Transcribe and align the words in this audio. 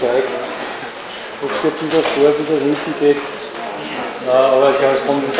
Zeug. 0.00 0.24
Ob 1.42 1.50
es 1.50 1.64
jetzt 1.64 1.82
wieder 1.82 2.02
vor, 2.02 2.28
wieder 2.38 2.60
hinten 2.60 2.94
geht. 3.00 3.16
aber 4.28 4.70
ich 4.70 4.78
glaube, 4.78 4.94
es 4.94 5.06
kommt 5.06 5.24
in 5.24 5.32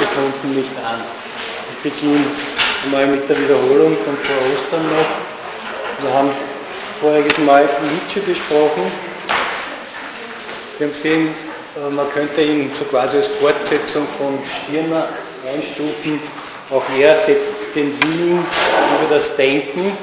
Sekunden 0.00 0.56
nicht 0.56 0.70
an. 0.84 1.00
Ich 1.72 1.90
beginne 1.90 2.24
mal 2.90 3.06
mit 3.06 3.28
der 3.28 3.38
Wiederholung 3.38 3.96
von 4.04 4.16
vor 4.16 4.36
Ostern 4.54 4.84
noch. 4.88 5.10
Wir 6.02 6.14
haben 6.14 6.30
voriges 7.00 7.38
Mal 7.38 7.68
Nietzsche 7.92 8.20
besprochen. 8.20 8.90
Wir 10.78 10.86
haben 10.86 10.94
gesehen, 10.94 11.34
äh, 11.76 11.90
man 11.90 12.08
könnte 12.10 12.40
ihn 12.40 12.70
so 12.74 12.84
quasi 12.84 13.18
als 13.18 13.26
Fortsetzung 13.26 14.06
von 14.16 14.38
Stirner 14.48 15.08
einstufen. 15.46 16.20
Auch 16.70 16.84
er 16.98 17.18
setzt 17.18 17.52
den 17.74 17.92
Willen 18.02 18.38
über 18.38 19.16
das 19.16 19.36
Denken 19.36 19.96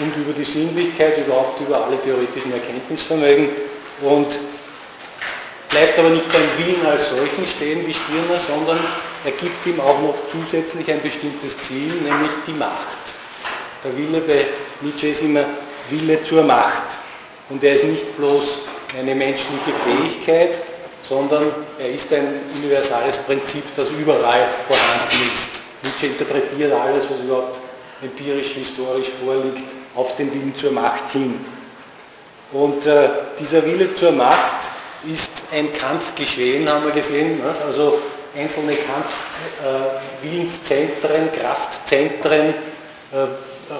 und 0.00 0.16
über 0.16 0.32
die 0.32 0.44
Sinnlichkeit, 0.44 1.18
überhaupt 1.18 1.60
über 1.60 1.84
alle 1.84 2.00
theoretischen 2.00 2.52
Erkenntnisvermögen 2.52 3.48
und 4.02 4.26
bleibt 5.68 5.98
aber 5.98 6.10
nicht 6.10 6.30
beim 6.32 6.48
Willen 6.58 6.86
als 6.86 7.10
solchen 7.10 7.46
stehen 7.46 7.86
wie 7.86 7.94
Stirner, 7.94 8.40
sondern 8.40 8.78
er 9.24 9.32
gibt 9.32 9.66
ihm 9.66 9.80
auch 9.80 10.00
noch 10.00 10.14
zusätzlich 10.30 10.90
ein 10.90 11.02
bestimmtes 11.02 11.58
Ziel, 11.60 11.92
nämlich 12.02 12.30
die 12.46 12.52
Macht. 12.52 12.98
Der 13.84 13.96
Wille 13.96 14.20
bei 14.20 14.46
Nietzsche 14.80 15.08
ist 15.08 15.22
immer 15.22 15.44
Wille 15.90 16.22
zur 16.22 16.42
Macht. 16.42 16.96
Und 17.48 17.62
er 17.64 17.74
ist 17.74 17.84
nicht 17.84 18.16
bloß 18.16 18.60
eine 18.98 19.14
menschliche 19.14 19.72
Fähigkeit, 19.84 20.58
sondern 21.02 21.52
er 21.78 21.90
ist 21.90 22.12
ein 22.12 22.40
universales 22.56 23.16
Prinzip, 23.18 23.64
das 23.74 23.88
überall 23.90 24.46
vorhanden 24.66 25.32
ist. 25.32 25.60
Nietzsche 25.82 26.06
interpretiert 26.06 26.72
alles, 26.72 27.04
was 27.10 27.20
überhaupt 27.20 27.58
empirisch, 28.02 28.48
historisch 28.48 29.08
vorliegt, 29.24 29.77
auf 29.98 30.14
den 30.14 30.32
Willen 30.32 30.54
zur 30.54 30.70
Macht 30.70 31.10
hin. 31.10 31.44
Und 32.52 32.86
äh, 32.86 33.08
dieser 33.38 33.64
Wille 33.66 33.94
zur 33.94 34.12
Macht 34.12 34.68
ist 35.10 35.42
ein 35.52 35.72
Kampfgeschehen, 35.72 36.68
haben 36.68 36.84
wir 36.84 36.92
gesehen. 36.92 37.38
Ne? 37.38 37.52
Also 37.66 37.98
einzelne 38.36 38.76
Kampf, 38.76 39.12
äh, 40.22 41.38
Kraftzentren 41.40 42.48
äh, 42.48 43.26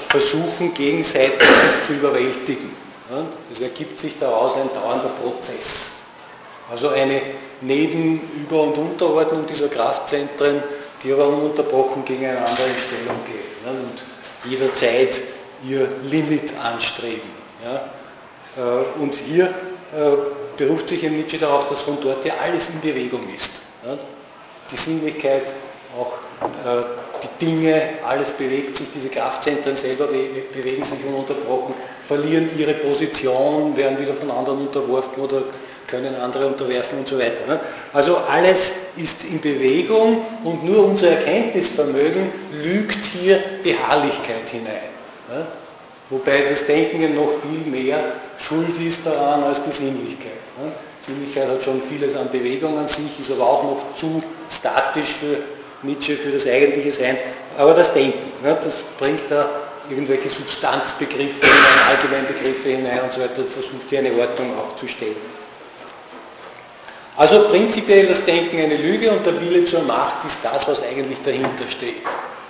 versuchen 0.08 0.74
gegenseitig 0.74 1.40
sich 1.40 1.86
zu 1.86 1.92
überwältigen. 1.94 2.70
Ja? 3.10 3.24
Es 3.52 3.60
ergibt 3.60 3.98
sich 4.00 4.18
daraus 4.18 4.54
ein 4.56 4.68
dauernder 4.74 5.10
Prozess. 5.22 5.90
Also 6.70 6.88
eine 6.90 7.22
Neben-, 7.60 8.20
Über- 8.42 8.62
und 8.62 8.76
Unterordnung 8.76 9.46
dieser 9.46 9.68
Kraftzentren, 9.68 10.62
die 11.02 11.12
aber 11.12 11.28
ununterbrochen 11.28 12.04
gegeneinander 12.04 12.66
in 12.66 12.76
Stellung 12.86 13.24
gehen 13.24 13.38
ja? 13.64 13.70
und 13.70 14.50
jederzeit 14.50 15.22
ihr 15.64 15.88
Limit 16.04 16.52
anstreben. 16.62 17.30
Ja? 17.64 17.90
Äh, 18.56 19.00
und 19.00 19.14
hier 19.14 19.46
äh, 19.46 20.16
beruft 20.56 20.88
sich 20.88 21.02
Nietzsche 21.02 21.38
darauf, 21.38 21.68
dass 21.68 21.82
von 21.82 21.98
dort 22.00 22.24
ja 22.24 22.34
alles 22.42 22.68
in 22.70 22.80
Bewegung 22.80 23.22
ist. 23.34 23.62
Die 24.70 24.76
Sinnlichkeit, 24.76 25.54
auch 25.98 26.14
äh, 26.42 26.82
die 27.22 27.44
Dinge, 27.44 27.80
alles 28.06 28.32
bewegt 28.32 28.76
sich, 28.76 28.88
diese 28.94 29.08
Kraftzentren 29.08 29.76
selber 29.76 30.06
bewegen 30.06 30.84
sich 30.84 31.04
ununterbrochen, 31.04 31.74
verlieren 32.06 32.50
ihre 32.56 32.74
Position, 32.74 33.76
werden 33.76 33.98
wieder 33.98 34.14
von 34.14 34.30
anderen 34.30 34.66
unterworfen 34.66 35.22
oder 35.22 35.42
können 35.86 36.14
andere 36.16 36.46
unterwerfen 36.46 36.98
und 36.98 37.08
so 37.08 37.18
weiter. 37.18 37.46
Ne? 37.46 37.58
Also 37.92 38.18
alles 38.30 38.72
ist 38.96 39.24
in 39.24 39.40
Bewegung 39.40 40.18
und 40.44 40.64
nur 40.64 40.86
unser 40.86 41.08
Erkenntnisvermögen 41.08 42.30
lügt 42.62 43.06
hier 43.06 43.40
Beharrlichkeit 43.62 44.48
hinein. 44.50 44.97
Ne? 45.28 45.46
Wobei 46.10 46.42
das 46.48 46.66
Denken 46.66 47.14
noch 47.14 47.30
viel 47.42 47.70
mehr 47.70 47.98
schuld 48.38 48.80
ist 48.80 49.04
daran 49.04 49.42
als 49.44 49.62
die 49.62 49.72
Sinnlichkeit. 49.72 50.40
Ne? 50.58 50.72
Sinnlichkeit 51.00 51.48
hat 51.48 51.62
schon 51.62 51.82
vieles 51.82 52.16
an 52.16 52.30
Bewegung 52.30 52.78
an 52.78 52.88
sich, 52.88 53.20
ist 53.20 53.30
aber 53.30 53.44
auch 53.44 53.62
noch 53.62 53.94
zu 53.94 54.22
statisch 54.50 55.14
für 55.20 55.38
Nietzsche, 55.82 56.16
für 56.16 56.30
das 56.30 56.46
eigentliche 56.46 56.92
Sein. 56.92 57.18
Aber 57.56 57.74
das 57.74 57.92
Denken, 57.92 58.30
das 58.42 58.76
bringt 58.98 59.30
da 59.30 59.48
irgendwelche 59.90 60.28
Substanzbegriffe 60.28 61.46
hinein, 61.46 61.88
Allgemeinbegriffe 61.88 62.68
hinein 62.68 63.00
und 63.02 63.12
so 63.12 63.20
weiter, 63.20 63.44
versucht 63.44 63.88
hier 63.88 64.00
eine 64.00 64.12
Ordnung 64.12 64.58
aufzustellen. 64.58 65.16
Also 67.16 67.48
prinzipiell 67.48 68.06
das 68.06 68.24
Denken 68.24 68.58
eine 68.60 68.76
Lüge 68.76 69.10
und 69.10 69.26
der 69.26 69.40
Wille 69.40 69.64
zur 69.64 69.82
Macht 69.82 70.24
ist 70.24 70.38
das, 70.42 70.68
was 70.68 70.82
eigentlich 70.82 71.18
dahinter 71.22 71.68
steht. 71.68 72.02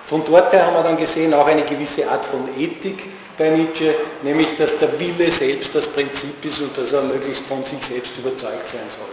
Von 0.08 0.24
dort 0.24 0.50
her 0.54 0.64
haben 0.64 0.74
wir 0.74 0.82
dann 0.82 0.96
gesehen 0.96 1.34
auch 1.34 1.46
eine 1.46 1.62
gewisse 1.62 2.08
Art 2.08 2.24
von 2.24 2.48
Ethik 2.58 3.04
bei 3.36 3.50
Nietzsche, 3.50 3.94
nämlich 4.22 4.56
dass 4.56 4.78
der 4.78 4.98
Wille 4.98 5.30
selbst 5.30 5.74
das 5.74 5.86
Prinzip 5.86 6.42
ist 6.46 6.62
und 6.62 6.76
dass 6.78 6.92
er 6.92 7.02
möglichst 7.02 7.44
von 7.44 7.62
sich 7.62 7.82
selbst 7.82 8.16
überzeugt 8.16 8.64
sein 8.64 8.88
soll. 8.88 9.06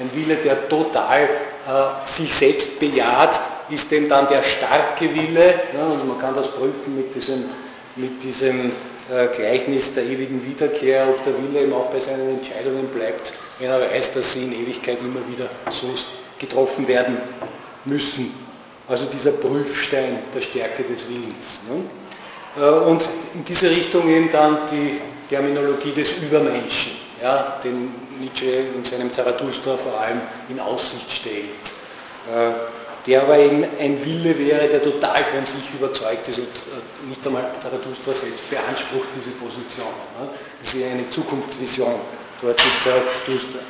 Ein 0.00 0.10
Wille, 0.14 0.36
der 0.36 0.66
total 0.66 1.24
äh, 1.24 2.06
sich 2.06 2.32
selbst 2.34 2.80
bejaht, 2.80 3.38
ist 3.68 3.90
denn 3.90 4.08
dann 4.08 4.26
der 4.26 4.42
starke 4.42 5.14
Wille. 5.14 5.54
Ja, 5.76 5.90
also 5.90 6.04
man 6.06 6.18
kann 6.18 6.34
das 6.34 6.48
prüfen 6.48 6.96
mit 6.96 7.14
diesem, 7.14 7.44
mit 7.96 8.22
diesem 8.22 8.70
äh, 9.12 9.26
Gleichnis 9.36 9.92
der 9.92 10.04
ewigen 10.04 10.42
Wiederkehr, 10.46 11.08
ob 11.10 11.22
der 11.24 11.34
Wille 11.42 11.64
eben 11.64 11.74
auch 11.74 11.90
bei 11.90 12.00
seinen 12.00 12.38
Entscheidungen 12.38 12.86
bleibt, 12.88 13.34
wenn 13.58 13.68
er 13.68 13.80
weiß, 13.82 14.14
dass 14.14 14.32
sie 14.32 14.44
in 14.44 14.52
Ewigkeit 14.52 14.98
immer 15.00 15.20
wieder 15.30 15.50
so 15.70 15.88
getroffen 16.38 16.88
werden 16.88 17.18
müssen. 17.84 18.47
Also 18.88 19.06
dieser 19.06 19.32
Prüfstein 19.32 20.18
der 20.34 20.40
Stärke 20.40 20.82
des 20.82 21.06
Willens. 21.08 21.60
Ne? 21.68 22.62
Äh, 22.62 22.70
und 22.88 23.02
in 23.34 23.44
diese 23.44 23.70
Richtung 23.70 24.08
eben 24.08 24.30
dann 24.32 24.58
die 24.70 25.00
Terminologie 25.28 25.92
des 25.92 26.12
Übermenschen, 26.12 26.92
ja, 27.22 27.58
den 27.62 27.94
Nietzsche 28.18 28.46
in 28.46 28.84
seinem 28.84 29.12
Zarathustra 29.12 29.76
vor 29.76 30.00
allem 30.00 30.20
in 30.48 30.58
Aussicht 30.58 31.10
stellt. 31.10 31.44
Äh, 32.32 32.52
der 33.06 33.22
aber 33.22 33.38
eben 33.38 33.64
ein 33.80 34.04
Wille 34.04 34.38
wäre, 34.38 34.68
der 34.68 34.82
total 34.82 35.24
von 35.24 35.46
sich 35.46 35.72
überzeugt 35.78 36.28
ist 36.28 36.38
und 36.38 36.46
äh, 36.46 37.08
nicht 37.08 37.26
einmal 37.26 37.50
Zarathustra 37.60 38.12
selbst 38.12 38.50
beansprucht 38.50 39.08
diese 39.16 39.30
Position. 39.30 39.86
Das 40.60 40.74
ist 40.74 40.84
eine 40.84 41.08
Zukunftsvision 41.08 41.94
dort 42.42 42.58
mit 42.58 42.82
Zarathustra. 42.82 43.60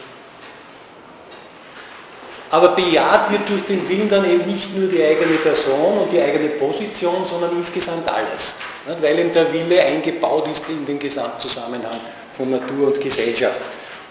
Aber 2.51 2.69
bejaht 2.69 3.31
wird 3.31 3.49
durch 3.49 3.65
den 3.67 3.87
Willen 3.89 4.09
dann 4.09 4.25
eben 4.25 4.47
nicht 4.47 4.75
nur 4.77 4.89
die 4.89 5.03
eigene 5.03 5.37
Person 5.37 5.99
und 5.99 6.13
die 6.13 6.21
eigene 6.21 6.49
Position, 6.51 7.25
sondern 7.29 7.57
insgesamt 7.59 8.09
alles. 8.11 8.55
Weil 9.01 9.19
eben 9.19 9.33
der 9.33 9.53
Wille 9.53 9.83
eingebaut 9.85 10.49
ist 10.51 10.67
in 10.69 10.87
den 10.87 10.99
Gesamtzusammenhang 10.99 12.01
von 12.37 12.51
Natur 12.51 12.89
und 12.89 13.01
Gesellschaft. 13.01 13.61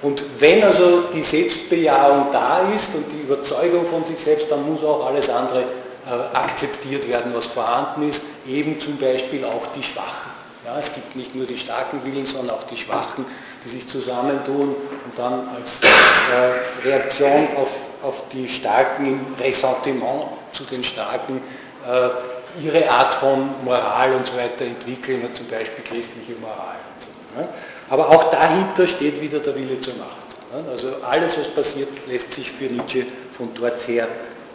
Und 0.01 0.23
wenn 0.39 0.63
also 0.63 1.05
die 1.13 1.23
Selbstbejahung 1.23 2.27
da 2.31 2.61
ist 2.75 2.93
und 2.93 3.11
die 3.11 3.21
Überzeugung 3.21 3.85
von 3.87 4.05
sich 4.05 4.19
selbst, 4.19 4.51
dann 4.51 4.71
muss 4.71 4.83
auch 4.83 5.07
alles 5.07 5.29
andere 5.29 5.61
äh, 5.61 6.37
akzeptiert 6.37 7.07
werden, 7.09 7.33
was 7.35 7.47
vorhanden 7.47 8.07
ist, 8.07 8.21
eben 8.47 8.79
zum 8.79 8.97
Beispiel 8.97 9.43
auch 9.43 9.65
die 9.75 9.81
Schwachen. 9.81 10.31
Ja, 10.65 10.77
es 10.79 10.93
gibt 10.93 11.15
nicht 11.15 11.33
nur 11.33 11.45
die 11.45 11.57
starken 11.57 12.03
Willen, 12.03 12.25
sondern 12.25 12.57
auch 12.57 12.63
die 12.63 12.77
Schwachen, 12.77 13.25
die 13.63 13.69
sich 13.69 13.87
zusammentun 13.87 14.75
und 14.75 15.17
dann 15.17 15.47
als 15.55 15.79
äh, 15.81 16.87
Reaktion 16.87 17.47
auf, 17.55 17.69
auf 18.07 18.23
die 18.31 18.47
Starken 18.47 19.05
im 19.05 19.19
Ressentiment 19.39 20.23
zu 20.53 20.63
den 20.63 20.83
Starken 20.83 21.41
äh, 21.85 22.63
ihre 22.63 22.89
Art 22.89 23.13
von 23.15 23.49
Moral 23.63 24.13
und 24.13 24.25
so 24.25 24.33
weiter 24.37 24.65
entwickeln, 24.65 25.21
zum 25.33 25.47
Beispiel 25.47 25.83
christliche 25.83 26.39
Moral. 26.39 26.77
So, 26.99 27.39
ne? 27.39 27.47
Aber 27.89 28.09
auch 28.09 28.31
dahinter 28.31 28.87
steht 28.87 29.21
wieder 29.21 29.39
der 29.39 29.55
Wille 29.55 29.79
zur 29.79 29.93
Macht. 29.95 30.27
Also 30.69 30.95
alles, 31.03 31.37
was 31.37 31.49
passiert, 31.49 31.89
lässt 32.07 32.31
sich 32.31 32.51
für 32.51 32.65
Nietzsche 32.65 33.05
von 33.37 33.49
dort 33.53 33.85
her 33.87 34.07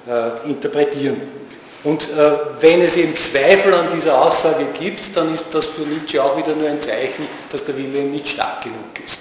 äh, 0.08 0.50
interpretieren. 0.50 1.20
Und 1.84 2.08
äh, 2.10 2.32
wenn 2.60 2.80
es 2.80 2.96
eben 2.96 3.16
Zweifel 3.16 3.74
an 3.74 3.86
dieser 3.94 4.20
Aussage 4.20 4.66
gibt, 4.78 5.16
dann 5.16 5.34
ist 5.34 5.46
das 5.52 5.66
für 5.66 5.82
Nietzsche 5.82 6.22
auch 6.22 6.36
wieder 6.36 6.54
nur 6.54 6.68
ein 6.68 6.80
Zeichen, 6.80 7.26
dass 7.50 7.64
der 7.64 7.76
Wille 7.76 8.04
nicht 8.04 8.28
stark 8.28 8.62
genug 8.62 9.00
ist. 9.04 9.20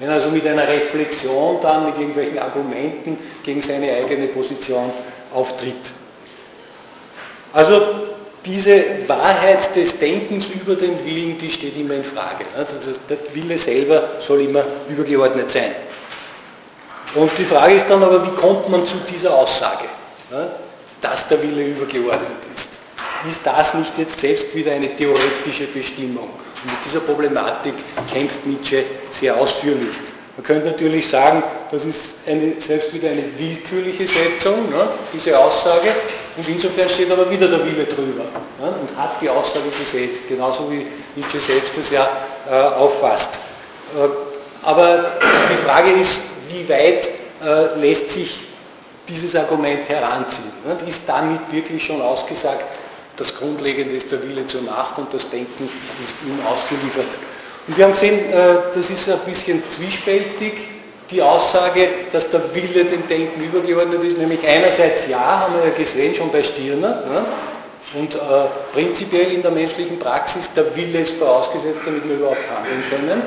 Wenn 0.00 0.10
also 0.10 0.30
mit 0.30 0.46
einer 0.46 0.66
Reflexion 0.66 1.58
dann, 1.62 1.86
mit 1.86 1.98
irgendwelchen 1.98 2.38
Argumenten 2.38 3.16
gegen 3.42 3.62
seine 3.62 3.92
eigene 3.92 4.26
Position 4.28 4.92
auftritt. 5.32 5.92
Also 7.52 7.80
diese 8.44 8.84
Wahrheit 9.06 9.74
des 9.74 9.98
Denkens 9.98 10.48
über 10.48 10.74
den 10.74 11.02
Willen, 11.04 11.38
die 11.38 11.50
steht 11.50 11.76
immer 11.76 11.94
in 11.94 12.04
Frage. 12.04 12.44
Also 12.56 12.74
der 13.08 13.18
Wille 13.32 13.56
selber 13.56 14.10
soll 14.18 14.42
immer 14.42 14.64
übergeordnet 14.88 15.50
sein. 15.50 15.72
Und 17.14 17.30
die 17.38 17.44
Frage 17.44 17.74
ist 17.74 17.86
dann 17.88 18.02
aber, 18.02 18.26
wie 18.26 18.34
kommt 18.34 18.68
man 18.68 18.84
zu 18.84 18.96
dieser 19.08 19.32
Aussage, 19.32 19.84
dass 21.00 21.28
der 21.28 21.40
Wille 21.42 21.68
übergeordnet 21.68 22.44
ist? 22.52 22.80
Ist 23.30 23.40
das 23.46 23.72
nicht 23.74 23.96
jetzt 23.96 24.20
selbst 24.20 24.54
wieder 24.54 24.72
eine 24.72 24.94
theoretische 24.94 25.66
Bestimmung? 25.68 26.28
Und 26.64 26.70
mit 26.70 26.84
dieser 26.84 27.00
Problematik 27.00 27.74
kämpft 28.10 28.46
Nietzsche 28.46 28.84
sehr 29.10 29.36
ausführlich. 29.36 29.94
Man 30.36 30.44
könnte 30.44 30.66
natürlich 30.66 31.08
sagen, 31.08 31.42
das 31.70 31.84
ist 31.84 32.16
eine, 32.26 32.54
selbst 32.58 32.92
wieder 32.92 33.10
eine 33.10 33.22
willkürliche 33.38 34.06
Setzung, 34.08 34.68
ne, 34.70 34.88
diese 35.12 35.38
Aussage, 35.38 35.94
und 36.36 36.48
insofern 36.48 36.88
steht 36.88 37.12
aber 37.12 37.30
wieder 37.30 37.46
der 37.46 37.64
Wille 37.64 37.84
drüber 37.84 38.24
ne, 38.58 38.66
und 38.80 38.96
hat 38.96 39.20
die 39.20 39.28
Aussage 39.28 39.68
gesetzt, 39.78 40.26
genauso 40.28 40.70
wie 40.72 40.86
Nietzsche 41.14 41.38
selbst 41.38 41.76
es 41.78 41.90
ja 41.90 42.08
äh, 42.50 42.54
auffasst. 42.54 43.38
Äh, 43.96 44.08
aber 44.66 45.12
die 45.50 45.66
Frage 45.66 45.90
ist, 45.92 46.20
wie 46.48 46.68
weit 46.68 47.08
äh, 47.44 47.78
lässt 47.78 48.10
sich 48.10 48.42
dieses 49.06 49.36
Argument 49.36 49.88
heranziehen? 49.88 50.50
Und 50.64 50.82
ist 50.88 51.02
damit 51.06 51.40
wirklich 51.52 51.84
schon 51.84 52.00
ausgesagt, 52.00 52.64
das 53.16 53.34
Grundlegende 53.34 53.94
ist 53.94 54.10
der 54.10 54.22
Wille 54.22 54.46
zur 54.46 54.62
Macht 54.62 54.98
und 54.98 55.12
das 55.12 55.28
Denken 55.30 55.68
ist 56.04 56.16
ihm 56.26 56.38
ausgeliefert. 56.46 57.18
Und 57.66 57.76
wir 57.76 57.84
haben 57.84 57.92
gesehen, 57.92 58.18
äh, 58.32 58.56
das 58.74 58.90
ist 58.90 59.08
ein 59.08 59.18
bisschen 59.20 59.62
zwiespältig, 59.70 60.68
die 61.10 61.22
Aussage, 61.22 61.88
dass 62.12 62.28
der 62.30 62.42
Wille 62.54 62.84
dem 62.84 63.06
Denken 63.06 63.40
übergeordnet 63.42 64.02
ist, 64.02 64.18
nämlich 64.18 64.40
einerseits 64.46 65.06
ja, 65.06 65.40
haben 65.40 65.54
wir 65.54 65.68
ja 65.68 65.76
gesehen, 65.76 66.14
schon 66.14 66.30
bei 66.30 66.42
Stirner, 66.42 67.02
ne? 67.06 67.24
und 67.94 68.14
äh, 68.14 68.18
prinzipiell 68.72 69.32
in 69.32 69.42
der 69.42 69.52
menschlichen 69.52 69.98
Praxis, 69.98 70.50
der 70.54 70.74
Wille 70.74 71.00
ist 71.00 71.16
vorausgesetzt, 71.16 71.80
damit 71.84 72.08
wir 72.08 72.16
überhaupt 72.16 72.42
handeln 72.50 72.82
können. 72.90 73.22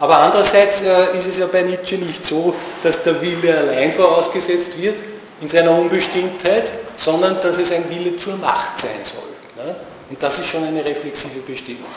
Aber 0.00 0.18
andererseits 0.18 0.82
äh, 0.82 1.18
ist 1.18 1.28
es 1.28 1.38
ja 1.38 1.46
bei 1.46 1.62
Nietzsche 1.62 1.96
nicht 1.96 2.24
so, 2.24 2.54
dass 2.82 3.02
der 3.02 3.20
Wille 3.22 3.56
allein 3.56 3.92
vorausgesetzt 3.92 4.80
wird 4.80 5.00
in 5.40 5.48
seiner 5.48 5.72
Unbestimmtheit, 5.72 6.72
sondern 6.96 7.40
dass 7.40 7.58
es 7.58 7.70
ein 7.72 7.88
Wille 7.90 8.16
zur 8.16 8.36
Macht 8.36 8.80
sein 8.80 9.00
soll. 9.04 9.64
Ne? 9.64 9.76
Und 10.10 10.22
das 10.22 10.38
ist 10.38 10.46
schon 10.46 10.64
eine 10.64 10.84
reflexive 10.84 11.40
Bestimmung. 11.40 11.90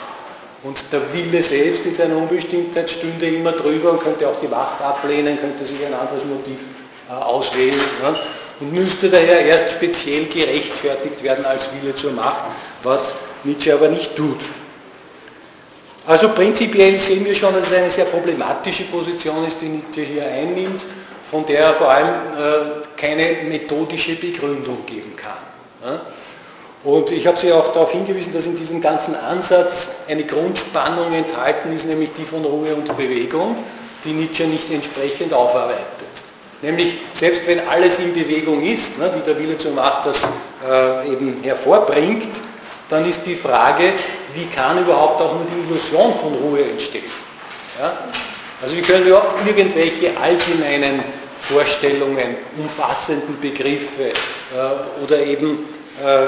Und 0.64 0.84
der 0.92 1.02
Wille 1.14 1.42
selbst 1.42 1.86
in 1.86 1.96
seiner 1.96 2.18
Unbestimmtheit 2.18 2.90
stünde 2.90 3.26
immer 3.26 3.52
drüber 3.54 3.94
und 3.94 4.02
könnte 4.02 4.28
auch 4.28 4.40
die 4.40 4.48
Macht 4.48 4.80
ablehnen, 4.82 5.40
könnte 5.40 5.66
sich 5.66 5.84
ein 5.84 5.94
anderes 5.94 6.24
Motiv 6.24 6.60
äh, 7.10 7.14
auswählen 7.14 7.80
ne? 8.04 8.16
und 8.60 8.74
müsste 8.74 9.10
daher 9.10 9.44
erst 9.44 9.72
speziell 9.72 10.26
gerechtfertigt 10.26 11.24
werden 11.24 11.46
als 11.46 11.70
Wille 11.74 11.96
zur 11.96 12.12
Macht, 12.12 12.44
was 12.84 13.14
Nietzsche 13.44 13.74
aber 13.74 13.88
nicht 13.88 14.16
tut. 14.16 14.38
Also 16.06 16.30
prinzipiell 16.30 16.98
sehen 16.98 17.26
wir 17.26 17.36
schon, 17.36 17.54
dass 17.54 17.66
es 17.66 17.74
eine 17.74 17.90
sehr 17.90 18.06
problematische 18.06 18.84
Position 18.84 19.46
ist, 19.48 19.62
die 19.62 19.70
Nietzsche 19.70 20.02
hier 20.02 20.26
einnimmt, 20.26 20.82
von 21.32 21.46
der 21.46 21.60
er 21.60 21.74
vor 21.74 21.90
allem 21.90 22.08
äh, 22.08 23.00
keine 23.00 23.48
methodische 23.48 24.16
Begründung 24.16 24.86
geben 24.86 25.16
kann. 25.16 26.00
Und 26.84 27.12
ich 27.12 27.26
habe 27.26 27.38
Sie 27.38 27.52
auch 27.52 27.74
darauf 27.74 27.92
hingewiesen, 27.92 28.34
dass 28.34 28.46
in 28.46 28.56
diesem 28.56 28.82
ganzen 28.82 29.16
Ansatz 29.16 29.90
eine 30.08 30.24
Grundspannung 30.24 31.14
enthalten 31.14 31.74
ist, 31.74 31.86
nämlich 31.86 32.12
die 32.18 32.26
von 32.26 32.44
Ruhe 32.44 32.76
und 32.76 32.86
Bewegung, 32.98 33.56
die 34.04 34.14
Nietzsche 34.14 34.44
nicht 34.44 34.70
entsprechend 34.72 35.34
aufarbeitet. 35.34 35.86
Nämlich, 36.62 37.00
selbst 37.14 37.48
wenn 37.48 37.68
alles 37.68 37.98
in 38.00 38.14
Bewegung 38.14 38.62
ist, 38.64 38.98
ne, 39.00 39.12
wie 39.16 39.26
der 39.26 39.40
Wille 39.40 39.58
zur 39.58 39.72
Macht 39.72 40.06
das 40.06 40.22
äh, 40.68 41.12
eben 41.12 41.40
hervorbringt, 41.42 42.40
dann 42.90 43.08
ist 43.10 43.26
die 43.26 43.36
Frage, 43.36 43.94
wie 44.36 44.46
kann 44.46 44.80
überhaupt 44.80 45.22
auch 45.22 45.34
nur 45.34 45.46
die 45.46 45.68
Illusion 45.68 46.14
von 46.14 46.34
Ruhe 46.36 46.64
entstehen? 46.70 47.10
Also 48.62 48.76
wie 48.76 48.82
können 48.82 49.08
überhaupt 49.08 49.48
irgendwelche 49.48 50.12
allgemeinen 50.22 51.04
Vorstellungen, 51.42 52.38
umfassenden 52.58 53.40
Begriffe 53.40 54.10
äh, 54.10 55.04
oder 55.04 55.20
eben 55.20 55.66
äh, 56.04 56.28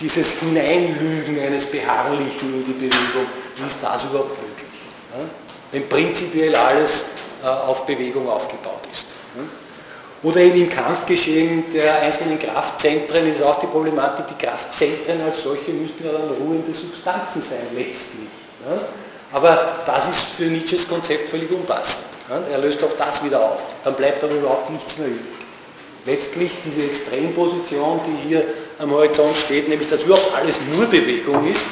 dieses 0.00 0.32
Hineinlügen 0.32 1.40
eines 1.40 1.66
Beharrlichen 1.66 2.52
in 2.54 2.64
die 2.66 2.72
Bewegung, 2.72 3.26
wie 3.56 3.66
ist 3.66 3.78
das 3.80 4.04
überhaupt 4.04 4.36
möglich? 4.42 4.70
Wenn 5.70 5.88
prinzipiell 5.88 6.54
alles 6.54 7.04
äh, 7.42 7.46
auf 7.46 7.86
Bewegung 7.86 8.28
aufgebaut 8.28 8.82
ist. 8.92 9.08
Oder 10.22 10.40
eben 10.40 10.62
im 10.62 10.70
Kampfgeschehen 10.70 11.70
der 11.70 12.00
einzelnen 12.00 12.38
Kraftzentren 12.38 13.30
ist 13.30 13.42
auch 13.42 13.60
die 13.60 13.66
Problematik, 13.66 14.26
die 14.28 14.46
Kraftzentren 14.46 15.20
als 15.20 15.42
solche 15.42 15.70
müssten 15.72 16.02
ja 16.02 16.12
dann 16.12 16.30
ruhende 16.30 16.72
Substanzen 16.72 17.42
sein, 17.42 17.66
letztlich. 17.74 18.28
Aber 19.34 19.82
das 19.84 20.06
ist 20.08 20.22
für 20.36 20.44
Nietzsches 20.44 20.88
Konzept 20.88 21.28
völlig 21.28 21.50
unpassend. 21.50 22.04
Er 22.50 22.58
löst 22.58 22.82
auch 22.84 22.92
das 22.96 23.22
wieder 23.24 23.40
auf. 23.40 23.60
Dann 23.82 23.94
bleibt 23.94 24.22
aber 24.22 24.34
überhaupt 24.34 24.70
nichts 24.70 24.96
mehr 24.96 25.08
übrig. 25.08 25.26
Letztlich 26.06 26.52
diese 26.64 26.84
Extremposition, 26.84 28.00
die 28.06 28.28
hier 28.28 28.44
am 28.78 28.92
Horizont 28.92 29.36
steht, 29.36 29.68
nämlich 29.68 29.88
dass 29.88 30.04
überhaupt 30.04 30.32
alles 30.36 30.58
nur 30.72 30.86
Bewegung 30.86 31.48
ist, 31.48 31.66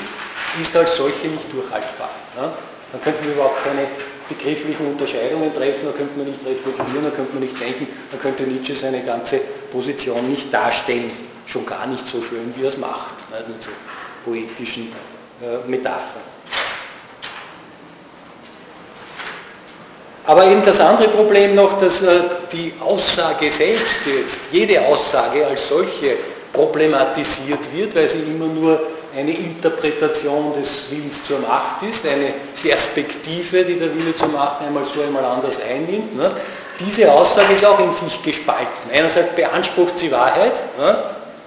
ist 0.61 0.77
als 0.77 0.97
solche 0.97 1.29
nicht 1.29 1.53
durchhaltbar. 1.53 2.11
Dann 2.37 3.03
könnten 3.03 3.25
wir 3.27 3.35
überhaupt 3.35 3.63
keine 3.63 3.87
begrifflichen 4.29 4.87
Unterscheidungen 4.87 5.55
treffen, 5.55 5.87
da 5.87 5.93
könnte 5.93 6.19
man 6.19 6.27
nicht 6.27 6.45
reflektieren, 6.45 7.05
da 7.05 7.11
könnte 7.11 7.33
man 7.33 7.43
nicht 7.43 7.61
denken, 7.61 7.87
da 8.11 8.19
könnte 8.19 8.43
Nietzsche 8.43 8.75
seine 8.75 9.03
ganze 9.03 9.39
Position 9.71 10.29
nicht 10.29 10.53
darstellen. 10.53 11.13
Schon 11.47 11.65
gar 11.65 11.87
nicht 11.87 12.07
so 12.07 12.23
schön, 12.23 12.53
wie 12.57 12.63
er 12.63 12.69
es 12.71 12.77
macht, 12.77 13.15
mit 13.47 13.63
so 13.63 13.71
poetischen 14.25 14.93
äh, 15.43 15.69
Metaphern. 15.69 16.32
Aber 20.27 20.47
eben 20.47 20.65
das 20.65 20.79
andere 20.79 21.09
Problem 21.09 21.55
noch, 21.55 21.81
dass 21.81 22.03
äh, 22.03 22.21
die 22.53 22.73
Aussage 22.81 23.51
selbst 23.51 24.01
jetzt, 24.07 24.39
jede 24.53 24.81
Aussage 24.83 25.47
als 25.47 25.69
solche 25.69 26.17
problematisiert 26.53 27.61
wird, 27.75 27.95
weil 27.97 28.09
sie 28.09 28.21
immer 28.21 28.47
nur 28.47 28.81
eine 29.17 29.33
Interpretation 29.33 30.53
des 30.55 30.91
Willens 30.91 31.23
zur 31.25 31.41
Macht 31.41 31.83
ist, 31.83 32.07
eine 32.07 32.33
Perspektive, 32.63 33.65
die 33.65 33.79
der 33.79 33.95
Wille 33.95 34.15
zur 34.15 34.29
Macht 34.29 34.63
einmal 34.63 34.85
so, 34.85 35.03
einmal 35.03 35.25
anders 35.25 35.59
einnimmt. 35.61 36.17
Ne? 36.17 36.31
Diese 36.81 37.11
Aussage 37.11 37.53
ist 37.55 37.65
auch 37.65 37.79
in 37.81 37.93
sich 37.93 38.23
gespalten. 38.23 38.91
Einerseits 38.93 39.31
beansprucht 39.35 39.99
sie 39.99 40.11
Wahrheit 40.11 40.55
ne? 40.79 41.05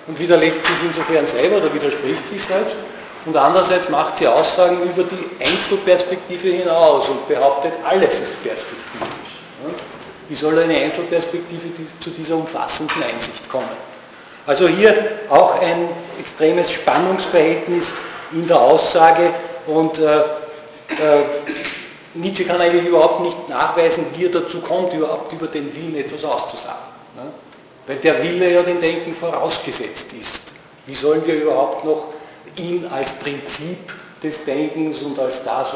und 0.08 0.20
widerlegt 0.20 0.64
sich 0.66 0.76
insofern 0.86 1.26
selber 1.26 1.58
oder 1.58 1.74
widerspricht 1.74 2.28
sich 2.28 2.44
selbst. 2.44 2.76
Und 3.26 3.36
andererseits 3.36 3.90
macht 3.90 4.18
sie 4.18 4.28
Aussagen 4.28 4.82
über 4.84 5.04
die 5.04 5.44
Einzelperspektive 5.44 6.50
hinaus 6.50 7.10
und 7.10 7.28
behauptet, 7.28 7.74
alles 7.84 8.20
ist 8.20 8.44
perspektivisch. 8.44 9.16
Wie 10.30 10.36
soll 10.36 10.58
eine 10.60 10.76
Einzelperspektive 10.76 11.70
zu 12.00 12.10
dieser 12.12 12.36
umfassenden 12.36 13.04
Einsicht 13.04 13.50
kommen? 13.50 13.70
Also 14.48 14.68
hier 14.68 14.94
auch 15.30 15.60
ein 15.60 15.90
extremes 16.20 16.72
Spannungsverhältnis 16.72 17.94
in 18.32 18.48
der 18.48 18.60
Aussage 18.60 19.32
und 19.66 19.98
äh, 19.98 20.18
äh, 20.18 20.24
Nietzsche 22.14 22.46
kann 22.46 22.62
eigentlich 22.62 22.86
überhaupt 22.86 23.22
nicht 23.22 23.50
nachweisen, 23.50 24.06
wie 24.16 24.26
er 24.26 24.32
dazu 24.32 24.62
kommt, 24.62 24.94
überhaupt 24.94 25.32
über 25.34 25.48
den 25.48 25.76
Willen 25.76 25.96
etwas 25.96 26.24
auszusagen. 26.24 26.78
Ne? 27.16 27.24
Weil 27.88 27.98
der 27.98 28.22
Wille 28.24 28.54
ja 28.54 28.62
dem 28.62 28.80
Denken 28.80 29.14
vorausgesetzt 29.14 30.14
ist. 30.14 30.54
Wie 30.86 30.96
sollen 30.96 31.26
wir 31.26 31.36
überhaupt 31.42 31.84
noch 31.84 32.08
ihn 32.60 32.86
als 32.88 33.12
Prinzip 33.14 33.94
des 34.22 34.44
Denkens 34.46 35.02
und 35.02 35.18
als 35.20 35.44
das, 35.44 35.74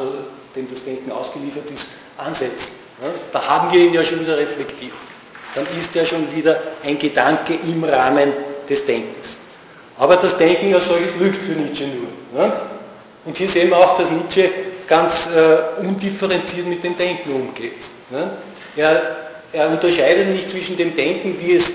dem 0.55 0.69
das 0.69 0.83
Denken 0.83 1.11
ausgeliefert 1.11 1.69
ist, 1.71 1.87
ansetzen? 2.17 2.71
Da 3.31 3.47
haben 3.47 3.71
wir 3.71 3.85
ihn 3.85 3.93
ja 3.93 4.03
schon 4.03 4.21
wieder 4.21 4.37
reflektiert. 4.37 4.91
Dann 5.55 5.65
ist 5.79 5.95
er 5.95 6.05
schon 6.05 6.33
wieder 6.35 6.59
ein 6.83 6.99
Gedanke 6.99 7.53
im 7.53 7.83
Rahmen 7.83 8.33
des 8.69 8.85
Denkens. 8.85 9.37
Aber 9.97 10.15
das 10.15 10.37
Denken 10.37 10.73
als 10.73 10.87
solches 10.87 11.15
lügt 11.15 11.41
für 11.41 11.53
Nietzsche 11.53 11.85
nur. 11.87 12.51
Und 13.25 13.37
hier 13.37 13.49
sehen 13.49 13.69
wir 13.69 13.77
auch, 13.77 13.95
dass 13.97 14.11
Nietzsche 14.11 14.49
ganz 14.87 15.27
äh, 15.27 15.81
undifferenziert 15.81 16.67
mit 16.67 16.83
dem 16.83 16.97
Denken 16.97 17.31
umgeht. 17.33 17.73
Er, 18.75 19.01
er 19.51 19.69
unterscheidet 19.69 20.27
nicht 20.29 20.49
zwischen 20.49 20.75
dem 20.77 20.95
Denken, 20.95 21.37
wie 21.39 21.55
es 21.55 21.71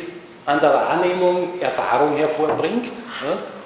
an 0.46 0.60
der 0.60 0.74
Wahrnehmung 0.74 1.60
Erfahrung 1.60 2.16
hervorbringt? 2.16 2.92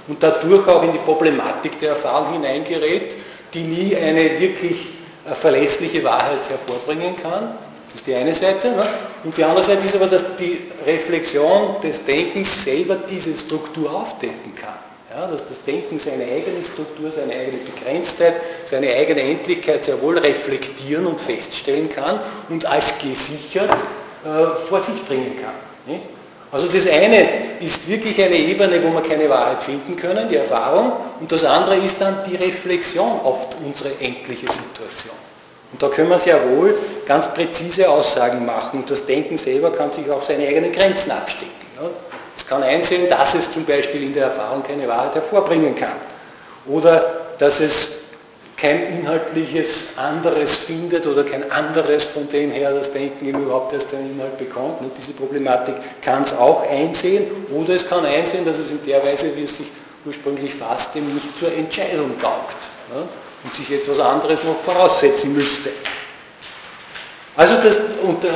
Und 0.09 0.23
dadurch 0.23 0.67
auch 0.67 0.83
in 0.83 0.93
die 0.93 0.99
Problematik 0.99 1.79
der 1.79 1.91
Erfahrung 1.91 2.33
hineingerät, 2.33 3.17
die 3.55 3.63
nie 3.63 3.97
eine 3.97 4.41
wirklich 4.41 4.89
äh, 5.29 5.35
verlässliche 5.35 6.03
Wahrheit 6.03 6.49
hervorbringen 6.49 7.15
kann, 7.23 7.57
das 7.87 8.01
ist 8.01 8.07
die 8.07 8.15
eine 8.15 8.35
Seite. 8.35 8.69
Ne? 8.69 8.87
Und 9.25 9.37
die 9.37 9.45
andere 9.45 9.65
Seite 9.65 9.87
ist 9.87 9.95
aber, 9.95 10.07
dass 10.07 10.25
die 10.37 10.61
Reflexion 10.87 11.81
des 11.83 12.05
Denkens 12.05 12.65
selber 12.65 12.97
diese 13.09 13.37
Struktur 13.37 13.91
aufdecken 13.91 14.55
kann. 14.55 14.75
Ja, 15.11 15.27
dass 15.27 15.43
das 15.43 15.65
Denken 15.65 15.99
seine 15.99 16.25
eigene 16.25 16.63
Struktur, 16.63 17.11
seine 17.11 17.33
eigene 17.33 17.59
Begrenztheit, 17.59 18.35
seine 18.67 18.89
eigene 18.95 19.23
Endlichkeit 19.23 19.85
sehr 19.85 20.01
wohl 20.03 20.19
reflektieren 20.19 21.07
und 21.07 21.19
feststellen 21.19 21.91
kann 21.91 22.21
und 22.51 22.67
als 22.67 22.99
gesichert 22.99 23.71
äh, 24.25 24.67
vor 24.69 24.83
sich 24.83 25.03
bringen 25.07 25.35
kann. 25.41 25.55
Ne? 25.87 26.03
Also 26.51 26.67
das 26.67 26.87
eine 26.87 27.29
ist 27.61 27.87
wirklich 27.89 28.23
eine 28.23 28.37
Ebene, 28.37 28.83
wo 28.83 28.91
wir 28.93 29.03
keine 29.03 29.29
Wahrheit 29.29 29.63
finden 29.63 29.97
können, 29.97 30.29
die 30.29 30.37
Erfahrung, 30.37 30.93
und 31.21 31.31
das 31.31 31.45
andere 31.45 31.77
ist 31.77 32.01
dann 32.01 32.19
die 32.27 32.37
Reflexion 32.37 33.21
auf 33.23 33.49
unsere 33.65 33.91
endliche 34.01 34.47
Situation. 34.51 35.15
Und 35.71 35.83
da 35.83 35.89
können 35.89 36.09
wir 36.09 36.19
sehr 36.19 36.39
wohl 36.51 36.79
ganz 37.07 37.29
präzise 37.35 37.89
Aussagen 37.91 38.47
machen 38.47 38.81
und 38.81 38.91
das 38.91 39.05
Denken 39.05 39.37
selber 39.37 39.71
kann 39.71 39.91
sich 39.91 40.11
auf 40.11 40.25
seine 40.25 40.47
eigenen 40.47 40.73
Grenzen 40.73 41.11
abstecken. 41.11 41.53
Es 42.35 42.47
kann 42.47 42.63
einsehen, 42.63 43.11
dass 43.11 43.35
es 43.35 43.53
zum 43.53 43.67
Beispiel 43.67 44.05
in 44.05 44.15
der 44.15 44.25
Erfahrung 44.25 44.63
keine 44.63 44.89
Wahrheit 44.89 45.15
hervorbringen 45.15 45.75
kann 45.75 45.93
oder 46.67 47.21
dass 47.39 47.61
es 47.61 47.98
kein 48.61 48.87
inhaltliches 48.89 49.97
anderes 49.97 50.57
findet 50.57 51.07
oder 51.07 51.23
kein 51.23 51.49
anderes, 51.51 52.05
von 52.05 52.29
dem 52.29 52.51
her 52.51 52.73
das 52.73 52.93
Denken 52.93 53.29
überhaupt 53.29 53.73
erst 53.73 53.95
einen 53.95 54.13
Inhalt 54.13 54.37
bekommt. 54.37 54.81
Diese 54.99 55.13
Problematik 55.13 55.77
kann 56.03 56.25
es 56.25 56.33
auch 56.33 56.69
einsehen 56.69 57.31
oder 57.53 57.75
es 57.75 57.89
kann 57.89 58.05
einsehen, 58.05 58.45
dass 58.45 58.59
es 58.59 58.73
in 58.73 58.85
der 58.85 59.05
Weise, 59.05 59.35
wie 59.37 59.45
es 59.45 59.57
sich 59.57 59.69
ursprünglich 60.05 60.55
fasst, 60.55 60.95
dem 60.95 61.15
nicht 61.15 61.39
zur 61.39 61.53
Entscheidung 61.53 62.19
taugt 62.21 62.57
und 63.45 63.55
sich 63.55 63.71
etwas 63.71 64.01
anderes 64.01 64.43
noch 64.43 64.59
voraussetzen 64.65 65.33
müsste. 65.33 65.71
Also, 67.37 67.55
das, 67.63 67.79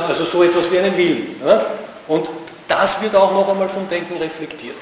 also 0.07 0.23
so 0.23 0.43
etwas 0.43 0.71
wie 0.71 0.79
einen 0.79 0.95
Willen. 0.95 1.35
Ja? 1.45 1.65
Und 2.07 2.29
das 2.69 3.01
wird 3.01 3.13
auch 3.13 3.33
noch 3.33 3.49
einmal 3.49 3.67
vom 3.67 3.89
Denken 3.89 4.15
reflektiert. 4.17 4.77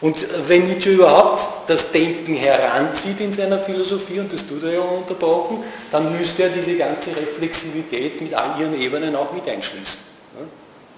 Und 0.00 0.16
wenn 0.48 0.64
Nietzsche 0.64 0.92
überhaupt 0.92 1.68
das 1.68 1.92
Denken 1.92 2.34
heranzieht 2.34 3.20
in 3.20 3.32
seiner 3.32 3.58
Philosophie, 3.58 4.20
und 4.20 4.32
das 4.32 4.46
tut 4.46 4.62
er 4.62 4.72
ja 4.72 4.80
unterbrochen, 4.80 5.62
dann 5.92 6.16
müsste 6.18 6.44
er 6.44 6.48
diese 6.48 6.74
ganze 6.76 7.14
Reflexivität 7.14 8.20
mit 8.20 8.32
all 8.32 8.58
ihren 8.58 8.80
Ebenen 8.80 9.14
auch 9.14 9.32
mit 9.32 9.46
einschließen. 9.46 9.98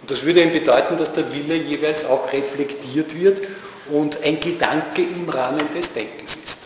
Und 0.00 0.10
das 0.10 0.22
würde 0.22 0.42
ihm 0.42 0.52
bedeuten, 0.52 0.96
dass 0.96 1.12
der 1.12 1.32
Wille 1.32 1.56
jeweils 1.56 2.04
auch 2.04 2.32
reflektiert 2.32 3.18
wird 3.20 3.42
und 3.90 4.22
ein 4.22 4.38
Gedanke 4.38 5.02
im 5.02 5.28
Rahmen 5.28 5.66
des 5.74 5.92
Denkens 5.92 6.36
ist. 6.36 6.58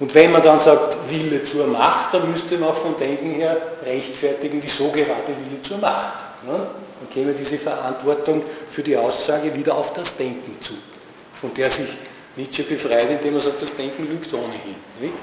Und 0.00 0.14
wenn 0.14 0.30
man 0.30 0.42
dann 0.42 0.60
sagt, 0.60 0.96
Wille 1.10 1.44
zur 1.44 1.66
Macht, 1.66 2.14
dann 2.14 2.30
müsste 2.30 2.56
man 2.58 2.70
auch 2.70 2.76
vom 2.76 2.96
Denken 2.96 3.30
her 3.30 3.56
rechtfertigen, 3.84 4.60
wieso 4.62 4.90
gerade 4.90 5.26
Wille 5.26 5.60
zur 5.62 5.78
Macht. 5.78 6.24
Dann 7.00 7.10
käme 7.10 7.32
diese 7.32 7.58
Verantwortung 7.58 8.42
für 8.70 8.82
die 8.82 8.96
Aussage 8.96 9.54
wieder 9.54 9.76
auf 9.76 9.92
das 9.92 10.16
Denken 10.16 10.56
zu, 10.60 10.74
von 11.34 11.52
der 11.54 11.70
sich 11.70 11.86
Nietzsche 12.36 12.62
befreit, 12.62 13.10
indem 13.10 13.34
er 13.34 13.40
sagt, 13.40 13.62
das 13.62 13.74
Denken 13.74 14.08
lügt 14.08 14.32
ohnehin. 14.32 14.76
Nicht? 15.00 15.14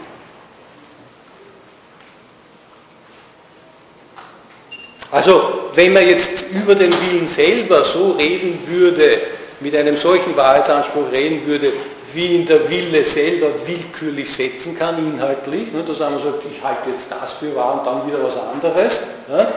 Also, 5.12 5.70
wenn 5.76 5.94
man 5.94 6.08
jetzt 6.08 6.46
über 6.52 6.76
den 6.76 6.92
Willen 6.92 7.28
selber 7.28 7.86
so 7.86 8.12
reden 8.12 8.60
würde, 8.68 9.20
mit 9.62 9.76
einem 9.76 9.96
solchen 9.96 10.36
Wahrheitsanspruch 10.36 11.12
reden 11.12 11.46
würde, 11.46 11.72
wie 12.14 12.28
ihn 12.28 12.46
der 12.46 12.70
Wille 12.70 13.04
selber 13.06 13.48
willkürlich 13.66 14.34
setzen 14.34 14.78
kann, 14.78 14.98
inhaltlich, 14.98 15.72
ne, 15.72 15.84
dass 15.84 16.00
man 16.00 16.20
sagt, 16.20 16.44
ich 16.50 16.64
halte 16.64 16.90
jetzt 16.90 17.08
das 17.12 17.34
für 17.34 17.56
wahr 17.56 17.80
und 17.80 17.86
dann 17.86 18.08
wieder 18.08 18.24
was 18.24 18.38
anderes, 18.38 19.02
ne, 19.28 19.48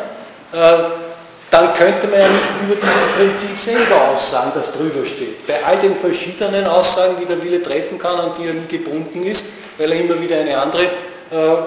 äh, 0.53 1.08
dann 1.51 1.73
könnte 1.75 2.07
man 2.09 2.21
ja 2.21 2.29
nicht 2.29 2.45
über 2.63 2.75
dieses 2.75 3.07
Prinzip 3.17 3.59
selber 3.59 4.09
aussagen, 4.09 4.53
das 4.55 4.71
drüber 4.73 5.05
steht. 5.07 5.47
Bei 5.47 5.65
all 5.65 5.79
den 5.79 5.97
verschiedenen 5.97 6.67
Aussagen, 6.67 7.17
die 7.21 7.25
der 7.25 7.43
Wille 7.43 7.63
treffen 7.63 7.99
kann, 7.99 8.19
an 8.19 8.33
die 8.39 8.47
er 8.47 8.55
nie 8.55 8.67
gebunden 8.67 9.23
ist, 9.25 9.45
weil 9.79 9.93
er 9.93 10.01
immer 10.01 10.21
wieder 10.21 10.37
eine 10.39 10.59
andere 10.59 10.83
äh, 10.83 11.37
äh, 11.37 11.61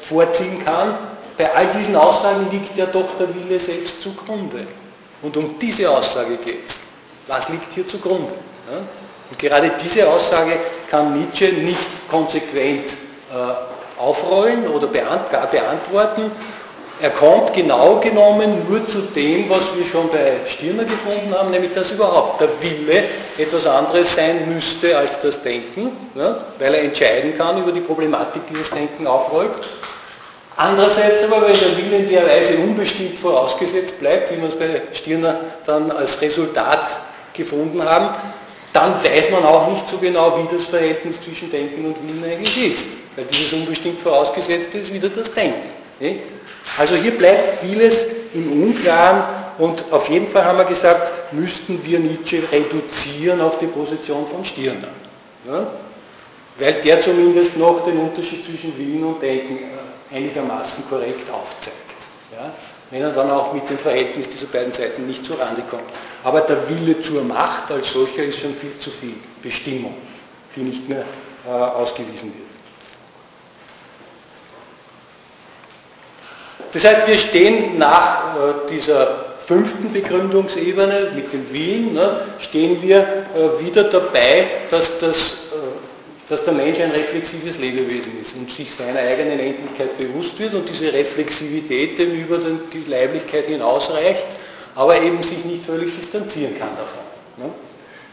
vorziehen 0.00 0.64
kann, 0.64 0.94
bei 1.36 1.54
all 1.54 1.66
diesen 1.66 1.96
Aussagen 1.96 2.48
liegt 2.50 2.76
ja 2.76 2.86
doch 2.86 3.16
der 3.18 3.28
Wille 3.34 3.58
selbst 3.58 4.02
zugrunde. 4.02 4.66
Und 5.20 5.36
um 5.36 5.58
diese 5.58 5.90
Aussage 5.90 6.36
geht 6.36 6.66
es. 6.66 6.78
Was 7.26 7.48
liegt 7.48 7.72
hier 7.72 7.86
zugrunde? 7.86 8.32
Ja? 8.70 8.78
Und 9.28 9.38
gerade 9.38 9.72
diese 9.82 10.08
Aussage 10.08 10.52
kann 10.88 11.18
Nietzsche 11.18 11.52
nicht 11.52 12.08
konsequent 12.08 12.92
äh, 13.32 14.00
aufrollen 14.00 14.68
oder 14.68 14.86
beantworten, 14.86 16.30
er 17.00 17.10
kommt 17.10 17.52
genau 17.52 18.00
genommen 18.00 18.66
nur 18.68 18.86
zu 18.88 19.02
dem, 19.14 19.50
was 19.50 19.64
wir 19.76 19.84
schon 19.84 20.08
bei 20.08 20.32
Stirner 20.48 20.84
gefunden 20.84 21.34
haben, 21.34 21.50
nämlich 21.50 21.72
dass 21.72 21.90
überhaupt 21.90 22.40
der 22.40 22.48
Wille 22.60 23.04
etwas 23.36 23.66
anderes 23.66 24.14
sein 24.14 24.50
müsste 24.52 24.96
als 24.96 25.20
das 25.20 25.42
Denken, 25.42 25.90
ja, 26.14 26.38
weil 26.58 26.74
er 26.74 26.84
entscheiden 26.84 27.36
kann 27.36 27.58
über 27.58 27.72
die 27.72 27.80
Problematik, 27.80 28.42
die 28.48 28.54
das 28.54 28.70
Denken 28.70 29.06
aufrollt. 29.06 29.50
Andererseits 30.56 31.22
aber, 31.24 31.42
wenn 31.42 31.58
der 31.58 31.76
Wille 31.76 31.96
in 31.98 32.08
der 32.08 32.26
Weise 32.26 32.56
unbestimmt 32.56 33.18
vorausgesetzt 33.18 34.00
bleibt, 34.00 34.32
wie 34.32 34.40
wir 34.40 34.48
es 34.48 34.58
bei 34.58 34.80
Stirner 34.94 35.40
dann 35.66 35.90
als 35.90 36.18
Resultat 36.22 36.96
gefunden 37.34 37.84
haben, 37.84 38.08
dann 38.72 38.94
weiß 39.04 39.30
man 39.30 39.44
auch 39.44 39.70
nicht 39.70 39.86
so 39.86 39.98
genau, 39.98 40.38
wie 40.38 40.56
das 40.56 40.64
Verhältnis 40.64 41.20
zwischen 41.20 41.50
Denken 41.50 41.84
und 41.84 41.96
Willen 42.06 42.24
eigentlich 42.24 42.72
ist. 42.72 42.86
Weil 43.16 43.26
dieses 43.26 43.52
unbestimmt 43.52 44.00
vorausgesetzte 44.00 44.78
ist 44.78 44.92
wieder 44.92 45.10
das 45.10 45.30
Denken. 45.30 45.68
Nicht? 46.00 46.20
Also 46.78 46.94
hier 46.96 47.12
bleibt 47.12 47.60
vieles 47.60 48.04
im 48.34 48.64
Unklaren 48.64 49.22
und 49.58 49.84
auf 49.90 50.08
jeden 50.08 50.28
Fall 50.28 50.44
haben 50.44 50.58
wir 50.58 50.64
gesagt, 50.64 51.32
müssten 51.32 51.80
wir 51.84 51.98
Nietzsche 51.98 52.42
reduzieren 52.50 53.40
auf 53.40 53.58
die 53.58 53.66
Position 53.66 54.26
von 54.26 54.44
Stirner. 54.44 54.88
Ja? 55.46 55.66
Weil 56.58 56.74
der 56.74 57.00
zumindest 57.00 57.56
noch 57.56 57.84
den 57.84 57.98
Unterschied 57.98 58.44
zwischen 58.44 58.76
Willen 58.78 59.04
und 59.04 59.22
Denken 59.22 59.58
äh, 59.58 60.16
einigermaßen 60.16 60.84
korrekt 60.88 61.30
aufzeigt. 61.30 61.76
Ja? 62.32 62.52
Wenn 62.90 63.02
er 63.02 63.10
dann 63.10 63.30
auch 63.30 63.52
mit 63.52 63.68
dem 63.68 63.78
Verhältnis 63.78 64.28
dieser 64.28 64.46
beiden 64.46 64.72
Seiten 64.72 65.06
nicht 65.06 65.24
zur 65.24 65.40
Rande 65.40 65.62
kommt. 65.68 65.84
Aber 66.22 66.40
der 66.42 66.68
Wille 66.68 67.00
zur 67.00 67.22
Macht 67.22 67.70
als 67.70 67.90
solcher 67.90 68.24
ist 68.24 68.38
schon 68.38 68.54
viel 68.54 68.78
zu 68.78 68.90
viel 68.90 69.14
Bestimmung, 69.42 69.94
die 70.54 70.60
nicht 70.60 70.88
mehr 70.88 71.04
äh, 71.46 71.50
ausgewiesen 71.50 72.32
wird. 72.34 72.45
Das 76.72 76.84
heißt, 76.84 77.06
wir 77.06 77.16
stehen 77.16 77.78
nach 77.78 78.36
äh, 78.36 78.70
dieser 78.70 79.26
fünften 79.46 79.92
Begründungsebene 79.92 81.12
mit 81.14 81.32
dem 81.32 81.50
Willen, 81.52 81.94
ne, 81.94 82.20
stehen 82.38 82.82
wir 82.82 82.98
äh, 82.98 83.64
wieder 83.64 83.84
dabei, 83.84 84.46
dass, 84.70 84.98
das, 84.98 85.32
äh, 85.52 86.28
dass 86.28 86.44
der 86.44 86.52
Mensch 86.52 86.80
ein 86.80 86.90
reflexives 86.90 87.58
Lebewesen 87.58 88.20
ist 88.20 88.34
und 88.36 88.50
sich 88.50 88.74
seiner 88.74 89.00
eigenen 89.00 89.38
Endlichkeit 89.38 89.96
bewusst 89.96 90.38
wird 90.38 90.54
und 90.54 90.68
diese 90.68 90.92
Reflexivität 90.92 91.98
dem 91.98 92.12
über 92.12 92.38
die 92.38 92.90
Leiblichkeit 92.90 93.46
hinausreicht, 93.46 94.26
aber 94.74 95.00
eben 95.00 95.22
sich 95.22 95.44
nicht 95.44 95.64
völlig 95.64 95.96
distanzieren 95.96 96.58
kann 96.58 96.70
davon. 96.76 97.46
Ne. 97.46 97.50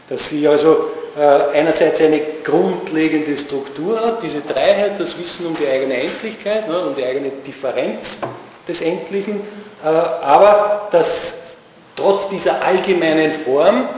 Dass 0.08 0.28
sie 0.28 0.46
also 0.46 0.90
einerseits 1.16 2.00
eine 2.00 2.20
grundlegende 2.42 3.36
Struktur 3.36 3.98
hat, 4.00 4.22
diese 4.22 4.40
Dreiheit, 4.40 4.98
das 4.98 5.16
Wissen 5.16 5.46
um 5.46 5.56
die 5.56 5.66
eigene 5.66 5.94
Endlichkeit, 5.94 6.68
ne, 6.68 6.78
um 6.78 6.94
die 6.94 7.04
eigene 7.04 7.30
Differenz 7.46 8.18
des 8.66 8.80
Endlichen, 8.80 9.40
äh, 9.82 9.86
aber 9.86 10.88
dass 10.90 11.34
trotz 11.96 12.28
dieser 12.28 12.64
allgemeinen 12.64 13.32
Form 13.44 13.88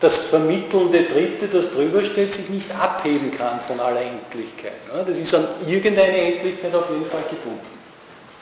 das 0.00 0.18
vermittelnde 0.18 1.04
Dritte, 1.04 1.48
das 1.48 1.70
drüber 1.70 2.04
steht, 2.04 2.32
sich 2.32 2.48
nicht 2.50 2.70
abheben 2.78 3.30
kann 3.30 3.60
von 3.60 3.80
aller 3.80 4.02
Endlichkeit. 4.02 4.72
Das 5.06 5.16
ist 5.16 5.34
an 5.34 5.46
irgendeine 5.66 6.16
Endlichkeit 6.16 6.74
auf 6.74 6.90
jeden 6.90 7.06
Fall 7.06 7.22
gebunden. 7.30 7.74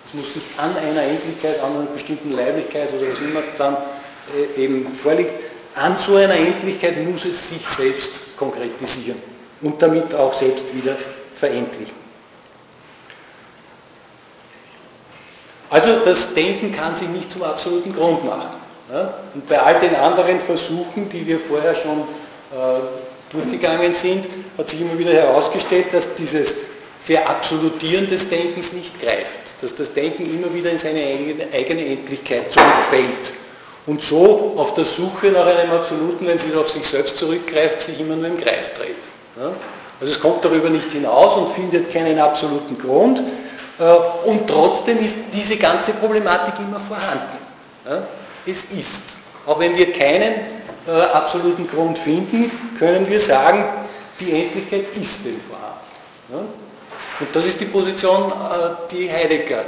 Es 0.06 0.14
muss 0.14 0.34
sich 0.34 0.42
an 0.56 0.76
einer 0.76 1.02
Endlichkeit, 1.02 1.62
an 1.62 1.76
einer 1.76 1.86
bestimmten 1.86 2.32
Leiblichkeit 2.32 2.88
oder 2.92 3.12
was 3.12 3.20
immer 3.20 3.42
dann 3.56 3.76
äh, 4.56 4.60
eben 4.60 4.92
vorliegt, 4.94 5.32
an 5.74 5.96
so 5.96 6.16
einer 6.16 6.34
Endlichkeit 6.34 7.02
muss 7.06 7.24
es 7.24 7.48
sich 7.48 7.66
selbst 7.66 8.36
konkretisieren 8.36 9.20
und 9.62 9.80
damit 9.80 10.14
auch 10.14 10.34
selbst 10.34 10.74
wieder 10.74 10.96
verendlichen. 11.36 12.01
Also 15.72 15.96
das 16.04 16.34
Denken 16.34 16.70
kann 16.70 16.94
sich 16.94 17.08
nicht 17.08 17.32
zum 17.32 17.42
absoluten 17.44 17.94
Grund 17.94 18.24
machen. 18.26 18.50
Ja? 18.92 19.14
Und 19.32 19.48
bei 19.48 19.58
all 19.58 19.80
den 19.80 19.96
anderen 19.96 20.38
Versuchen, 20.40 21.08
die 21.08 21.26
wir 21.26 21.40
vorher 21.40 21.74
schon 21.74 22.00
äh, 22.52 23.32
durchgegangen 23.32 23.94
sind, 23.94 24.26
hat 24.58 24.68
sich 24.68 24.82
immer 24.82 24.98
wieder 24.98 25.14
herausgestellt, 25.14 25.86
dass 25.92 26.14
dieses 26.14 26.54
Verabsolutieren 27.06 28.06
des 28.06 28.28
Denkens 28.28 28.74
nicht 28.74 29.00
greift, 29.00 29.62
dass 29.62 29.74
das 29.74 29.90
Denken 29.94 30.26
immer 30.26 30.52
wieder 30.52 30.70
in 30.70 30.78
seine 30.78 31.00
eigene 31.00 31.86
Endlichkeit 31.86 32.52
zurückfällt 32.52 33.32
und 33.86 34.02
so 34.02 34.54
auf 34.58 34.74
der 34.74 34.84
Suche 34.84 35.28
nach 35.28 35.46
einem 35.46 35.72
Absoluten, 35.72 36.26
wenn 36.26 36.36
es 36.36 36.46
wieder 36.46 36.60
auf 36.60 36.68
sich 36.68 36.86
selbst 36.86 37.16
zurückgreift, 37.16 37.80
sich 37.80 37.98
immer 37.98 38.16
nur 38.16 38.26
im 38.26 38.36
Kreis 38.36 38.74
dreht. 38.74 38.94
Ja? 39.40 39.52
Also 40.00 40.12
es 40.12 40.20
kommt 40.20 40.44
darüber 40.44 40.68
nicht 40.68 40.92
hinaus 40.92 41.34
und 41.36 41.54
findet 41.54 41.90
keinen 41.90 42.18
absoluten 42.18 42.76
Grund, 42.76 43.22
und 44.24 44.46
trotzdem 44.46 44.98
ist 45.02 45.16
diese 45.32 45.56
ganze 45.56 45.92
Problematik 45.92 46.54
immer 46.58 46.80
vorhanden. 46.80 47.38
Es 48.46 48.64
ist. 48.64 49.02
Auch 49.46 49.58
wenn 49.58 49.76
wir 49.76 49.92
keinen 49.92 50.34
äh, 50.86 50.90
absoluten 51.12 51.66
Grund 51.66 51.98
finden, 51.98 52.50
können 52.78 53.08
wir 53.08 53.18
sagen, 53.18 53.64
die 54.20 54.42
Endlichkeit 54.42 54.86
ist 54.96 55.24
denn 55.24 55.40
vorhanden. 55.48 56.52
Und 57.18 57.34
das 57.34 57.44
ist 57.46 57.60
die 57.60 57.66
Position, 57.66 58.30
äh, 58.30 58.90
die 58.90 59.10
Heidegger 59.10 59.64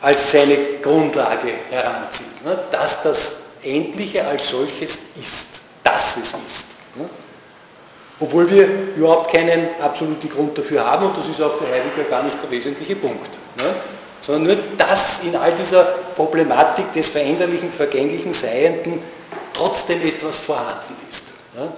als 0.00 0.30
seine 0.30 0.56
Grundlage 0.80 1.52
heranzieht. 1.70 2.26
Dass 2.70 3.02
das 3.02 3.36
Endliche 3.62 4.24
als 4.24 4.48
solches 4.48 4.98
ist. 5.20 5.60
Dass 5.82 6.16
es 6.16 6.28
ist. 6.28 6.66
Obwohl 8.18 8.50
wir 8.50 8.66
überhaupt 8.96 9.30
keinen 9.32 9.68
absoluten 9.80 10.28
Grund 10.28 10.56
dafür 10.56 10.84
haben 10.84 11.06
und 11.06 11.18
das 11.18 11.28
ist 11.28 11.40
auch 11.40 11.58
für 11.58 11.66
Heidegger 11.66 12.08
gar 12.08 12.22
nicht 12.22 12.42
der 12.42 12.50
wesentliche 12.50 12.96
Punkt. 12.96 13.30
Ne? 13.56 13.74
Sondern 14.22 14.44
nur, 14.44 14.56
dass 14.78 15.20
in 15.22 15.36
all 15.36 15.52
dieser 15.52 15.84
Problematik 16.16 16.92
des 16.94 17.08
veränderlichen, 17.08 17.70
vergänglichen 17.70 18.32
Seienden 18.32 19.02
trotzdem 19.52 20.00
etwas 20.06 20.38
vorhanden 20.38 20.96
ist. 21.08 21.34
Ne? 21.54 21.72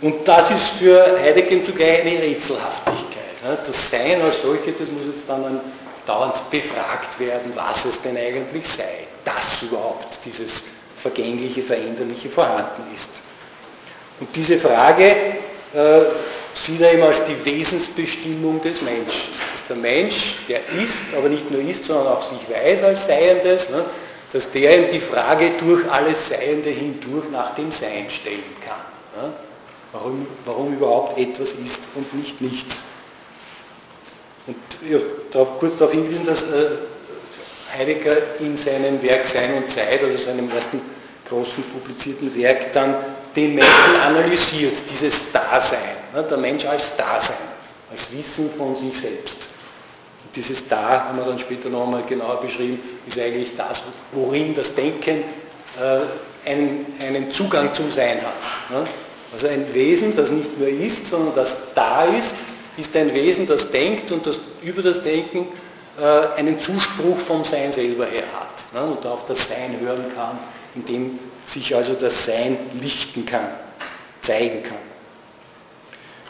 Und 0.00 0.28
das 0.28 0.50
ist 0.52 0.68
für 0.78 1.18
Heidegger 1.20 1.64
zugleich 1.64 2.02
eine 2.02 2.22
Rätselhaftigkeit. 2.22 3.42
Ne? 3.44 3.58
Das 3.66 3.90
Sein 3.90 4.22
als 4.22 4.40
solches, 4.42 4.76
das 4.78 4.88
muss 4.90 5.02
jetzt 5.12 5.28
dann 5.28 5.60
dauernd 6.06 6.48
befragt 6.50 7.18
werden, 7.18 7.52
was 7.56 7.84
es 7.84 8.00
denn 8.00 8.16
eigentlich 8.16 8.68
sei. 8.68 9.08
Das 9.24 9.62
überhaupt, 9.62 10.20
dieses 10.24 10.62
Vergängliche, 11.00 11.62
Veränderliche 11.62 12.28
vorhanden 12.28 12.82
ist. 12.94 13.10
Und 14.20 14.34
diese 14.34 14.58
Frage 14.58 15.04
äh, 15.74 16.00
sieht 16.54 16.80
er 16.80 16.94
eben 16.94 17.02
als 17.02 17.22
die 17.24 17.44
Wesensbestimmung 17.44 18.60
des 18.60 18.82
Menschen. 18.82 19.30
Dass 19.52 19.66
der 19.68 19.76
Mensch, 19.76 20.36
der 20.48 20.60
ist, 20.82 21.14
aber 21.16 21.28
nicht 21.28 21.50
nur 21.50 21.60
ist, 21.60 21.84
sondern 21.84 22.08
auch 22.08 22.22
sich 22.22 22.40
weiß 22.50 22.82
als 22.82 23.06
Seiendes, 23.06 23.70
ne, 23.70 23.84
dass 24.32 24.50
der 24.50 24.78
eben 24.78 24.92
die 24.92 25.00
Frage 25.00 25.52
durch 25.58 25.90
alles 25.90 26.28
Seiende 26.28 26.70
hindurch 26.70 27.30
nach 27.30 27.54
dem 27.54 27.70
Sein 27.70 28.10
stellen 28.10 28.42
kann. 28.66 29.22
Ne, 29.22 29.32
warum, 29.92 30.26
warum 30.44 30.74
überhaupt 30.74 31.18
etwas 31.18 31.52
ist 31.52 31.82
und 31.94 32.12
nicht 32.14 32.40
nichts. 32.40 32.82
Und 34.46 34.56
ja, 34.90 34.98
darauf, 35.30 35.58
kurz 35.58 35.76
darauf 35.76 35.92
hingewiesen, 35.92 36.24
dass 36.24 36.42
äh, 36.44 36.70
Heidegger 37.76 38.16
in 38.40 38.56
seinem 38.56 39.02
Werk 39.02 39.26
Sein 39.26 39.54
und 39.54 39.70
Zeit, 39.70 40.02
oder 40.02 40.16
seinem 40.16 40.50
ersten 40.50 40.80
großen 41.28 41.62
publizierten 41.64 42.34
Werk, 42.34 42.72
dann 42.72 42.94
den 43.36 43.54
Menschen 43.54 43.96
analysiert, 44.04 44.82
dieses 44.90 45.30
Dasein, 45.32 45.78
ne, 46.14 46.22
der 46.22 46.38
Mensch 46.38 46.64
als 46.64 46.96
Dasein, 46.96 47.36
als 47.90 48.08
Wissen 48.12 48.50
von 48.56 48.74
sich 48.74 48.98
selbst. 48.98 49.48
Und 50.24 50.34
dieses 50.34 50.66
Da, 50.66 51.06
haben 51.08 51.18
wir 51.18 51.24
dann 51.24 51.38
später 51.38 51.68
noch 51.68 51.84
einmal 51.84 52.02
genauer 52.02 52.40
beschrieben, 52.40 52.80
ist 53.06 53.18
eigentlich 53.18 53.54
das, 53.56 53.82
worin 54.12 54.54
das 54.54 54.74
Denken 54.74 55.24
äh, 55.78 56.50
einen, 56.50 56.86
einen, 57.00 57.30
Zugang 57.30 57.72
zum 57.74 57.90
Sein 57.90 58.18
hat. 58.22 58.70
Ne? 58.70 58.86
Also 59.32 59.46
ein 59.46 59.72
Wesen, 59.74 60.16
das 60.16 60.30
nicht 60.30 60.58
nur 60.58 60.68
ist, 60.68 61.06
sondern 61.06 61.34
das 61.34 61.56
da 61.74 62.04
ist, 62.04 62.34
ist 62.78 62.96
ein 62.96 63.12
Wesen, 63.12 63.46
das 63.46 63.70
denkt 63.70 64.10
und 64.10 64.26
das 64.26 64.40
über 64.62 64.82
das 64.82 65.02
Denken 65.02 65.48
äh, 65.98 66.38
einen 66.38 66.58
Zuspruch 66.58 67.18
vom 67.18 67.44
Sein 67.44 67.72
selber 67.72 68.06
her 68.06 68.24
hat 68.38 68.72
ne? 68.72 68.88
und 68.88 69.04
auf 69.04 69.26
das 69.26 69.48
Sein 69.48 69.76
hören 69.80 70.04
kann, 70.14 70.38
indem 70.74 71.18
sich 71.44 71.74
also 71.74 71.94
das 71.94 72.24
Sein 72.24 72.56
lichten 72.80 73.26
kann, 73.26 73.48
zeigen 74.20 74.62
kann. 74.62 74.78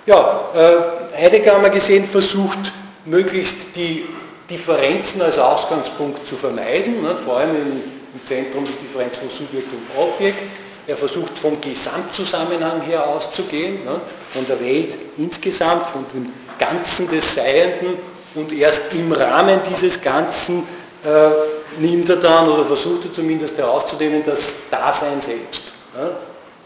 Ja, 0.07 0.49
äh, 0.55 1.21
Heidegger 1.23 1.55
haben 1.55 1.65
wir 1.65 1.71
gesehen, 1.71 2.09
versucht 2.09 2.73
möglichst 3.05 3.77
die 3.77 4.07
Differenzen 4.49 5.21
als 5.21 5.39
Ausgangspunkt 5.39 6.27
zu 6.27 6.37
vermeiden, 6.37 7.03
ne? 7.03 7.15
vor 7.17 7.37
allem 7.37 7.57
im, 7.57 7.83
im 8.15 8.25
Zentrum 8.25 8.65
die 8.65 8.87
Differenz 8.87 9.19
von 9.19 9.29
Subjekt 9.29 9.69
und 9.71 10.03
Objekt. 10.03 10.51
Er 10.87 10.97
versucht 10.97 11.39
vom 11.39 11.61
Gesamtzusammenhang 11.61 12.81
her 12.81 13.07
auszugehen, 13.07 13.85
ne? 13.85 14.01
von 14.33 14.47
der 14.47 14.59
Welt 14.61 14.97
insgesamt, 15.19 15.87
von 15.89 16.07
dem 16.15 16.33
Ganzen 16.59 17.07
des 17.11 17.35
Seienden 17.35 17.99
und 18.38 18.52
erst 18.52 18.95
im 18.95 19.12
Rahmen 19.12 19.61
dieses 19.68 20.00
Ganzen 20.00 20.66
äh, 21.04 21.80
nimmt 21.80 22.09
er 22.09 22.16
dann 22.16 22.49
oder 22.49 22.64
versucht 22.64 23.07
er 23.07 23.12
zumindest 23.12 23.57
herauszudehnen 23.59 24.23
das 24.25 24.54
Dasein 24.71 25.21
selbst. 25.21 25.73
Ja? 25.97 26.11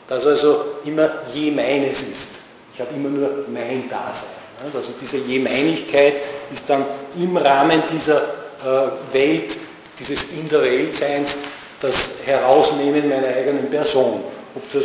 Das 0.09 0.27
also 0.27 0.65
immer 0.85 1.11
je 1.33 1.51
meines 1.51 2.03
ist. 2.03 2.29
Ich 2.75 2.81
habe 2.81 2.91
immer 2.95 3.09
nur 3.09 3.31
mein 3.53 3.89
Dasein. 3.89 4.29
Ja? 4.61 4.79
Also 4.79 4.93
diese 5.01 5.19
Je-Meinigkeit 5.19 6.21
ist 6.53 6.65
dann 6.69 6.85
im 7.17 7.37
Rahmen 7.37 7.83
dieser 7.91 8.23
äh, 8.23 9.15
Welt, 9.15 9.57
dieses 9.99 10.33
In 10.33 10.49
der 10.49 10.63
Weltseins, 10.63 11.37
das 11.81 12.11
Herausnehmen 12.25 13.09
meiner 13.09 13.29
eigenen 13.29 13.71
Person. 13.71 14.23
Ob 14.55 14.73
das 14.73 14.85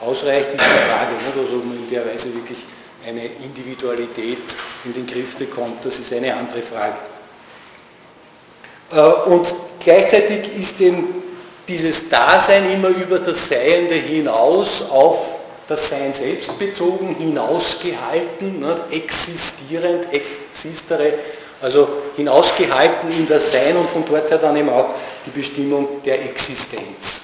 ausreicht, 0.00 0.48
ist 0.48 0.54
die 0.54 0.90
Frage. 0.90 1.12
Nicht? 1.12 1.36
Also 1.36 1.58
ob 1.58 1.64
man 1.64 1.78
in 1.78 1.90
der 1.90 2.06
Weise 2.06 2.32
wirklich 2.34 2.58
eine 3.08 3.26
Individualität 3.26 4.38
in 4.84 4.92
den 4.92 5.06
Griff 5.06 5.36
bekommt, 5.36 5.84
das 5.84 5.98
ist 5.98 6.12
eine 6.12 6.34
andere 6.34 6.62
Frage. 6.62 6.96
Äh, 8.92 9.30
und 9.30 9.54
gleichzeitig 9.80 10.58
ist 10.58 10.80
eben 10.80 11.22
dieses 11.66 12.08
Dasein 12.08 12.70
immer 12.72 12.88
über 12.88 13.18
das 13.18 13.48
Seiende 13.48 13.94
hinaus 13.94 14.82
auf 14.90 15.36
das 15.66 15.90
Sein 15.90 16.14
selbst 16.14 16.58
bezogen, 16.58 17.16
hinausgehalten, 17.18 18.60
ne, 18.60 18.80
existierend, 18.90 20.06
existere, 20.12 21.14
also 21.60 21.88
hinausgehalten 22.16 23.10
in 23.10 23.26
das 23.26 23.52
Sein 23.52 23.76
und 23.76 23.90
von 23.90 24.04
dort 24.06 24.30
her 24.30 24.38
dann 24.38 24.56
eben 24.56 24.70
auch 24.70 24.90
die 25.26 25.30
Bestimmung 25.30 26.02
der 26.04 26.24
Existenz 26.24 27.20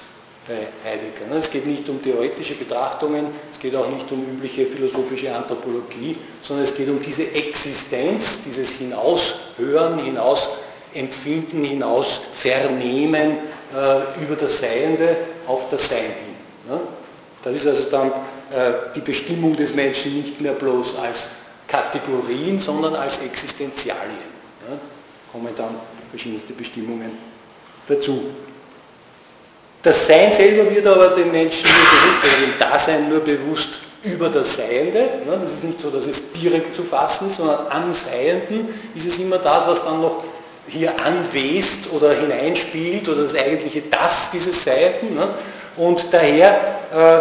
bei 0.47 0.67
Heidegger. 0.87 1.25
Ne. 1.27 1.37
Es 1.37 1.49
geht 1.49 1.65
nicht 1.65 1.89
um 1.89 2.01
theoretische 2.03 2.53
Betrachtungen, 2.53 3.27
geht 3.65 3.75
auch 3.75 3.89
nicht 3.89 4.11
um 4.11 4.21
übliche 4.21 4.63
philosophische 4.67 5.35
Anthropologie, 5.35 6.15
sondern 6.39 6.65
es 6.65 6.75
geht 6.75 6.87
um 6.87 7.01
diese 7.01 7.31
Existenz, 7.31 8.43
dieses 8.45 8.69
Hinaushören, 8.73 9.97
Hinausempfinden, 9.97 11.63
hinaus 11.63 12.21
Vernehmen 12.37 13.37
äh, 13.73 14.23
über 14.23 14.35
das 14.39 14.59
Seiende 14.59 15.17
auf 15.47 15.67
das 15.71 15.89
Sein 15.89 16.03
hin. 16.03 16.35
Ne. 16.69 16.79
Das 17.43 17.55
ist 17.55 17.65
also 17.65 17.89
dann 17.89 18.09
äh, 18.51 18.93
die 18.95 19.01
Bestimmung 19.01 19.55
des 19.55 19.73
Menschen 19.73 20.15
nicht 20.15 20.39
mehr 20.39 20.53
bloß 20.53 20.99
als 20.99 21.29
Kategorien, 21.67 22.59
sondern 22.59 22.95
als 22.95 23.17
Existenzialien. 23.17 24.29
Ne. 24.69 24.77
Kommen 25.31 25.49
dann 25.55 25.79
verschiedenste 26.11 26.53
Bestimmungen 26.53 27.13
dazu. 27.87 28.25
Das 29.85 30.07
Sein 30.07 30.33
selber 30.33 30.73
wird 30.73 30.87
aber 30.87 31.09
dem 31.09 31.31
Menschen 31.31 31.69
nur 31.69 31.77
bewusst, 31.77 32.23
also 32.23 32.43
dem 32.43 32.59
Dasein 32.59 33.07
nur 33.07 33.19
bewusst 33.19 33.79
über 34.01 34.29
das 34.29 34.55
Seiende. 34.55 35.07
Das 35.27 35.51
ist 35.51 35.63
nicht 35.63 35.79
so, 35.79 35.91
dass 35.91 36.07
es 36.07 36.31
direkt 36.31 36.73
zu 36.73 36.81
fassen 36.81 37.27
ist, 37.27 37.37
sondern 37.37 37.67
am 37.69 37.93
Seienden 37.93 38.73
ist 38.95 39.05
es 39.05 39.19
immer 39.19 39.37
das, 39.37 39.67
was 39.67 39.83
dann 39.83 40.01
noch 40.01 40.23
hier 40.67 40.91
anwest 41.05 41.91
oder 41.91 42.13
hineinspielt 42.13 43.07
oder 43.07 43.23
das 43.23 43.35
eigentliche 43.35 43.83
Das 43.91 44.31
dieses 44.33 44.63
Seienden. 44.63 45.19
Und 45.77 46.07
daher 46.09 46.79
äh, 46.91 47.19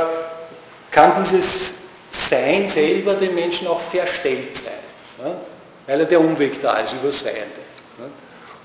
kann 0.91 1.23
dieses 1.23 1.75
Sein 2.11 2.67
selber 2.67 3.13
dem 3.13 3.35
Menschen 3.35 3.69
auch 3.69 3.81
verstellt 3.81 4.57
sein, 4.57 5.35
weil 5.87 6.01
er 6.01 6.07
der 6.07 6.19
Umweg 6.19 6.63
da 6.63 6.79
ist 6.79 6.95
über 6.95 7.13
Seiende. 7.13 7.64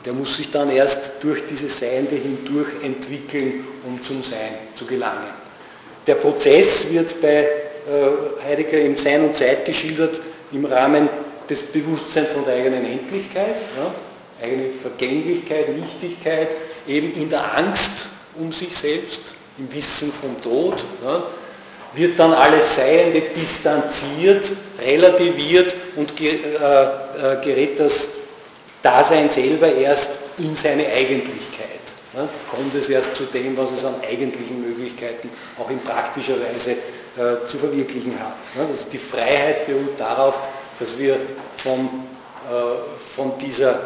Der 0.05 0.13
muss 0.13 0.38
sich 0.38 0.49
dann 0.49 0.69
erst 0.69 1.12
durch 1.21 1.45
dieses 1.47 1.77
Seiende 1.79 2.15
hindurch 2.15 2.69
entwickeln, 2.83 3.65
um 3.85 4.01
zum 4.01 4.23
Sein 4.23 4.53
zu 4.73 4.85
gelangen. 4.85 5.27
Der 6.07 6.15
Prozess 6.15 6.89
wird 6.89 7.19
bei 7.21 7.27
äh, 7.89 8.45
Heidegger 8.47 8.79
im 8.79 8.97
Sein 8.97 9.25
und 9.25 9.35
Zeit 9.35 9.65
geschildert 9.65 10.19
im 10.51 10.65
Rahmen 10.65 11.09
des 11.49 11.62
Bewusstseins 11.63 12.31
von 12.31 12.45
der 12.45 12.55
eigenen 12.55 12.85
Endlichkeit, 12.85 13.55
ja, 13.77 13.93
eigene 14.41 14.69
Vergänglichkeit, 14.81 15.75
Nichtigkeit, 15.75 16.55
eben 16.88 17.12
in 17.13 17.29
der 17.29 17.57
Angst 17.57 18.05
um 18.39 18.51
sich 18.51 18.75
selbst, 18.77 19.33
im 19.57 19.73
Wissen 19.73 20.13
vom 20.21 20.41
Tod, 20.41 20.85
ja, 21.03 21.23
wird 21.93 22.19
dann 22.19 22.33
alles 22.33 22.75
Seiende 22.75 23.21
distanziert, 23.35 24.51
relativiert 24.81 25.73
und 25.95 26.19
äh, 26.21 26.35
äh, 26.35 27.43
gerät 27.43 27.79
das 27.79 28.07
Dasein 28.81 29.29
selber 29.29 29.71
erst 29.71 30.09
in 30.37 30.55
seine 30.55 30.87
Eigentlichkeit. 30.87 31.67
Ja, 32.13 32.27
kommt 32.49 32.73
es 32.73 32.89
erst 32.89 33.15
zu 33.15 33.23
dem, 33.25 33.55
was 33.55 33.71
es 33.71 33.85
an 33.85 33.95
eigentlichen 34.01 34.61
Möglichkeiten 34.61 35.29
auch 35.59 35.69
in 35.69 35.79
praktischer 35.79 36.35
Weise 36.41 36.71
äh, 36.71 37.47
zu 37.47 37.59
verwirklichen 37.59 38.19
hat. 38.19 38.37
Ja, 38.55 38.61
also 38.61 38.85
die 38.91 38.97
Freiheit 38.97 39.67
beruht 39.67 39.99
darauf, 39.99 40.35
dass 40.79 40.97
wir 40.97 41.19
von, 41.57 41.81
äh, 42.49 43.15
von, 43.15 43.37
dieser, 43.37 43.73
äh, 43.73 43.77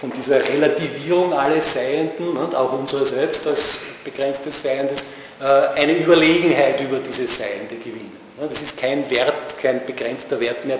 von 0.00 0.12
dieser 0.12 0.46
Relativierung 0.46 1.32
alles 1.32 1.72
Seienden 1.72 2.36
und 2.36 2.54
auch 2.54 2.78
unserer 2.78 3.06
selbst 3.06 3.44
als 3.46 3.78
begrenztes 4.04 4.62
Seiendes 4.62 5.02
äh, 5.40 5.80
eine 5.80 5.98
Überlegenheit 5.98 6.80
über 6.80 6.98
dieses 6.98 7.36
Seiende 7.38 7.74
gewinnen. 7.76 8.16
Das 8.40 8.60
ist 8.60 8.78
kein 8.78 9.08
Wert, 9.10 9.58
kein 9.60 9.84
begrenzter 9.84 10.38
Wert 10.38 10.64
mehr. 10.64 10.78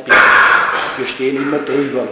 Wir 0.97 1.07
stehen 1.07 1.37
immer 1.37 1.59
drüber. 1.59 2.07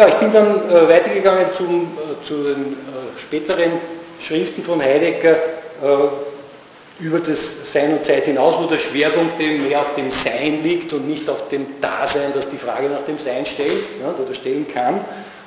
Ja, 0.00 0.08
ich 0.08 0.14
bin 0.14 0.32
dann 0.32 0.66
äh, 0.70 0.88
weitergegangen 0.88 1.52
zum, 1.52 1.82
äh, 1.82 2.24
zu 2.24 2.42
den 2.42 2.72
äh, 2.72 3.20
späteren 3.20 3.72
Schriften 4.18 4.62
von 4.62 4.80
Heidegger 4.80 5.32
äh, 5.32 7.04
über 7.04 7.18
das 7.18 7.70
Sein 7.70 7.92
und 7.92 8.02
Zeit 8.02 8.24
hinaus, 8.24 8.54
wo 8.58 8.64
der 8.64 8.78
Schwerpunkt 8.78 9.38
eben 9.38 9.68
mehr 9.68 9.78
auf 9.78 9.94
dem 9.96 10.10
Sein 10.10 10.62
liegt 10.62 10.94
und 10.94 11.06
nicht 11.06 11.28
auf 11.28 11.48
dem 11.48 11.78
Dasein, 11.82 12.32
das 12.34 12.48
die 12.48 12.56
Frage 12.56 12.88
nach 12.88 13.02
dem 13.02 13.18
Sein 13.18 13.44
stellt 13.44 13.84
ja, 14.00 14.14
oder 14.18 14.32
stellen 14.32 14.66
kann. 14.72 15.04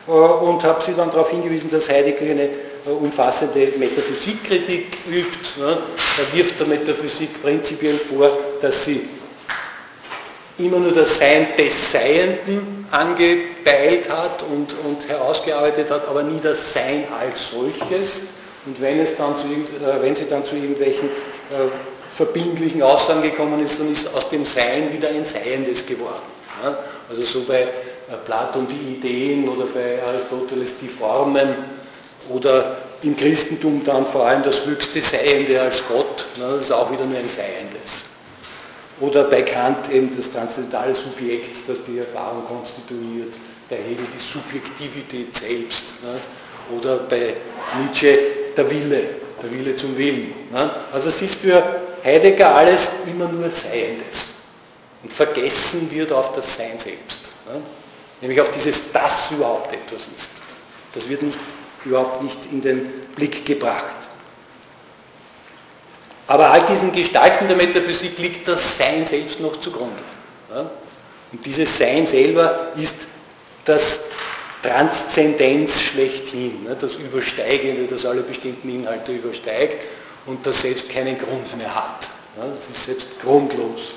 Äh, 0.07 0.11
und 0.11 0.63
habe 0.63 0.83
sie 0.83 0.93
dann 0.95 1.09
darauf 1.09 1.31
hingewiesen, 1.31 1.71
dass 1.71 1.89
Heidegger 1.89 2.29
eine 2.29 2.43
äh, 2.43 2.89
umfassende 2.91 3.73
Metaphysikkritik 3.79 4.99
übt. 5.09 5.49
Ja. 5.59 5.69
Er 5.71 6.37
wirft 6.37 6.59
der 6.59 6.67
Metaphysik 6.67 7.41
prinzipiell 7.41 7.95
vor, 7.95 8.29
dass 8.61 8.85
sie 8.85 9.01
immer 10.57 10.79
nur 10.79 10.91
das 10.91 11.17
Sein 11.17 11.47
des 11.57 11.91
Seienden 11.91 12.85
angepeilt 12.91 14.09
hat 14.09 14.43
und, 14.43 14.75
und 14.85 15.07
herausgearbeitet 15.07 15.89
hat, 15.89 16.07
aber 16.07 16.23
nie 16.23 16.39
das 16.41 16.73
Sein 16.73 17.05
als 17.19 17.49
solches. 17.49 18.21
Und 18.65 18.79
wenn, 18.79 18.99
es 18.99 19.15
dann 19.15 19.35
zu, 19.35 19.45
äh, 19.45 20.01
wenn 20.01 20.15
sie 20.15 20.25
dann 20.29 20.45
zu 20.45 20.55
irgendwelchen 20.55 21.09
äh, 21.09 21.67
verbindlichen 22.15 22.81
Aussagen 22.81 23.23
gekommen 23.23 23.63
ist, 23.63 23.79
dann 23.79 23.91
ist 23.91 24.13
aus 24.13 24.29
dem 24.29 24.45
Sein 24.45 24.93
wieder 24.93 25.09
ein 25.09 25.25
Seiendes 25.25 25.85
geworden. 25.85 26.21
Also 27.09 27.23
so 27.23 27.41
bei 27.41 27.61
äh, 27.61 27.67
Platon 28.23 28.67
die 28.67 28.93
Ideen 28.93 29.49
oder 29.49 29.65
bei 29.65 30.01
Aristoteles 30.07 30.73
die 30.79 30.87
Formen 30.87 31.49
oder 32.29 32.77
im 33.01 33.17
Christentum 33.17 33.81
dann 33.83 34.05
vor 34.05 34.27
allem 34.27 34.43
das 34.43 34.65
höchste 34.65 35.01
Seiende 35.01 35.59
als 35.59 35.83
Gott, 35.87 36.25
das 36.39 36.65
ist 36.65 36.71
auch 36.71 36.89
wieder 36.89 37.05
nur 37.05 37.17
ein 37.17 37.27
Seiendes. 37.27 38.12
Oder 38.99 39.25
bei 39.25 39.41
Kant 39.41 39.89
eben 39.91 40.15
das 40.15 40.32
transzendentale 40.32 40.93
Subjekt, 40.93 41.67
das 41.67 41.79
die 41.86 41.99
Erfahrung 41.99 42.45
konstituiert, 42.45 43.34
bei 43.69 43.77
Hegel 43.77 44.06
die 44.13 44.19
Subjektivität 44.19 45.36
selbst. 45.36 45.86
Ne? 46.03 46.77
Oder 46.77 46.97
bei 46.97 47.36
Nietzsche 47.82 48.17
der 48.56 48.69
Wille, 48.69 49.03
der 49.41 49.51
Wille 49.51 49.75
zum 49.75 49.97
Willen. 49.97 50.34
Ne? 50.51 50.69
Also 50.91 51.10
es 51.10 51.21
ist 51.21 51.36
für 51.36 51.63
Heidegger 52.03 52.56
alles 52.56 52.89
immer 53.08 53.27
nur 53.27 53.49
Seiendes. 53.51 54.36
Und 55.01 55.12
vergessen 55.12 55.89
wird 55.91 56.12
auf 56.12 56.32
das 56.34 56.56
Sein 56.56 56.77
selbst. 56.77 57.32
Ne? 57.47 57.62
Nämlich 58.21 58.39
auf 58.39 58.51
dieses, 58.51 58.91
das 58.91 59.32
überhaupt 59.32 59.73
etwas 59.73 60.03
ist. 60.15 60.29
Das 60.93 61.10
wird 61.10 61.23
nicht, 61.23 61.38
überhaupt 61.84 62.23
nicht 62.23 62.39
in 62.51 62.62
den 62.62 62.86
Blick 63.15 63.45
gebracht. 63.45 64.02
Aber 66.27 66.51
all 66.51 66.65
diesen 66.65 66.91
Gestalten 66.91 67.47
der 67.47 67.57
Metaphysik 67.57 68.17
liegt 68.17 68.47
das 68.47 68.77
Sein 68.77 69.05
selbst 69.05 69.39
noch 69.39 69.59
zugrunde. 69.59 70.03
Und 71.31 71.45
dieses 71.45 71.77
Sein 71.77 72.05
selber 72.05 72.71
ist 72.77 73.07
das 73.65 74.01
Transzendenz 74.62 75.81
schlechthin, 75.81 76.67
das 76.79 76.95
Übersteigende, 76.95 77.86
das 77.88 78.05
alle 78.05 78.21
bestimmten 78.21 78.69
Inhalte 78.69 79.12
übersteigt 79.12 79.86
und 80.25 80.45
das 80.45 80.62
selbst 80.62 80.89
keinen 80.89 81.17
Grund 81.17 81.57
mehr 81.57 81.73
hat. 81.73 82.07
Das 82.36 82.69
ist 82.69 82.86
selbst 82.86 83.19
grundlos. 83.19 83.93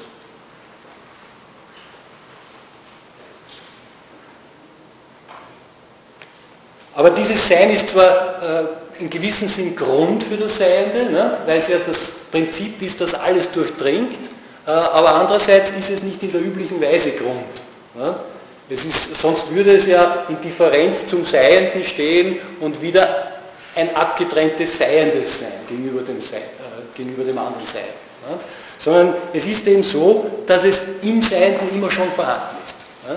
Aber 6.95 7.11
dieses 7.11 7.47
Sein 7.47 7.71
ist 7.71 7.91
zwar 7.91 8.43
äh, 8.43 8.65
in 9.01 9.11
gewissem 9.11 9.49
Sinn 9.49 9.77
Grund 9.77 10.23
für 10.23 10.37
das 10.37 10.59
Seiende, 10.59 11.11
ne, 11.11 11.39
weil 11.47 11.59
es 11.59 11.69
ja 11.69 11.79
das 11.85 12.11
Prinzip 12.31 12.81
ist, 12.83 13.01
das 13.01 13.15
alles 13.15 13.51
durchdringt, 13.51 14.19
äh, 14.67 14.71
aber 14.71 15.15
andererseits 15.15 15.71
ist 15.73 15.91
es 15.91 16.03
nicht 16.03 16.23
in 16.23 16.33
der 16.33 16.41
üblichen 16.41 16.81
Weise 16.81 17.13
Grund. 17.13 17.45
Ne. 17.95 18.17
Es 18.69 18.85
ist, 18.85 19.17
sonst 19.17 19.53
würde 19.55 19.77
es 19.77 19.87
ja 19.87 20.25
in 20.29 20.41
Differenz 20.41 21.07
zum 21.07 21.25
Seienden 21.25 21.85
stehen 21.85 22.39
und 22.61 22.81
wieder 22.83 23.33
ein 23.77 23.95
abgetrenntes 23.95 24.79
Seiendes 24.79 25.41
sein 25.41 25.53
gegenüber 25.69 26.03
dem, 26.03 26.21
Sein, 26.21 26.41
äh, 26.41 26.97
gegenüber 26.97 27.25
dem 27.25 27.39
anderen 27.39 27.67
Sein. 27.67 27.83
Ne. 28.29 28.39
Sondern 28.79 29.15
es 29.33 29.47
ist 29.47 29.67
eben 29.67 29.83
so, 29.83 30.27
dass 30.47 30.65
es 30.65 30.81
im 31.03 31.23
Seienden 31.23 31.69
immer 31.75 31.91
schon 31.91 32.11
vorhanden 32.11 32.57
ist. 32.65 32.77
Ne. 33.09 33.17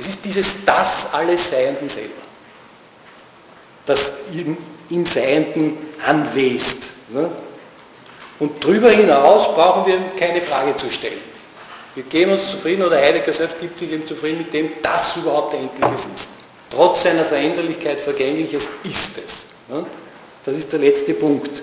Es 0.00 0.08
ist 0.08 0.24
dieses 0.24 0.64
Das 0.64 1.12
alles 1.12 1.50
Seienden 1.50 1.88
selber 1.88 2.28
das 3.88 4.12
im, 4.90 5.06
Seienden 5.06 5.78
anwest. 6.06 6.90
Ne? 7.10 7.30
Und 8.38 8.62
darüber 8.62 8.90
hinaus 8.90 9.54
brauchen 9.54 9.86
wir 9.86 9.98
keine 10.18 10.40
Frage 10.40 10.76
zu 10.76 10.90
stellen. 10.90 11.20
Wir 11.94 12.04
geben 12.04 12.32
uns 12.32 12.50
zufrieden, 12.50 12.84
oder 12.84 12.96
Heidegger 12.96 13.32
selbst 13.32 13.58
gibt 13.58 13.78
sich 13.78 13.90
eben 13.90 14.06
zufrieden 14.06 14.38
mit 14.38 14.52
dem, 14.52 14.70
dass 14.82 15.16
überhaupt 15.16 15.54
Endliches 15.54 16.06
ist. 16.14 16.28
Trotz 16.70 17.02
seiner 17.02 17.24
Veränderlichkeit 17.24 17.98
Vergängliches 17.98 18.68
ist 18.84 19.18
es. 19.18 19.44
Ne? 19.68 19.84
Das 20.44 20.56
ist 20.56 20.72
der 20.72 20.78
letzte 20.78 21.14
Punkt. 21.14 21.62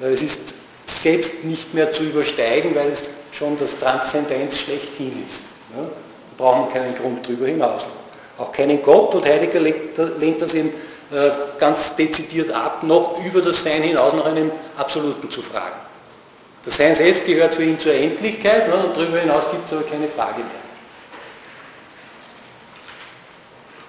Es 0.00 0.22
ist 0.22 0.54
selbst 0.86 1.44
nicht 1.44 1.74
mehr 1.74 1.92
zu 1.92 2.04
übersteigen, 2.04 2.74
weil 2.74 2.88
es 2.90 3.10
schon 3.32 3.56
das 3.58 3.78
Transzendenz 3.78 4.58
schlechthin 4.58 5.24
ist. 5.26 5.42
Ne? 5.76 5.88
Da 6.38 6.44
brauchen 6.44 6.72
wir 6.72 6.80
keinen 6.80 6.94
Grund 6.94 7.26
darüber 7.26 7.46
hinaus. 7.46 7.82
Auch 8.38 8.50
keinen 8.52 8.82
Gott 8.82 9.14
und 9.14 9.26
Heidegger 9.26 9.60
lehnt 9.60 10.40
das 10.40 10.54
eben 10.54 10.72
ganz 11.58 11.94
dezidiert 11.96 12.50
ab, 12.50 12.82
noch 12.82 13.24
über 13.24 13.40
das 13.40 13.62
Sein 13.62 13.82
hinaus 13.82 14.14
nach 14.14 14.26
einem 14.26 14.50
Absoluten 14.76 15.30
zu 15.30 15.42
fragen. 15.42 15.76
Das 16.64 16.76
Sein 16.76 16.94
selbst 16.94 17.26
gehört 17.26 17.54
für 17.54 17.62
ihn 17.62 17.78
zur 17.78 17.92
Endlichkeit 17.92 18.68
ne, 18.68 18.74
und 18.74 18.96
darüber 18.96 19.18
hinaus 19.18 19.50
gibt 19.50 19.66
es 19.66 19.72
aber 19.72 19.82
keine 19.82 20.08
Frage 20.08 20.38
mehr. 20.38 20.64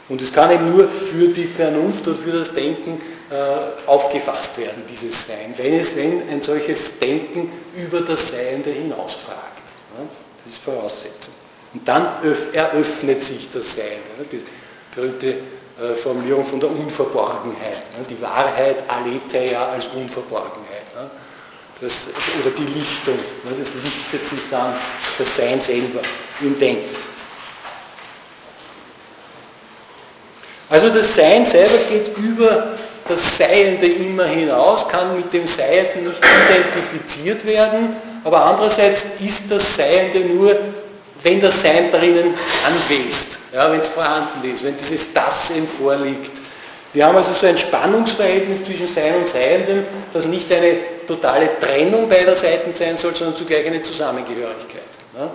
Und 0.08 0.22
es 0.22 0.32
kann 0.32 0.52
eben 0.52 0.76
nur 0.76 0.88
für 0.88 1.30
die 1.30 1.46
Vernunft 1.46 2.08
und 2.08 2.22
für 2.22 2.32
das 2.32 2.54
Denken 2.54 3.02
äh, 3.32 3.88
aufgefasst 3.90 4.58
werden, 4.58 4.84
dieses 4.88 5.26
Sein, 5.26 5.56
wenn 5.58 5.74
es 5.74 5.96
wenn 5.96 6.30
ein 6.30 6.42
solches 6.42 7.00
Denken 7.00 7.52
über 7.76 8.02
das 8.02 8.30
Seiende 8.30 8.70
hinausfragt. 8.70 9.64
Ne? 9.98 10.08
Das 10.44 10.54
ist 10.54 10.64
Voraussetzung. 10.64 11.34
Und 11.74 11.88
dann 11.88 12.08
eröffnet 12.54 13.24
sich 13.24 13.50
das 13.52 13.76
Sein. 13.76 13.98
Ne? 14.20 14.26
Das 14.30 14.42
berühmte 14.94 15.28
äh, 15.28 15.36
Formulierung 16.02 16.46
von 16.46 16.60
der 16.60 16.70
Unverborgenheit. 16.70 17.84
Ne? 17.98 18.06
Die 18.10 18.22
Wahrheit 18.22 18.84
aletheia 18.88 19.68
als 19.70 19.88
Unverborgenheit. 19.88 20.96
Ne? 20.96 21.10
Das, 21.82 22.08
oder 22.42 22.52
die 22.56 22.66
Lichtung. 22.66 23.16
Ne? 23.16 23.52
Das 23.60 23.72
lichtet 23.84 24.26
sich 24.26 24.40
dann 24.50 24.76
das 25.18 25.36
Sein 25.36 25.60
selber 25.60 26.00
im 26.42 26.58
Denken. 26.58 26.96
Also 30.70 30.90
das 30.90 31.14
Sein 31.14 31.46
selber 31.46 31.78
geht 31.90 32.18
über 32.18 32.76
das 33.08 33.38
Seiende 33.38 33.86
immer 33.86 34.26
hinaus, 34.26 34.88
kann 34.88 35.16
mit 35.16 35.32
dem 35.32 35.46
Seienden 35.46 36.06
nicht 36.06 36.18
identifiziert 36.20 37.46
werden, 37.46 37.96
aber 38.24 38.44
andererseits 38.44 39.06
ist 39.20 39.44
das 39.50 39.76
Seiende 39.76 40.22
nur, 40.22 40.58
wenn 41.26 41.42
das 41.42 41.62
Sein 41.62 41.92
drinnen 41.92 42.34
anwesend 42.66 43.40
ja, 43.52 43.72
wenn 43.72 43.80
es 43.80 43.88
vorhanden 43.88 44.54
ist, 44.54 44.64
wenn 44.64 44.76
dieses 44.78 45.14
Das 45.14 45.50
eben 45.50 45.68
vorliegt. 45.68 46.32
Wir 46.94 47.06
haben 47.06 47.16
also 47.16 47.34
so 47.34 47.48
ein 47.48 47.58
Spannungsverhältnis 47.58 48.64
zwischen 48.64 48.88
Sein 48.88 49.16
und 49.16 49.28
Seiendem, 49.28 49.86
das 50.14 50.26
nicht 50.26 50.52
eine 50.52 50.78
totale 51.08 51.50
Trennung 51.60 52.08
beider 52.08 52.36
Seiten 52.36 52.74
sein 52.74 52.96
soll, 52.96 53.16
sondern 53.16 53.36
zugleich 53.36 53.66
eine 53.66 53.82
Zusammengehörigkeit. 53.82 54.82
Ja? 55.18 55.32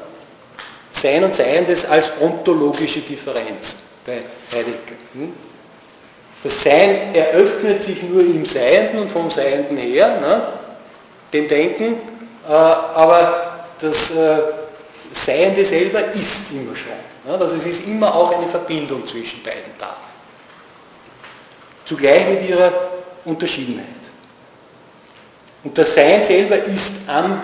Sein 0.92 1.24
und 1.24 1.34
Seiendes 1.34 1.84
als 1.86 2.12
ontologische 2.20 3.00
Differenz 3.00 3.76
bei 4.06 4.22
Heidegger. 4.52 4.96
Hm? 5.14 5.32
Das 6.42 6.62
Sein 6.62 7.14
eröffnet 7.14 7.82
sich 7.82 8.02
nur 8.02 8.20
im 8.20 8.46
Seienden 8.46 9.00
und 9.00 9.10
vom 9.10 9.30
Seienden 9.30 9.76
her, 9.76 10.18
ne? 10.20 10.42
dem 11.32 11.48
Denken, 11.48 11.96
äh, 12.48 12.52
aber 12.52 13.66
das 13.80 14.10
äh, 14.10 14.38
Seiende 15.12 15.64
selber 15.64 16.12
ist 16.12 16.52
immer 16.52 16.74
schon. 16.76 17.32
Also 17.40 17.56
es 17.56 17.66
ist 17.66 17.86
immer 17.86 18.14
auch 18.14 18.36
eine 18.36 18.48
Verbindung 18.48 19.06
zwischen 19.06 19.42
beiden 19.42 19.72
da. 19.78 19.96
Zugleich 21.84 22.28
mit 22.28 22.48
ihrer 22.48 22.72
Unterschiedenheit. 23.24 23.86
Und 25.62 25.76
das 25.76 25.94
Sein 25.94 26.22
selber 26.24 26.56
ist 26.56 26.92
am 27.06 27.40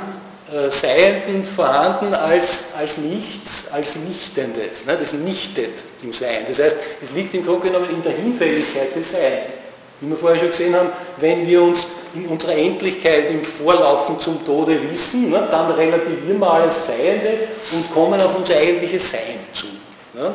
äh, 0.51 0.71
Seienden 0.71 1.45
vorhanden 1.45 2.15
als, 2.15 2.67
als 2.79 2.97
Nichts, 2.99 3.65
als 3.73 3.97
Nichtendes. 3.97 4.85
Ne? 4.87 4.97
Das 4.99 5.13
nichtet 5.13 5.83
im 6.03 6.13
Sein. 6.13 6.45
Das 6.49 6.61
heißt, 6.61 6.77
es 7.03 7.11
liegt 7.11 7.35
im 7.35 7.45
Grunde 7.45 7.67
genommen 7.67 7.91
in 7.91 8.03
der 8.03 8.13
Hinfälligkeit 8.13 8.95
des 8.95 9.11
Seins. 9.11 9.53
Wie 10.01 10.09
wir 10.09 10.17
vorher 10.17 10.39
schon 10.39 10.51
gesehen 10.51 10.77
haben, 10.77 10.91
wenn 11.19 11.47
wir 11.47 11.63
uns 11.63 11.87
in 12.17 12.27
unserer 12.27 12.57
Endlichkeit 12.57 13.31
im 13.31 13.45
Vorlaufen 13.45 14.19
zum 14.19 14.45
Tode 14.45 14.79
wissen, 14.91 15.31
ne, 15.31 15.47
dann 15.51 15.71
relativieren 15.73 16.39
wir 16.39 16.51
alles 16.51 16.87
Seiende 16.87 17.49
und 17.73 17.93
kommen 17.93 18.21
auf 18.21 18.37
unser 18.37 18.57
eigentliches 18.57 19.11
Sein 19.11 19.39
zu. 19.53 19.67
Ne? 20.15 20.33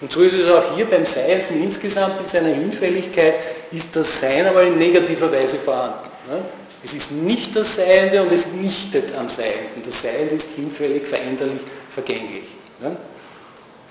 Und 0.00 0.12
so 0.12 0.20
ist 0.20 0.34
es 0.34 0.48
auch 0.48 0.76
hier 0.76 0.86
beim 0.86 1.04
Seienden 1.04 1.62
insgesamt 1.62 2.20
in 2.20 2.28
seiner 2.28 2.54
Hinfälligkeit, 2.54 3.34
ist 3.72 3.88
das 3.94 4.20
Sein 4.20 4.46
aber 4.46 4.62
in 4.62 4.78
negativer 4.78 5.30
Weise 5.32 5.56
vorhanden. 5.56 6.08
Ne? 6.30 6.40
Es 6.84 6.92
ist 6.94 7.10
nicht 7.10 7.56
das 7.56 7.74
Seiende 7.74 8.22
und 8.22 8.30
es 8.30 8.46
nichtet 8.46 9.12
am 9.16 9.28
Seienden. 9.28 9.82
Das 9.84 10.00
Seiende 10.00 10.36
ist 10.36 10.48
hinfällig, 10.54 11.08
veränderlich, 11.08 11.62
vergänglich. 11.90 12.44
Ne? 12.80 12.96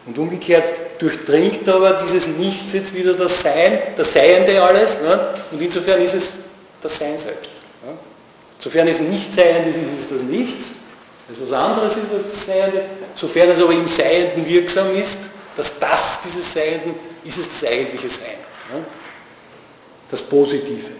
Und 0.05 0.17
umgekehrt 0.17 0.63
durchdringt 0.99 1.67
aber 1.67 1.99
dieses 2.01 2.27
Nichts 2.27 2.71
jetzt 2.71 2.95
wieder 2.95 3.13
das 3.13 3.41
Sein, 3.41 3.79
das 3.97 4.13
Seiende 4.13 4.63
alles. 4.63 5.01
Ne? 5.01 5.33
Und 5.51 5.61
insofern 5.61 6.01
ist 6.01 6.13
es 6.13 6.31
das 6.81 6.97
Sein 6.97 7.19
selbst. 7.19 7.51
Ne? 7.85 7.97
Sofern 8.59 8.87
es 8.87 8.99
nicht 8.99 9.33
Seiend 9.33 9.67
ist, 9.67 9.77
ist 9.77 9.99
es 9.99 10.09
das 10.09 10.21
Nichts. 10.21 10.65
Das 11.27 11.41
was 11.41 11.51
anderes 11.51 11.95
ist 11.95 12.11
als 12.13 12.23
das 12.23 12.45
Seiende. 12.45 12.85
Sofern 13.13 13.49
es 13.49 13.61
aber 13.61 13.73
im 13.73 13.87
Seienden 13.87 14.47
wirksam 14.47 14.95
ist, 14.95 15.17
dass 15.55 15.77
das 15.79 16.19
dieses 16.23 16.53
Seienden 16.53 16.95
ist 17.23 17.37
es 17.37 17.47
das 17.49 17.69
eigentliche 17.69 18.09
Sein. 18.09 18.37
Ne? 18.71 18.85
Das 20.09 20.21
Positive. 20.21 20.91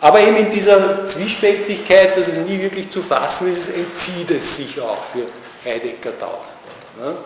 Aber 0.00 0.20
eben 0.20 0.36
in 0.36 0.50
dieser 0.50 1.06
Zwiespältigkeit, 1.08 2.16
dass 2.16 2.28
es 2.28 2.38
nie 2.38 2.60
wirklich 2.60 2.88
zu 2.90 3.02
fassen 3.02 3.52
ist, 3.52 3.68
entzieht 3.68 4.30
es 4.30 4.56
sich 4.56 4.80
auch 4.80 5.02
für 5.12 5.26
Heidegger 5.68 6.12
dauernd. 6.12 6.44
Ne? 7.00 7.16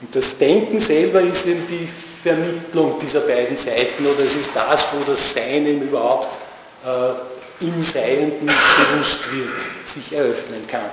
Und 0.00 0.14
das 0.14 0.38
Denken 0.38 0.80
selber 0.80 1.20
ist 1.20 1.46
eben 1.46 1.66
die 1.68 1.88
Vermittlung 2.22 2.98
dieser 2.98 3.20
beiden 3.20 3.56
Seiten 3.56 4.06
oder 4.06 4.24
es 4.24 4.34
ist 4.34 4.50
das, 4.54 4.86
wo 4.92 5.02
das 5.04 5.32
Sein 5.32 5.66
eben 5.66 5.82
überhaupt 5.82 6.38
äh, 6.84 7.64
im 7.64 7.82
Seienden 7.84 8.46
bewusst 8.46 9.30
wird, 9.32 9.88
sich 9.88 10.12
eröffnen 10.12 10.66
kann. 10.66 10.90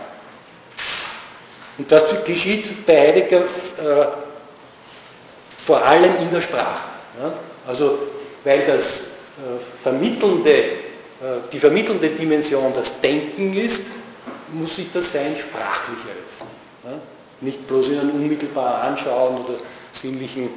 Und 1.77 1.91
das 1.91 2.03
geschieht 2.25 2.85
bei 2.85 3.07
Heidegger 3.09 3.41
äh, 3.41 4.07
vor 5.65 5.83
allem 5.83 6.11
in 6.21 6.31
der 6.31 6.41
Sprache. 6.41 6.87
Ja? 7.21 7.33
Also 7.67 7.99
weil 8.43 8.65
das 8.65 9.01
vermittelnde, 9.83 10.63
die 11.51 11.59
vermittelnde 11.59 12.09
Dimension 12.09 12.71
das 12.73 12.99
Denken 13.01 13.53
ist, 13.53 13.83
muss 14.53 14.75
sich 14.75 14.87
das 14.91 15.11
Sein 15.11 15.35
sprachlich 15.37 15.99
eröffnen. 16.05 17.01
Nicht 17.41 17.67
bloß 17.67 17.89
in 17.89 17.99
einem 17.99 18.11
unmittelbaren 18.11 18.93
Anschauen 18.93 19.43
oder 19.43 19.55
sinnlichen 19.91 20.49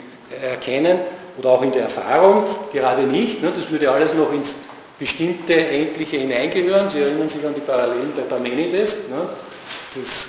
Erkennen 0.43 0.99
oder 1.39 1.51
auch 1.51 1.63
in 1.63 1.73
der 1.73 1.83
Erfahrung, 1.85 2.45
gerade 2.73 3.03
nicht. 3.03 3.43
Das 3.43 3.71
würde 3.71 3.91
alles 3.91 4.15
noch 4.15 4.33
ins 4.33 4.55
bestimmte 4.99 5.55
Endliche 5.55 6.19
hineingehören. 6.19 6.89
Sie 6.89 7.01
erinnern 7.01 7.29
sich 7.29 7.45
an 7.45 7.55
die 7.55 7.61
Parallelen 7.61 8.13
bei 8.15 8.23
Parmenides. 8.23 8.97
Das, 9.95 10.29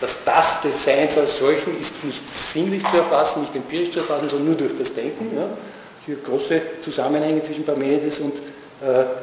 das 0.00 0.24
Das 0.24 0.60
des 0.62 0.84
Seins 0.84 1.18
als 1.18 1.38
solchen 1.38 1.78
ist 1.78 2.02
nicht 2.04 2.26
sinnlich 2.28 2.82
zu 2.90 2.96
erfassen, 2.96 3.42
nicht 3.42 3.54
empirisch 3.54 3.90
zu 3.90 3.98
erfassen, 3.98 4.28
sondern 4.28 4.48
nur 4.48 4.56
durch 4.56 4.76
das 4.76 4.94
Denken. 4.94 5.36
Hier 6.06 6.16
große 6.16 6.62
Zusammenhänge 6.80 7.42
zwischen 7.42 7.64
Parmenides 7.64 8.20
und 8.20 8.34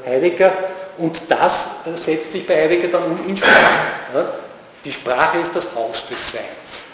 Heidegger. 0.06 0.54
Und 0.98 1.22
das 1.30 1.68
setzt 1.96 2.32
sich 2.32 2.46
bei 2.46 2.56
Heidegger 2.56 2.90
dann 2.90 3.06
um 3.06 3.20
in 3.28 3.36
Sprache. 3.36 4.34
Die 4.84 4.92
Sprache 4.92 5.40
ist 5.40 5.56
das 5.56 5.74
Haus 5.74 6.06
des 6.08 6.32
Seins. 6.32 6.85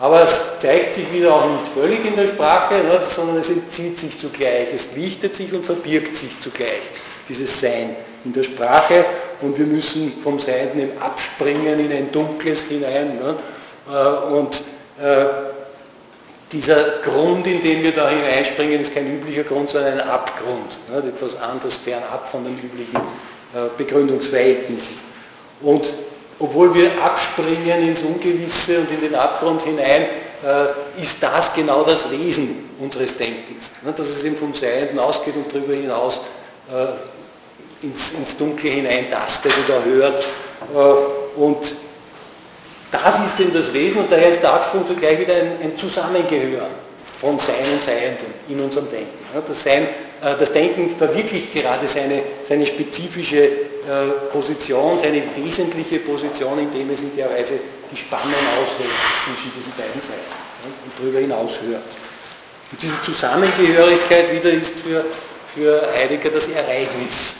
Aber 0.00 0.22
es 0.22 0.58
zeigt 0.58 0.94
sich 0.94 1.12
wieder 1.12 1.34
auch 1.34 1.46
nicht 1.46 1.68
völlig 1.68 2.02
in 2.06 2.16
der 2.16 2.28
Sprache, 2.28 2.74
ne, 2.76 3.00
sondern 3.02 3.36
es 3.36 3.50
entzieht 3.50 3.98
sich 3.98 4.18
zugleich, 4.18 4.68
es 4.74 4.88
lichtet 4.96 5.36
sich 5.36 5.52
und 5.52 5.62
verbirgt 5.62 6.16
sich 6.16 6.40
zugleich, 6.40 6.80
dieses 7.28 7.60
Sein 7.60 7.94
in 8.24 8.32
der 8.32 8.44
Sprache. 8.44 9.04
Und 9.42 9.58
wir 9.58 9.66
müssen 9.66 10.14
vom 10.22 10.38
Sein 10.38 10.70
eben 10.74 11.00
abspringen 11.00 11.78
in 11.78 11.92
ein 11.92 12.10
Dunkles 12.10 12.62
hinein. 12.62 13.18
Ne, 13.18 13.36
äh, 13.92 14.32
und 14.32 14.62
äh, 15.02 15.26
dieser 16.50 16.82
Grund, 17.02 17.46
in 17.46 17.62
den 17.62 17.82
wir 17.82 17.92
da 17.92 18.08
hineinspringen, 18.08 18.80
ist 18.80 18.94
kein 18.94 19.06
üblicher 19.06 19.44
Grund, 19.44 19.68
sondern 19.68 20.00
ein 20.00 20.08
Abgrund, 20.08 20.78
ne, 20.90 21.10
etwas 21.10 21.38
anderes, 21.38 21.74
fernab 21.74 22.26
von 22.30 22.42
den 22.44 22.58
üblichen 22.58 22.96
äh, 22.96 23.68
Begründungsverhältnissen. 23.76 24.94
Und 25.60 25.84
obwohl 26.40 26.74
wir 26.74 26.90
abspringen 27.02 27.86
ins 27.86 28.02
Ungewisse 28.02 28.80
und 28.80 28.90
in 28.90 29.00
den 29.00 29.14
Abgrund 29.14 29.62
hinein, 29.62 30.06
äh, 30.42 31.00
ist 31.02 31.22
das 31.22 31.52
genau 31.52 31.84
das 31.84 32.10
Wesen 32.10 32.70
unseres 32.80 33.14
Denkens. 33.16 33.70
Ne? 33.82 33.92
Dass 33.92 34.08
es 34.08 34.24
eben 34.24 34.36
vom 34.36 34.54
Seienden 34.54 34.98
ausgeht 34.98 35.36
und 35.36 35.52
darüber 35.52 35.74
hinaus 35.74 36.22
äh, 36.72 37.84
ins, 37.84 38.12
ins 38.12 38.36
Dunkle 38.38 38.70
hineintastet 38.70 39.52
oder 39.66 39.84
hört. 39.84 40.26
Äh, 40.74 41.38
und 41.38 41.74
das 42.90 43.14
ist 43.26 43.38
eben 43.38 43.52
das 43.52 43.72
Wesen 43.74 44.00
und 44.00 44.10
daher 44.10 44.30
ist 44.30 44.42
der 44.42 44.54
Absprung 44.54 44.86
zugleich 44.86 45.20
wieder 45.20 45.34
ein, 45.34 45.52
ein 45.62 45.76
Zusammengehören 45.76 46.72
von 47.20 47.38
Sein 47.38 47.70
und 47.70 47.82
Seienden 47.82 48.32
in 48.48 48.60
unserem 48.60 48.90
Denken. 48.90 49.12
Das, 49.46 49.62
Sein, 49.62 49.86
das 50.20 50.52
Denken 50.52 50.96
verwirklicht 50.96 51.52
gerade 51.52 51.86
seine, 51.86 52.22
seine 52.42 52.66
spezifische 52.66 53.69
Position, 54.32 54.98
seine 54.98 55.22
wesentliche 55.36 56.00
Position, 56.00 56.58
indem 56.58 56.90
es 56.90 57.00
in 57.00 57.14
der 57.16 57.30
Weise 57.30 57.54
die 57.90 57.96
Spannung 57.96 58.34
aushält 58.34 58.90
zwischen 59.24 59.52
diesen 59.56 59.72
beiden 59.76 60.00
Seiten 60.00 60.74
und 60.84 60.98
darüber 60.98 61.18
hinaus 61.18 61.52
hört. 61.66 61.82
Und 62.70 62.82
diese 62.82 63.00
Zusammengehörigkeit 63.02 64.32
wieder 64.32 64.50
ist 64.50 64.74
für, 64.80 65.04
für 65.54 65.82
Heidegger 65.96 66.30
das 66.30 66.48
Ereignis. 66.48 67.34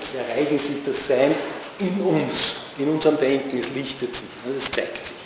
Das 0.00 0.14
Ereignis 0.14 0.62
ist 0.62 0.86
das 0.86 1.08
Sein 1.08 1.34
in 1.78 2.00
uns, 2.00 2.56
in 2.78 2.88
unserem 2.88 3.18
Denken, 3.18 3.58
es 3.58 3.70
lichtet 3.70 4.14
sich, 4.14 4.24
es 4.56 4.70
zeigt 4.70 5.06
sich. 5.06 5.16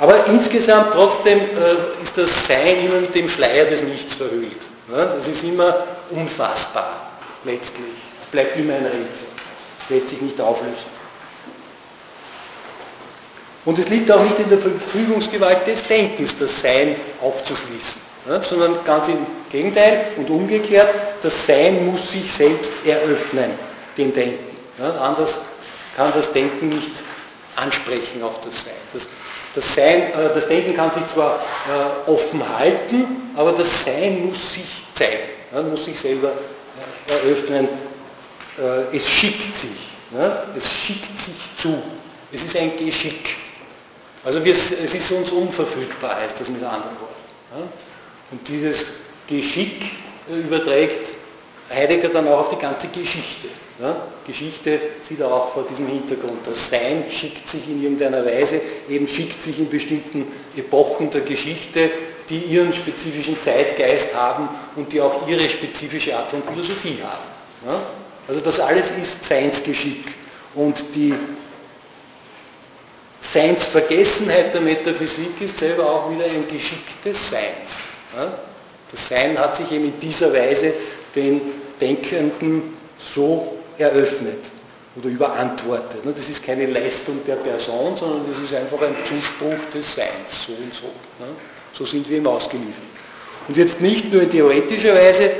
Aber 0.00 0.26
insgesamt 0.26 0.92
trotzdem 0.92 1.38
äh, 1.38 2.02
ist 2.02 2.16
das 2.16 2.46
Sein 2.46 2.84
immer 2.84 3.00
mit 3.00 3.14
dem 3.14 3.28
Schleier 3.28 3.64
des 3.64 3.82
Nichts 3.82 4.14
verhüllt. 4.14 4.56
Es 5.18 5.28
ist 5.28 5.44
immer 5.44 5.84
unfassbar 6.10 7.07
letztlich. 7.48 7.96
Es 8.20 8.26
bleibt 8.26 8.56
immer 8.56 8.74
ein 8.74 8.84
Rätsel. 8.84 9.26
Lässt 9.88 10.10
sich 10.10 10.20
nicht 10.20 10.40
auflösen. 10.40 10.98
Und 13.64 13.78
es 13.78 13.88
liegt 13.88 14.10
auch 14.10 14.22
nicht 14.22 14.38
in 14.38 14.48
der 14.48 14.58
Verfügungsgewalt 14.58 15.66
des 15.66 15.86
Denkens, 15.86 16.38
das 16.38 16.60
Sein 16.60 16.96
aufzuschließen, 17.20 18.00
ja, 18.26 18.40
sondern 18.40 18.82
ganz 18.84 19.08
im 19.08 19.26
Gegenteil 19.50 20.06
und 20.16 20.30
umgekehrt, 20.30 20.88
das 21.22 21.46
Sein 21.46 21.84
muss 21.84 22.10
sich 22.10 22.32
selbst 22.32 22.72
eröffnen, 22.86 23.50
dem 23.96 24.14
Denken. 24.14 24.56
Ja, 24.78 24.90
anders 24.92 25.40
kann 25.96 26.12
das 26.14 26.32
Denken 26.32 26.70
nicht 26.70 26.92
ansprechen 27.56 28.22
auf 28.22 28.40
das 28.40 28.64
Sein. 28.64 28.74
Das, 28.92 29.06
das, 29.54 29.74
Sein, 29.74 30.14
äh, 30.14 30.32
das 30.32 30.48
Denken 30.48 30.74
kann 30.74 30.90
sich 30.92 31.06
zwar 31.06 31.36
äh, 31.36 32.10
offen 32.10 32.42
halten, 32.58 33.32
aber 33.36 33.52
das 33.52 33.84
Sein 33.84 34.28
muss 34.28 34.54
sich 34.54 34.84
zeigen, 34.94 35.28
ja, 35.52 35.60
muss 35.62 35.84
sich 35.84 35.98
selber 35.98 36.32
eröffnen, 37.08 37.68
äh, 38.58 38.96
es 38.96 39.08
schickt 39.08 39.56
sich. 39.56 39.70
Ne? 40.10 40.42
Es 40.56 40.72
schickt 40.72 41.18
sich 41.18 41.34
zu. 41.56 41.82
Es 42.32 42.44
ist 42.44 42.56
ein 42.56 42.76
Geschick. 42.76 43.36
Also 44.24 44.40
es 44.40 44.70
ist 44.70 45.12
uns 45.12 45.30
unverfügbar, 45.30 46.16
heißt 46.16 46.40
das 46.40 46.48
mit 46.48 46.62
anderen 46.62 46.96
Worten. 47.00 47.56
Ne? 47.56 47.68
Und 48.30 48.46
dieses 48.46 48.86
Geschick 49.26 49.82
äh, 50.30 50.40
überträgt 50.40 51.12
Heidegger 51.70 52.08
dann 52.08 52.26
auch 52.28 52.40
auf 52.40 52.48
die 52.48 52.56
ganze 52.56 52.88
Geschichte. 52.88 53.48
Ja? 53.80 54.08
Geschichte 54.26 54.80
sieht 55.02 55.20
er 55.20 55.32
auch 55.32 55.52
vor 55.52 55.66
diesem 55.68 55.86
Hintergrund. 55.86 56.46
Das 56.46 56.68
Sein 56.68 57.04
schickt 57.10 57.48
sich 57.48 57.68
in 57.68 57.82
irgendeiner 57.82 58.24
Weise, 58.24 58.60
eben 58.88 59.06
schickt 59.06 59.42
sich 59.42 59.58
in 59.58 59.68
bestimmten 59.68 60.26
Epochen 60.56 61.10
der 61.10 61.20
Geschichte, 61.22 61.90
die 62.28 62.38
ihren 62.38 62.72
spezifischen 62.72 63.40
Zeitgeist 63.40 64.14
haben 64.14 64.48
und 64.76 64.92
die 64.92 65.00
auch 65.00 65.26
ihre 65.26 65.48
spezifische 65.48 66.16
Art 66.16 66.30
von 66.30 66.42
Philosophie 66.42 66.98
haben. 67.02 67.24
Ja? 67.66 67.80
Also 68.26 68.40
das 68.40 68.60
alles 68.60 68.90
ist 69.00 69.24
Seinsgeschick. 69.24 70.14
Und 70.54 70.84
die 70.94 71.14
Seinsvergessenheit 73.20 74.54
der 74.54 74.60
Metaphysik 74.60 75.40
ist 75.40 75.58
selber 75.58 75.88
auch 75.88 76.10
wieder 76.10 76.24
ein 76.24 76.46
Geschick 76.46 77.02
des 77.02 77.30
Seins. 77.30 77.78
Ja? 78.16 78.38
Das 78.90 79.08
Sein 79.08 79.38
hat 79.38 79.56
sich 79.56 79.70
eben 79.72 79.86
in 79.86 80.00
dieser 80.00 80.32
Weise 80.32 80.72
den 81.14 81.40
Denkenden 81.80 82.74
so 82.98 83.56
eröffnet 83.78 84.46
oder 84.96 85.08
überantwortet. 85.08 86.04
Ne? 86.04 86.12
Das 86.12 86.28
ist 86.28 86.44
keine 86.44 86.66
Leistung 86.66 87.20
der 87.26 87.36
Person, 87.36 87.94
sondern 87.94 88.22
das 88.32 88.42
ist 88.42 88.54
einfach 88.54 88.80
ein 88.82 88.96
Zuspruch 89.04 89.70
des 89.72 89.94
Seins, 89.94 90.46
so 90.46 90.52
und 90.52 90.74
so. 90.74 90.86
Ne? 91.72 91.76
So 91.76 91.84
sind 91.84 92.08
wir 92.08 92.18
ihm 92.18 92.26
ausgeliefert. 92.26 92.82
Und 93.46 93.56
jetzt 93.56 93.80
nicht 93.80 94.12
nur 94.12 94.22
in 94.22 94.30
theoretischer 94.30 94.94
Weise 94.94 95.30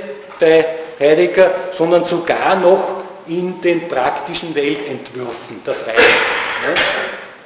bei 0.41 0.65
Heidegger, 0.99 1.51
sondern 1.73 2.05
sogar 2.05 2.57
noch 2.57 2.99
in 3.27 3.61
den 3.61 3.89
praktischen 3.89 4.55
Weltentwürfen 4.55 5.63
der 5.65 5.75
Freiheit. 5.75 5.97
Ne? 5.97 6.75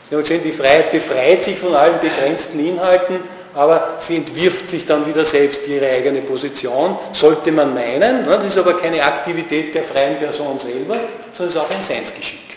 Sie 0.08 0.14
haben 0.14 0.22
gesehen, 0.22 0.42
die 0.44 0.52
Freiheit 0.52 0.92
befreit 0.92 1.42
sich 1.42 1.58
von 1.58 1.74
allen 1.74 1.98
begrenzten 2.00 2.64
Inhalten, 2.64 3.20
aber 3.54 3.96
sie 3.98 4.16
entwirft 4.16 4.70
sich 4.70 4.86
dann 4.86 5.06
wieder 5.06 5.24
selbst 5.24 5.66
ihre 5.66 5.86
eigene 5.86 6.22
Position, 6.22 6.96
sollte 7.12 7.52
man 7.52 7.74
meinen. 7.74 8.24
Das 8.24 8.46
ist 8.46 8.58
aber 8.58 8.74
keine 8.78 9.02
Aktivität 9.02 9.74
der 9.74 9.84
freien 9.84 10.18
Person 10.18 10.58
selber, 10.58 10.94
sondern 11.32 11.48
es 11.48 11.54
ist 11.54 11.56
auch 11.56 11.70
ein 11.70 11.82
Seinsgeschick. 11.82 12.56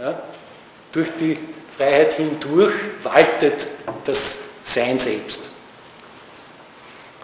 Ja? 0.00 0.14
Durch 0.92 1.08
die 1.18 1.38
Freiheit 1.76 2.14
hindurch 2.14 2.74
waltet 3.02 3.66
das 4.04 4.38
Sein 4.64 4.98
selbst. 4.98 5.40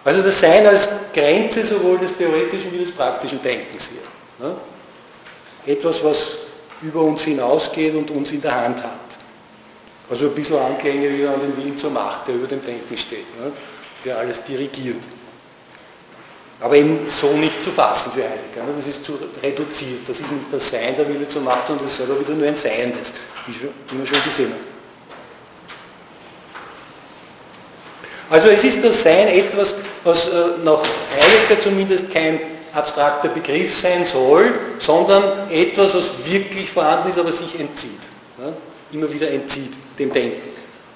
Also 0.05 0.21
das 0.21 0.39
Sein 0.39 0.65
als 0.67 0.89
Grenze 1.13 1.65
sowohl 1.65 1.97
des 1.97 2.15
theoretischen 2.15 2.71
wie 2.71 2.79
des 2.79 2.91
praktischen 2.91 3.41
Denkens 3.41 3.89
hier. 3.89 4.45
Ne? 4.45 4.55
Etwas, 5.65 6.03
was 6.03 6.37
über 6.81 7.01
uns 7.01 7.21
hinausgeht 7.21 7.95
und 7.95 8.11
uns 8.11 8.31
in 8.31 8.41
der 8.41 8.53
Hand 8.53 8.83
hat. 8.83 8.99
Also 10.09 10.25
ein 10.25 10.35
bisschen 10.35 10.57
Anklänge 10.57 11.09
wieder 11.09 11.33
an 11.33 11.39
den 11.39 11.55
Willen 11.55 11.77
zur 11.77 11.91
Macht, 11.91 12.27
der 12.27 12.35
über 12.35 12.47
dem 12.47 12.63
Denken 12.65 12.97
steht, 12.97 13.39
ne? 13.39 13.51
der 14.03 14.17
alles 14.17 14.43
dirigiert. 14.43 15.01
Aber 16.59 16.75
eben 16.75 17.07
so 17.07 17.31
nicht 17.33 17.63
zu 17.63 17.71
fassen 17.71 18.11
für 18.11 18.23
Heidegger. 18.23 18.63
Ne? 18.65 18.73
Das 18.77 18.87
ist 18.87 19.03
zu 19.05 19.17
reduziert. 19.41 20.07
Das 20.07 20.19
ist 20.19 20.31
nicht 20.31 20.51
das 20.51 20.69
Sein 20.69 20.95
der 20.97 21.07
Wille 21.07 21.27
zur 21.27 21.41
Macht, 21.41 21.67
sondern 21.67 21.85
das 21.85 21.93
ist 21.93 22.05
selber 22.05 22.19
wieder 22.19 22.33
nur 22.33 22.47
ein 22.47 22.55
Seiendes, 22.55 23.13
wie 23.47 23.97
wir 23.97 24.05
schon 24.05 24.23
gesehen 24.23 24.51
haben. 24.51 24.72
Also 28.29 28.49
es 28.49 28.63
ist 28.63 28.83
das 28.83 29.03
Sein 29.03 29.27
etwas, 29.27 29.75
was 30.03 30.27
äh, 30.27 30.31
nach 30.63 30.81
Heidegger 31.19 31.61
zumindest 31.61 32.11
kein 32.11 32.39
abstrakter 32.73 33.29
Begriff 33.29 33.77
sein 33.77 34.03
soll, 34.03 34.53
sondern 34.79 35.23
etwas, 35.51 35.93
was 35.93 36.11
wirklich 36.25 36.71
vorhanden 36.71 37.09
ist, 37.09 37.19
aber 37.19 37.31
sich 37.31 37.59
entzieht. 37.59 37.99
Ja? 38.39 38.51
Immer 38.91 39.11
wieder 39.11 39.29
entzieht 39.29 39.73
dem 39.99 40.11
Denken. 40.11 40.49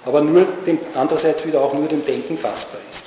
Aber 0.06 0.22
nur 0.22 0.48
dem, 0.66 0.80
andererseits 0.96 1.46
wieder 1.46 1.62
auch 1.62 1.74
nur 1.74 1.88
dem 1.88 2.04
Denken 2.06 2.38
fassbar 2.38 2.80
ist. 2.90 3.04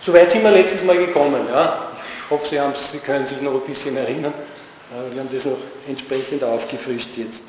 Soweit 0.00 0.30
sind 0.30 0.42
wir 0.42 0.50
letztes 0.50 0.82
Mal 0.82 0.98
gekommen. 0.98 1.46
Ja? 1.50 1.88
Ich 2.24 2.30
hoffe, 2.30 2.46
Sie, 2.46 2.58
Sie 2.92 2.98
können 2.98 3.26
sich 3.26 3.40
noch 3.40 3.54
ein 3.54 3.60
bisschen 3.60 3.96
erinnern. 3.96 4.34
Äh, 4.92 5.14
wir 5.14 5.20
haben 5.20 5.30
das 5.32 5.46
noch 5.46 5.56
entsprechend 5.88 6.44
aufgefrischt 6.44 7.16
jetzt. 7.16 7.42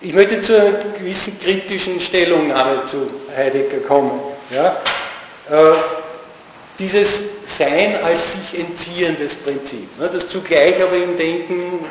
Ich 0.00 0.12
möchte 0.12 0.40
zu 0.40 0.54
einer 0.54 0.72
gewissen 0.98 1.38
kritischen 1.38 1.98
Stellungnahme 2.00 2.84
zu 2.84 3.08
Heidegger 3.34 3.78
kommen. 3.78 4.20
Ja? 4.50 4.76
Äh, 5.50 5.76
dieses 6.78 7.22
Sein 7.46 7.96
als 8.04 8.32
sich 8.32 8.60
entziehendes 8.60 9.34
Prinzip, 9.34 9.98
ne, 9.98 10.10
das 10.12 10.28
zugleich 10.28 10.74
aber 10.82 10.96
im 10.96 11.16
Denken 11.16 11.84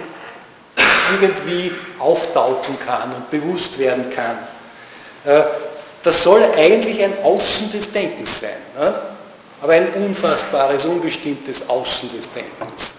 irgendwie 1.20 1.72
auftauchen 1.98 2.78
kann 2.86 3.12
und 3.16 3.30
bewusst 3.32 3.80
werden 3.80 4.10
kann. 4.12 4.38
Äh, 5.26 5.44
das 6.04 6.22
soll 6.22 6.44
eigentlich 6.56 7.04
ein 7.04 7.14
Außen 7.24 7.72
des 7.72 7.92
Denkens 7.92 8.42
sein, 8.42 8.62
ne, 8.78 8.94
aber 9.62 9.74
ein 9.74 9.88
unfassbares, 9.94 10.86
unbestimmtes 10.86 11.68
Außen 11.68 12.10
des 12.16 12.30
Denkens. 12.34 12.94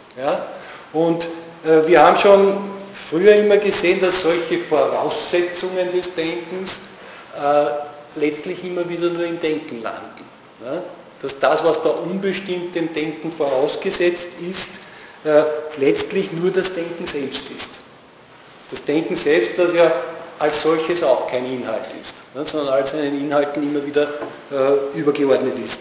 Und 0.92 1.26
äh, 1.64 1.86
wir 1.86 2.02
haben 2.02 2.16
schon 2.16 2.75
früher 3.08 3.36
immer 3.36 3.56
gesehen, 3.58 4.00
dass 4.00 4.22
solche 4.22 4.58
Voraussetzungen 4.58 5.90
des 5.92 6.14
Denkens 6.14 6.78
äh, 7.36 8.18
letztlich 8.18 8.64
immer 8.64 8.88
wieder 8.88 9.10
nur 9.10 9.24
im 9.24 9.40
Denken 9.40 9.82
landen. 9.82 10.24
Ne? 10.60 10.82
Dass 11.22 11.38
das, 11.38 11.64
was 11.64 11.82
da 11.82 11.90
unbestimmt 11.90 12.74
dem 12.74 12.92
Denken 12.92 13.32
vorausgesetzt 13.32 14.28
ist, 14.48 14.68
äh, 15.24 15.42
letztlich 15.78 16.32
nur 16.32 16.50
das 16.50 16.74
Denken 16.74 17.06
selbst 17.06 17.50
ist. 17.50 17.70
Das 18.70 18.84
Denken 18.84 19.16
selbst, 19.16 19.58
das 19.58 19.72
ja 19.72 19.92
als 20.38 20.62
solches 20.62 21.02
auch 21.02 21.26
kein 21.28 21.46
Inhalt 21.46 21.86
ist, 22.00 22.14
ne? 22.34 22.44
sondern 22.44 22.74
als 22.74 22.90
seinen 22.90 23.18
Inhalten 23.18 23.62
immer 23.62 23.84
wieder 23.86 24.08
äh, 24.50 24.98
übergeordnet 24.98 25.58
ist. 25.58 25.80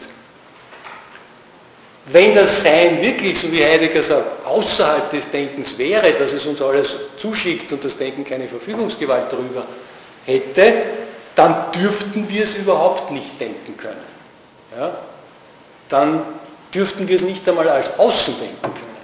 Wenn 2.07 2.35
das 2.35 2.61
Sein 2.61 3.01
wirklich, 3.01 3.39
so 3.39 3.51
wie 3.51 3.63
Heidegger 3.63 4.03
sagt, 4.03 4.45
außerhalb 4.45 5.09
des 5.09 5.29
Denkens 5.31 5.75
wäre, 5.77 6.11
dass 6.13 6.33
es 6.33 6.45
uns 6.45 6.61
alles 6.61 6.95
zuschickt 7.17 7.71
und 7.73 7.83
das 7.83 7.97
Denken 7.97 8.23
keine 8.23 8.47
Verfügungsgewalt 8.47 9.25
darüber 9.31 9.65
hätte, 10.25 10.73
dann 11.35 11.71
dürften 11.71 12.29
wir 12.29 12.43
es 12.43 12.53
überhaupt 12.53 13.09
nicht 13.11 13.39
denken 13.41 13.75
können. 13.75 14.03
Ja? 14.77 14.97
Dann 15.89 16.21
dürften 16.73 17.07
wir 17.07 17.15
es 17.15 17.23
nicht 17.23 17.47
einmal 17.49 17.67
als 17.69 17.97
Außen 17.97 18.35
denken 18.39 18.61
können. 18.61 18.95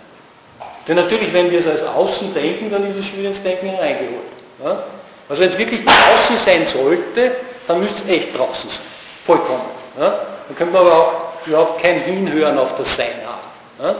Denn 0.87 0.95
natürlich, 0.95 1.33
wenn 1.33 1.49
wir 1.49 1.59
es 1.59 1.67
als 1.67 1.83
Außen 1.83 2.33
denken, 2.33 2.69
dann 2.69 2.87
ist 2.89 2.97
es 2.97 3.07
schon 3.07 3.17
wieder 3.17 3.29
ins 3.29 3.41
Denken 3.41 3.67
hineingeholt. 3.67 4.31
Ja? 4.63 4.83
Also 5.27 5.41
wenn 5.41 5.49
es 5.49 5.57
wirklich 5.57 5.83
draußen 5.83 6.37
sein 6.37 6.65
sollte, 6.67 7.31
dann 7.67 7.79
müsste 7.79 8.03
es 8.03 8.15
echt 8.15 8.37
draußen 8.37 8.69
sein. 8.69 8.85
Vollkommen. 9.23 9.63
Ja? 9.99 10.09
Dann 10.47 10.55
könnte 10.55 10.73
man 10.73 10.85
aber 10.85 10.97
auch 10.97 11.30
überhaupt 11.45 11.81
kein 11.81 12.01
Hinhören 12.01 12.57
auf 12.57 12.75
das 12.75 12.95
Sein 12.95 13.07
haben. 13.25 13.95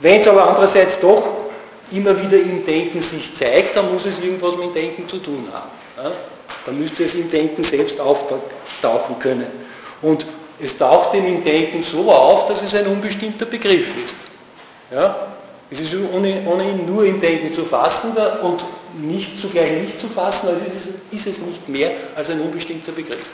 Wenn 0.00 0.20
es 0.20 0.26
aber 0.28 0.48
andererseits 0.48 0.98
doch 1.00 1.22
immer 1.90 2.20
wieder 2.22 2.38
im 2.38 2.64
Denken 2.64 3.02
sich 3.02 3.34
zeigt, 3.34 3.76
dann 3.76 3.92
muss 3.92 4.06
es 4.06 4.18
irgendwas 4.18 4.56
mit 4.56 4.66
dem 4.66 4.74
Denken 4.74 5.08
zu 5.08 5.18
tun 5.18 5.46
haben. 5.52 5.70
Dann 6.64 6.78
müsste 6.78 7.04
es 7.04 7.14
im 7.14 7.30
Denken 7.30 7.62
selbst 7.62 8.00
auftauchen 8.00 9.18
können. 9.18 9.46
Und 10.00 10.26
es 10.60 10.76
taucht 10.78 11.14
denn 11.14 11.26
im 11.26 11.44
Denken 11.44 11.82
so 11.82 12.10
auf, 12.10 12.46
dass 12.46 12.62
es 12.62 12.74
ein 12.74 12.86
unbestimmter 12.86 13.46
Begriff 13.46 13.88
ist. 14.04 14.16
Ja? 14.92 15.28
Es 15.70 15.80
ist 15.80 15.94
ohnehin 15.94 16.86
nur 16.86 17.04
im 17.04 17.20
Denken 17.20 17.52
zu 17.54 17.64
fassen 17.64 18.12
und 18.42 18.64
nicht 19.00 19.40
zugleich 19.40 19.72
nicht 19.72 20.00
zu 20.00 20.08
fassen, 20.08 20.48
also 20.48 20.64
ist 21.10 21.26
es 21.26 21.38
nicht 21.38 21.68
mehr 21.68 21.92
als 22.14 22.28
ein 22.30 22.40
unbestimmter 22.40 22.92
Begriff. 22.92 23.24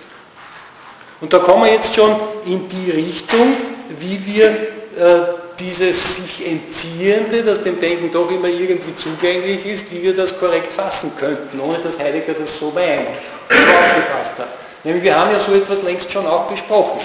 Und 1.20 1.32
da 1.32 1.38
kommen 1.38 1.64
wir 1.64 1.72
jetzt 1.72 1.94
schon 1.94 2.14
in 2.46 2.68
die 2.68 2.90
Richtung, 2.90 3.54
wie 3.98 4.20
wir 4.24 4.50
äh, 4.50 5.38
dieses 5.58 6.16
sich 6.16 6.46
Entziehende, 6.46 7.42
das 7.42 7.62
dem 7.62 7.80
Denken 7.80 8.10
doch 8.12 8.30
immer 8.30 8.48
irgendwie 8.48 8.94
zugänglich 8.94 9.66
ist, 9.66 9.90
wie 9.90 10.02
wir 10.02 10.14
das 10.14 10.38
korrekt 10.38 10.72
fassen 10.72 11.12
könnten, 11.18 11.58
ohne 11.58 11.78
dass 11.78 11.98
Heidegger 11.98 12.34
das 12.34 12.58
so 12.58 12.70
meint, 12.70 13.08
aufgefasst 13.48 14.38
hat. 14.38 14.48
Nämlich 14.84 15.02
wir 15.02 15.18
haben 15.18 15.32
ja 15.32 15.40
so 15.40 15.52
etwas 15.52 15.82
längst 15.82 16.12
schon 16.12 16.26
auch 16.26 16.44
besprochen. 16.44 17.00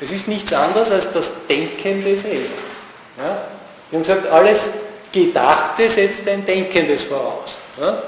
Es 0.00 0.12
ist 0.12 0.28
nichts 0.28 0.52
anderes 0.52 0.90
als 0.90 1.10
das 1.12 1.32
Denkende 1.48 2.16
selber. 2.16 2.46
Ja? 3.18 3.42
Wir 3.90 3.98
haben 3.98 4.02
gesagt, 4.04 4.26
alles 4.28 4.70
Gedachte 5.12 5.90
setzt 5.90 6.28
ein 6.28 6.46
Denkendes 6.46 7.02
voraus. 7.02 7.58
Ja? 7.80 8.02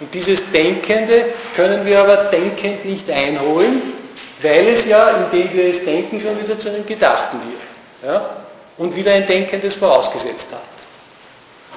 Und 0.00 0.14
dieses 0.14 0.50
Denkende 0.50 1.26
können 1.54 1.84
wir 1.84 2.00
aber 2.00 2.16
denkend 2.24 2.84
nicht 2.86 3.10
einholen, 3.10 3.97
weil 4.42 4.68
es 4.68 4.86
ja, 4.86 5.10
indem 5.10 5.52
wir 5.52 5.70
es 5.70 5.84
denken, 5.84 6.20
schon 6.20 6.40
wieder 6.40 6.58
zu 6.58 6.68
einem 6.68 6.86
Gedachten 6.86 7.38
wird. 7.38 8.12
Ja? 8.12 8.30
Und 8.76 8.94
wieder 8.94 9.12
ein 9.12 9.26
Denkendes 9.26 9.74
vorausgesetzt 9.74 10.48
hat. 10.52 10.60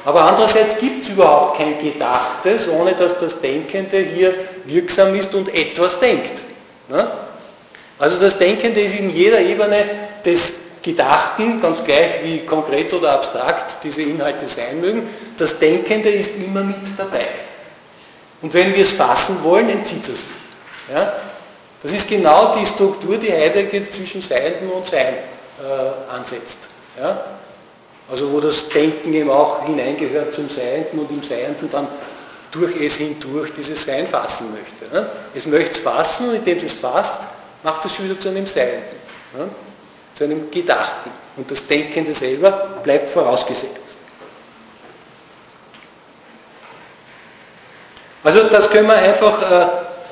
Aber 0.06 0.22
andererseits 0.22 0.78
gibt 0.78 1.04
es 1.04 1.10
überhaupt 1.10 1.58
kein 1.58 1.78
Gedachtes, 1.78 2.68
ohne 2.68 2.94
dass 2.94 3.18
das 3.20 3.40
Denkende 3.40 3.98
hier 3.98 4.34
wirksam 4.66 5.14
ist 5.16 5.34
und 5.34 5.54
etwas 5.54 6.00
denkt. 6.00 6.42
Ne? 6.90 7.08
Also 8.00 8.18
das 8.18 8.38
Denkende 8.38 8.82
ist 8.82 8.96
in 8.96 9.16
jeder 9.16 9.40
Ebene 9.40 9.86
des 10.26 10.54
Gedachten, 10.82 11.62
ganz 11.62 11.84
gleich 11.84 12.24
wie 12.24 12.40
konkret 12.40 12.92
oder 12.94 13.12
abstrakt 13.12 13.84
diese 13.84 14.02
Inhalte 14.02 14.48
sein 14.48 14.82
mögen, 14.82 15.08
das 15.38 15.60
Denkende 15.60 16.10
ist 16.10 16.32
immer 16.36 16.64
mit 16.64 16.78
dabei. 16.98 17.28
Und 18.42 18.52
wenn 18.56 18.74
wir 18.74 18.84
es 18.84 18.92
fassen 18.92 19.44
wollen, 19.44 19.70
entzieht 19.70 20.02
es 20.02 20.18
sich. 20.18 20.26
Ja? 20.92 21.14
Das 21.84 21.92
ist 21.92 22.08
genau 22.08 22.54
die 22.54 22.66
Struktur, 22.66 23.18
die 23.18 23.32
Heidegger 23.32 23.90
zwischen 23.90 24.22
Seienden 24.22 24.70
und 24.70 24.86
Sein 24.86 25.16
äh, 25.60 26.14
ansetzt. 26.14 26.58
Ja? 27.00 27.24
Also 28.10 28.32
wo 28.32 28.40
das 28.40 28.70
Denken 28.70 29.14
eben 29.14 29.30
auch 29.30 29.66
hineingehört 29.66 30.34
zum 30.34 30.50
Seienden 30.50 31.00
und 31.00 31.10
im 31.10 31.24
Seienden 31.24 31.70
dann 31.72 31.88
durch 32.52 32.76
es 32.76 32.96
hindurch 32.96 33.52
dieses 33.54 33.84
Sein 33.84 34.08
fassen 34.08 34.48
möchte. 34.52 34.94
Ne? 34.94 35.10
Es 35.34 35.46
möchte 35.46 35.72
es 35.72 35.78
fassen 35.80 36.30
und 36.30 36.36
indem 36.36 36.58
es 36.58 36.66
es 36.66 36.74
fasst, 36.74 37.20
macht 37.64 37.86
es 37.86 38.04
wieder 38.04 38.20
zu 38.20 38.30
einem 38.30 38.46
Seienden, 38.46 38.98
ne? 39.38 39.50
zu 40.14 40.26
einem 40.26 40.52
Gedachten. 40.52 41.10
Und 41.38 41.50
das 41.50 41.66
Denkende 41.66 42.14
selber 42.14 42.52
bleibt 42.84 43.10
vorausgesetzt. 43.10 43.98
Also 48.24 48.44
das 48.44 48.70
können 48.70 48.88
wir 48.88 48.96
einfach 48.96 49.42
äh, 49.42 49.64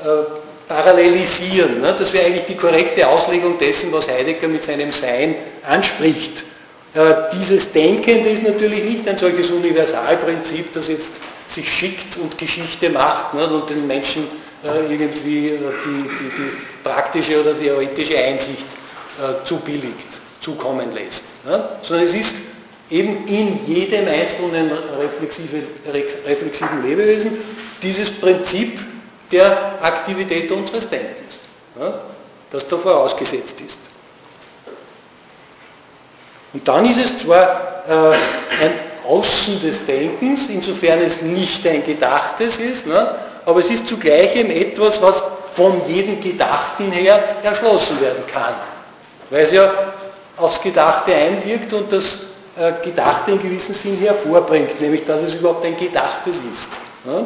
äh, 0.08 0.26
parallelisieren. 0.70 1.82
Ne? 1.82 1.94
Das 1.98 2.14
wäre 2.14 2.28
eigentlich 2.28 2.46
die 2.46 2.56
korrekte 2.56 3.06
Auslegung 3.06 3.58
dessen, 3.58 3.92
was 3.92 4.08
Heidegger 4.08 4.48
mit 4.48 4.64
seinem 4.64 4.94
Sein 4.94 5.36
anspricht. 5.68 6.44
Äh, 6.94 7.14
dieses 7.34 7.72
Denkende 7.72 8.30
ist 8.30 8.44
natürlich 8.44 8.84
nicht 8.84 9.08
ein 9.10 9.18
solches 9.18 9.50
Universalprinzip, 9.50 10.72
das 10.72 10.88
jetzt 10.88 11.14
sich 11.48 11.68
schickt 11.68 12.18
und 12.18 12.38
Geschichte 12.38 12.92
macht 12.92 13.34
ne? 13.34 13.48
und 13.48 13.70
den 13.70 13.88
Menschen 13.88 14.28
äh, 14.64 14.92
irgendwie 14.92 15.58
die, 15.58 15.58
die, 15.58 16.30
die, 16.38 16.52
praktische 16.84 17.42
oder 17.42 17.60
theoretische 17.60 18.18
Einsicht 18.18 18.64
zubilligt, 19.44 20.08
zukommen 20.40 20.94
lässt. 20.96 21.24
Ne? 21.46 21.62
Sondern 21.82 22.06
es 22.06 22.14
ist 22.14 22.36
eben 22.90 23.28
in 23.28 23.60
jedem 23.68 24.08
einzelnen 24.08 24.72
reflexiven 26.26 26.88
Lebewesen 26.88 27.32
dieses 27.82 28.10
Prinzip 28.12 28.80
der 29.32 29.80
Aktivität 29.82 30.52
unseres 30.52 30.90
Denkens, 30.90 31.40
ja, 31.80 32.02
das 32.52 32.68
da 32.68 32.78
vorausgesetzt 32.78 33.62
ist. 33.62 33.80
Und 36.54 36.68
dann 36.68 36.86
ist 36.90 36.98
es 36.98 37.20
zwar 37.20 37.84
äh, 37.88 38.64
ein 38.64 38.74
Außen 39.08 39.62
des 39.62 39.86
Denkens, 39.86 40.50
insofern 40.50 41.00
es 41.00 41.22
nicht 41.22 41.66
ein 41.68 41.84
Gedachtes 41.84 42.58
ist, 42.58 42.88
ne, 42.88 43.16
aber 43.46 43.60
es 43.60 43.70
ist 43.70 43.88
zugleich 43.88 44.36
eben 44.36 44.50
etwas, 44.50 45.02
was 45.02 45.24
von 45.56 45.82
jedem 45.88 46.20
Gedachten 46.20 46.92
her 46.92 47.22
erschlossen 47.44 48.00
werden 48.02 48.24
kann, 48.32 48.54
weil 49.30 49.44
es 49.44 49.52
ja 49.52 49.72
aufs 50.38 50.62
Gedachte 50.62 51.14
einwirkt 51.14 51.74
und 51.74 51.92
das 51.92 52.20
äh, 52.58 52.72
Gedachte 52.84 53.32
in 53.32 53.42
gewissem 53.42 53.76
Sinn 53.76 53.98
hervorbringt, 53.98 54.80
nämlich 54.80 55.04
dass 55.06 55.22
es 55.22 55.36
überhaupt 55.36 55.66
ein 55.66 55.78
Gedachtes 55.78 56.38
ist. 56.38 56.70
Ne. 57.04 57.26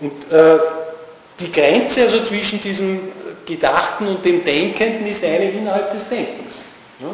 Und 0.00 0.32
äh, 0.32 0.58
die 1.38 1.52
Grenze 1.52 2.02
also 2.02 2.22
zwischen 2.22 2.60
diesem 2.60 3.12
Gedachten 3.46 4.06
und 4.06 4.24
dem 4.24 4.44
Denkenden 4.44 5.06
ist 5.06 5.24
eine 5.24 5.50
innerhalb 5.50 5.92
des 5.92 6.08
Denkens. 6.08 6.54
Ja? 7.00 7.08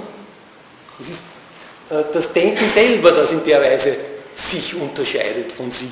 Es 1.00 1.08
ist 1.08 1.22
äh, 1.90 2.04
das 2.12 2.32
Denken 2.32 2.68
selber, 2.68 3.12
das 3.12 3.32
in 3.32 3.44
der 3.44 3.60
Weise 3.60 3.96
sich 4.34 4.74
unterscheidet 4.74 5.52
von 5.52 5.70
sich. 5.70 5.88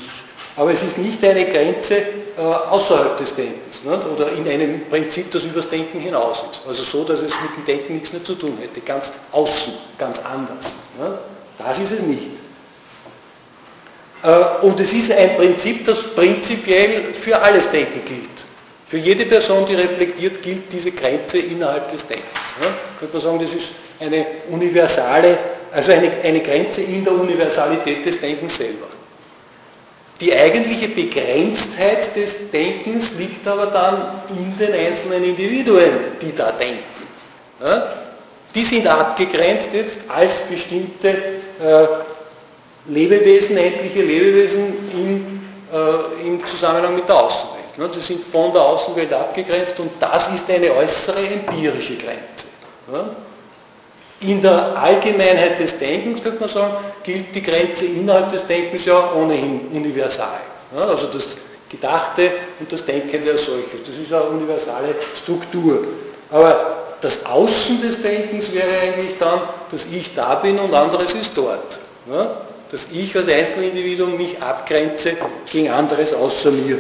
Aber 0.57 0.73
es 0.73 0.83
ist 0.83 0.99
nicht 0.99 1.25
eine 1.25 1.47
Grenze 1.47 1.97
äh, 1.97 2.41
außerhalb 2.41 3.17
des 3.17 3.35
Denkens 3.35 3.83
nicht? 3.83 4.05
oder 4.05 4.31
in 4.33 4.47
einem 4.49 4.89
Prinzip, 4.89 5.31
das 5.31 5.45
übers 5.45 5.69
Denken 5.69 5.99
hinaus 6.01 6.45
ist. 6.51 6.63
Also 6.67 6.85
so, 6.85 7.05
dass 7.05 7.21
es 7.21 7.33
mit 7.41 7.57
dem 7.57 7.65
Denken 7.67 7.95
nichts 7.95 8.13
mehr 8.13 8.23
zu 8.23 8.35
tun 8.35 8.59
hätte. 8.61 8.81
Ganz 8.81 9.13
außen, 9.33 9.73
ganz 9.99 10.21
anders. 10.21 10.75
Nicht? 10.99 11.19
Das 11.59 11.79
ist 11.79 11.93
es 11.93 12.03
nicht. 12.03 12.44
Äh, 14.25 14.65
und 14.65 14.81
es 14.81 14.93
ist 14.93 15.13
ein 15.13 15.37
Prinzip, 15.37 15.85
das 15.85 16.03
prinzipiell 16.15 17.13
für 17.21 17.41
alles 17.41 17.71
Denken 17.71 18.05
gilt. 18.07 18.31
Für 18.89 18.97
jede 18.97 19.27
Person, 19.27 19.67
die 19.67 19.75
reflektiert, 19.75 20.43
gilt 20.43 20.73
diese 20.73 20.91
Grenze 20.93 21.39
innerhalb 21.39 21.91
des 21.91 22.07
Denkens. 22.07 22.29
Ja? 22.61 22.69
Könnte 22.99 23.15
man 23.15 23.23
sagen, 23.23 23.39
das 23.39 23.53
ist 23.53 23.71
eine 24.01 24.27
universale, 24.51 25.39
also 25.73 25.93
eine, 25.93 26.11
eine 26.23 26.41
Grenze 26.41 26.83
in 26.83 27.05
der 27.05 27.13
Universalität 27.13 28.07
des 28.07 28.21
Denkens 28.21 28.57
selber. 28.57 28.87
Die 30.21 30.35
eigentliche 30.35 30.89
Begrenztheit 30.89 32.15
des 32.15 32.51
Denkens 32.51 33.13
liegt 33.19 33.47
aber 33.47 33.67
dann 33.67 34.23
in 34.39 34.57
den 34.57 34.73
einzelnen 34.73 35.25
Individuen, 35.25 35.91
die 36.23 36.35
da 36.35 36.53
denken. 36.53 36.85
die 38.55 38.65
sind 38.65 38.87
abgegrenzt 38.87 39.73
jetzt 39.73 39.99
als 40.09 40.43
bestimmte 40.43 41.09
äh, 41.09 42.14
Lebewesen, 42.87 43.57
endliche 43.57 44.03
Lebewesen 44.03 44.75
im, 44.93 45.41
äh, 45.73 46.27
im 46.27 46.47
Zusammenhang 46.47 46.95
mit 46.95 47.09
der 47.09 47.17
Außenwelt. 47.17 47.79
Ne? 47.79 47.89
Sie 47.93 48.01
sind 48.01 48.25
von 48.25 48.53
der 48.53 48.63
Außenwelt 48.63 49.13
abgegrenzt 49.13 49.79
und 49.81 49.91
das 49.99 50.29
ist 50.29 50.51
eine 50.51 50.73
äußere 50.73 51.19
empirische 51.19 51.97
Grenze. 51.97 52.47
Ne? 52.91 53.11
In 54.21 54.43
der 54.43 54.77
Allgemeinheit 54.77 55.59
des 55.59 55.79
Denkens, 55.79 56.23
könnte 56.23 56.41
man 56.41 56.49
sagen, 56.49 56.75
gilt 57.03 57.35
die 57.35 57.43
Grenze 57.43 57.87
innerhalb 57.87 58.31
des 58.31 58.47
Denkens 58.47 58.85
ja 58.85 59.13
ohnehin 59.15 59.69
universal. 59.73 60.41
Ne? 60.75 60.83
Also 60.83 61.07
das 61.09 61.37
Gedachte 61.69 62.31
und 62.61 62.71
das 62.71 62.85
Denkende 62.85 63.33
als 63.33 63.45
solches. 63.45 63.83
Das 63.85 63.97
ist 63.97 64.13
eine 64.13 64.25
universale 64.25 64.95
Struktur. 65.15 65.85
Aber 66.31 66.77
das 67.01 67.25
Außen 67.27 67.83
des 67.83 68.01
Denkens 68.01 68.53
wäre 68.53 68.69
eigentlich 68.83 69.19
dann, 69.19 69.41
dass 69.71 69.85
ich 69.85 70.15
da 70.15 70.37
bin 70.37 70.59
und 70.59 70.73
anderes 70.75 71.13
ist 71.15 71.33
dort. 71.37 71.79
Ja? 72.11 72.37
Dass 72.75 72.89
ich 72.91 73.17
als 73.17 73.29
Einzelindividuum 73.29 74.17
mich 74.17 74.43
abgrenze 74.43 75.13
gegen 75.49 75.71
anderes 75.71 76.13
außer 76.13 76.51
mir. 76.51 76.79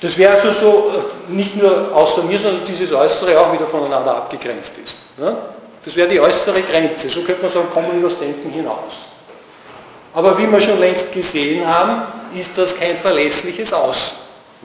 Das 0.00 0.18
wäre 0.18 0.32
also 0.32 0.52
so, 0.52 0.92
äh, 1.28 1.32
nicht 1.32 1.54
nur 1.54 1.94
außer 1.94 2.24
mir, 2.24 2.40
sondern 2.40 2.64
dieses 2.64 2.92
Äußere 2.92 3.38
auch 3.38 3.52
wieder 3.52 3.68
voneinander 3.68 4.16
abgegrenzt 4.16 4.72
ist. 4.82 4.96
Ja? 5.16 5.36
Das 5.84 5.94
wäre 5.94 6.08
die 6.08 6.18
äußere 6.18 6.60
Grenze. 6.62 7.08
So 7.08 7.22
könnte 7.22 7.42
man 7.42 7.52
sagen, 7.52 7.68
kommen 7.72 8.02
wir 8.02 8.08
das 8.08 8.18
Denken 8.18 8.50
hinaus. 8.50 8.94
Aber 10.12 10.36
wie 10.36 10.50
wir 10.50 10.60
schon 10.60 10.80
längst 10.80 11.12
gesehen 11.12 11.64
haben, 11.64 12.02
ist 12.36 12.58
das 12.58 12.76
kein 12.76 12.96
verlässliches 12.96 13.72
Außen. 13.72 14.16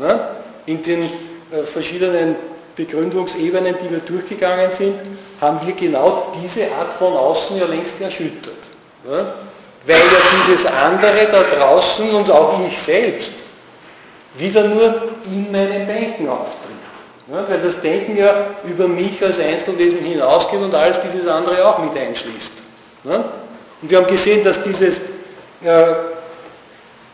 Ja? 0.01 0.37
In 0.65 0.81
den 0.81 1.03
äh, 1.03 1.61
verschiedenen 1.63 2.35
Begründungsebenen, 2.75 3.75
die 3.79 3.91
wir 3.91 3.99
durchgegangen 3.99 4.71
sind, 4.71 4.95
haben 5.41 5.59
wir 5.65 5.73
genau 5.73 6.31
diese 6.41 6.63
Art 6.71 6.93
von 6.97 7.13
Außen 7.13 7.57
ja 7.57 7.65
längst 7.65 7.99
erschüttert. 7.99 8.53
Ja? 9.09 9.33
Weil 9.85 9.97
ja 9.97 10.47
dieses 10.47 10.65
andere 10.65 11.27
da 11.31 11.43
draußen 11.43 12.09
und 12.11 12.29
auch 12.31 12.59
ich 12.67 12.81
selbst 12.81 13.31
wieder 14.35 14.63
nur 14.63 15.03
in 15.25 15.51
meinem 15.51 15.87
Denken 15.87 16.29
auftritt. 16.29 16.71
Ja? 17.31 17.45
Weil 17.47 17.59
das 17.59 17.81
Denken 17.81 18.17
ja 18.17 18.33
über 18.63 18.87
mich 18.87 19.23
als 19.23 19.39
Einzelwesen 19.39 19.99
hinausgeht 19.99 20.59
und 20.59 20.73
alles 20.73 20.99
dieses 21.01 21.27
andere 21.27 21.65
auch 21.65 21.79
mit 21.79 21.97
einschließt. 21.97 22.53
Ja? 23.03 23.15
Und 23.81 23.91
wir 23.91 23.97
haben 23.97 24.07
gesehen, 24.07 24.43
dass 24.43 24.61
dieses, 24.63 24.97
äh, 25.63 25.93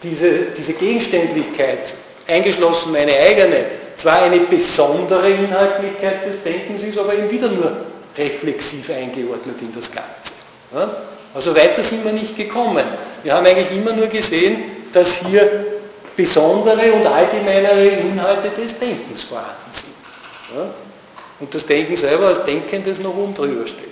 diese, 0.03 0.29
diese 0.57 0.73
Gegenständlichkeit, 0.73 1.93
eingeschlossen 2.27 2.91
meine 2.91 3.13
eigene, 3.13 3.65
zwar 3.97 4.21
eine 4.23 4.39
besondere 4.39 5.29
Inhaltlichkeit 5.29 6.25
des 6.25 6.41
Denkens 6.43 6.83
ist, 6.83 6.97
aber 6.97 7.13
eben 7.13 7.29
wieder 7.29 7.49
nur 7.49 7.90
reflexiv 8.17 8.89
eingeordnet 8.89 9.61
in 9.61 9.73
das 9.73 9.89
Ganze. 9.91 10.89
Also 11.33 11.55
weiter 11.55 11.83
sind 11.83 12.03
wir 12.03 12.11
nicht 12.11 12.35
gekommen. 12.35 12.83
Wir 13.23 13.33
haben 13.33 13.45
eigentlich 13.45 13.71
immer 13.71 13.93
nur 13.93 14.07
gesehen, 14.07 14.63
dass 14.93 15.15
hier 15.25 15.65
besondere 16.15 16.91
und 16.91 17.07
allgemeinere 17.07 17.85
Inhalte 17.85 18.49
des 18.49 18.77
Denkens 18.77 19.23
vorhanden 19.23 19.71
sind. 19.71 19.95
Und 21.39 21.53
das 21.53 21.65
Denken 21.65 21.95
selber 21.95 22.27
als 22.27 22.43
Denkendes 22.43 22.99
noch 22.99 23.15
oben 23.15 23.33
drüber 23.33 23.65
steht. 23.65 23.89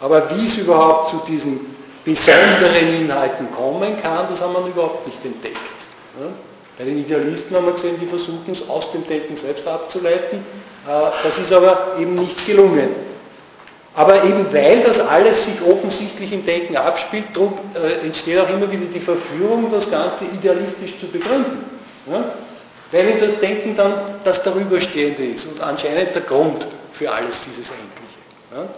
Aber 0.00 0.30
wie 0.30 0.46
es 0.46 0.56
überhaupt 0.58 1.10
zu 1.10 1.22
diesen 1.28 1.76
besonderen 2.04 3.00
Inhalten 3.00 3.50
kommen 3.50 4.00
kann, 4.02 4.26
das 4.28 4.40
haben 4.40 4.54
wir 4.54 4.66
überhaupt 4.66 5.06
nicht 5.06 5.24
entdeckt. 5.24 5.56
Bei 6.78 6.84
den 6.84 6.98
Idealisten 6.98 7.56
haben 7.56 7.66
wir 7.66 7.72
gesehen, 7.72 7.96
die 8.00 8.06
versuchen 8.06 8.52
es 8.52 8.68
aus 8.68 8.92
dem 8.92 9.06
Denken 9.06 9.36
selbst 9.36 9.66
abzuleiten. 9.66 10.38
Äh, 10.86 11.10
das 11.22 11.38
ist 11.38 11.52
aber 11.52 11.96
eben 11.98 12.14
nicht 12.14 12.46
gelungen. 12.46 12.90
Aber 13.96 14.22
eben 14.24 14.52
weil 14.52 14.80
das 14.82 15.00
alles 15.00 15.46
sich 15.46 15.54
offensichtlich 15.62 16.32
im 16.32 16.44
Denken 16.44 16.76
abspielt, 16.76 17.24
darum 17.32 17.54
äh, 17.74 18.06
entsteht 18.06 18.38
auch 18.38 18.48
immer 18.50 18.70
wieder 18.70 18.84
die 18.92 19.00
Verführung, 19.00 19.70
das 19.72 19.90
Ganze 19.90 20.26
idealistisch 20.26 20.98
zu 21.00 21.06
begründen. 21.06 21.64
Weil 22.92 23.08
in 23.08 23.18
das 23.18 23.40
Denken 23.40 23.74
dann 23.74 23.94
das 24.22 24.42
Darüberstehende 24.42 25.24
ist 25.24 25.46
und 25.46 25.60
anscheinend 25.60 26.14
der 26.14 26.22
Grund 26.22 26.68
für 26.92 27.10
alles 27.10 27.40
dieses 27.40 27.70
Endliche. 27.70 28.68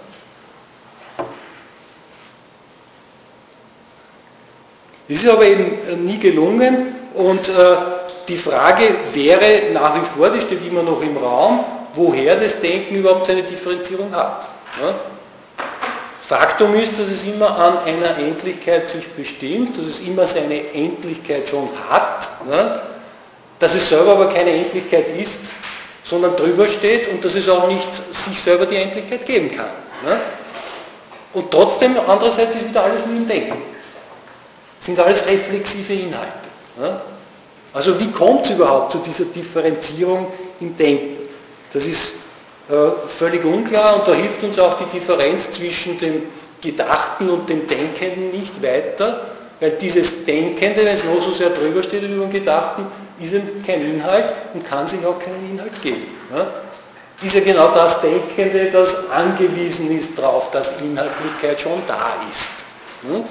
Das 5.08 5.18
ist 5.18 5.28
aber 5.28 5.44
eben 5.44 5.78
äh, 5.88 5.96
nie 5.96 6.18
gelungen, 6.18 6.94
und 7.18 7.48
äh, 7.48 7.52
die 8.28 8.36
Frage 8.36 8.84
wäre 9.12 9.72
nach 9.72 9.96
wie 9.96 10.06
vor, 10.06 10.30
die 10.30 10.40
steht 10.40 10.64
immer 10.64 10.84
noch 10.84 11.02
im 11.02 11.16
Raum, 11.16 11.64
woher 11.94 12.36
das 12.36 12.60
Denken 12.60 12.96
überhaupt 12.96 13.26
seine 13.26 13.42
Differenzierung 13.42 14.14
hat. 14.14 14.46
Ja? 14.80 14.94
Faktum 16.28 16.74
ist, 16.74 16.98
dass 16.98 17.08
es 17.08 17.24
immer 17.24 17.56
an 17.56 17.78
einer 17.86 18.18
Endlichkeit 18.18 18.90
sich 18.90 19.08
bestimmt, 19.08 19.78
dass 19.78 19.86
es 19.86 19.98
immer 20.00 20.26
seine 20.26 20.72
Endlichkeit 20.74 21.48
schon 21.48 21.68
hat, 21.88 22.28
ja? 22.50 22.82
dass 23.58 23.74
es 23.74 23.88
selber 23.88 24.12
aber 24.12 24.32
keine 24.32 24.50
Endlichkeit 24.50 25.08
ist, 25.16 25.40
sondern 26.04 26.36
drüber 26.36 26.66
steht 26.68 27.08
und 27.08 27.24
dass 27.24 27.34
es 27.34 27.48
auch 27.48 27.66
nicht 27.68 27.88
sich 28.14 28.40
selber 28.40 28.66
die 28.66 28.76
Endlichkeit 28.76 29.24
geben 29.24 29.50
kann. 29.50 29.70
Ja? 30.06 30.20
Und 31.32 31.50
trotzdem, 31.50 31.96
andererseits 32.06 32.56
ist 32.56 32.68
wieder 32.68 32.84
alles 32.84 33.04
nur 33.06 33.16
im 33.16 33.26
Denken. 33.26 33.62
sind 34.80 34.98
alles 35.00 35.26
reflexive 35.26 35.92
Inhalte. 35.92 36.48
Also 37.72 37.98
wie 38.00 38.10
kommt 38.10 38.46
es 38.46 38.52
überhaupt 38.52 38.92
zu 38.92 38.98
dieser 38.98 39.24
Differenzierung 39.24 40.32
im 40.60 40.76
Denken? 40.76 41.28
Das 41.72 41.84
ist 41.84 42.12
völlig 42.68 43.44
unklar 43.44 43.96
und 43.96 44.08
da 44.08 44.12
hilft 44.12 44.42
uns 44.42 44.58
auch 44.58 44.76
die 44.76 44.98
Differenz 44.98 45.50
zwischen 45.50 45.96
dem 45.98 46.24
Gedachten 46.60 47.30
und 47.30 47.48
dem 47.48 47.66
Denkenden 47.66 48.30
nicht 48.30 48.62
weiter, 48.62 49.22
weil 49.60 49.70
dieses 49.72 50.24
Denkende, 50.24 50.84
wenn 50.84 50.94
es 50.94 51.04
noch 51.04 51.22
so 51.22 51.32
sehr 51.32 51.50
drüber 51.50 51.82
steht 51.82 52.02
über 52.02 52.24
dem 52.24 52.30
Gedachten, 52.30 52.86
ist 53.20 53.32
eben 53.32 53.64
kein 53.64 53.82
Inhalt 53.82 54.34
und 54.54 54.64
kann 54.64 54.86
sich 54.86 55.04
auch 55.04 55.18
keinen 55.18 55.50
Inhalt 55.50 55.80
geben. 55.82 56.06
Ja? 56.34 56.46
Ist 57.22 57.34
ja 57.34 57.40
genau 57.40 57.68
das 57.74 58.00
Denkende, 58.00 58.70
das 58.70 59.10
angewiesen 59.10 59.98
ist 59.98 60.16
darauf, 60.16 60.50
dass 60.50 60.72
Inhaltlichkeit 60.80 61.60
schon 61.60 61.82
da 61.86 62.14
ist. 62.30 62.48
Ja? 63.10 63.24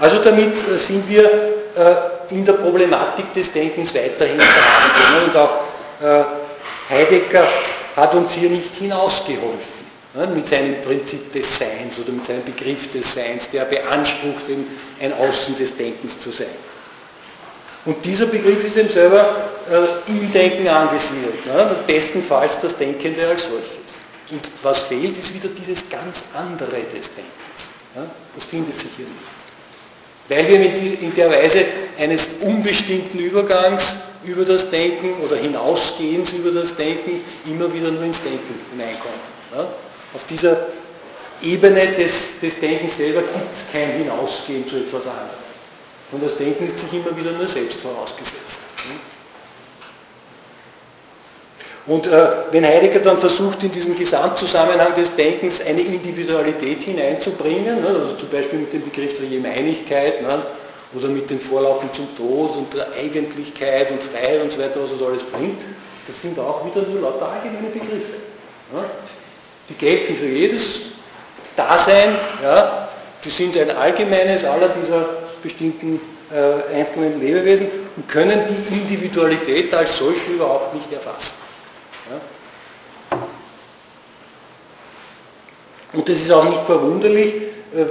Also 0.00 0.18
damit 0.18 0.68
äh, 0.68 0.76
sind 0.76 1.08
wir 1.08 1.24
äh, 1.24 2.13
in 2.30 2.44
der 2.44 2.54
Problematik 2.54 3.32
des 3.32 3.52
Denkens 3.52 3.94
weiterhin 3.94 4.40
verhandelt. 4.40 5.28
Und 5.28 5.36
auch 5.36 5.60
äh, 6.02 6.24
Heidegger 6.90 7.46
hat 7.96 8.14
uns 8.14 8.32
hier 8.32 8.50
nicht 8.50 8.74
hinausgeholfen 8.74 9.84
mit 10.34 10.46
seinem 10.46 10.80
Prinzip 10.82 11.32
des 11.32 11.58
Seins 11.58 11.98
oder 11.98 12.12
mit 12.12 12.24
seinem 12.24 12.44
Begriff 12.44 12.88
des 12.90 13.14
Seins, 13.14 13.50
der 13.50 13.64
beansprucht, 13.64 14.44
ein 15.00 15.12
Außen 15.12 15.58
des 15.58 15.76
Denkens 15.76 16.20
zu 16.20 16.30
sein. 16.30 16.46
Und 17.84 18.02
dieser 18.04 18.26
Begriff 18.26 18.64
ist 18.64 18.76
eben 18.76 18.88
selber 18.88 19.48
äh, 19.70 20.10
im 20.10 20.32
Denken 20.32 20.68
angesiedelt. 20.68 21.44
Ne? 21.46 21.76
Bestenfalls 21.86 22.58
das 22.60 22.76
Denkende 22.76 23.26
als 23.26 23.42
solches. 23.42 23.98
Und 24.30 24.40
was 24.62 24.80
fehlt, 24.80 25.18
ist 25.18 25.34
wieder 25.34 25.48
dieses 25.48 25.88
ganz 25.90 26.24
andere 26.32 26.80
des 26.84 27.10
Denkens. 27.14 27.70
Ja? 27.94 28.06
Das 28.34 28.44
findet 28.44 28.78
sich 28.78 28.90
hier 28.96 29.06
nicht. 29.06 29.33
Weil 30.28 30.48
wir 30.48 30.60
in 31.00 31.14
der 31.14 31.30
Weise 31.30 31.64
eines 31.98 32.28
unbestimmten 32.40 33.18
Übergangs 33.18 33.94
über 34.24 34.44
das 34.44 34.70
Denken 34.70 35.22
oder 35.22 35.36
Hinausgehens 35.36 36.32
über 36.32 36.50
das 36.50 36.74
Denken 36.74 37.20
immer 37.46 37.72
wieder 37.72 37.90
nur 37.90 38.04
ins 38.04 38.22
Denken 38.22 38.58
hineinkommen. 38.70 39.20
Ja? 39.54 39.68
Auf 40.14 40.24
dieser 40.28 40.68
Ebene 41.42 41.86
des, 41.88 42.40
des 42.40 42.58
Denkens 42.58 42.96
selber 42.96 43.20
gibt 43.20 43.52
es 43.52 43.70
kein 43.70 43.98
Hinausgehen 43.98 44.66
zu 44.66 44.76
etwas 44.76 45.02
anderem. 45.02 45.44
Und 46.12 46.22
das 46.22 46.36
Denken 46.38 46.68
ist 46.68 46.78
sich 46.78 46.92
immer 46.92 47.14
wieder 47.16 47.32
nur 47.32 47.48
selbst 47.48 47.80
vorausgesetzt. 47.80 48.60
Ja? 48.88 49.13
Und 51.86 52.06
äh, 52.06 52.26
wenn 52.50 52.64
Heidegger 52.64 53.00
dann 53.00 53.18
versucht, 53.18 53.62
in 53.62 53.70
diesen 53.70 53.94
Gesamtzusammenhang 53.94 54.94
des 54.94 55.14
Denkens 55.14 55.60
eine 55.60 55.82
Individualität 55.82 56.82
hineinzubringen, 56.82 57.82
ne, 57.82 57.88
also 57.88 58.14
zum 58.14 58.30
Beispiel 58.30 58.60
mit 58.60 58.72
dem 58.72 58.82
Begriff 58.84 59.18
der 59.18 59.28
Gemeinigkeit 59.28 60.22
ne, 60.22 60.42
oder 60.94 61.08
mit 61.08 61.28
den 61.28 61.40
Vorlaufen 61.40 61.92
zum 61.92 62.16
Tod 62.16 62.56
und 62.56 62.72
der 62.72 62.86
Eigentlichkeit 62.98 63.90
und 63.90 64.02
Freiheit 64.02 64.42
und 64.42 64.52
so 64.52 64.60
weiter, 64.60 64.80
was 64.82 64.92
das 64.92 65.06
alles 65.06 65.22
bringt, 65.24 65.60
das 66.06 66.22
sind 66.22 66.38
auch 66.38 66.64
wieder 66.64 66.86
nur 66.88 67.02
lauter 67.02 67.30
allgemeine 67.30 67.68
Begriffe. 67.68 68.16
Ne. 68.72 68.84
Die 69.68 69.74
gelten 69.74 70.16
für 70.16 70.26
jedes 70.26 70.80
Dasein, 71.54 72.16
ja, 72.42 72.88
die 73.22 73.30
sind 73.30 73.58
ein 73.58 73.70
allgemeines 73.76 74.42
aller 74.44 74.68
dieser 74.68 75.06
bestimmten 75.42 76.00
äh, 76.32 76.74
einzelnen 76.74 77.20
Lebewesen 77.20 77.66
und 77.96 78.08
können 78.08 78.40
die 78.48 78.74
Individualität 78.74 79.74
als 79.74 79.98
solche 79.98 80.30
überhaupt 80.32 80.74
nicht 80.74 80.90
erfassen. 80.90 81.43
Und 85.94 86.08
das 86.08 86.18
ist 86.18 86.30
auch 86.30 86.44
nicht 86.44 86.62
verwunderlich, 86.64 87.34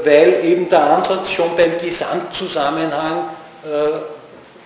weil 0.04 0.43
eben 0.43 0.70
der 0.70 0.97
Ansatz 0.97 1.32
schon 1.32 1.56
beim 1.56 1.78
Gesamtzusammenhang 1.78 3.30
äh, 3.64 3.99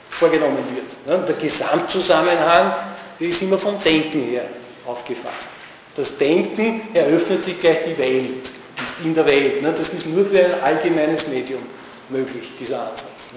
vorgenommen 0.09 0.57
wird. 0.73 1.27
Der 1.27 1.35
Gesamtzusammenhang 1.35 2.73
ist 3.19 3.41
immer 3.41 3.57
vom 3.57 3.81
Denken 3.83 4.21
her 4.23 4.45
aufgefasst. 4.85 5.47
Das 5.95 6.17
Denken 6.17 6.81
eröffnet 6.93 7.43
sich 7.43 7.59
gleich 7.59 7.79
die 7.87 7.97
Welt, 7.97 8.45
ist 8.45 8.93
in 9.03 9.15
der 9.15 9.25
Welt. 9.25 9.63
Das 9.63 9.89
ist 9.89 10.05
nur 10.05 10.25
für 10.25 10.45
ein 10.45 10.63
allgemeines 10.63 11.27
Medium 11.27 11.61
möglich, 12.09 12.51
dieser 12.59 12.81
Ansatz. 12.81 13.29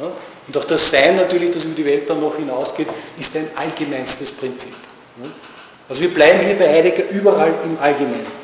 Und 0.47 0.57
auch 0.57 0.65
das 0.65 0.91
Sein 0.91 1.17
natürlich, 1.17 1.51
das 1.53 1.65
über 1.65 1.75
die 1.75 1.85
Welt 1.87 2.09
dann 2.09 2.21
noch 2.21 2.37
hinausgeht, 2.37 2.89
ist 3.19 3.35
ein 3.37 3.49
allgemeinstes 3.57 4.31
Prinzip. 4.31 4.75
Also 5.89 6.03
wir 6.03 6.13
bleiben 6.13 6.41
hier 6.41 6.57
bei 6.57 6.69
Heidegger 6.69 7.09
überall 7.11 7.53
im 7.65 7.79
Allgemeinen. 7.81 8.40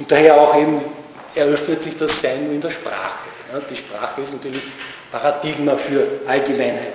Und 0.00 0.10
daher 0.10 0.40
auch 0.40 0.56
eben 0.56 0.80
eröffnet 1.34 1.82
sich 1.84 1.96
das 1.96 2.20
Sein 2.20 2.44
nur 2.44 2.54
in 2.54 2.60
der 2.60 2.70
Sprache. 2.70 3.20
Die 3.68 3.76
Sprache 3.76 4.22
ist 4.22 4.32
natürlich 4.32 4.62
Paradigma 5.12 5.76
für 5.76 6.06
Allgemeinheit. 6.26 6.94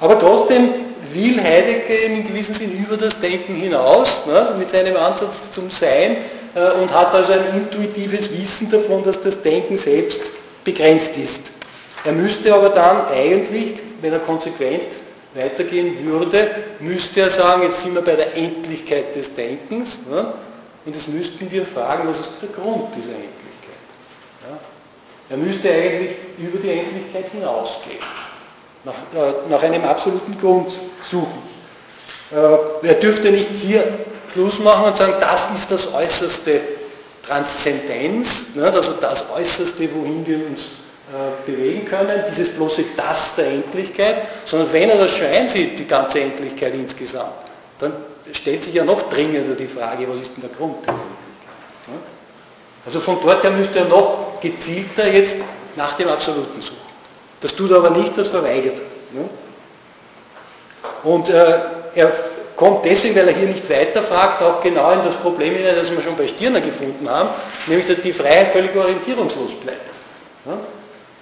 Aber 0.00 0.18
trotzdem 0.18 0.70
will 1.12 1.42
Heidegger 1.42 2.02
in 2.06 2.26
gewissem 2.26 2.54
Sinn 2.54 2.84
über 2.84 2.96
das 2.96 3.20
Denken 3.20 3.54
hinaus, 3.54 4.24
ne, 4.26 4.54
mit 4.58 4.70
seinem 4.70 4.96
Ansatz 4.96 5.52
zum 5.52 5.70
Sein 5.70 6.16
äh, 6.54 6.70
und 6.80 6.92
hat 6.94 7.12
also 7.14 7.32
ein 7.32 7.44
intuitives 7.54 8.30
Wissen 8.30 8.70
davon, 8.70 9.02
dass 9.04 9.22
das 9.22 9.42
Denken 9.42 9.76
selbst 9.76 10.30
begrenzt 10.64 11.16
ist. 11.16 11.50
Er 12.04 12.12
müsste 12.12 12.54
aber 12.54 12.70
dann 12.70 13.08
eigentlich, 13.08 13.74
wenn 14.00 14.12
er 14.12 14.20
konsequent 14.20 14.92
weitergehen 15.34 16.04
würde, 16.04 16.50
müsste 16.80 17.20
er 17.20 17.30
sagen, 17.30 17.62
jetzt 17.62 17.82
sind 17.82 17.94
wir 17.94 18.02
bei 18.02 18.16
der 18.16 18.34
Endlichkeit 18.36 19.14
des 19.14 19.34
Denkens 19.34 20.00
ne, 20.08 20.32
und 20.84 20.94
jetzt 20.94 21.08
müssten 21.08 21.50
wir 21.50 21.66
fragen, 21.66 22.08
was 22.08 22.20
ist 22.20 22.30
der 22.40 22.48
Grund 22.48 22.94
dieser 22.96 23.10
Endlichkeit. 23.10 23.38
Ja. 24.48 24.58
Er 25.30 25.36
müsste 25.36 25.70
eigentlich 25.70 26.16
über 26.38 26.58
die 26.58 26.70
Endlichkeit 26.70 27.30
hinausgehen, 27.30 27.98
nach, 28.84 28.94
äh, 28.94 29.50
nach 29.50 29.62
einem 29.62 29.84
absoluten 29.84 30.38
Grund 30.40 30.72
suchen. 31.10 31.42
Äh, 32.32 32.86
er 32.86 32.94
dürfte 32.94 33.30
nicht 33.30 33.50
hier 33.50 33.84
Schluss 34.32 34.58
machen 34.58 34.86
und 34.86 34.96
sagen, 34.96 35.14
das 35.20 35.48
ist 35.54 35.70
das 35.70 35.92
äußerste 35.92 36.60
Transzendenz, 37.22 38.54
ne, 38.54 38.64
also 38.64 38.92
das 38.94 39.24
Äußerste, 39.30 39.88
wohin 39.94 40.26
wir 40.26 40.46
uns 40.46 40.64
bewegen 41.46 41.84
können, 41.84 42.22
dieses 42.28 42.50
bloße 42.50 42.84
Das 42.96 43.34
der 43.36 43.46
Endlichkeit, 43.46 44.22
sondern 44.44 44.72
wenn 44.72 44.90
er 44.90 44.98
das 44.98 45.12
schon 45.12 45.26
einsieht, 45.26 45.78
die 45.78 45.86
ganze 45.86 46.20
Endlichkeit 46.20 46.74
insgesamt, 46.74 47.32
dann 47.78 47.92
stellt 48.32 48.62
sich 48.62 48.74
ja 48.74 48.84
noch 48.84 49.08
dringender 49.08 49.54
die 49.54 49.68
Frage, 49.68 50.06
was 50.08 50.20
ist 50.20 50.32
denn 50.36 50.42
der 50.42 50.50
Grund 50.50 50.84
der 50.84 50.94
Endlichkeit? 50.94 51.18
Also 52.84 53.00
von 53.00 53.18
dort 53.20 53.42
her 53.42 53.50
müsste 53.50 53.80
er 53.80 53.84
noch 53.86 54.40
gezielter 54.40 55.06
jetzt 55.08 55.44
nach 55.76 55.94
dem 55.94 56.08
Absoluten 56.08 56.60
suchen. 56.60 56.76
Das 57.40 57.54
tut 57.54 57.70
er 57.70 57.78
aber 57.78 57.90
nicht, 57.90 58.16
das 58.16 58.28
verweigert 58.28 58.76
er. 59.14 59.28
Und 61.04 61.28
äh, 61.28 61.58
er 61.94 62.12
kommt 62.56 62.84
deswegen, 62.84 63.14
weil 63.14 63.28
er 63.28 63.34
hier 63.34 63.46
nicht 63.46 63.68
weiter 63.70 64.02
fragt, 64.02 64.42
auch 64.42 64.60
genau 64.60 64.90
in 64.92 65.02
das 65.04 65.14
Problem 65.14 65.54
hinein, 65.54 65.76
das 65.76 65.90
wir 65.90 66.02
schon 66.02 66.16
bei 66.16 66.26
Stirner 66.26 66.60
gefunden 66.60 67.08
haben, 67.08 67.28
nämlich 67.66 67.86
dass 67.86 68.00
die 68.00 68.12
Freiheit 68.12 68.48
völlig 68.52 68.74
orientierungslos 68.74 69.54
bleibt. 69.54 69.88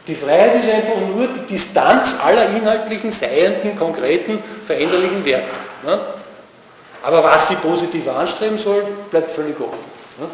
Die 0.06 0.14
Freiheit 0.14 0.62
ist 0.62 0.72
einfach 0.72 1.00
nur 1.14 1.26
die 1.26 1.54
Distanz 1.54 2.14
aller 2.24 2.48
inhaltlichen, 2.50 3.10
seienden, 3.10 3.76
konkreten, 3.76 4.38
veränderlichen 4.64 5.24
Werte. 5.24 5.48
Aber 7.02 7.24
was 7.24 7.48
sie 7.48 7.56
positiv 7.56 8.08
anstreben 8.08 8.58
soll, 8.58 8.84
bleibt 9.10 9.30
völlig 9.30 9.58
offen. 9.60 9.84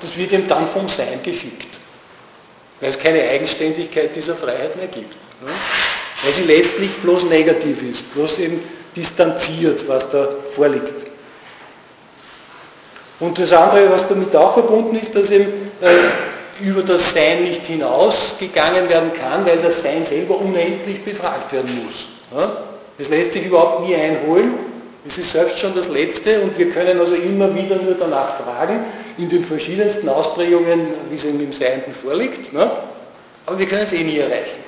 Das 0.01 0.17
wird 0.17 0.33
ihm 0.33 0.47
dann 0.47 0.67
vom 0.67 0.89
Sein 0.89 1.23
geschickt, 1.23 1.69
weil 2.81 2.91
es 2.91 2.99
keine 2.99 3.23
Eigenständigkeit 3.23 4.15
dieser 4.15 4.37
Freiheit 4.37 4.77
mehr 4.77 4.87
gibt. 4.87 5.15
Weil 6.23 6.33
sie 6.33 6.45
letztlich 6.45 6.97
bloß 6.99 7.25
negativ 7.25 7.83
ist, 7.83 8.15
bloß 8.15 8.39
eben 8.41 8.63
distanziert, 8.95 9.89
was 9.89 10.09
da 10.11 10.29
vorliegt. 10.55 11.11
Und 13.19 13.39
das 13.39 13.53
andere, 13.53 13.91
was 13.91 14.07
damit 14.07 14.35
auch 14.37 14.55
verbunden 14.55 14.97
ist, 14.97 15.15
dass 15.15 15.31
eben 15.31 15.71
äh, 15.81 15.89
über 16.63 16.83
das 16.83 17.13
Sein 17.13 17.43
nicht 17.43 17.67
hinausgegangen 17.67 18.89
werden 18.89 19.13
kann, 19.13 19.45
weil 19.45 19.59
das 19.59 19.83
Sein 19.83 20.05
selber 20.05 20.39
unendlich 20.39 21.03
befragt 21.05 21.53
werden 21.53 21.85
muss. 21.85 22.09
Es 22.99 23.09
lässt 23.09 23.33
sich 23.33 23.47
überhaupt 23.47 23.87
nie 23.87 23.95
einholen. 23.95 24.55
Es 25.05 25.19
ist 25.19 25.33
selbst 25.33 25.59
schon 25.59 25.75
das 25.75 25.89
Letzte 25.89 26.41
und 26.41 26.57
wir 26.57 26.71
können 26.71 27.01
also 27.01 27.15
immer 27.15 27.53
wieder 27.55 27.77
nur 27.77 27.95
danach 27.95 28.37
fragen, 28.37 28.85
in 29.19 29.29
den 29.29 29.45
verschiedensten 29.45 30.09
Ausprägungen, 30.09 30.87
wie 31.11 31.17
es 31.17 31.25
im 31.25 31.53
Seienden 31.53 31.93
vorliegt. 31.93 32.53
Ne? 32.53 32.71
Aber 33.47 33.59
wir 33.59 33.67
können 33.67 33.83
es 33.83 33.93
eh 33.93 34.05
nie 34.05 34.19
erreichen. 34.19 34.63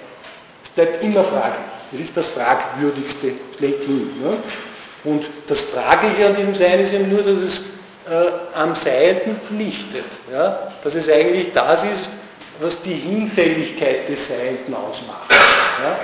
Es 0.64 0.70
bleibt 0.70 1.02
immer 1.04 1.22
fraglich. 1.22 1.64
Das 1.92 2.00
ist 2.00 2.16
das 2.16 2.28
Fragwürdigste 2.28 3.32
schlechthin. 3.56 4.10
Ne? 4.20 4.36
Und 5.04 5.24
das 5.46 5.60
Fragliche 5.60 6.26
an 6.26 6.34
diesem 6.34 6.54
Sein 6.54 6.80
ist 6.80 6.92
eben 6.92 7.08
nur, 7.08 7.22
dass 7.22 7.38
es 7.38 7.62
äh, 8.08 8.58
am 8.58 8.74
Seienden 8.74 9.40
lichtet. 9.50 10.04
Ja? 10.30 10.72
Dass 10.82 10.94
es 10.94 11.08
eigentlich 11.08 11.52
das 11.52 11.84
ist, 11.84 12.10
was 12.60 12.80
die 12.82 12.94
Hinfälligkeit 12.94 14.08
des 14.08 14.28
Seienden 14.28 14.74
ausmacht. 14.74 15.30
Ja? 15.30 15.98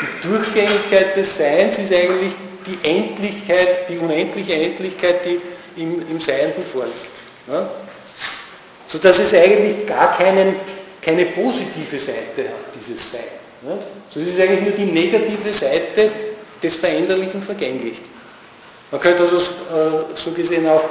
Die 0.00 0.28
Durchgängigkeit 0.28 1.16
des 1.16 1.36
Seins 1.36 1.78
ist 1.78 1.92
eigentlich 1.92 2.34
die 2.66 2.78
Endlichkeit, 2.88 3.88
die 3.88 3.98
unendliche 3.98 4.54
Endlichkeit, 4.54 5.20
die 5.24 5.40
im, 5.80 6.00
im 6.08 6.20
Seienden 6.20 6.64
vorliegt. 6.64 6.96
Ja? 7.48 7.68
Sodass 8.86 9.18
es 9.18 9.34
eigentlich 9.34 9.86
gar 9.86 10.16
keinen, 10.16 10.56
keine 11.02 11.26
positive 11.26 11.98
Seite 11.98 12.48
hat, 12.48 12.74
dieses 12.78 13.10
Sein. 13.10 13.20
Ja? 13.68 13.76
So 14.08 14.20
ist 14.20 14.34
es 14.34 14.40
eigentlich 14.40 14.62
nur 14.62 14.72
die 14.72 14.92
negative 14.92 15.52
Seite 15.52 16.10
des 16.62 16.76
Veränderlichen 16.76 17.42
Vergänglichen. 17.42 18.04
Man 18.90 19.00
könnte 19.00 19.22
also 19.24 19.36
äh, 19.36 20.04
so 20.14 20.30
gesehen 20.30 20.68
auch 20.68 20.84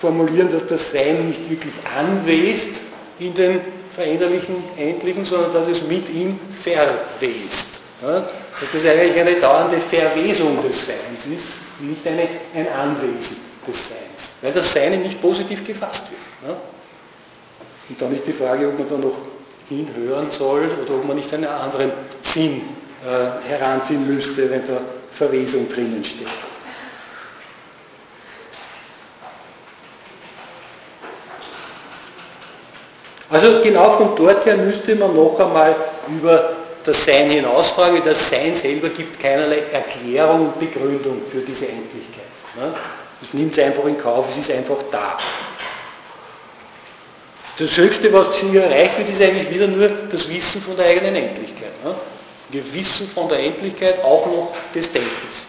formulieren, 0.00 0.50
dass 0.50 0.66
das 0.66 0.92
Sein 0.92 1.28
nicht 1.28 1.48
wirklich 1.50 1.74
anwest 1.96 2.80
in 3.18 3.34
den 3.34 3.60
veränderlichen 3.94 4.56
Endlichen, 4.76 5.24
sondern 5.24 5.52
dass 5.52 5.66
es 5.66 5.82
mit 5.82 6.08
ihm 6.08 6.38
verwest. 6.62 7.80
Ja? 8.02 8.20
Dass 8.20 8.72
das 8.72 8.84
eigentlich 8.84 9.20
eine 9.20 9.34
dauernde 9.34 9.78
Verwesung 9.80 10.62
des 10.62 10.86
Seins 10.86 11.26
ist 11.32 11.48
nicht 11.80 12.06
eine, 12.06 12.28
ein 12.54 12.68
Anwesen 12.72 13.36
des 13.66 13.88
Seins, 13.88 14.30
weil 14.40 14.52
das 14.52 14.72
Sein 14.72 15.00
nicht 15.02 15.20
positiv 15.20 15.64
gefasst 15.64 16.04
wird. 16.10 16.50
Ja? 16.50 16.56
Und 17.88 18.00
dann 18.00 18.14
ist 18.14 18.26
die 18.26 18.32
Frage, 18.32 18.68
ob 18.68 18.78
man 18.78 18.88
da 18.88 18.96
noch 18.96 19.16
hinhören 19.68 20.30
soll 20.30 20.68
oder 20.82 20.94
ob 20.94 21.06
man 21.06 21.16
nicht 21.16 21.32
einen 21.32 21.46
anderen 21.46 21.92
Sinn 22.22 22.62
äh, 23.04 23.48
heranziehen 23.48 24.06
müsste, 24.06 24.50
wenn 24.50 24.66
da 24.66 24.80
Verwesung 25.10 25.68
drinnen 25.68 26.04
steht. 26.04 26.26
Also 33.30 33.60
genau 33.62 33.98
von 33.98 34.16
dort 34.16 34.46
her 34.46 34.56
müsste 34.56 34.94
man 34.96 35.14
noch 35.14 35.38
einmal 35.38 35.76
über 36.08 36.56
das 36.82 37.04
Sein 37.04 37.30
hinausfragen. 37.30 38.02
Das 38.04 38.30
Sein 38.30 38.54
selber 38.54 38.88
gibt 38.88 39.20
keinerlei 39.20 39.62
Erklärung 39.72 40.46
und 40.46 40.58
Begründung 40.58 41.20
für 41.30 41.40
diese 41.40 41.66
Endlichkeit. 41.66 42.24
Es 43.20 43.34
nimmt 43.34 43.56
es 43.56 43.64
einfach 43.64 43.84
in 43.84 43.98
Kauf, 43.98 44.26
es 44.30 44.38
ist 44.38 44.50
einfach 44.50 44.78
da. 44.90 45.18
Das 47.58 47.76
Höchste, 47.76 48.12
was 48.12 48.36
hier 48.36 48.62
erreicht 48.62 48.96
wird, 48.98 49.10
ist 49.10 49.20
eigentlich 49.20 49.50
wieder 49.50 49.66
nur 49.66 49.88
das 50.10 50.28
Wissen 50.28 50.62
von 50.62 50.76
der 50.76 50.86
eigenen 50.86 51.16
Endlichkeit. 51.16 51.72
Ne? 51.84 51.94
Wir 52.50 52.62
wissen 52.72 53.08
von 53.08 53.28
der 53.28 53.40
Endlichkeit 53.40 54.02
auch 54.04 54.26
noch 54.26 54.52
des 54.74 54.90
Denkens. 54.92 55.44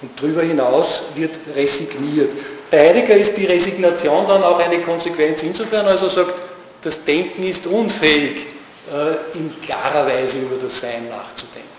Und 0.00 0.10
darüber 0.18 0.42
hinaus 0.42 1.02
wird 1.14 1.36
resigniert. 1.54 2.32
Bei 2.70 2.88
Heidegger 2.88 3.14
ist 3.14 3.36
die 3.36 3.44
Resignation 3.44 4.26
dann 4.26 4.42
auch 4.42 4.58
eine 4.58 4.80
Konsequenz 4.80 5.42
insofern, 5.42 5.86
als 5.86 6.02
er 6.02 6.10
sagt, 6.10 6.34
das 6.82 7.04
Denken 7.04 7.44
ist 7.44 7.66
unfähig, 7.66 8.46
äh, 8.92 9.38
in 9.38 9.54
klarer 9.62 10.06
Weise 10.06 10.38
über 10.38 10.56
das 10.60 10.80
Sein 10.80 11.08
nachzudenken. 11.08 11.70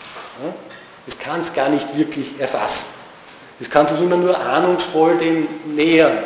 Es 1.05 1.19
kann 1.19 1.41
es 1.41 1.53
gar 1.53 1.69
nicht 1.69 1.95
wirklich 1.97 2.39
erfassen. 2.39 2.85
Es 3.59 3.69
kann 3.69 3.85
sich 3.85 3.99
immer 3.99 4.15
nur 4.15 4.39
ahnungsvoll 4.39 5.17
dem 5.17 5.47
nähern. 5.75 6.17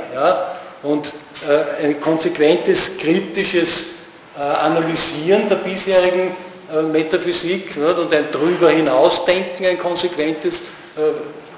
Und 0.83 1.11
äh, 1.47 1.85
ein 1.85 1.99
konsequentes, 1.99 2.97
kritisches 2.97 3.85
äh, 4.37 4.41
Analysieren 4.41 5.49
der 5.49 5.55
bisherigen 5.55 6.35
Metaphysik 6.91 7.77
und 7.77 8.13
ein 8.13 8.29
drüber 8.29 8.69
hinausdenken, 8.69 9.65
ein 9.65 9.79
konsequentes, 9.79 10.59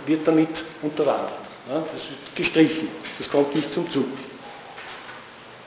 wird 0.06 0.28
damit 0.28 0.64
unterwandert. 0.84 1.32
Das 1.68 1.94
wird 1.94 2.36
gestrichen, 2.36 2.90
das 3.18 3.28
kommt 3.28 3.56
nicht 3.56 3.74
zum 3.74 3.90
Zug. 3.90 4.06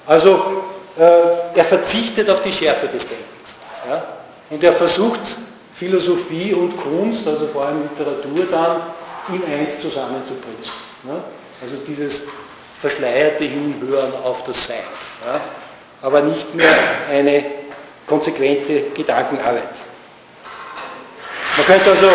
Also 0.07 0.63
er 0.97 1.65
verzichtet 1.65 2.29
auf 2.29 2.43
die 2.43 2.53
Schärfe 2.53 2.87
des 2.87 3.07
Denkens. 3.07 3.59
Und 4.51 4.63
er 4.63 4.73
versucht 4.73 5.21
Philosophie 5.73 6.53
und 6.53 6.77
Kunst, 6.77 7.27
also 7.27 7.49
vor 7.49 7.67
allem 7.67 7.83
Literatur 7.83 8.47
dann, 8.51 8.83
in 9.29 9.43
eins 9.53 9.81
zusammenzubringen. 9.81 10.59
Also 11.63 11.77
dieses 11.87 12.23
verschleierte 12.81 13.45
Hinhören 13.45 14.13
auf 14.25 14.43
das 14.45 14.67
Sein. 14.67 14.77
Ja? 15.27 15.41
Aber 16.03 16.21
nicht 16.21 16.55
mehr 16.55 16.75
eine 17.11 17.45
konsequente 18.07 18.91
Gedankenarbeit. 18.95 19.63
Man 21.57 21.67
könnte 21.67 21.91
also 21.91 22.11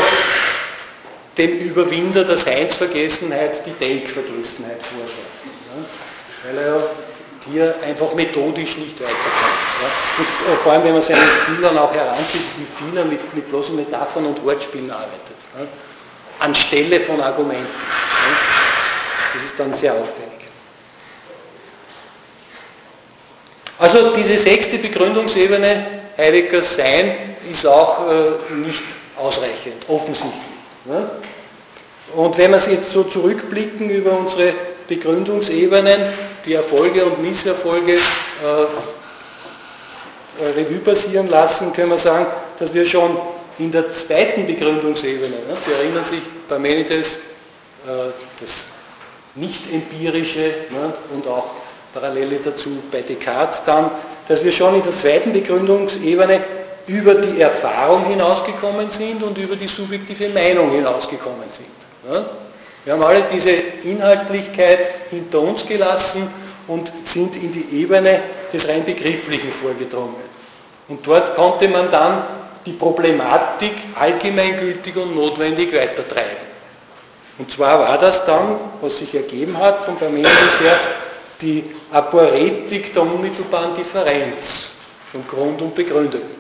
dem 1.38 1.58
Überwinder 1.60 2.24
der 2.24 2.38
Seinsvergessenheit 2.38 3.66
die 3.66 3.72
Denkvergessenheit. 3.72 4.82
Ja? 4.82 6.50
Weil 6.50 6.58
er 6.58 6.68
ja 6.68 6.84
hier 7.52 7.76
einfach 7.84 8.14
methodisch 8.14 8.78
nicht 8.78 9.00
weiterkommt. 9.00 9.24
Ja? 9.82 10.52
Und 10.52 10.60
vor 10.60 10.72
allem, 10.74 10.84
wenn 10.84 10.94
man 10.94 11.02
seinen 11.02 11.30
Stil 11.44 11.62
dann 11.62 11.78
auch 11.78 11.94
heranzieht, 11.94 12.42
wie 12.58 12.66
viel 12.66 12.98
er 12.98 13.06
mit, 13.06 13.34
mit 13.34 13.50
bloßen 13.50 13.76
Metaphern 13.76 14.26
und 14.26 14.44
Wortspielen 14.44 14.92
arbeitet. 14.92 15.38
Ja? 15.58 15.66
Anstelle 16.40 17.00
von 17.00 17.22
Argumenten. 17.22 17.66
Ja? 17.66 18.38
Das 19.34 19.44
ist 19.44 19.60
dann 19.60 19.74
sehr 19.74 19.94
auffällig. 19.94 20.28
Also 23.80 24.12
diese 24.16 24.38
sechste 24.38 24.78
Begründungsebene, 24.80 25.86
Heideggers 26.18 26.76
Sein, 26.76 27.16
ist 27.50 27.66
auch 27.66 28.10
äh, 28.10 28.54
nicht 28.56 28.84
ausreichend, 29.16 29.88
offensichtlich. 29.88 30.34
Ne? 30.86 31.10
Und 32.16 32.38
wenn 32.38 32.52
wir 32.52 32.58
jetzt 32.58 32.92
so 32.92 33.04
zurückblicken 33.04 33.90
über 33.90 34.18
unsere 34.18 34.54
Begründungsebenen, 34.88 35.98
die 36.46 36.54
Erfolge 36.54 37.06
und 37.06 37.22
Misserfolge 37.22 37.94
äh, 37.94 37.98
äh, 40.40 40.50
Revue 40.56 40.80
passieren 40.80 41.28
lassen, 41.28 41.74
können 41.74 41.90
wir 41.90 41.98
sagen, 41.98 42.28
dass 42.60 42.74
wir 42.74 42.86
schon 42.86 43.18
in 43.60 43.72
der 43.72 43.92
zweiten 43.92 44.46
Begründungsebene, 44.46 45.30
ne, 45.30 45.58
Sie 45.66 45.72
erinnern 45.72 46.04
sich, 46.04 46.22
Parmenides, 46.48 47.16
äh, 47.86 48.12
das 48.40 48.66
nicht-empirische 49.36 50.54
ne, 50.72 50.94
und 51.14 51.28
auch 51.28 51.52
Parallele 51.94 52.40
dazu 52.44 52.78
bei 52.92 53.02
Descartes 53.02 53.62
dann, 53.66 53.90
dass 54.28 54.44
wir 54.44 54.52
schon 54.52 54.76
in 54.76 54.84
der 54.84 54.94
zweiten 54.94 55.34
Begründungsebene 55.34 56.42
über 56.88 57.16
die 57.16 57.42
Erfahrung 57.42 58.06
hinausgekommen 58.06 58.90
sind 58.90 59.24
und 59.24 59.38
über 59.38 59.56
die 59.56 59.68
subjektive 59.68 60.30
Meinung 60.30 60.72
hinausgekommen 60.72 61.50
sind. 61.52 61.68
Wir 62.86 62.94
haben 62.94 63.04
alle 63.04 63.24
diese 63.32 63.50
Inhaltlichkeit 63.50 64.80
hinter 65.10 65.42
uns 65.42 65.66
gelassen 65.66 66.28
und 66.68 66.92
sind 67.04 67.36
in 67.36 67.52
die 67.52 67.82
Ebene 67.82 68.22
des 68.52 68.68
rein 68.68 68.86
Begrifflichen 68.86 69.52
vorgedrungen. 69.52 70.16
Und 70.88 71.06
dort 71.06 71.36
konnte 71.36 71.68
man 71.68 71.92
dann 71.92 72.24
die 72.66 72.74
Problematik 72.74 73.74
allgemeingültig 74.00 74.96
und 74.96 75.16
notwendig 75.16 75.74
weitertreiben. 75.74 76.48
Und 77.38 77.52
zwar 77.52 77.80
war 77.80 77.98
das 77.98 78.26
dann, 78.26 78.58
was 78.82 78.98
sich 78.98 79.14
ergeben 79.14 79.58
hat 79.58 79.86
von 79.86 79.98
Parmenides 79.98 80.60
her, 80.62 80.80
die 81.42 81.64
Aporetik 81.92 82.94
der 82.94 83.04
unmittelbaren 83.04 83.76
Differenz 83.76 84.72
von 85.12 85.26
Grund 85.28 85.62
und 85.62 85.76
Begründeten. 85.76 86.36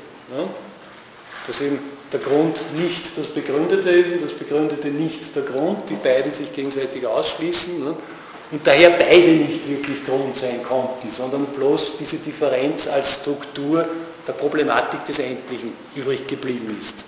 Dass 1.45 1.61
eben 1.61 1.96
der 2.11 2.19
Grund 2.19 2.59
nicht 2.73 3.17
das 3.17 3.27
Begründete 3.27 3.89
ist 3.89 4.13
und 4.13 4.23
das 4.23 4.33
Begründete 4.33 4.87
nicht 4.87 5.35
der 5.35 5.43
Grund, 5.43 5.89
die 5.89 5.95
beiden 5.95 6.31
sich 6.31 6.53
gegenseitig 6.53 7.05
ausschließen 7.05 7.85
und 7.85 8.61
daher 8.63 8.91
beide 8.91 9.27
nicht 9.27 9.67
wirklich 9.67 10.05
Grund 10.05 10.37
sein 10.37 10.63
konnten, 10.63 11.11
sondern 11.11 11.45
bloß 11.47 11.97
diese 11.99 12.17
Differenz 12.17 12.87
als 12.87 13.15
Struktur 13.15 13.85
der 14.25 14.33
Problematik 14.33 15.05
des 15.05 15.19
Endlichen 15.19 15.73
übrig 15.95 16.25
geblieben 16.27 16.77
ist. 16.81 17.03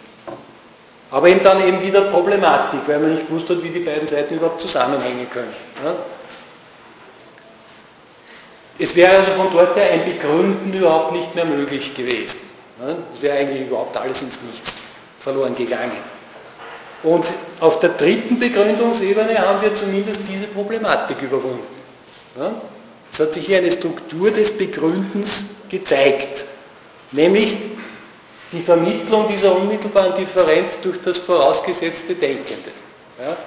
Aber 1.12 1.28
eben 1.30 1.42
dann 1.42 1.66
eben 1.66 1.82
wieder 1.82 2.02
Problematik, 2.02 2.82
weil 2.86 3.00
man 3.00 3.14
nicht 3.16 3.28
gewusst 3.28 3.50
hat, 3.50 3.64
wie 3.64 3.70
die 3.70 3.80
beiden 3.80 4.08
Seiten 4.08 4.36
überhaupt 4.36 4.62
zusammenhängen 4.62 5.28
können. 5.32 5.54
Es 8.78 8.96
wäre 8.96 9.18
also 9.18 9.32
von 9.32 9.48
dort 9.52 9.76
her 9.76 9.92
ein 9.92 10.06
Begründen 10.06 10.74
überhaupt 10.74 11.14
nicht 11.14 11.34
mehr 11.36 11.46
möglich 11.46 11.94
gewesen. 11.96 12.38
Es 13.14 13.22
wäre 13.22 13.38
eigentlich 13.38 13.62
überhaupt 13.62 13.96
alles 13.98 14.22
ins 14.22 14.40
Nichts 14.42 14.79
verloren 15.30 15.56
gegangen. 15.56 15.98
Und 17.04 17.26
auf 17.60 17.80
der 17.80 17.90
dritten 17.92 18.40
Begründungsebene 18.40 19.38
haben 19.38 19.62
wir 19.62 19.74
zumindest 19.76 20.22
diese 20.28 20.48
Problematik 20.48 21.22
überwunden. 21.22 21.64
Es 23.12 23.20
hat 23.20 23.34
sich 23.34 23.46
hier 23.46 23.60
eine 23.60 23.72
Struktur 23.72 24.32
des 24.32 24.56
Begründens 24.56 25.44
gezeigt, 25.70 26.46
nämlich 27.12 27.58
die 28.52 28.62
Vermittlung 28.62 29.28
dieser 29.28 29.56
unmittelbaren 29.56 30.16
Differenz 30.16 30.80
durch 30.82 31.00
das 31.04 31.18
vorausgesetzte 31.18 32.16
Denkende. 32.16 32.72
Ja? 33.20 33.38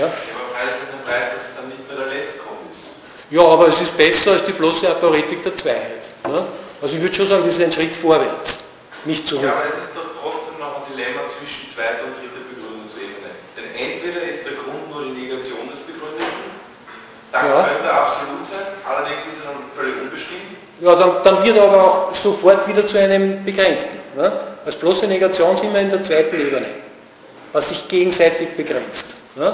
Ja? 0.00 0.12
Ja, 3.30 3.40
aber 3.40 3.68
es 3.68 3.80
ist 3.80 3.96
besser 3.96 4.32
als 4.32 4.44
die 4.44 4.52
bloße 4.52 4.88
Aporetik 4.88 5.42
der 5.42 5.56
Zweiheit. 5.56 6.08
Ne? 6.28 6.46
Also 6.82 6.96
ich 6.96 7.00
würde 7.00 7.14
schon 7.14 7.26
sagen, 7.26 7.44
das 7.46 7.56
ist 7.56 7.64
ein 7.64 7.72
Schritt 7.72 7.96
vorwärts, 7.96 8.58
nicht 9.06 9.26
zurück. 9.26 9.44
Ja, 9.44 9.52
aber 9.52 9.64
es 9.64 9.88
ist 9.88 9.96
doch 9.96 10.04
trotzdem 10.20 10.58
noch 10.60 10.76
ein 10.76 10.92
Dilemma 10.92 11.22
zwischen 11.32 11.72
zweiter 11.72 12.04
und 12.04 12.20
dritter 12.20 12.44
Begründungsebene. 12.44 13.32
Denn 13.56 13.72
entweder 13.72 14.20
ist 14.28 14.44
der 14.44 14.52
Grund 14.60 14.84
nur 14.92 15.00
die 15.08 15.16
Negation 15.16 15.64
des 15.72 15.80
Begründeten, 15.88 16.52
dann 17.32 17.46
ja. 17.48 17.64
könnte 17.64 17.88
er 17.88 17.96
absolut 17.96 18.44
sein, 18.44 18.76
allerdings 18.84 19.24
ist 19.24 19.40
er 19.40 19.52
dann 19.56 19.64
völlig 19.74 19.96
unbestimmt. 20.04 20.52
Ja, 20.80 20.94
dann, 20.94 21.24
dann 21.24 21.44
wird 21.44 21.56
er 21.56 21.64
aber 21.64 21.80
auch 21.82 22.14
sofort 22.14 22.68
wieder 22.68 22.86
zu 22.86 22.98
einem 22.98 23.42
Begrenzten. 23.44 23.96
Ne? 24.14 24.28
Als 24.66 24.76
bloße 24.76 25.06
Negation 25.06 25.56
sind 25.56 25.72
wir 25.72 25.80
in 25.80 25.90
der 25.90 26.02
zweiten 26.02 26.36
Ebene, 26.36 26.66
was 27.52 27.70
sich 27.70 27.88
gegenseitig 27.88 28.54
begrenzt. 28.54 29.14
Ne? 29.34 29.48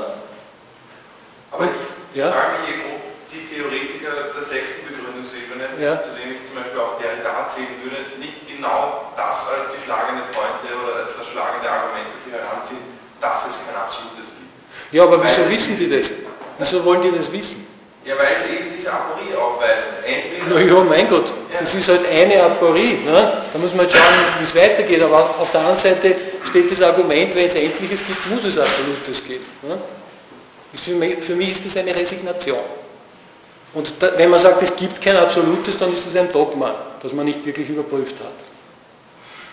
Aber 1.52 1.64
ich 1.64 2.18
ja? 2.18 2.32
frage 2.32 2.58
mich 2.58 2.74
eben, 2.74 2.82
ob 2.98 3.30
die 3.30 3.46
Theoretiker 3.46 4.34
der 4.34 4.42
sechsten 4.42 4.82
Begründungsebene, 4.90 5.70
ja. 5.78 6.02
zu 6.02 6.10
dem 6.18 6.34
ich 6.34 6.42
zum 6.50 6.58
Beispiel 6.58 6.80
auch 6.82 6.98
Derrida 6.98 7.46
zählen 7.46 7.78
würde, 7.86 8.18
nicht 8.18 8.42
genau 8.50 9.14
das 9.14 9.46
als 9.46 9.70
die 9.70 9.80
schlagende 9.86 10.26
Pointe 10.34 10.66
oder 10.82 11.06
als 11.06 11.14
das 11.14 11.30
schlagende 11.30 11.70
Argument 11.70 12.10
die 12.26 12.34
heranziehen, 12.34 12.82
dass 13.22 13.46
es 13.46 13.54
kein 13.62 13.78
absolutes 13.78 14.34
gibt. 14.34 14.50
Ja, 14.90 15.06
aber 15.06 15.22
wieso 15.22 15.46
wissen 15.46 15.78
die 15.78 15.86
das? 15.86 16.10
Wieso 16.58 16.82
wollen 16.84 17.02
die 17.06 17.12
das 17.12 17.30
wissen? 17.30 17.67
Ja, 18.08 18.14
weil 18.16 18.36
sie 18.42 18.54
eben 18.56 18.74
diese 18.74 18.90
Aporie 18.90 19.34
aufweisen. 19.34 19.84
Entweder 20.02 20.44
Na 20.48 20.60
ja, 20.60 20.84
mein 20.84 21.10
Gott, 21.10 21.26
ja. 21.52 21.58
das 21.60 21.74
ist 21.74 21.88
halt 21.88 22.08
eine 22.10 22.42
Aporie. 22.42 23.00
Ne? 23.04 23.42
Da 23.52 23.58
muss 23.58 23.72
man 23.72 23.80
halt 23.80 23.92
schauen, 23.92 24.14
wie 24.38 24.44
es 24.44 24.54
weitergeht. 24.54 25.02
Aber 25.02 25.28
auf 25.38 25.50
der 25.50 25.60
anderen 25.60 25.78
Seite 25.78 26.16
steht 26.48 26.70
das 26.70 26.80
Argument, 26.80 27.34
wenn 27.34 27.44
es 27.44 27.54
Endliches 27.54 28.00
gibt, 28.06 28.30
muss 28.30 28.44
es 28.44 28.56
Absolutes 28.56 29.22
geben. 29.26 29.44
Ne? 29.60 29.78
Für 30.72 30.92
mich, 30.92 31.22
für 31.22 31.34
mich 31.34 31.52
ist 31.52 31.66
das 31.66 31.76
eine 31.76 31.94
Resignation. 31.94 32.58
Und 33.74 33.92
da, 34.00 34.16
wenn 34.16 34.30
man 34.30 34.40
sagt, 34.40 34.62
es 34.62 34.74
gibt 34.74 35.02
kein 35.02 35.16
Absolutes, 35.16 35.76
dann 35.76 35.92
ist 35.92 36.06
es 36.06 36.16
ein 36.16 36.32
Dogma, 36.32 36.74
das 37.02 37.12
man 37.12 37.26
nicht 37.26 37.44
wirklich 37.44 37.68
überprüft 37.68 38.16
hat. 38.20 38.32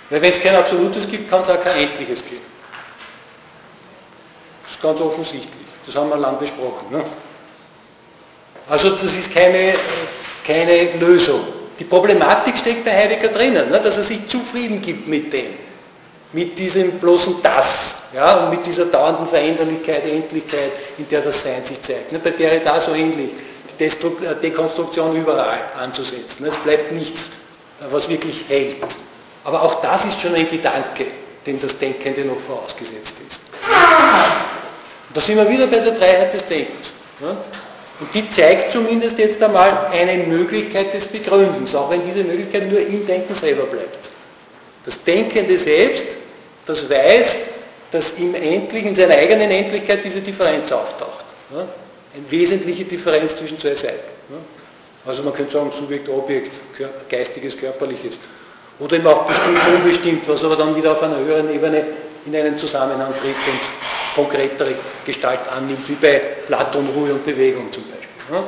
Weil 0.10 0.22
wenn 0.22 0.32
es 0.32 0.40
kein 0.40 0.56
Absolutes 0.56 1.06
gibt, 1.10 1.30
kann 1.30 1.42
es 1.42 1.50
auch 1.50 1.60
kein 1.62 1.78
Endliches 1.78 2.24
geben. 2.24 2.46
Das 4.64 4.72
ist 4.72 4.82
ganz 4.82 5.02
offensichtlich. 5.02 5.66
Das 5.86 5.96
haben 5.98 6.10
wir 6.10 6.18
lang 6.18 6.40
besprochen. 6.40 6.88
Ne? 6.90 7.04
Also 8.68 8.92
das 8.92 9.16
ist 9.16 9.34
keine, 9.34 9.76
keine 10.46 10.98
Lösung. 11.00 11.42
Die 11.78 11.84
Problematik 11.84 12.58
steckt 12.58 12.86
bei 12.86 12.92
Heidegger 12.92 13.28
drinnen, 13.28 13.70
ne? 13.70 13.80
dass 13.80 13.98
er 13.98 14.04
sich 14.04 14.28
zufrieden 14.28 14.82
gibt 14.82 15.08
mit 15.08 15.32
dem, 15.32 15.48
mit 16.32 16.58
diesem 16.58 16.92
bloßen 16.94 17.36
Das 17.44 17.96
ja? 18.14 18.46
und 18.46 18.52
mit 18.52 18.66
dieser 18.66 18.86
dauernden 18.86 19.28
Veränderlichkeit, 19.28 20.06
Endlichkeit, 20.06 20.72
in 20.98 21.08
der 21.10 21.22
das 21.22 21.44
Sein 21.44 21.64
sich 21.66 21.82
zeigt. 21.82 22.12
Ne? 22.12 22.20
Bei 22.20 22.32
der 22.32 22.60
da 22.62 22.80
so 22.80 22.94
ähnlich. 22.94 23.32
Äh, 23.78 23.90
Dekonstruktion 24.42 25.16
überall 25.16 25.60
anzusetzen. 25.80 26.46
Es 26.46 26.56
bleibt 26.58 26.92
nichts, 26.94 27.30
was 27.92 28.08
wirklich 28.08 28.46
hält. 28.48 28.78
Aber 29.44 29.62
auch 29.62 29.82
das 29.82 30.06
ist 30.06 30.22
schon 30.22 30.34
ein 30.34 30.50
Gedanke, 30.50 31.08
dem 31.46 31.60
das 31.60 31.78
Denkende 31.78 32.22
noch 32.26 32.40
vorausgesetzt 32.40 33.16
ist. 33.28 33.42
Da 35.14 35.22
sind 35.22 35.38
wir 35.38 35.50
wieder 35.50 35.68
bei 35.68 35.80
der 35.80 35.92
Dreiheit 35.92 36.34
des 36.34 36.46
Denkens. 36.48 36.94
Und 38.00 38.14
die 38.14 38.28
zeigt 38.30 38.72
zumindest 38.72 39.18
jetzt 39.18 39.42
einmal 39.42 39.88
eine 39.92 40.24
Möglichkeit 40.24 40.94
des 40.94 41.08
Begründens, 41.08 41.74
auch 41.76 41.90
wenn 41.90 42.04
diese 42.04 42.24
Möglichkeit 42.24 42.70
nur 42.70 42.80
im 42.80 43.06
Denken 43.06 43.34
selber 43.34 43.64
bleibt. 43.64 44.10
Das 44.84 45.02
Denkende 45.04 45.58
selbst, 45.58 46.06
das 46.66 46.90
weiß, 46.90 47.38
dass 47.92 48.12
im 48.18 48.36
Endlichen, 48.36 48.90
in 48.90 48.96
seiner 48.96 49.16
eigenen 49.16 49.50
Endlichkeit 49.50 50.04
diese 50.04 50.20
Differenz 50.20 50.72
auftaucht 50.72 51.26
eine 52.16 52.32
wesentliche 52.32 52.86
Differenz 52.86 53.36
zwischen 53.36 53.60
zwei 53.60 53.76
Seiten. 53.76 54.14
Also 55.06 55.22
man 55.22 55.34
könnte 55.34 55.54
sagen 55.54 55.72
Subjekt, 55.72 56.10
Objekt, 56.10 56.54
geistiges, 57.10 57.58
körperliches. 57.58 58.18
Oder 58.80 58.98
eben 58.98 59.08
auch 59.08 59.26
bestimmt, 59.26 59.60
unbestimmt, 59.76 60.28
was 60.28 60.44
aber 60.44 60.56
dann 60.56 60.76
wieder 60.76 60.94
auf 60.94 61.04
einer 61.04 61.18
höheren 61.18 61.54
Ebene 61.54 61.86
in 62.26 62.36
einen 62.36 62.58
Zusammenhang 62.58 63.14
tritt 63.14 63.36
und 63.48 63.60
konkretere 64.16 64.76
Gestalt 65.06 65.42
annimmt, 65.56 65.88
wie 65.90 65.96
bei 65.96 66.22
Platon, 66.48 66.88
Ruhe 66.96 67.14
und 67.14 67.26
Bewegung 67.26 67.72
zum 67.72 67.84
Beispiel. 67.84 68.44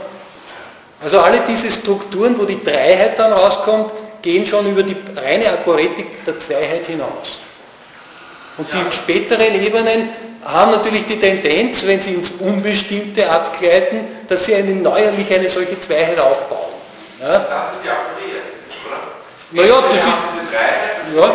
Also 1.03 1.19
alle 1.19 1.41
diese 1.47 1.69
Strukturen, 1.69 2.39
wo 2.39 2.45
die 2.45 2.63
Dreiheit 2.63 3.19
dann 3.19 3.33
rauskommt, 3.33 3.91
gehen 4.21 4.45
schon 4.45 4.67
über 4.71 4.81
die 4.81 4.95
reine 5.15 5.49
Aporetik 5.51 6.25
der 6.25 6.39
Zweiheit 6.39 6.85
hinaus. 6.87 7.39
Und 8.57 8.67
die 8.73 8.95
späteren 8.95 9.53
Ebenen 9.63 10.09
haben 10.43 10.71
natürlich 10.71 11.05
die 11.05 11.19
Tendenz, 11.19 11.85
wenn 11.85 12.01
sie 12.01 12.13
ins 12.15 12.31
Unbestimmte 12.39 13.29
abgleiten, 13.29 14.05
dass 14.27 14.45
sie 14.45 14.55
eine 14.55 14.73
neuerlich 14.73 15.31
eine 15.31 15.49
solche 15.49 15.79
Zweiheit 15.79 16.19
aufbauen. 16.19 16.73
Ja? 17.21 17.39
Das 17.39 17.75
ist 17.75 17.83
die 17.83 17.89
Aporie, 17.89 18.31
oder? 18.87 19.01
Naja, 19.51 19.81
das 19.81 19.93
ist... 19.93 20.07
Ja. 21.15 21.33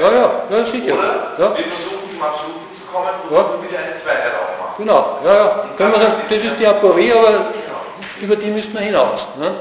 Ja, 0.00 0.10
ja, 0.50 0.66
sicher. 0.66 0.94
Oder 0.94 1.34
ja. 1.38 1.56
wir 1.56 1.64
versuchen 1.64 2.10
zum 2.10 2.22
Absoluten 2.22 2.63
kommen 2.94 3.10
und 3.28 3.34
ja. 3.34 3.68
wieder 3.68 3.78
eine 3.78 3.96
Zweiheit 3.98 4.32
aufmachen. 4.34 4.74
Genau, 4.78 5.18
ja, 5.24 5.34
ja. 5.34 5.64
Können 5.76 5.92
wir 5.92 6.00
sagen, 6.00 6.14
das 6.28 6.42
ist 6.42 6.56
die 6.58 6.66
Aporie, 6.66 7.12
aber 7.12 7.30
genau. 7.30 7.80
über 8.22 8.36
die 8.36 8.50
müssen 8.50 8.72
wir 8.72 8.80
hinaus. 8.80 9.26
Ne? 9.38 9.52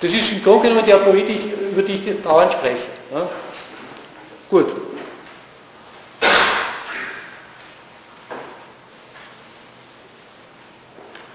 Das 0.00 0.12
ist 0.12 0.32
im 0.32 0.42
Grunde 0.42 0.68
genommen 0.68 0.84
die 0.84 0.92
Aporie, 0.92 1.22
die 1.22 1.32
ich, 1.32 1.52
über 1.72 1.82
die 1.82 1.94
ich 1.94 2.22
dauernd 2.22 2.52
spreche. 2.52 2.88
Ne? 3.12 3.26
Gut. 4.50 4.66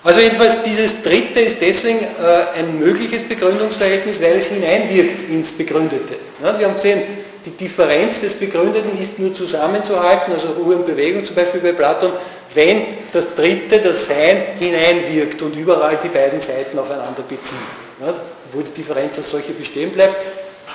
Also 0.03 0.21
jedenfalls 0.21 0.61
dieses 0.63 1.01
dritte 1.01 1.41
ist 1.41 1.57
deswegen 1.59 1.99
äh, 1.99 2.59
ein 2.59 2.79
mögliches 2.79 3.23
Begründungsverhältnis, 3.23 4.21
weil 4.21 4.37
es 4.37 4.45
hineinwirkt 4.45 5.27
ins 5.27 5.51
Begründete. 5.51 6.15
Ja, 6.41 6.57
wir 6.57 6.67
haben 6.67 6.75
gesehen, 6.75 7.01
die 7.47 7.55
Differenz 7.55 8.19
des 8.19 8.33
Begründeten 8.33 8.99
ist 9.01 9.17
nur 9.19 9.33
zusammenzuhalten, 9.33 10.33
also 10.33 10.49
Ruhe 10.49 10.75
und 10.75 10.85
Bewegung 10.85 11.23
zum 11.23 11.35
Beispiel 11.35 11.61
bei 11.61 11.71
Platon, 11.71 12.11
wenn 12.53 12.81
das 13.13 13.35
dritte, 13.35 13.79
das 13.79 14.05
Sein, 14.07 14.43
hineinwirkt 14.59 15.41
und 15.41 15.55
überall 15.55 15.97
die 16.03 16.09
beiden 16.09 16.41
Seiten 16.41 16.77
aufeinander 16.77 17.23
bezieht. 17.25 17.55
Ja, 18.01 18.13
wo 18.51 18.61
die 18.61 18.71
Differenz 18.71 19.17
als 19.17 19.29
solche 19.29 19.53
bestehen 19.53 19.91
bleibt, 19.91 20.17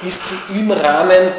ist 0.07 0.23
sie 0.27 0.61
im 0.61 0.71
Rahmen 0.71 1.33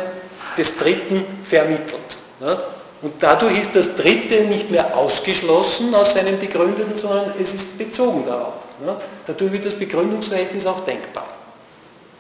des 0.56 0.78
dritten 0.78 1.26
vermittelt. 1.50 2.18
Ja, 2.40 2.62
und 3.02 3.16
dadurch 3.20 3.60
ist 3.60 3.76
das 3.76 3.96
Dritte 3.96 4.42
nicht 4.44 4.70
mehr 4.70 4.96
ausgeschlossen 4.96 5.96
aus 5.96 6.14
seinem 6.14 6.40
Begründeten, 6.40 6.96
sondern 6.96 7.34
es 7.42 7.54
ist 7.54 7.76
bezogen 7.78 8.24
darauf. 8.26 8.54
Ne? 8.86 8.96
Dadurch 9.26 9.52
wird 9.52 9.66
das 9.66 9.74
Begründungsverhältnis 9.74 10.66
auch 10.66 10.82
denkbar. 10.82 11.26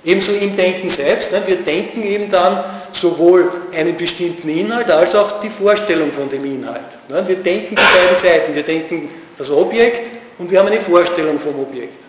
Ebenso 0.03 0.34
im 0.34 0.57
Denken 0.57 0.89
selbst. 0.89 1.32
Ne? 1.32 1.41
Wir 1.45 1.57
denken 1.57 2.03
eben 2.03 2.30
dann 2.30 2.64
sowohl 2.95 3.51
einen 3.75 3.95
bestimmten 3.97 4.49
Inhalt 4.49 4.89
als 4.91 5.15
auch 5.15 5.39
die 5.39 5.49
Vorstellung 5.49 6.11
von 6.11 6.29
dem 6.29 6.45
Inhalt. 6.45 6.97
Wir 7.07 7.35
denken 7.35 7.75
die 7.75 7.75
beiden 7.75 8.17
Seiten. 8.17 8.55
Wir 8.55 8.63
denken 8.63 9.09
das 9.37 9.49
Objekt 9.49 10.11
und 10.37 10.49
wir 10.49 10.59
haben 10.59 10.67
eine 10.67 10.81
Vorstellung 10.81 11.39
vom 11.39 11.59
Objekt. 11.59 11.99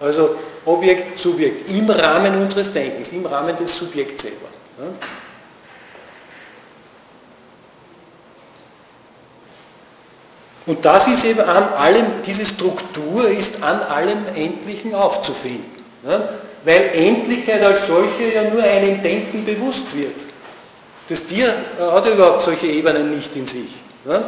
Also 0.00 0.36
Objekt, 0.64 1.18
Subjekt 1.18 1.68
im 1.70 1.88
Rahmen 1.90 2.42
unseres 2.42 2.72
Denkens, 2.72 3.12
im 3.12 3.26
Rahmen 3.26 3.56
des 3.56 3.76
Subjekts 3.76 4.22
selber. 4.22 4.48
Und 10.66 10.84
das 10.84 11.08
ist 11.08 11.24
eben 11.24 11.40
an 11.40 11.72
allem, 11.72 12.06
diese 12.24 12.46
Struktur 12.46 13.28
ist 13.28 13.62
an 13.62 13.80
allem 13.82 14.26
Endlichen 14.34 14.94
aufzufinden. 14.94 15.64
Ne? 16.64 16.72
Weil 16.72 16.90
Endlichkeit 16.94 17.62
als 17.62 17.86
solche 17.86 18.34
ja 18.34 18.50
nur 18.50 18.62
einem 18.62 19.02
Denken 19.02 19.44
bewusst 19.44 19.94
wird. 19.96 20.14
Das 21.08 21.26
Tier 21.26 21.48
äh, 21.48 21.82
hat 21.82 22.06
ja 22.06 22.12
überhaupt 22.12 22.42
solche 22.42 22.66
Ebenen 22.66 23.16
nicht 23.16 23.34
in 23.34 23.46
sich. 23.46 23.70
Ne? 24.04 24.22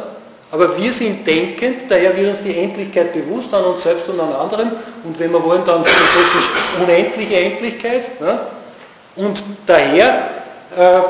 Aber 0.51 0.77
wir 0.77 0.93
sind 0.93 1.25
denkend, 1.25 1.89
daher 1.89 2.15
wird 2.15 2.29
uns 2.29 2.43
die 2.43 2.57
Endlichkeit 2.57 3.11
bewusst 3.13 3.51
an 3.53 3.63
uns 3.63 3.81
selbst 3.81 4.07
und 4.09 4.19
an 4.19 4.33
anderen. 4.33 4.71
Und 5.03 5.17
wenn 5.19 5.31
wir 5.31 5.43
wollen, 5.43 5.63
dann 5.65 5.83
philosophisch 5.83 6.49
unendliche 6.79 7.35
Endlichkeit. 7.39 8.21
Ne? 8.21 8.39
Und 9.15 9.43
daher 9.65 10.29
äh, 10.77 11.01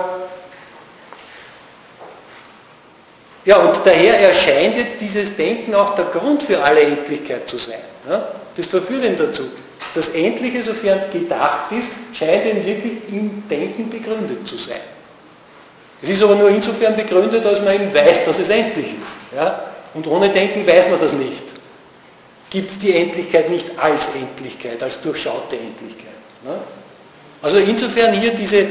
Ja, 3.46 3.58
und 3.58 3.78
daher 3.84 4.20
erscheint 4.20 4.78
jetzt 4.78 5.02
dieses 5.02 5.36
Denken 5.36 5.76
auch 5.76 5.96
der 5.96 6.06
Grund 6.06 6.44
für 6.44 6.64
alle 6.64 6.82
Endlichkeit 6.82 7.50
zu 7.50 7.58
sein. 7.58 7.82
Ja? 8.10 8.30
Das 8.56 8.66
verführt 8.68 9.04
ihn 9.04 9.18
dazu. 9.18 9.44
Das 9.94 10.10
Endliche, 10.10 10.64
sofern 10.64 11.00
es 11.00 11.12
gedacht 11.12 11.72
ist, 11.72 11.90
scheint 12.14 12.46
ihm 12.46 12.66
wirklich 12.66 12.94
im 13.10 13.48
Denken 13.48 13.90
begründet 13.90 14.48
zu 14.48 14.58
sein. 14.58 14.80
Es 16.02 16.10
ist 16.10 16.22
aber 16.22 16.36
nur 16.36 16.50
insofern 16.50 16.96
begründet, 16.96 17.46
als 17.46 17.62
man 17.62 17.76
eben 17.76 17.94
weiß, 17.94 18.26
dass 18.26 18.38
es 18.40 18.50
endlich 18.50 18.88
ist. 18.88 19.16
Ja? 19.34 19.72
Und 19.94 20.06
ohne 20.08 20.30
Denken 20.30 20.68
weiß 20.68 20.90
man 20.90 21.00
das 21.00 21.14
nicht. 21.14 21.44
Gibt 22.50 22.70
es 22.70 22.78
die 22.78 22.94
Endlichkeit 22.94 23.50
nicht 23.50 23.68
als 23.78 24.10
Endlichkeit, 24.14 24.84
als 24.84 25.00
durchschaute 25.00 25.56
Endlichkeit. 25.56 26.12
Ja? 26.46 26.58
Also 27.42 27.58
insofern 27.58 28.14
hier 28.14 28.34
diese, 28.34 28.68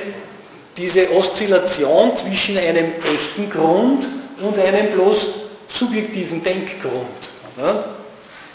diese 0.77 1.11
Oszillation 1.11 2.15
zwischen 2.17 2.59
einem 2.59 2.93
echten 3.15 3.49
Grund 3.49 4.07
und 4.41 4.59
einen 4.59 4.91
bloß 4.91 5.29
subjektiven 5.69 6.43
Denkgrund. 6.43 7.31
Ja? 7.59 7.85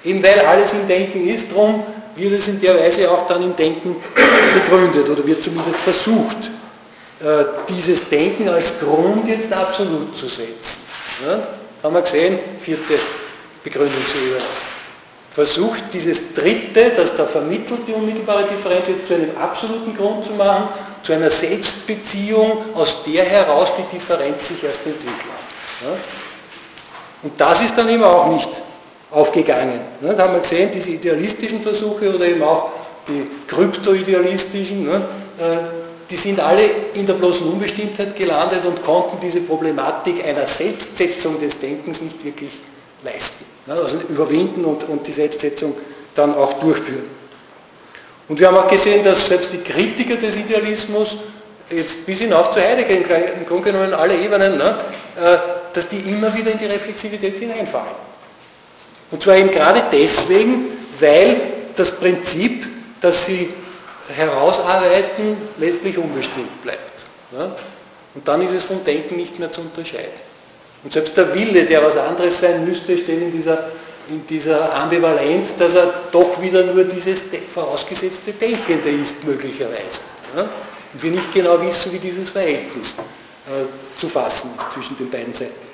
Eben 0.04 0.22
weil 0.22 0.40
alles 0.42 0.74
im 0.74 0.88
Denken 0.88 1.28
ist, 1.28 1.52
darum 1.52 1.84
wird 2.18 2.34
es 2.34 2.48
in 2.48 2.60
der 2.60 2.78
Weise 2.78 3.10
auch 3.10 3.28
dann 3.28 3.44
im 3.44 3.56
Denken 3.56 3.96
begründet 4.54 5.10
oder 5.10 5.26
wird 5.26 5.44
zumindest 5.44 5.78
versucht, 5.80 6.52
äh, 7.20 7.46
dieses 7.70 8.08
Denken 8.10 8.50
als 8.50 8.80
Grund 8.80 9.28
jetzt 9.28 9.52
absolut 9.52 10.16
zu 10.16 10.28
setzen. 10.28 10.82
Ja? 11.26 11.48
Haben 11.84 11.96
wir 11.96 12.02
gesehen, 12.02 12.40
vierte 12.60 13.00
Begründungsebene. 13.64 14.42
Versucht 15.34 15.84
dieses 15.94 16.34
dritte, 16.34 16.92
das 16.96 17.16
da 17.16 17.26
vermittelt, 17.26 17.82
die 17.88 17.94
unmittelbare 17.94 18.46
Differenz 18.46 18.88
jetzt 18.88 19.08
zu 19.08 19.14
einem 19.14 19.38
absoluten 19.38 19.96
Grund 19.96 20.26
zu 20.26 20.32
machen, 20.32 20.70
zu 21.04 21.14
einer 21.14 21.30
Selbstbeziehung, 21.30 22.66
aus 22.74 23.04
der 23.04 23.24
heraus 23.24 23.72
die 23.78 23.96
Differenz 23.96 24.48
sich 24.48 24.64
erst 24.64 24.86
entwickelt. 24.86 25.18
Ja? 25.84 25.96
Und 27.24 27.40
das 27.40 27.62
ist 27.62 27.78
dann 27.78 27.90
eben 27.90 28.04
auch 28.04 28.28
nicht 28.28 28.50
aufgegangen. 29.12 29.80
Ja, 30.02 30.14
da 30.14 30.24
haben 30.24 30.34
wir 30.34 30.42
gesehen, 30.42 30.70
diese 30.74 30.90
idealistischen 30.90 31.62
Versuche 31.62 32.14
oder 32.14 32.26
eben 32.26 32.44
auch 32.44 32.70
die 33.08 33.28
kryptoidealistischen, 33.48 34.86
ne, 34.86 34.96
äh, 35.40 35.58
die 36.10 36.18
sind 36.18 36.40
alle 36.40 36.64
in 36.94 37.06
der 37.06 37.14
bloßen 37.14 37.46
Unbestimmtheit 37.48 38.16
gelandet 38.16 38.66
und 38.66 38.84
konnten 38.84 39.18
diese 39.22 39.42
Problematik 39.42 40.26
einer 40.26 40.48
Selbstsetzung 40.48 41.40
des 41.40 41.60
Denkens 41.60 42.02
nicht 42.02 42.24
wirklich 42.24 42.52
leisten. 43.04 43.46
Also 43.68 43.98
überwinden 44.08 44.64
und, 44.64 44.86
und 44.86 45.06
die 45.06 45.12
Selbstsetzung 45.12 45.76
dann 46.16 46.34
auch 46.34 46.54
durchführen. 46.54 47.10
Und 48.30 48.40
wir 48.40 48.48
haben 48.48 48.58
auch 48.58 48.68
gesehen, 48.70 49.04
dass 49.04 49.28
selbst 49.28 49.52
die 49.52 49.58
Kritiker 49.58 50.16
des 50.16 50.36
Idealismus, 50.36 51.18
jetzt 51.70 52.06
bis 52.06 52.20
hinauf 52.20 52.52
zu 52.52 52.62
Heidegger 52.62 53.34
im 53.34 53.46
Grunde 53.46 53.72
genommen 53.72 53.94
alle 53.94 54.16
Ebenen, 54.16 54.58
ne, 54.58 54.80
äh, 55.18 55.38
dass 55.74 55.88
die 55.90 55.98
immer 55.98 56.34
wieder 56.34 56.52
in 56.52 56.58
die 56.58 56.66
Reflexivität 56.66 57.38
hineinfallen. 57.38 58.08
Und 59.12 59.24
zwar 59.24 59.38
eben 59.38 59.52
gerade 59.52 59.84
deswegen, 59.92 60.66
weil 61.00 61.40
das 61.76 61.92
Prinzip, 61.92 62.68
das 63.00 63.26
sie 63.26 63.54
herausarbeiten, 64.16 65.38
letztlich 65.58 65.98
unbestimmt 65.98 66.62
bleibt. 66.64 67.06
Und 68.16 68.28
dann 68.28 68.42
ist 68.42 68.54
es 68.54 68.64
vom 68.64 68.84
Denken 68.84 69.16
nicht 69.16 69.38
mehr 69.40 69.52
zu 69.52 69.62
unterscheiden. 69.62 70.28
Und 70.84 70.94
selbst 70.94 71.16
der 71.18 71.34
Wille, 71.34 71.66
der 71.66 71.84
was 71.84 71.96
anderes 71.98 72.40
sein 72.40 72.66
müsste, 72.66 72.98
steht 72.98 73.22
in 73.22 73.32
dieser, 73.32 73.70
in 74.10 74.26
dieser 74.26 74.74
Ambivalenz, 74.74 75.56
dass 75.58 75.74
er 75.74 75.94
doch 76.12 76.42
wieder 76.42 76.64
nur 76.64 76.84
dieses 76.84 77.24
vorausgesetzte 77.54 78.34
Denkende 78.34 78.90
ist, 78.90 79.24
möglicherweise. 79.24 80.02
Und 80.36 81.04
wir 81.04 81.12
nicht 81.12 81.34
genau 81.34 81.62
wissen, 81.62 81.92
wie 81.94 82.00
dieses 82.00 82.30
Verhältnis 82.30 82.96
äh, 83.48 83.98
zu 83.98 84.08
fassen 84.08 84.52
ist 84.58 84.72
zwischen 84.72 84.96
den 84.98 85.10
beiden 85.10 85.34
Seiten. 85.34 85.67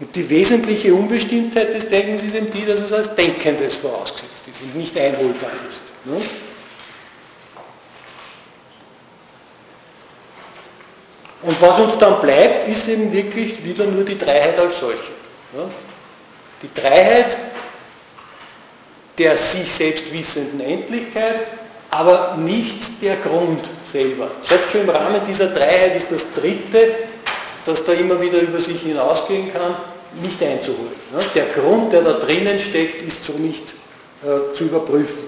Und 0.00 0.16
die 0.16 0.28
wesentliche 0.28 0.94
Unbestimmtheit 0.94 1.74
des 1.74 1.88
Denkens 1.88 2.22
ist 2.22 2.34
eben 2.34 2.50
die, 2.50 2.64
dass 2.64 2.80
es 2.80 2.92
als 2.92 3.14
Denkendes 3.14 3.76
vorausgesetzt 3.76 4.48
ist 4.48 4.62
und 4.62 4.74
nicht 4.74 4.98
einholbar 4.98 5.50
ist. 5.68 5.82
Ne? 6.04 6.20
Und 11.42 11.62
was 11.62 11.78
uns 11.78 11.98
dann 11.98 12.20
bleibt, 12.20 12.68
ist 12.68 12.88
eben 12.88 13.12
wirklich 13.12 13.62
wieder 13.62 13.84
nur 13.86 14.04
die 14.04 14.18
Dreiheit 14.18 14.58
als 14.58 14.80
solche. 14.80 15.12
Ne? 15.52 15.70
Die 16.62 16.80
Dreiheit 16.80 17.36
der 19.20 19.36
sich 19.36 19.70
selbst 19.70 20.10
wissenden 20.12 20.60
Endlichkeit, 20.60 21.42
aber 21.90 22.38
nicht 22.38 23.02
der 23.02 23.16
Grund 23.16 23.68
selber. 23.84 24.30
Selbst 24.42 24.72
schon 24.72 24.82
im 24.82 24.88
Rahmen 24.88 25.20
dieser 25.28 25.48
Dreiheit 25.48 25.94
ist 25.96 26.06
das 26.10 26.24
Dritte, 26.32 26.94
das 27.70 27.84
da 27.84 27.92
immer 27.92 28.20
wieder 28.20 28.40
über 28.40 28.60
sich 28.60 28.82
hinausgehen 28.82 29.52
kann, 29.52 29.74
nicht 30.20 30.42
einzuholen. 30.42 30.92
Der 31.34 31.46
Grund, 31.46 31.92
der 31.92 32.02
da 32.02 32.12
drinnen 32.14 32.58
steckt, 32.58 33.02
ist 33.02 33.24
so 33.24 33.32
nicht 33.34 33.74
äh, 34.22 34.54
zu 34.54 34.64
überprüfen, 34.64 35.24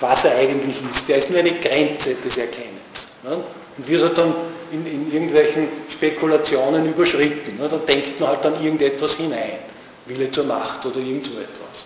was 0.00 0.24
er 0.24 0.36
eigentlich 0.36 0.76
ist. 0.90 1.08
Der 1.08 1.18
ist 1.18 1.30
nur 1.30 1.40
eine 1.40 1.52
Grenze 1.52 2.14
des 2.14 2.36
Erkennens. 2.36 3.08
Und 3.24 3.88
wird 3.88 4.02
er 4.02 4.08
dann 4.10 4.34
in, 4.72 4.86
in, 4.86 5.12
irgendwelchen 5.12 5.68
Spekulationen 5.90 6.86
überschritten. 6.86 7.58
Da 7.58 7.76
denkt 7.76 8.20
man 8.20 8.30
halt 8.30 8.44
dann 8.44 8.54
irgendetwas 8.62 9.14
hinein. 9.14 9.58
Wille 10.06 10.30
zur 10.30 10.44
Macht 10.44 10.86
oder 10.86 10.98
irgend 10.98 11.24
so 11.24 11.32
etwas. 11.32 11.84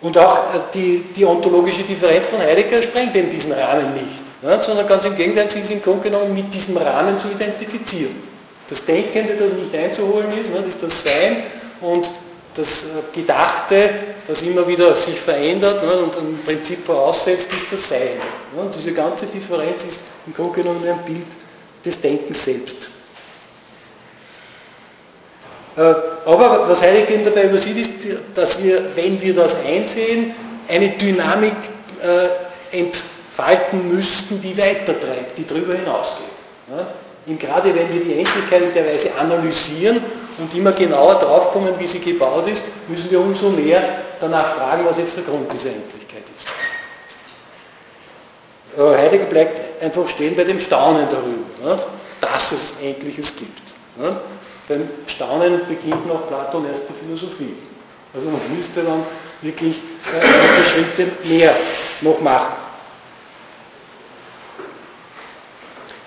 Und 0.00 0.18
auch 0.18 0.54
äh, 0.54 0.58
die, 0.74 1.04
die 1.16 1.24
ontologische 1.24 1.82
Differenz 1.82 2.26
von 2.26 2.38
Heidegger 2.40 2.82
sprengt 2.82 3.14
eben 3.16 3.30
diesen 3.30 3.52
Rahmen 3.52 3.94
nicht, 3.94 4.23
sondern 4.44 4.86
ganz 4.86 5.04
im 5.06 5.16
Gegenteil, 5.16 5.50
sie 5.50 5.60
ist 5.60 5.70
im 5.70 5.82
Grunde 5.82 6.10
genommen 6.10 6.34
mit 6.34 6.52
diesem 6.52 6.76
Rahmen 6.76 7.18
zu 7.18 7.28
identifizieren. 7.28 8.14
Das 8.68 8.84
Denkende, 8.84 9.36
das 9.36 9.52
nicht 9.52 9.74
einzuholen 9.74 10.26
ist, 10.38 10.50
ne, 10.50 10.58
das 10.58 10.68
ist 10.68 10.82
das 10.82 11.02
Sein 11.02 11.44
und 11.80 12.10
das 12.54 12.84
Gedachte, 13.12 13.90
das 14.28 14.42
immer 14.42 14.66
wieder 14.68 14.94
sich 14.94 15.18
verändert 15.18 15.82
ne, 15.82 15.92
und 15.94 16.16
im 16.16 16.38
Prinzip 16.44 16.84
voraussetzt, 16.84 17.50
ist 17.52 17.72
das 17.72 17.88
Sein. 17.88 18.18
Ne, 18.54 18.62
und 18.62 18.74
diese 18.74 18.92
ganze 18.92 19.26
Differenz 19.26 19.84
ist 19.84 20.00
im 20.26 20.34
Grunde 20.34 20.62
genommen 20.62 20.86
ein 20.86 21.04
Bild 21.04 21.26
des 21.84 22.00
Denkens 22.00 22.44
selbst. 22.44 22.88
Äh, 25.76 25.80
aber 25.80 26.68
was 26.68 26.82
Heidegger 26.82 27.30
dabei 27.30 27.44
übersieht, 27.44 27.78
ist, 27.78 27.90
dass 28.34 28.62
wir, 28.62 28.94
wenn 28.94 29.20
wir 29.20 29.34
das 29.34 29.56
einsehen, 29.64 30.34
eine 30.68 30.90
Dynamik 30.90 31.54
äh, 32.02 32.78
entfalten 33.36 33.88
müssten, 33.88 34.40
die 34.40 34.56
weitertreibt, 34.56 35.36
die 35.36 35.46
darüber 35.46 35.74
hinausgeht. 35.74 36.24
Und 37.26 37.40
gerade 37.40 37.74
wenn 37.74 37.92
wir 37.92 38.00
die 38.00 38.18
Endlichkeit 38.18 38.62
in 38.62 38.74
der 38.74 38.86
Weise 38.86 39.10
analysieren 39.18 40.00
und 40.38 40.54
immer 40.54 40.72
genauer 40.72 41.14
draufkommen, 41.16 41.74
wie 41.78 41.86
sie 41.86 41.98
gebaut 41.98 42.46
ist, 42.48 42.62
müssen 42.86 43.10
wir 43.10 43.20
umso 43.20 43.50
mehr 43.50 43.82
danach 44.20 44.56
fragen, 44.56 44.84
was 44.84 44.98
jetzt 44.98 45.16
der 45.16 45.24
Grund 45.24 45.52
dieser 45.52 45.70
Endlichkeit 45.70 46.22
ist. 46.36 46.46
Äh, 48.78 48.98
Heidegger 48.98 49.24
bleibt 49.24 49.82
einfach 49.82 50.06
stehen 50.08 50.36
bei 50.36 50.44
dem 50.44 50.60
Staunen 50.60 51.08
darüber, 51.08 51.84
dass 52.20 52.52
es 52.52 52.74
Endliches 52.82 53.34
gibt. 53.36 53.62
Beim 54.68 54.88
Staunen 55.06 55.60
beginnt 55.66 56.06
noch 56.06 56.26
Platon 56.28 56.66
erst 56.66 56.84
die 56.88 57.04
Philosophie. 57.04 57.54
Also 58.14 58.28
man 58.28 58.40
müsste 58.56 58.82
dann 58.82 59.02
wirklich 59.42 59.76
äh, 59.76 60.64
Schritte 60.64 61.10
mehr 61.24 61.54
noch 62.00 62.20
machen. 62.20 62.63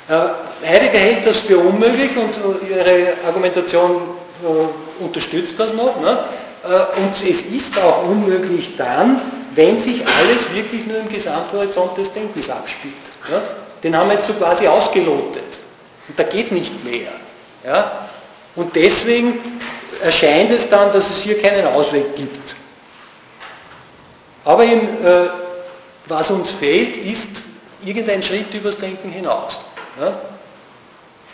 Heidegger 0.09 0.99
hält 0.99 1.25
das 1.25 1.39
für 1.39 1.57
unmöglich 1.57 2.11
und 2.15 2.37
äh, 2.37 2.73
ihre 2.73 3.13
Argumentation 3.25 4.01
äh, 4.43 5.03
unterstützt 5.03 5.59
das 5.59 5.73
noch. 5.73 5.99
Ne? 5.99 6.17
Äh, 6.63 7.01
und 7.01 7.29
es 7.29 7.41
ist 7.41 7.77
auch 7.77 8.03
unmöglich 8.03 8.77
dann, 8.77 9.21
wenn 9.53 9.79
sich 9.79 10.05
alles 10.05 10.53
wirklich 10.53 10.87
nur 10.87 10.99
im 10.99 11.09
Gesamthorizont 11.09 11.97
des 11.97 12.13
Denkens 12.13 12.49
abspielt. 12.49 12.93
Ja? 13.29 13.41
Den 13.83 13.97
haben 13.97 14.09
wir 14.09 14.15
jetzt 14.15 14.27
so 14.27 14.33
quasi 14.33 14.67
ausgelotet. 14.67 15.59
Und 16.07 16.17
da 16.17 16.23
geht 16.23 16.51
nicht 16.51 16.83
mehr. 16.85 17.11
Ja? 17.65 18.07
Und 18.55 18.75
deswegen 18.75 19.59
erscheint 20.01 20.51
es 20.51 20.69
dann, 20.69 20.91
dass 20.91 21.09
es 21.09 21.17
hier 21.17 21.41
keinen 21.41 21.67
Ausweg 21.67 22.15
gibt. 22.15 22.55
Aber 24.45 24.63
eben, 24.63 24.87
äh, 25.05 25.27
was 26.05 26.29
uns 26.31 26.51
fehlt, 26.51 26.95
ist 26.95 27.43
irgendein 27.83 28.23
Schritt 28.23 28.53
übers 28.53 28.77
Denken 28.77 29.09
hinaus. 29.09 29.59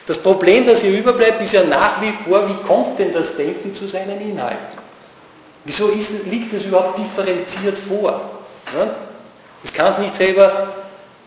Das 0.06 0.18
Problem, 0.18 0.66
das 0.66 0.82
hier 0.82 1.00
überbleibt, 1.00 1.42
ist 1.42 1.54
ja 1.54 1.64
nach 1.64 2.02
wie 2.02 2.14
vor, 2.28 2.48
wie 2.48 2.68
kommt 2.68 3.00
denn 3.00 3.14
das 3.14 3.36
Denken 3.36 3.74
zu 3.74 3.88
seinen 3.88 4.20
Inhalten? 4.20 4.84
Wieso 5.66 5.88
ist, 5.90 6.26
liegt 6.26 6.52
es 6.54 6.66
überhaupt 6.66 6.98
differenziert 6.98 7.80
vor? 7.80 8.22
Es 9.64 9.72
kann 9.72 9.94
es 9.94 9.98
nicht 10.00 10.16
selber 10.16 10.74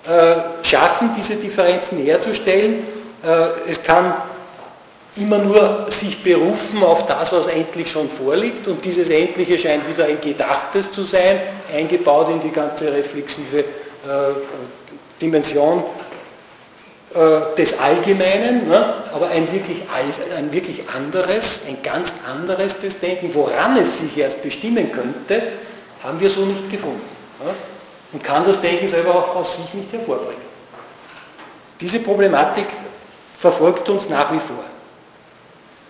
äh, 0.06 0.64
schaffen, 0.64 1.10
diese 1.16 1.36
Differenzen 1.36 1.98
herzustellen. 2.04 2.86
Äh, 3.24 3.70
es 3.70 3.82
kann 3.82 4.14
immer 5.16 5.38
nur 5.38 5.86
sich 5.90 6.22
berufen 6.22 6.82
auf 6.82 7.06
das, 7.06 7.32
was 7.32 7.46
endlich 7.46 7.90
schon 7.90 8.10
vorliegt 8.10 8.68
und 8.68 8.84
dieses 8.84 9.08
Endliche 9.08 9.58
scheint 9.58 9.88
wieder 9.88 10.04
ein 10.04 10.20
Gedachtes 10.20 10.92
zu 10.92 11.04
sein, 11.04 11.40
eingebaut 11.74 12.28
in 12.28 12.40
die 12.40 12.50
ganze 12.50 12.92
reflexive 12.92 13.60
äh, 13.60 13.64
Dimension 15.20 15.82
äh, 17.16 17.56
des 17.56 17.78
Allgemeinen, 17.78 18.68
ne? 18.68 18.94
aber 19.10 19.28
ein 19.28 19.50
wirklich, 19.50 19.80
ein 20.36 20.52
wirklich 20.52 20.82
anderes, 20.94 21.62
ein 21.66 21.78
ganz 21.82 22.12
anderes 22.30 22.78
des 22.78 23.00
Denken, 23.00 23.34
woran 23.34 23.78
es 23.78 24.00
sich 24.00 24.18
erst 24.18 24.42
bestimmen 24.42 24.92
könnte, 24.92 25.42
haben 26.02 26.20
wir 26.20 26.28
so 26.28 26.44
nicht 26.44 26.68
gefunden. 26.70 27.00
Ne? 27.42 27.54
Und 28.12 28.22
kann 28.22 28.44
das 28.46 28.60
Denken 28.60 28.86
selber 28.86 29.14
auch 29.14 29.34
aus 29.34 29.56
sich 29.56 29.72
nicht 29.72 29.90
hervorbringen. 29.92 30.42
Diese 31.80 32.00
Problematik 32.00 32.66
verfolgt 33.38 33.88
uns 33.88 34.10
nach 34.10 34.30
wie 34.32 34.40
vor. 34.40 34.64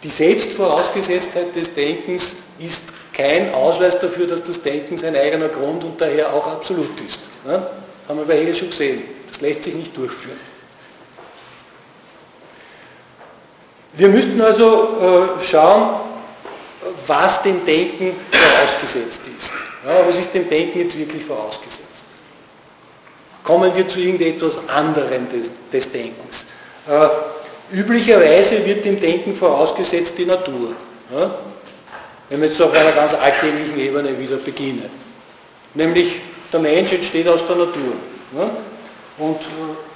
Die 0.05 0.09
Selbstvorausgesetztheit 0.09 1.57
des 1.57 1.75
Denkens 1.75 2.37
ist 2.61 2.85
kein 3.13 3.53
Ausweis 3.53 3.99
dafür, 3.99 4.29
dass 4.29 4.45
das 4.45 4.63
Denken 4.63 4.97
sein 4.97 5.17
eigener 5.17 5.49
Grund 5.49 5.83
und 5.83 6.01
daher 6.01 6.33
auch 6.33 6.47
absolut 6.47 7.01
ist. 7.01 7.19
Das 7.45 7.63
haben 8.09 8.19
wir 8.19 8.27
bei 8.27 8.39
Hegel 8.39 8.55
schon 8.55 8.71
gesehen. 8.71 9.03
Das 9.27 9.41
lässt 9.41 9.65
sich 9.65 9.75
nicht 9.75 9.97
durchführen. 9.97 10.39
Wir 13.97 14.09
müssten 14.09 14.41
also 14.41 14.99
äh, 15.01 15.45
schauen, 15.45 16.01
was 17.07 17.43
dem 17.43 17.65
Denken 17.65 18.15
vorausgesetzt 18.31 19.23
ist. 19.37 19.51
Ja, 19.87 20.07
was 20.07 20.17
ist 20.17 20.33
dem 20.35 20.49
Denken 20.49 20.81
jetzt 20.81 20.99
wirklich 20.99 21.25
vorausgesetzt? 21.25 21.83
Kommen 23.43 23.75
wir 23.75 23.89
zu 23.89 23.99
irgendetwas 23.99 24.55
anderem 24.69 25.27
des, 25.31 25.49
des 25.73 25.91
Denkens. 25.91 26.45
Äh, 26.89 27.09
Üblicherweise 27.73 28.65
wird 28.65 28.85
dem 28.85 29.01
Denken 29.01 29.35
vorausgesetzt 29.35 30.17
die 30.17 30.25
Natur. 30.25 30.73
Ja? 31.13 31.39
Wenn 32.29 32.41
wir 32.41 32.49
jetzt 32.49 32.61
auf 32.63 32.73
einer 32.73 32.93
ganz 32.93 33.15
alltäglichen 33.15 33.79
Ebene 33.79 34.19
wieder 34.19 34.37
beginnen. 34.37 34.89
Nämlich 35.75 36.21
der 36.53 36.61
Mensch 36.61 36.93
entsteht 36.93 37.29
aus 37.29 37.45
der 37.47 37.57
Natur. 37.57 37.95
Ja? 38.37 38.51
Und 39.19 39.41
äh, 39.41 39.96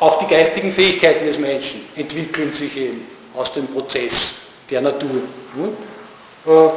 auch 0.00 0.18
die 0.18 0.26
geistigen 0.26 0.72
Fähigkeiten 0.72 1.26
des 1.26 1.38
Menschen 1.38 1.82
entwickeln 1.94 2.52
sich 2.52 2.76
eben 2.76 3.06
aus 3.34 3.52
dem 3.52 3.66
Prozess 3.68 4.34
der 4.68 4.80
Natur. 4.80 5.22
Ja? 6.46 6.52
Äh, 6.52 6.70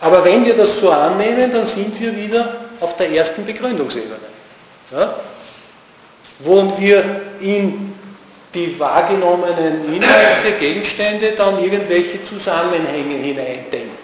aber 0.00 0.24
wenn 0.24 0.46
wir 0.46 0.56
das 0.56 0.78
so 0.78 0.90
annehmen, 0.90 1.50
dann 1.52 1.66
sind 1.66 2.00
wir 2.00 2.16
wieder 2.16 2.60
auf 2.80 2.96
der 2.96 3.10
ersten 3.10 3.44
Begründungsebene. 3.44 4.16
Ja? 4.92 5.20
Wo 6.38 6.72
wir 6.78 7.04
in 7.40 7.92
die 8.54 8.78
wahrgenommenen 8.80 9.94
Inhalte, 9.94 10.52
Gegenstände 10.58 11.32
dann 11.32 11.62
irgendwelche 11.62 12.24
Zusammenhänge 12.24 13.16
hineindenken. 13.16 14.00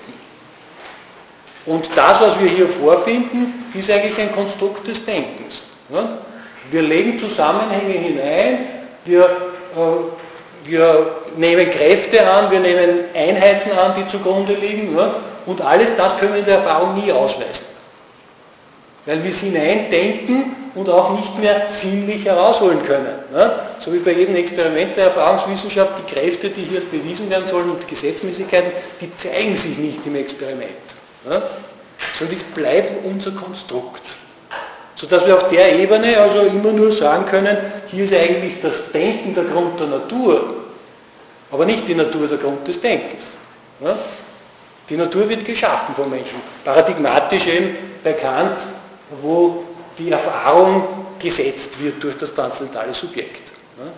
Und 1.65 1.89
das, 1.97 2.21
was 2.21 2.39
wir 2.39 2.49
hier 2.49 2.69
vorfinden, 2.69 3.65
ist 3.75 3.91
eigentlich 3.91 4.19
ein 4.19 4.33
Konstrukt 4.33 4.87
des 4.87 5.05
Denkens. 5.05 5.63
Wir 6.71 6.83
legen 6.83 7.19
Zusammenhänge 7.19 7.93
hinein, 7.93 8.59
wir, 9.05 9.25
äh, 9.25 10.69
wir 10.69 11.07
nehmen 11.37 11.71
Kräfte 11.71 12.29
an, 12.29 12.51
wir 12.51 12.61
nehmen 12.61 13.05
Einheiten 13.15 13.71
an, 13.73 13.95
die 13.97 14.07
zugrunde 14.07 14.55
liegen 14.55 14.97
und 15.47 15.61
alles 15.61 15.97
das 15.97 16.19
können 16.19 16.33
wir 16.33 16.41
in 16.41 16.47
der 16.47 16.57
Erfahrung 16.57 16.95
nie 16.95 17.13
ausweisen. 17.13 17.65
Weil 19.05 19.23
wir 19.23 19.31
es 19.31 19.39
hineindenken 19.39 20.57
und 20.75 20.89
auch 20.91 21.17
nicht 21.17 21.39
mehr 21.39 21.69
sinnlich 21.71 22.25
herausholen 22.25 22.83
können. 22.83 23.15
Ne? 23.33 23.61
So 23.79 23.93
wie 23.93 23.99
bei 23.99 24.13
jedem 24.13 24.35
Experiment 24.35 24.97
der 24.97 25.07
Erfahrungswissenschaft, 25.07 25.93
die 25.99 26.15
Kräfte, 26.15 26.51
die 26.51 26.63
hier 26.63 26.81
bewiesen 26.81 27.31
werden 27.31 27.47
sollen 27.47 27.71
und 27.71 27.87
Gesetzmäßigkeiten, 27.87 28.73
die 29.01 29.17
zeigen 29.17 29.57
sich 29.57 29.79
nicht 29.79 30.05
im 30.05 30.17
Experiment. 30.17 30.71
Ne? 31.29 31.43
Sondern 32.15 32.37
es 32.37 32.43
bleibt 32.43 33.05
unser 33.07 33.31
Konstrukt. 33.31 34.03
Sodass 34.97 35.27
wir 35.27 35.37
auf 35.37 35.49
der 35.49 35.79
Ebene 35.79 36.19
also 36.19 36.41
immer 36.41 36.73
nur 36.73 36.91
sagen 36.91 37.27
können, 37.27 37.57
hier 37.87 38.05
ist 38.05 38.15
eigentlich 38.15 38.61
das 38.63 38.91
Denken 38.91 39.35
der 39.35 39.45
Grund 39.45 39.79
der 39.79 39.89
Natur, 39.89 40.55
aber 41.51 41.67
nicht 41.67 41.87
die 41.87 41.95
Natur 41.95 42.27
der 42.27 42.39
Grund 42.39 42.67
des 42.67 42.81
Denkens. 42.81 43.25
Ne? 43.79 43.95
Die 44.89 44.97
Natur 44.97 45.29
wird 45.29 45.45
geschaffen 45.45 45.95
vom 45.95 46.09
Menschen. 46.09 46.41
Paradigmatisch 46.65 47.47
eben 47.47 47.77
bei 48.03 48.15
Kant, 48.15 48.57
wo 49.21 49.65
die 49.99 50.11
Erfahrung 50.11 50.85
gesetzt 51.19 51.81
wird 51.83 52.03
durch 52.03 52.17
das 52.17 52.33
transzendentale 52.33 52.95
Subjekt. 52.95 53.53
Ne? 53.79 53.91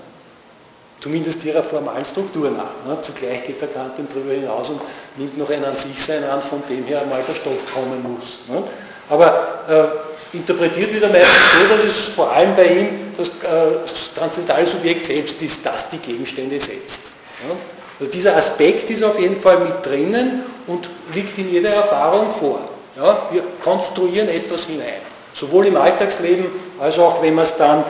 Zumindest 0.98 1.44
ihrer 1.44 1.62
formalen 1.62 2.04
Struktur 2.04 2.50
nach. 2.50 2.84
Ne? 2.84 3.00
Zugleich 3.02 3.46
geht 3.46 3.60
der 3.60 3.68
Kant 3.68 3.92
darüber 3.96 4.32
hinaus 4.32 4.70
und 4.70 4.80
nimmt 5.16 5.38
noch 5.38 5.50
ein 5.50 5.64
an 5.64 5.76
sich 5.76 6.02
sein 6.02 6.24
an, 6.24 6.42
von 6.42 6.60
dem 6.68 6.84
her 6.86 7.02
einmal 7.02 7.22
der 7.22 7.34
Stoff 7.34 7.72
kommen 7.72 8.02
muss. 8.02 8.38
Ne? 8.48 8.64
Aber 9.10 9.64
äh, 9.68 10.07
interpretiert 10.32 10.92
wird 10.92 11.04
er 11.04 11.10
meistens 11.10 11.36
so, 11.52 11.76
dass 11.76 11.84
es 11.84 12.04
vor 12.14 12.30
allem 12.30 12.54
bei 12.54 12.66
ihm 12.66 12.88
das, 13.16 13.28
äh, 13.28 14.14
transzendentale 14.14 14.66
Subjekt 14.66 15.06
selbst 15.06 15.40
ist, 15.42 15.64
das 15.64 15.88
die 15.90 15.98
Gegenstände 15.98 16.60
setzt. 16.60 17.12
Ne? 17.46 17.54
Also 17.98 18.12
dieser 18.12 18.36
Aspekt 18.36 18.90
ist 18.90 19.02
auf 19.02 19.18
jeden 19.18 19.40
Fall 19.40 19.58
mit 19.58 19.84
drinnen 19.84 20.42
und 20.66 20.88
liegt 21.14 21.36
in 21.38 21.50
jeder 21.50 21.70
Erfahrung 21.70 22.30
vor. 22.30 22.60
Ja? 22.96 23.28
Wir 23.30 23.42
konstruieren 23.62 24.28
etwas 24.28 24.64
hinein. 24.64 25.00
Sowohl 25.34 25.66
im 25.66 25.76
Alltagsleben 25.76 26.46
als 26.78 26.98
auch 26.98 27.22
wenn 27.22 27.34
wir 27.34 27.42
es 27.42 27.56
dann 27.56 27.80
äh, 27.80 27.84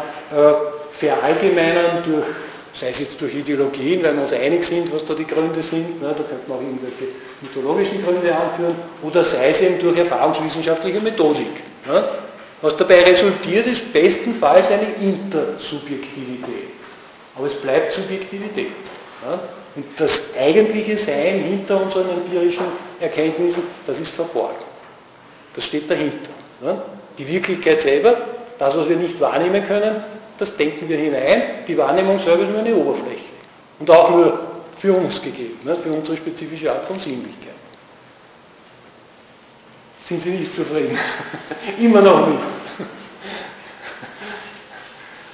verallgemeinern 0.92 2.02
durch, 2.04 2.24
sei 2.74 2.90
es 2.90 3.00
jetzt 3.00 3.20
durch 3.20 3.34
Ideologien, 3.34 4.02
weil 4.02 4.14
wir 4.14 4.22
uns 4.22 4.32
einig 4.32 4.64
sind, 4.64 4.92
was 4.92 5.04
da 5.04 5.14
die 5.14 5.26
Gründe 5.26 5.62
sind, 5.62 6.00
ne, 6.00 6.08
da 6.08 6.22
könnte 6.22 6.48
man 6.48 6.58
auch 6.58 6.62
irgendwelche 6.62 7.12
mythologischen 7.40 8.04
Gründe 8.04 8.34
anführen, 8.34 8.74
oder 9.02 9.24
sei 9.24 9.50
es 9.50 9.60
eben 9.60 9.78
durch 9.78 9.98
erfahrungswissenschaftliche 9.98 11.00
Methodik. 11.00 11.62
Ne. 11.86 12.04
Was 12.60 12.76
dabei 12.76 13.02
resultiert, 13.02 13.66
ist 13.66 13.92
bestenfalls 13.92 14.68
eine 14.70 14.86
Intersubjektivität. 15.00 16.72
Aber 17.36 17.46
es 17.46 17.54
bleibt 17.54 17.92
Subjektivität. 17.92 18.72
Ja? 19.24 19.38
Und 19.76 19.84
das 19.96 20.34
eigentliche 20.36 20.96
Sein 20.96 21.40
hinter 21.40 21.80
unseren 21.80 22.10
empirischen 22.10 22.64
Erkenntnissen, 23.00 23.62
das 23.86 24.00
ist 24.00 24.10
verborgen. 24.10 24.56
Das 25.54 25.64
steht 25.64 25.88
dahinter. 25.88 26.30
Ja? 26.64 26.82
Die 27.16 27.28
Wirklichkeit 27.28 27.80
selber, 27.80 28.16
das, 28.58 28.76
was 28.76 28.88
wir 28.88 28.96
nicht 28.96 29.20
wahrnehmen 29.20 29.64
können, 29.66 30.02
das 30.36 30.56
denken 30.56 30.88
wir 30.88 30.96
hinein. 30.96 31.42
Die 31.66 31.78
Wahrnehmung 31.78 32.18
selber 32.18 32.42
ist 32.42 32.50
nur 32.50 32.60
eine 32.60 32.74
Oberfläche. 32.74 33.34
Und 33.78 33.88
auch 33.90 34.10
nur 34.10 34.38
für 34.76 34.92
uns 34.92 35.22
gegeben, 35.22 35.58
ne? 35.64 35.76
für 35.76 35.92
unsere 35.92 36.16
spezifische 36.16 36.70
Art 36.72 36.86
von 36.86 36.98
Sinnlichkeit. 36.98 37.57
Sind 40.08 40.22
Sie 40.22 40.30
nicht 40.30 40.54
zufrieden? 40.54 40.98
Immer 41.78 42.00
noch 42.00 42.28
nicht. 42.28 42.40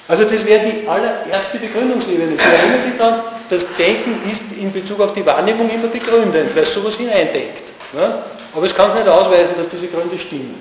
Also 0.08 0.24
das 0.24 0.44
wäre 0.44 0.68
die 0.68 0.88
allererste 0.88 1.58
Begründungsebene. 1.58 2.36
Sie 2.36 2.42
erinnern 2.42 2.80
sich 2.80 2.94
daran, 2.98 3.22
das 3.48 3.64
Denken 3.78 4.28
ist 4.28 4.42
in 4.58 4.72
Bezug 4.72 5.00
auf 5.00 5.12
die 5.12 5.24
Wahrnehmung 5.24 5.70
immer 5.70 5.86
begründend, 5.86 6.54
weil 6.54 6.64
es 6.64 6.74
sowas 6.74 6.96
hineindenkt. 6.96 7.62
Ne? 7.92 8.22
Aber 8.52 8.66
es 8.66 8.74
kann 8.74 8.92
nicht 8.94 9.08
ausweisen, 9.08 9.54
dass 9.56 9.68
diese 9.68 9.86
Gründe 9.86 10.18
stimmen. 10.18 10.60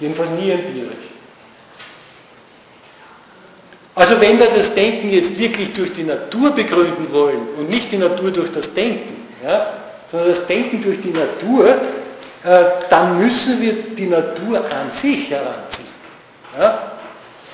Jedenfalls 0.00 0.30
nie 0.30 0.50
empirisch. 0.50 1.12
Also 3.94 4.20
wenn 4.20 4.38
wir 4.38 4.46
das 4.46 4.74
Denken 4.74 5.10
jetzt 5.10 5.38
wirklich 5.38 5.72
durch 5.72 5.92
die 5.92 6.04
Natur 6.04 6.50
begründen 6.50 7.12
wollen 7.12 7.46
und 7.58 7.68
nicht 7.68 7.92
die 7.92 7.98
Natur 7.98 8.30
durch 8.30 8.50
das 8.50 8.72
Denken, 8.72 9.28
ja, 9.44 9.74
sondern 10.10 10.30
das 10.30 10.46
Denken 10.46 10.80
durch 10.80 11.00
die 11.00 11.10
Natur, 11.10 11.78
dann 12.42 13.18
müssen 13.18 13.60
wir 13.60 13.72
die 13.72 14.06
Natur 14.06 14.58
an 14.58 14.90
sich 14.90 15.30
heranziehen. 15.30 15.88
Ja? 16.58 16.92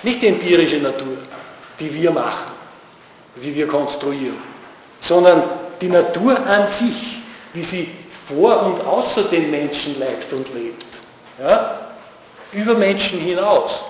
Nicht 0.03 0.23
die 0.23 0.29
empirische 0.29 0.79
Natur, 0.79 1.19
die 1.79 1.93
wir 1.93 2.11
machen, 2.11 2.53
die 3.37 3.55
wir 3.55 3.67
konstruieren, 3.67 4.37
sondern 5.01 5.43
die 5.81 5.89
Natur 5.89 6.39
an 6.47 6.67
sich, 6.67 7.19
wie 7.53 7.63
sie 7.63 7.91
vor 8.29 8.63
und 8.65 8.81
außer 8.87 9.25
den 9.25 9.51
Menschen 9.51 9.99
lebt 9.99 10.33
und 10.33 10.53
lebt. 10.55 10.99
Ja? 11.39 11.93
Über 12.53 12.75
Menschen 12.75 13.21
hinaus. 13.21 13.83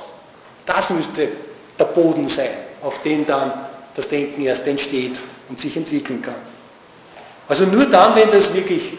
Das 0.66 0.90
müsste 0.90 1.28
der 1.78 1.84
Boden 1.84 2.28
sein, 2.28 2.50
auf 2.82 3.00
dem 3.02 3.24
dann 3.24 3.52
das 3.94 4.08
Denken 4.08 4.42
erst 4.42 4.66
entsteht 4.66 5.18
und 5.48 5.58
sich 5.58 5.76
entwickeln 5.76 6.20
kann. 6.20 6.34
Also 7.48 7.64
nur 7.64 7.86
dann, 7.86 8.14
wenn 8.14 8.30
das 8.30 8.52
wirklich 8.52 8.92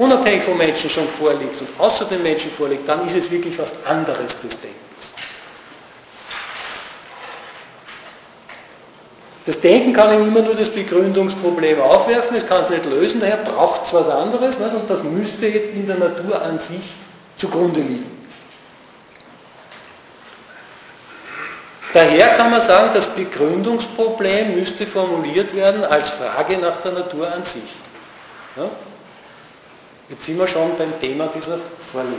unabhängig 0.00 0.42
vom 0.42 0.56
Menschen 0.56 0.88
schon 0.88 1.06
vorliegt 1.06 1.60
und 1.60 1.68
außer 1.78 2.06
den 2.06 2.22
Menschen 2.22 2.50
vorliegt, 2.50 2.88
dann 2.88 3.06
ist 3.06 3.16
es 3.16 3.30
wirklich 3.30 3.58
was 3.58 3.72
anderes 3.84 4.40
des 4.40 4.58
Denkens. 4.58 5.12
Das 9.44 9.60
Denken 9.60 9.92
kann 9.92 10.14
ihm 10.14 10.28
immer 10.28 10.40
nur 10.40 10.54
das 10.54 10.70
Begründungsproblem 10.70 11.80
aufwerfen, 11.80 12.36
es 12.36 12.46
kann 12.46 12.62
es 12.62 12.70
nicht 12.70 12.86
lösen, 12.86 13.20
daher 13.20 13.38
braucht 13.38 13.84
es 13.84 13.92
was 13.92 14.08
anderes 14.08 14.58
nicht? 14.58 14.72
und 14.72 14.88
das 14.88 15.02
müsste 15.02 15.46
jetzt 15.46 15.74
in 15.74 15.86
der 15.86 15.96
Natur 15.96 16.40
an 16.40 16.58
sich 16.58 16.94
zugrunde 17.36 17.80
liegen. 17.80 18.18
Daher 21.92 22.28
kann 22.36 22.50
man 22.50 22.62
sagen, 22.62 22.90
das 22.94 23.06
Begründungsproblem 23.06 24.54
müsste 24.54 24.86
formuliert 24.86 25.54
werden 25.54 25.84
als 25.84 26.10
Frage 26.10 26.56
nach 26.58 26.76
der 26.78 26.92
Natur 26.92 27.30
an 27.30 27.44
sich. 27.44 27.62
Ja? 28.56 28.70
Jetzt 30.10 30.26
sind 30.26 30.38
wir 30.38 30.48
schon 30.48 30.76
beim 30.76 30.98
Thema 31.00 31.28
dieser 31.28 31.58
Vorlesung. 31.92 32.18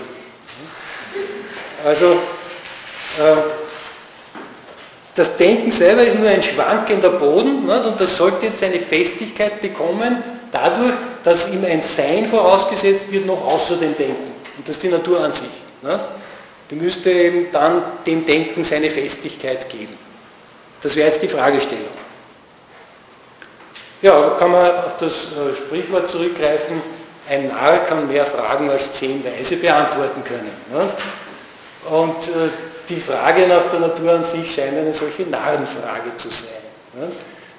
Also, 1.84 2.12
äh, 2.12 3.36
das 5.14 5.36
Denken 5.36 5.74
selber 5.74 6.04
ist 6.04 6.18
nur 6.18 6.30
ein 6.30 6.42
schwankender 6.42 7.10
Boden 7.10 7.70
und 7.70 8.00
das 8.00 8.16
sollte 8.16 8.46
jetzt 8.46 8.62
seine 8.62 8.80
Festigkeit 8.80 9.62
bekommen, 9.62 10.24
dadurch, 10.54 10.94
dass 11.24 11.50
ihm 11.50 11.66
ein 11.66 11.82
Sein 11.82 12.30
vorausgesetzt 12.30 13.12
wird, 13.12 13.26
noch 13.26 13.46
außer 13.46 13.76
dem 13.76 13.96
Denken. 13.98 14.32
Und 14.58 14.68
das 14.68 14.76
ist 14.76 14.84
die 14.84 14.88
Natur 14.88 15.20
an 15.20 15.34
sich. 15.34 15.50
Die 16.70 16.76
müsste 16.76 17.12
eben 17.12 17.52
dann 17.52 17.84
dem 18.06 18.26
Denken 18.26 18.64
seine 18.64 18.90
Festigkeit 18.90 19.70
geben. 19.70 19.98
Das 20.82 20.96
wäre 20.96 21.10
jetzt 21.10 21.22
die 21.22 21.28
Fragestellung. 21.28 21.92
Ja, 24.02 24.36
kann 24.40 24.52
man 24.52 24.66
auf 24.86 24.98
das 24.98 25.26
äh, 25.26 25.56
Sprichwort 25.56 26.10
zurückgreifen, 26.10 26.82
ein 27.30 27.48
Narr 27.48 27.80
kann 27.86 28.08
mehr 28.08 28.26
Fragen 28.26 28.70
als 28.70 28.94
zehn 28.94 29.24
Weise 29.24 29.58
beantworten 29.58 30.24
können. 30.24 30.52
Und 31.90 32.28
äh, 32.28 32.50
die 32.90 33.00
Frage 33.00 33.48
nach 33.48 33.66
der 33.66 33.80
Natur 33.80 34.12
an 34.14 34.24
sich 34.24 34.54
scheint 34.54 34.78
eine 34.78 34.94
solche 34.94 35.24
Narrenfrage 35.24 36.16
zu 36.18 36.30
sein. 36.30 37.12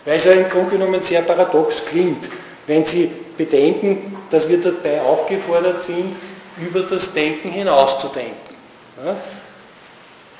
Weil 0.04 0.16
es 0.16 0.24
ja 0.24 0.32
im 0.32 0.48
Grunde 0.48 0.72
genommen 0.72 1.00
sehr 1.00 1.22
paradox 1.22 1.84
klingt, 1.86 2.28
wenn 2.66 2.84
Sie 2.84 3.10
bedenken, 3.36 4.16
dass 4.30 4.48
wir 4.48 4.60
dabei 4.60 5.00
aufgefordert 5.00 5.84
sind, 5.84 6.16
über 6.58 6.80
das 6.80 7.12
Denken 7.12 7.50
hinauszudenken. 7.50 8.56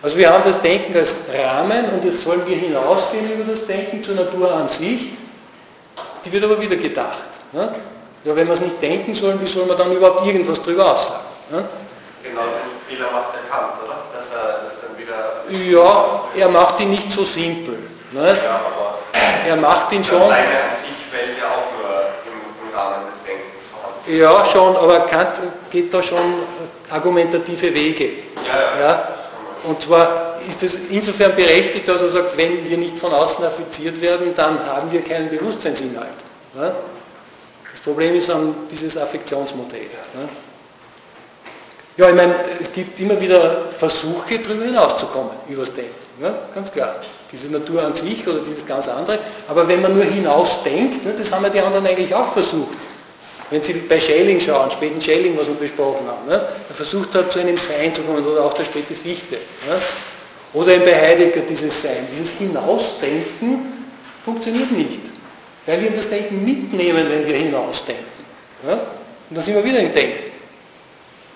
Also 0.02 0.18
wir 0.18 0.30
haben 0.30 0.42
das 0.44 0.60
Denken 0.60 0.96
als 0.96 1.14
Rahmen 1.32 1.86
und 1.90 2.04
jetzt 2.04 2.22
sollen 2.22 2.42
wir 2.46 2.56
hinausgehen 2.56 3.32
über 3.32 3.50
das 3.50 3.66
Denken 3.66 4.02
zur 4.02 4.16
Natur 4.16 4.52
an 4.52 4.68
sich. 4.68 5.12
Die 6.24 6.32
wird 6.32 6.44
aber 6.44 6.60
wieder 6.60 6.76
gedacht. 6.76 7.28
Ja, 8.24 8.36
wenn 8.36 8.46
wir 8.46 8.54
es 8.54 8.60
nicht 8.60 8.80
denken 8.80 9.14
sollen, 9.14 9.40
wie 9.40 9.46
soll 9.46 9.66
man 9.66 9.76
dann 9.76 9.92
überhaupt 9.92 10.24
irgendwas 10.24 10.62
darüber 10.62 10.92
aussagen? 10.92 11.24
Genau, 11.50 12.42
den 12.42 12.78
Fehler 12.88 13.10
macht 13.10 13.34
der 13.34 13.50
Kant, 13.50 13.72
oder? 13.84 13.98
Dass 14.14 14.30
er 14.30 14.60
das 14.64 14.74
dann 14.80 14.96
wieder... 14.96 15.72
Ja, 15.72 16.22
er 16.36 16.48
macht 16.48 16.80
ihn 16.80 16.90
nicht 16.90 17.10
so 17.10 17.24
simpel. 17.24 17.78
Ne? 18.12 18.38
Ja, 18.44 18.60
aber 18.66 18.98
er 19.46 19.56
macht 19.56 19.92
ihn 19.92 20.04
schon... 20.04 20.20
Seine 20.20 20.34
an 20.34 20.76
sich 20.80 20.94
fällt 21.10 21.36
ja 21.38 21.46
auch 21.46 21.72
nur 21.76 21.90
im, 22.26 22.68
im 22.68 22.76
Rahmen 22.76 23.06
des 23.10 23.22
Denkens 23.26 23.64
vorhanden. 23.72 24.16
Ja, 24.16 24.44
schon, 24.44 24.76
aber 24.76 25.00
Kant 25.06 25.42
geht 25.70 25.92
da 25.92 26.00
schon 26.00 26.44
argumentative 26.90 27.74
Wege. 27.74 28.04
Ja, 28.46 28.80
ja. 28.80 28.86
ja? 28.86 29.08
Und 29.64 29.82
zwar 29.82 30.36
ist 30.48 30.62
es 30.62 30.90
insofern 30.90 31.34
berechtigt, 31.34 31.88
dass 31.88 32.02
er 32.02 32.08
sagt, 32.08 32.36
wenn 32.36 32.68
wir 32.68 32.76
nicht 32.76 32.98
von 32.98 33.12
außen 33.12 33.44
affiziert 33.44 34.00
werden, 34.00 34.34
dann 34.36 34.58
haben 34.66 34.90
wir 34.90 35.02
keinen 35.02 35.28
Bewusstseinsinhalt. 35.28 36.08
Ja? 36.56 36.72
Problem 37.84 38.14
ist 38.14 38.28
dann 38.28 38.54
dieses 38.70 38.96
Affektionsmodell. 38.96 39.88
Ja? 41.96 42.04
ja, 42.04 42.10
ich 42.10 42.16
meine, 42.16 42.34
es 42.60 42.72
gibt 42.72 42.98
immer 43.00 43.20
wieder 43.20 43.66
Versuche, 43.76 44.38
darüber 44.38 44.64
hinauszukommen, 44.64 45.32
über 45.48 45.64
das 45.64 45.74
Denken. 45.74 45.94
Ja? 46.20 46.34
Ganz 46.54 46.70
klar. 46.70 46.96
Diese 47.30 47.48
Natur 47.48 47.82
an 47.82 47.94
sich 47.94 48.26
oder 48.28 48.40
dieses 48.40 48.64
ganz 48.66 48.86
andere. 48.88 49.18
Aber 49.48 49.66
wenn 49.66 49.80
man 49.80 49.94
nur 49.94 50.04
hinausdenkt, 50.04 51.04
ne, 51.04 51.14
das 51.16 51.32
haben 51.32 51.44
ja 51.44 51.50
die 51.50 51.60
anderen 51.60 51.86
eigentlich 51.86 52.14
auch 52.14 52.32
versucht. 52.32 52.76
Wenn 53.50 53.62
Sie 53.62 53.72
bei 53.74 54.00
Schelling 54.00 54.40
schauen, 54.40 54.70
späten 54.70 55.00
Schelling, 55.00 55.36
was 55.36 55.46
wir 55.46 55.54
besprochen 55.54 56.06
haben, 56.06 56.26
ne? 56.26 56.48
er 56.68 56.74
versucht 56.74 57.14
hat, 57.14 57.30
zu 57.32 57.38
einem 57.38 57.58
Sein 57.58 57.92
zu 57.92 58.02
kommen, 58.02 58.24
oder 58.24 58.44
auch 58.44 58.54
der 58.54 58.64
späte 58.64 58.94
Fichte. 58.94 59.34
Ne? 59.34 59.80
Oder 60.54 60.78
bei 60.78 60.94
Heidegger 60.94 61.40
dieses 61.40 61.82
Sein. 61.82 62.06
Dieses 62.10 62.30
Hinausdenken 62.38 63.84
funktioniert 64.24 64.70
nicht, 64.72 65.00
weil 65.66 65.80
wir 65.80 65.90
das 65.90 66.08
Denken 66.08 66.44
mitnehmen, 66.44 67.06
wenn 67.08 67.26
wir 67.26 67.36
hinausdenken. 67.36 68.04
Ne? 68.64 68.72
Und 69.30 69.38
da 69.38 69.42
sind 69.42 69.54
wir 69.54 69.64
wieder 69.64 69.80
im 69.80 69.92
Denken. 69.92 70.32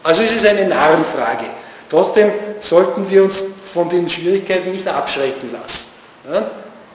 Also 0.03 0.23
es 0.23 0.33
ist 0.33 0.47
eine 0.47 0.67
Narrenfrage. 0.67 1.47
Trotzdem 1.89 2.31
sollten 2.61 3.09
wir 3.09 3.25
uns 3.25 3.45
von 3.73 3.89
den 3.89 4.09
Schwierigkeiten 4.09 4.71
nicht 4.71 4.87
abschrecken 4.87 5.53
lassen. 5.53 5.87
Ja? 6.31 6.51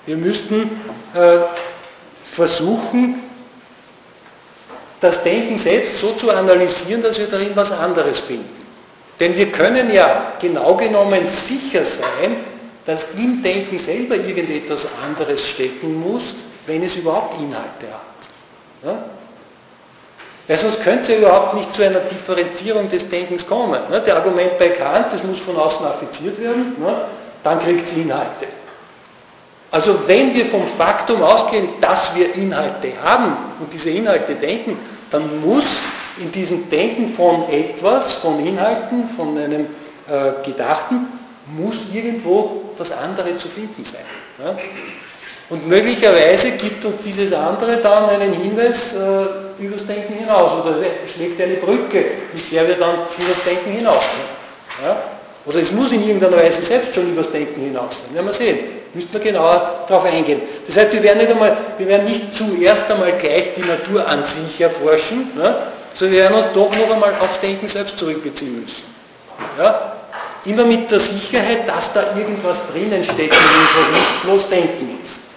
Wir 0.06 0.18
müssten 0.18 0.64
äh, 1.14 1.38
versuchen, 2.34 3.24
das 5.00 5.24
Denken 5.24 5.58
selbst 5.58 6.00
so 6.00 6.14
zu 6.14 6.30
analysieren, 6.30 7.02
dass 7.02 7.18
wir 7.18 7.28
darin 7.28 7.52
was 7.56 7.72
anderes 7.72 8.20
finden. 8.20 8.62
Denn 9.20 9.36
wir 9.36 9.52
können 9.52 9.94
ja 9.94 10.34
genau 10.40 10.76
genommen 10.76 11.28
sicher 11.28 11.86
sein, 11.86 12.38
dass 12.86 13.08
im 13.16 13.42
Denken 13.42 13.78
selber 13.78 14.16
irgendetwas 14.16 14.88
anderes 15.04 15.48
stecken 15.48 16.00
muss, 16.00 16.36
wenn 16.72 16.84
es 16.84 16.96
überhaupt 16.96 17.36
Inhalte 17.40 17.88
hat. 17.88 18.86
Ja? 18.86 19.04
Weil 20.48 20.58
sonst 20.58 20.82
könnte 20.82 21.02
es 21.02 21.08
ja 21.10 21.16
überhaupt 21.16 21.54
nicht 21.54 21.74
zu 21.76 21.84
einer 21.84 22.00
Differenzierung 22.00 22.90
des 22.90 23.10
Denkens 23.10 23.46
kommen. 23.46 23.80
Ne? 23.90 24.02
Der 24.02 24.16
Argument 24.16 24.58
bei 24.58 24.70
Kant, 24.70 25.08
das 25.12 25.24
muss 25.24 25.40
von 25.40 25.58
außen 25.58 25.86
affiziert 25.86 26.40
werden, 26.40 26.76
ne? 26.80 27.06
dann 27.44 27.60
kriegt 27.60 27.88
es 27.88 27.98
Inhalte. 27.98 28.48
Also 29.70 30.08
wenn 30.08 30.34
wir 30.34 30.46
vom 30.46 30.66
Faktum 30.78 31.22
ausgehen, 31.22 31.70
dass 31.80 32.16
wir 32.16 32.34
Inhalte 32.36 32.94
haben 33.04 33.36
und 33.60 33.72
diese 33.72 33.90
Inhalte 33.90 34.36
denken, 34.36 34.78
dann 35.10 35.42
muss 35.42 35.80
in 36.20 36.32
diesem 36.32 36.70
Denken 36.70 37.14
von 37.14 37.50
etwas, 37.50 38.14
von 38.14 38.46
Inhalten, 38.46 39.08
von 39.16 39.38
einem 39.38 39.68
äh, 40.08 40.46
Gedachten, 40.46 41.08
muss 41.48 41.78
irgendwo 41.92 42.64
das 42.78 42.92
andere 42.92 43.36
zu 43.38 43.48
finden 43.50 43.84
sein. 43.84 44.06
Ja? 44.44 44.56
Und 45.52 45.68
möglicherweise 45.68 46.52
gibt 46.52 46.86
uns 46.86 47.02
dieses 47.04 47.34
andere 47.34 47.76
dann 47.78 48.10
einen 48.10 48.32
Hinweis 48.32 48.94
äh, 48.94 49.62
über 49.62 49.76
das 49.76 49.86
Denken 49.86 50.14
hinaus 50.14 50.54
oder 50.54 50.78
schlägt 51.14 51.42
eine 51.42 51.56
Brücke, 51.56 52.06
mit 52.32 52.50
der 52.50 52.70
wir 52.70 52.76
dann 52.76 52.96
über 53.18 53.34
das 53.36 53.44
Denken 53.44 53.72
hinausgehen. 53.72 54.30
Ja? 54.82 55.04
Oder 55.46 55.60
es 55.60 55.70
muss 55.74 55.92
in 55.92 56.08
irgendeiner 56.08 56.38
Weise 56.38 56.62
selbst 56.62 56.96
schon 56.96 57.12
übers 57.12 57.30
Denken 57.30 57.64
hinaus 57.64 58.00
sein. 58.00 58.16
Werden 58.16 58.28
wir 58.28 58.34
sehen. 58.34 58.60
Müssten 58.94 59.12
wir 59.12 59.20
genauer 59.20 59.84
darauf 59.90 60.06
eingehen. 60.06 60.42
Das 60.66 60.78
heißt, 60.78 60.94
wir 60.94 61.04
werden 61.04 61.18
nicht, 61.18 61.32
einmal, 61.32 61.58
wir 61.78 61.88
werden 61.88 62.06
nicht 62.06 62.34
zuerst 62.34 62.90
einmal 62.90 63.12
gleich 63.12 63.54
die 63.54 63.68
Natur 63.68 64.08
an 64.08 64.24
sich 64.24 64.62
erforschen, 64.62 65.32
ne, 65.36 65.54
sondern 65.94 66.16
wir 66.16 66.24
werden 66.24 66.38
uns 66.38 66.48
doch 66.54 66.72
noch 66.78 66.94
einmal 66.94 67.14
aufs 67.20 67.42
Denken 67.42 67.68
selbst 67.68 67.98
zurückbeziehen 67.98 68.62
müssen. 68.62 68.84
Ja? 69.58 69.98
Immer 70.46 70.64
mit 70.64 70.90
der 70.90 71.00
Sicherheit, 71.02 71.68
dass 71.68 71.92
da 71.92 72.16
irgendwas 72.18 72.58
drinnen 72.72 73.04
steckt, 73.04 73.34
was 73.34 73.92
nicht 73.92 74.24
bloß 74.24 74.50
Denken 74.50 74.98
ist. 75.04 75.31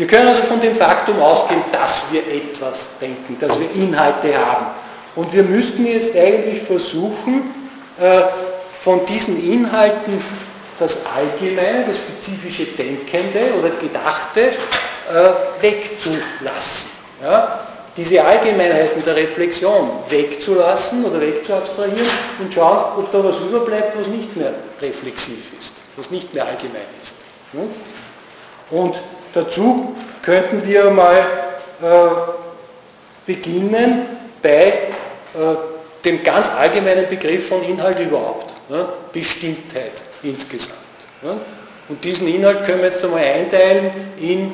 Wir 0.00 0.06
können 0.06 0.28
also 0.28 0.44
von 0.44 0.58
dem 0.58 0.74
Faktum 0.76 1.20
ausgehen, 1.20 1.62
dass 1.72 2.04
wir 2.10 2.22
etwas 2.26 2.86
denken, 3.02 3.36
dass 3.38 3.60
wir 3.60 3.70
Inhalte 3.74 4.34
haben. 4.34 4.68
Und 5.14 5.30
wir 5.30 5.42
müssten 5.42 5.86
jetzt 5.86 6.16
eigentlich 6.16 6.62
versuchen, 6.62 7.52
äh, 8.00 8.22
von 8.80 9.04
diesen 9.04 9.36
Inhalten 9.36 10.24
das 10.78 11.04
Allgemeine, 11.04 11.84
das 11.86 11.98
spezifische 11.98 12.64
Denkende 12.64 13.40
oder 13.58 13.68
Gedachte 13.68 14.40
äh, 14.40 15.62
wegzulassen. 15.62 16.88
Ja? 17.22 17.60
Diese 17.94 18.24
Allgemeinheiten 18.24 19.04
der 19.04 19.16
Reflexion 19.16 19.90
wegzulassen 20.08 21.04
oder 21.04 21.20
wegzuabstrahieren 21.20 22.08
und 22.38 22.54
schauen, 22.54 23.00
ob 23.00 23.12
da 23.12 23.22
was 23.22 23.36
überbleibt, 23.36 23.98
was 23.98 24.06
nicht 24.06 24.34
mehr 24.34 24.54
reflexiv 24.80 25.52
ist, 25.60 25.74
was 25.96 26.10
nicht 26.10 26.32
mehr 26.32 26.46
allgemein 26.46 26.86
ist. 27.02 27.16
Und 28.70 28.94
dazu 29.32 29.96
könnten 30.22 30.66
wir 30.66 30.90
mal 30.90 31.18
äh, 31.82 31.86
beginnen 33.26 34.06
bei 34.42 34.66
äh, 34.66 34.78
dem 36.04 36.22
ganz 36.24 36.50
allgemeinen 36.50 37.08
Begriff 37.08 37.48
von 37.48 37.62
Inhalt 37.62 37.98
überhaupt, 37.98 38.54
ne? 38.68 38.88
Bestimmtheit 39.12 40.02
insgesamt. 40.22 40.78
Ne? 41.22 41.36
Und 41.88 42.02
diesen 42.04 42.26
Inhalt 42.26 42.64
können 42.64 42.78
wir 42.78 42.88
jetzt 42.88 43.04
einmal 43.04 43.22
einteilen 43.22 43.90
in 44.20 44.52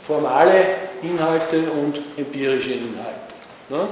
formale 0.00 0.64
Inhalte 1.02 1.70
und 1.70 2.00
empirische 2.16 2.72
Inhalte. 2.72 3.34
Ne? 3.68 3.88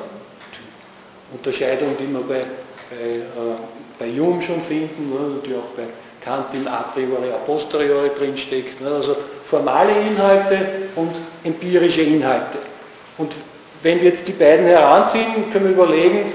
Unterscheidung, 1.32 1.96
die 1.98 2.06
wir 2.06 2.20
bei, 2.20 2.44
bei, 2.90 3.06
äh, 3.06 3.56
bei 3.98 4.18
Hume 4.18 4.40
schon 4.42 4.62
finden, 4.62 5.10
ne? 5.10 5.40
die 5.44 5.54
auch 5.54 5.68
bei 5.76 5.84
Kant 6.26 6.52
in 6.54 6.66
a 6.66 6.82
priori, 6.92 7.30
a 7.30 7.36
posteriori 7.36 8.10
drinsteckt. 8.12 8.80
Ne? 8.80 8.90
Also 8.90 9.16
formale 9.44 9.92
Inhalte 9.92 10.88
und 10.96 11.14
empirische 11.44 12.02
Inhalte. 12.02 12.58
Und 13.16 13.32
wenn 13.82 14.00
wir 14.00 14.10
jetzt 14.10 14.26
die 14.26 14.32
beiden 14.32 14.66
heranziehen, 14.66 15.52
können 15.52 15.66
wir 15.66 15.84
überlegen, 15.84 16.32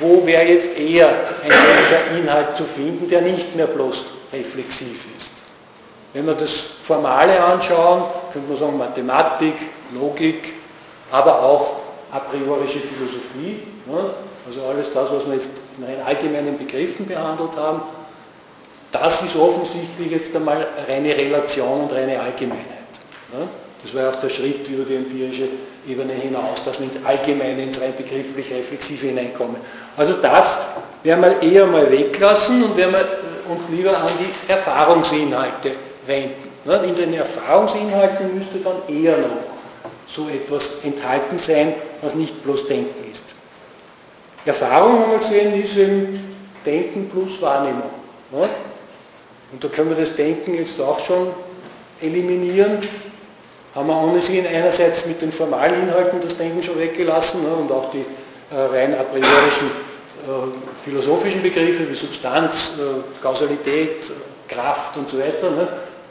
wo 0.00 0.26
wäre 0.26 0.42
jetzt 0.42 0.76
eher 0.76 1.08
ein 1.08 1.50
solcher 1.50 2.18
Inhalt 2.18 2.56
zu 2.56 2.64
finden, 2.64 3.08
der 3.08 3.20
nicht 3.20 3.54
mehr 3.54 3.68
bloß 3.68 4.06
reflexiv 4.32 5.06
ist. 5.16 5.30
Wenn 6.12 6.26
wir 6.26 6.34
das 6.34 6.50
Formale 6.82 7.40
anschauen, 7.40 8.04
könnte 8.32 8.48
man 8.48 8.58
sagen 8.58 8.76
Mathematik, 8.76 9.54
Logik, 9.94 10.54
aber 11.12 11.42
auch 11.44 11.76
a 12.10 12.18
priorische 12.18 12.80
Philosophie, 12.80 13.62
ne? 13.86 14.10
also 14.48 14.62
alles 14.66 14.90
das, 14.92 15.12
was 15.12 15.26
wir 15.26 15.34
jetzt 15.34 15.50
in 15.78 16.02
allgemeinen 16.04 16.58
Begriffen 16.58 17.06
behandelt 17.06 17.56
haben, 17.56 17.82
das 18.92 19.22
ist 19.22 19.36
offensichtlich 19.36 20.10
jetzt 20.10 20.34
einmal 20.34 20.66
reine 20.88 21.14
Relation 21.16 21.82
und 21.82 21.92
reine 21.92 22.18
Allgemeinheit. 22.20 22.66
Ne? 23.32 23.48
Das 23.82 23.94
war 23.94 24.10
auch 24.10 24.16
der 24.16 24.28
Schritt 24.28 24.66
über 24.68 24.84
die 24.84 24.96
empirische 24.96 25.48
Ebene 25.86 26.12
hinaus, 26.14 26.62
dass 26.64 26.80
wir 26.80 26.86
ins 26.86 27.04
Allgemeine, 27.04 27.62
ins 27.62 27.80
rein 27.80 27.92
begrifflich 27.96 28.52
Reflexive 28.52 29.06
hineinkommen. 29.06 29.56
Also 29.96 30.14
das 30.14 30.58
werden 31.02 31.22
wir 31.22 31.42
eher 31.42 31.66
mal 31.66 31.90
weglassen 31.90 32.64
und 32.64 32.76
werden 32.76 32.94
wir 32.94 33.54
uns 33.54 33.62
lieber 33.70 33.96
an 33.96 34.08
die 34.18 34.50
Erfahrungsinhalte 34.50 35.72
wenden. 36.06 36.50
Ne? 36.64 36.80
In 36.86 36.94
den 36.94 37.14
Erfahrungsinhalten 37.14 38.36
müsste 38.36 38.58
dann 38.58 38.82
eher 38.88 39.18
noch 39.18 39.28
so 40.06 40.28
etwas 40.28 40.78
enthalten 40.82 41.38
sein, 41.38 41.74
was 42.00 42.14
nicht 42.14 42.42
bloß 42.42 42.66
Denken 42.66 43.10
ist. 43.10 43.24
Erfahrung, 44.44 45.00
haben 45.00 45.12
wir 45.12 45.18
gesehen, 45.18 45.62
ist 45.62 45.76
eben 45.76 46.36
Denken 46.64 47.08
plus 47.10 47.40
Wahrnehmung. 47.40 47.90
Und 49.52 49.64
da 49.64 49.68
können 49.68 49.90
wir 49.90 49.96
das 49.96 50.14
Denken 50.14 50.54
jetzt 50.54 50.80
auch 50.80 50.98
schon 51.04 51.28
eliminieren 52.00 52.78
haben 53.78 53.88
wir 53.88 54.02
ohnehin 54.02 54.46
einerseits 54.46 55.06
mit 55.06 55.22
den 55.22 55.30
formalen 55.30 55.82
Inhalten 55.82 56.20
das 56.20 56.36
Denken 56.36 56.62
schon 56.62 56.78
weggelassen 56.78 57.42
ne, 57.42 57.50
und 57.50 57.70
auch 57.70 57.90
die 57.92 58.04
äh, 58.50 58.58
rein 58.58 58.94
a 58.94 59.02
priorischen 59.04 59.68
äh, 60.26 60.84
philosophischen 60.84 61.42
Begriffe 61.42 61.88
wie 61.88 61.94
Substanz, 61.94 62.72
äh, 62.78 63.22
Kausalität, 63.22 64.10
Kraft 64.48 64.96
und 64.96 65.08
so 65.08 65.18
weiter. 65.18 65.50
Ne, 65.50 65.68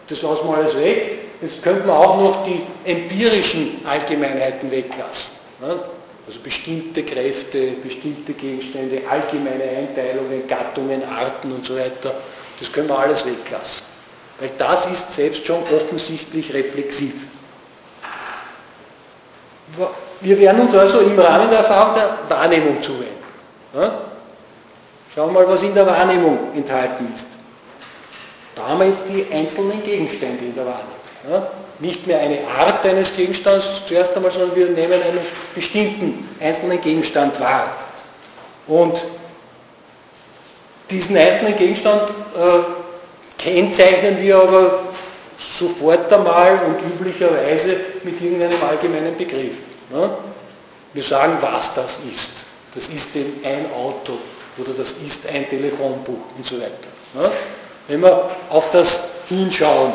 das 0.08 0.22
lassen 0.22 0.48
wir 0.48 0.58
alles 0.58 0.78
weg. 0.78 1.20
Jetzt 1.42 1.62
könnte 1.62 1.86
man 1.86 1.98
auch 1.98 2.18
noch 2.18 2.46
die 2.46 2.62
empirischen 2.86 3.82
Allgemeinheiten 3.86 4.72
weglassen. 4.72 5.34
Ne, 5.60 5.78
also 6.26 6.40
bestimmte 6.42 7.04
Kräfte, 7.04 7.72
bestimmte 7.84 8.34
Gegenstände, 8.34 9.02
allgemeine 9.10 9.64
Einteilungen, 9.64 10.48
Gattungen, 10.48 11.02
Arten 11.04 11.52
und 11.52 11.66
so 11.66 11.76
weiter. 11.76 12.14
Das 12.60 12.72
können 12.72 12.89
wir 12.89 12.97
alles 12.97 13.26
weglassen. 13.26 13.86
Weil 14.39 14.51
das 14.58 14.86
ist 14.86 15.14
selbst 15.14 15.45
schon 15.45 15.64
offensichtlich 15.64 16.53
reflexiv. 16.53 17.14
Wir 20.22 20.39
werden 20.39 20.62
uns 20.62 20.74
also 20.76 20.99
im 20.99 21.20
Rahmen 21.20 21.49
der 21.49 21.60
Erfahrung 21.60 21.95
der 21.95 22.18
Wahrnehmung 22.30 22.82
zuwenden. 22.82 23.18
Schauen 25.14 25.34
wir 25.34 25.41
mal, 25.41 25.49
was 25.49 25.64
in 25.64 25.74
der 25.74 25.86
Wahrnehmung 25.86 26.51
enthalten 26.55 27.12
ist. 27.16 27.28
Da 28.55 28.68
haben 28.68 28.80
wir 28.80 28.88
jetzt 28.88 29.03
die 29.10 29.26
einzelnen 29.32 29.84
Gegenstände 29.84 30.45
in 30.45 30.55
der 30.55 30.66
Wahrnehmung. 30.66 31.47
Nicht 31.80 32.08
mehr 32.08 32.20
eine 32.20 32.39
Art 32.60 32.84
eines 32.86 33.16
Gegenstands 33.16 33.84
zuerst 33.86 34.16
einmal, 34.16 34.32
sondern 34.32 34.55
wir 34.55 34.68
nehmen 34.70 34.93
einen 34.93 35.20
bestimmten 35.53 36.28
einzelnen 36.39 36.82
Gegenstand 36.82 37.39
wahr. 37.39 37.76
Und 38.66 39.03
diesen 40.90 41.18
einzelnen 41.18 41.58
Gegenstand 41.58 42.10
äh, 42.10 43.38
kennzeichnen 43.38 44.22
wir 44.22 44.38
aber 44.38 44.80
sofort 45.38 46.12
einmal 46.12 46.60
und 46.66 46.82
üblicherweise 46.82 47.78
mit 48.04 48.20
irgendeinem 48.22 48.62
allgemeinen 48.68 49.16
Begriff. 49.16 49.58
Ne? 49.92 50.10
Wir 50.94 51.04
sagen, 51.04 51.38
was 51.42 51.74
das 51.74 52.00
ist. 52.12 52.46
Das 52.74 52.88
ist 52.88 53.16
eben 53.16 53.40
ein 53.44 53.66
Auto 53.74 54.18
oder 54.58 54.72
das 54.74 54.94
ist 55.06 55.28
ein 55.28 55.48
Telefonbuch 55.48 56.20
und 56.36 56.46
so 56.46 56.58
weiter. 56.58 56.72
Ne? 57.14 57.32
Wenn 57.88 58.02
wir 58.02 58.30
auf 58.50 58.70
das 58.72 59.00
hinschauen. 59.30 59.94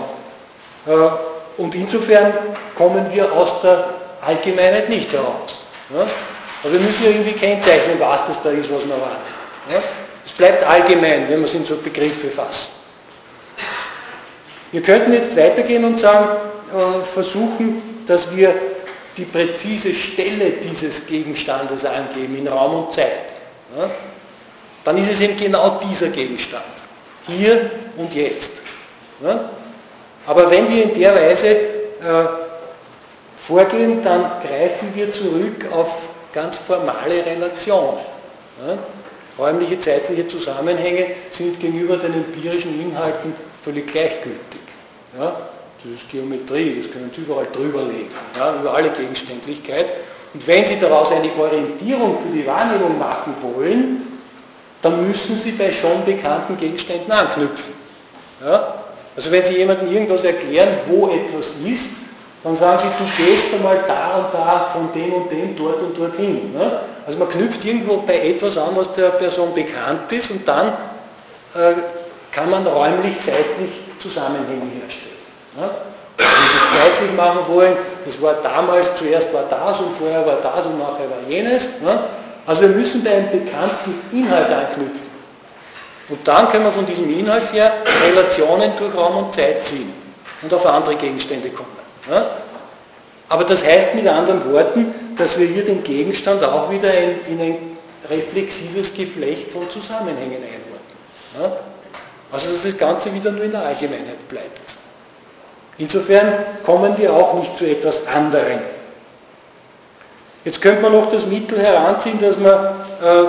Äh, 0.86 0.90
und 1.58 1.74
insofern 1.74 2.32
kommen 2.74 3.06
wir 3.12 3.30
aus 3.32 3.60
der 3.62 3.94
Allgemeinheit 4.20 4.88
nicht 4.88 5.12
heraus. 5.12 5.62
Ne? 5.90 6.06
Aber 6.62 6.72
wir 6.72 6.80
müssen 6.80 7.04
irgendwie 7.04 7.32
kennzeichnen, 7.32 7.98
was 7.98 8.26
das 8.26 8.42
da 8.42 8.50
ist, 8.50 8.72
was 8.72 8.84
wir 8.84 8.90
wahrnehmen. 8.90 9.82
Es 10.24 10.32
bleibt 10.32 10.64
allgemein, 10.64 11.28
wenn 11.28 11.40
wir 11.40 11.46
es 11.46 11.54
in 11.54 11.64
so 11.64 11.76
Begriffe 11.76 12.30
fassen. 12.30 12.70
Wir 14.70 14.82
könnten 14.82 15.12
jetzt 15.12 15.36
weitergehen 15.36 15.84
und 15.84 15.98
sagen, 15.98 16.28
äh, 16.72 17.04
versuchen, 17.04 18.04
dass 18.06 18.34
wir 18.34 18.54
die 19.16 19.24
präzise 19.24 19.92
Stelle 19.92 20.52
dieses 20.52 21.06
Gegenstandes 21.06 21.84
angeben 21.84 22.36
in 22.36 22.48
Raum 22.48 22.84
und 22.84 22.92
Zeit. 22.94 23.34
Dann 24.84 24.96
ist 24.96 25.10
es 25.10 25.20
eben 25.20 25.36
genau 25.36 25.80
dieser 25.88 26.08
Gegenstand. 26.08 26.64
Hier 27.26 27.70
und 27.96 28.12
jetzt. 28.14 28.62
Aber 30.26 30.50
wenn 30.50 30.68
wir 30.70 30.84
in 30.84 30.98
der 30.98 31.14
Weise 31.14 31.48
äh, 31.48 31.60
vorgehen, 33.36 34.02
dann 34.02 34.22
greifen 34.40 34.92
wir 34.94 35.12
zurück 35.12 35.66
auf 35.72 36.08
ganz 36.32 36.56
formale 36.56 37.24
Relationen. 37.24 37.98
Räumliche, 39.38 39.78
zeitliche 39.80 40.28
Zusammenhänge 40.28 41.06
sind 41.30 41.58
gegenüber 41.58 41.96
den 41.96 42.14
empirischen 42.14 42.80
Inhalten 42.80 43.34
völlig 43.62 43.90
gleichgültig. 43.90 44.60
Ja? 45.18 45.48
Das 45.82 45.92
ist 46.00 46.10
Geometrie, 46.10 46.80
das 46.80 46.92
können 46.92 47.10
Sie 47.14 47.22
überall 47.22 47.46
drüber 47.52 47.82
legen, 47.82 48.10
ja, 48.38 48.54
über 48.60 48.74
alle 48.74 48.90
Gegenständlichkeit. 48.90 49.86
Und 50.32 50.46
wenn 50.46 50.64
Sie 50.64 50.78
daraus 50.78 51.10
eine 51.10 51.28
Orientierung 51.36 52.18
für 52.18 52.32
die 52.32 52.46
Wahrnehmung 52.46 52.98
machen 52.98 53.34
wollen, 53.42 54.06
dann 54.80 55.06
müssen 55.08 55.36
Sie 55.36 55.52
bei 55.52 55.72
schon 55.72 56.04
bekannten 56.04 56.56
Gegenständen 56.56 57.10
anknüpfen. 57.10 57.74
Ja? 58.44 58.84
Also 59.16 59.30
wenn 59.30 59.44
Sie 59.44 59.56
jemandem 59.56 59.92
irgendwas 59.92 60.24
erklären, 60.24 60.68
wo 60.88 61.08
etwas 61.08 61.52
ist, 61.64 61.90
dann 62.44 62.54
sagen 62.56 62.78
Sie, 62.80 63.04
du 63.04 63.24
gehst 63.24 63.54
einmal 63.54 63.78
da 63.86 64.16
und 64.16 64.34
da 64.34 64.70
von 64.72 64.92
dem 64.92 65.12
und 65.12 65.30
dem 65.30 65.56
dort 65.56 65.80
und 65.80 65.96
dorthin. 65.96 66.52
Ne? 66.52 66.80
Also 67.06 67.18
man 67.18 67.28
knüpft 67.28 67.64
irgendwo 67.64 67.98
bei 67.98 68.18
etwas 68.18 68.58
an, 68.58 68.70
was 68.74 68.92
der 68.92 69.10
Person 69.10 69.54
bekannt 69.54 70.10
ist 70.10 70.30
und 70.30 70.46
dann 70.46 70.68
äh, 71.54 71.74
kann 72.32 72.50
man 72.50 72.66
räumlich, 72.66 73.16
zeitlich 73.24 73.70
Zusammenhänge 73.98 74.66
herstellen. 74.80 75.12
Ja? 75.60 75.70
Wenn 76.16 76.26
Sie 76.26 76.56
es 76.56 76.80
zeitlich 76.80 77.16
machen 77.16 77.40
wollen, 77.48 77.76
das 78.04 78.20
war 78.20 78.34
damals, 78.42 78.94
zuerst 78.96 79.32
war 79.32 79.44
das 79.48 79.78
und 79.80 79.92
vorher 79.92 80.26
war 80.26 80.36
das 80.42 80.66
und 80.66 80.78
nachher 80.78 81.08
war 81.10 81.28
jenes, 81.28 81.68
ja? 81.84 82.04
Also 82.44 82.62
wir 82.62 82.70
müssen 82.70 83.04
bei 83.04 83.10
einem 83.10 83.30
bekannten 83.30 84.00
Inhalt 84.10 84.52
anknüpfen. 84.52 85.12
Und 86.08 86.26
dann 86.26 86.48
können 86.48 86.64
wir 86.64 86.72
von 86.72 86.84
diesem 86.84 87.08
Inhalt 87.16 87.52
her 87.52 87.72
Relationen 88.04 88.72
durch 88.76 88.94
Raum 88.96 89.24
und 89.24 89.32
Zeit 89.32 89.64
ziehen 89.64 89.92
und 90.42 90.52
auf 90.52 90.66
andere 90.66 90.96
Gegenstände 90.96 91.48
kommen. 91.50 91.81
Ja? 92.10 92.26
Aber 93.28 93.44
das 93.44 93.64
heißt 93.64 93.94
mit 93.94 94.06
anderen 94.06 94.52
Worten, 94.52 94.94
dass 95.16 95.38
wir 95.38 95.46
hier 95.46 95.64
den 95.64 95.82
Gegenstand 95.82 96.42
auch 96.44 96.70
wieder 96.70 96.92
in, 96.92 97.24
in 97.26 97.40
ein 97.40 97.76
reflexives 98.10 98.92
Geflecht 98.92 99.50
von 99.50 99.68
Zusammenhängen 99.70 100.42
einordnen. 100.42 101.40
Ja? 101.40 101.56
Also 102.30 102.52
dass 102.52 102.62
das 102.62 102.76
Ganze 102.76 103.12
wieder 103.14 103.30
nur 103.30 103.44
in 103.44 103.52
der 103.52 103.64
Allgemeinheit 103.64 104.28
bleibt. 104.28 104.74
Insofern 105.78 106.32
kommen 106.64 106.96
wir 106.98 107.12
auch 107.12 107.34
nicht 107.34 107.56
zu 107.56 107.64
etwas 107.64 108.06
anderem. 108.06 108.60
Jetzt 110.44 110.60
könnte 110.60 110.82
man 110.82 110.92
noch 110.92 111.10
das 111.10 111.26
Mittel 111.26 111.58
heranziehen, 111.58 112.18
dass 112.20 112.36
man 112.36 112.52
äh, 113.02 113.22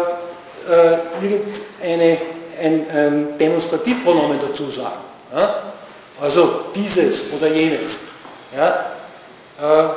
äh, 0.71 0.97
irgendeine, 1.21 2.17
ein, 2.61 2.85
ein 2.89 3.37
Demonstrativpronomen 3.37 4.39
dazu 4.39 4.69
sagen. 4.69 5.01
Ja? 5.33 5.63
Also 6.21 6.65
dieses 6.75 7.31
oder 7.33 7.47
jenes. 7.47 7.99
Ja? 8.55 8.85
Äh, 9.61 9.89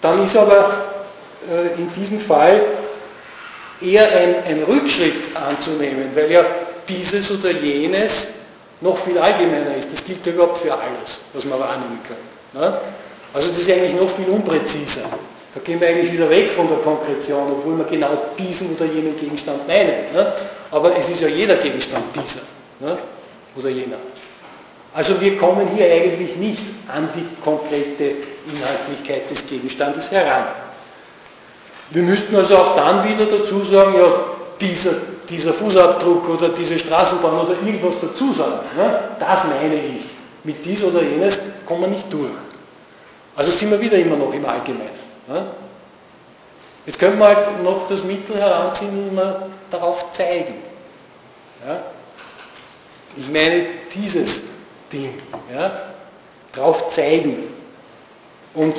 dann 0.00 0.24
ist 0.24 0.36
aber 0.36 0.84
äh, 1.50 1.80
in 1.80 1.92
diesem 1.92 2.20
Fall 2.20 2.60
eher 3.80 4.06
ein, 4.08 4.34
ein 4.46 4.62
Rückschritt 4.64 5.36
anzunehmen, 5.36 6.10
weil 6.14 6.30
ja 6.30 6.44
dieses 6.88 7.30
oder 7.30 7.50
jenes 7.50 8.28
noch 8.80 8.98
viel 8.98 9.18
allgemeiner 9.18 9.76
ist. 9.76 9.92
Das 9.92 10.04
gilt 10.04 10.24
ja 10.26 10.32
überhaupt 10.32 10.58
für 10.58 10.72
alles, 10.72 11.20
was 11.32 11.44
wir 11.44 11.58
wahrnehmen 11.58 12.00
können. 12.06 12.62
Ne? 12.64 12.78
Also 13.32 13.48
das 13.48 13.58
ist 13.58 13.70
eigentlich 13.70 13.94
noch 13.94 14.10
viel 14.10 14.28
unpräziser. 14.28 15.02
Da 15.54 15.60
gehen 15.60 15.80
wir 15.80 15.88
eigentlich 15.88 16.12
wieder 16.12 16.28
weg 16.28 16.50
von 16.50 16.68
der 16.68 16.78
Konkretion, 16.78 17.52
obwohl 17.52 17.78
wir 17.78 17.84
genau 17.84 18.10
diesen 18.38 18.74
oder 18.74 18.86
jenen 18.86 19.16
Gegenstand 19.16 19.66
meinen. 19.66 20.12
Ne? 20.12 20.32
Aber 20.70 20.96
es 20.96 21.08
ist 21.08 21.20
ja 21.20 21.28
jeder 21.28 21.56
Gegenstand 21.56 22.04
dieser 22.14 22.40
ne? 22.80 22.98
oder 23.56 23.68
jener. 23.68 23.96
Also 24.94 25.20
wir 25.20 25.36
kommen 25.36 25.68
hier 25.74 25.92
eigentlich 25.92 26.36
nicht 26.36 26.62
an 26.86 27.08
die 27.12 27.26
konkrete 27.42 28.14
Inhaltlichkeit 28.48 29.28
des 29.28 29.44
Gegenstandes 29.44 30.08
heran. 30.10 30.44
Wir 31.90 32.02
müssten 32.02 32.34
also 32.36 32.56
auch 32.56 32.76
dann 32.76 33.06
wieder 33.06 33.26
dazu 33.26 33.64
sagen, 33.64 33.94
ja, 33.96 34.06
dieser, 34.60 34.92
dieser 35.28 35.52
Fußabdruck 35.52 36.28
oder 36.28 36.50
diese 36.50 36.78
Straßenbahn 36.78 37.40
oder 37.40 37.54
irgendwas 37.66 37.96
dazu 38.00 38.32
sagen. 38.32 38.60
Ne? 38.76 39.00
Das 39.18 39.44
meine 39.44 39.74
ich. 39.74 40.02
Mit 40.44 40.64
dies 40.64 40.82
oder 40.84 41.02
jenes 41.02 41.40
kommen 41.66 41.82
wir 41.82 41.88
nicht 41.88 42.12
durch. 42.12 42.30
Also 43.34 43.50
sind 43.50 43.72
wir 43.72 43.80
wieder 43.80 43.98
immer 43.98 44.16
noch 44.16 44.32
im 44.32 44.46
Allgemeinen. 44.46 44.90
Ne? 45.26 45.44
Jetzt 46.86 47.00
können 47.00 47.18
wir 47.18 47.26
halt 47.26 47.64
noch 47.64 47.86
das 47.88 48.04
Mittel 48.04 48.36
heranziehen, 48.36 49.10
wie 49.10 49.16
wir 49.16 49.48
darauf 49.70 50.12
zeigen. 50.12 50.54
Ja? 51.66 51.82
Ich 53.16 53.26
meine 53.26 53.66
dieses 53.92 54.53
Ding. 54.92 55.14
Ja? 55.52 55.94
Darauf 56.52 56.88
zeigen. 56.90 57.44
Und 58.54 58.74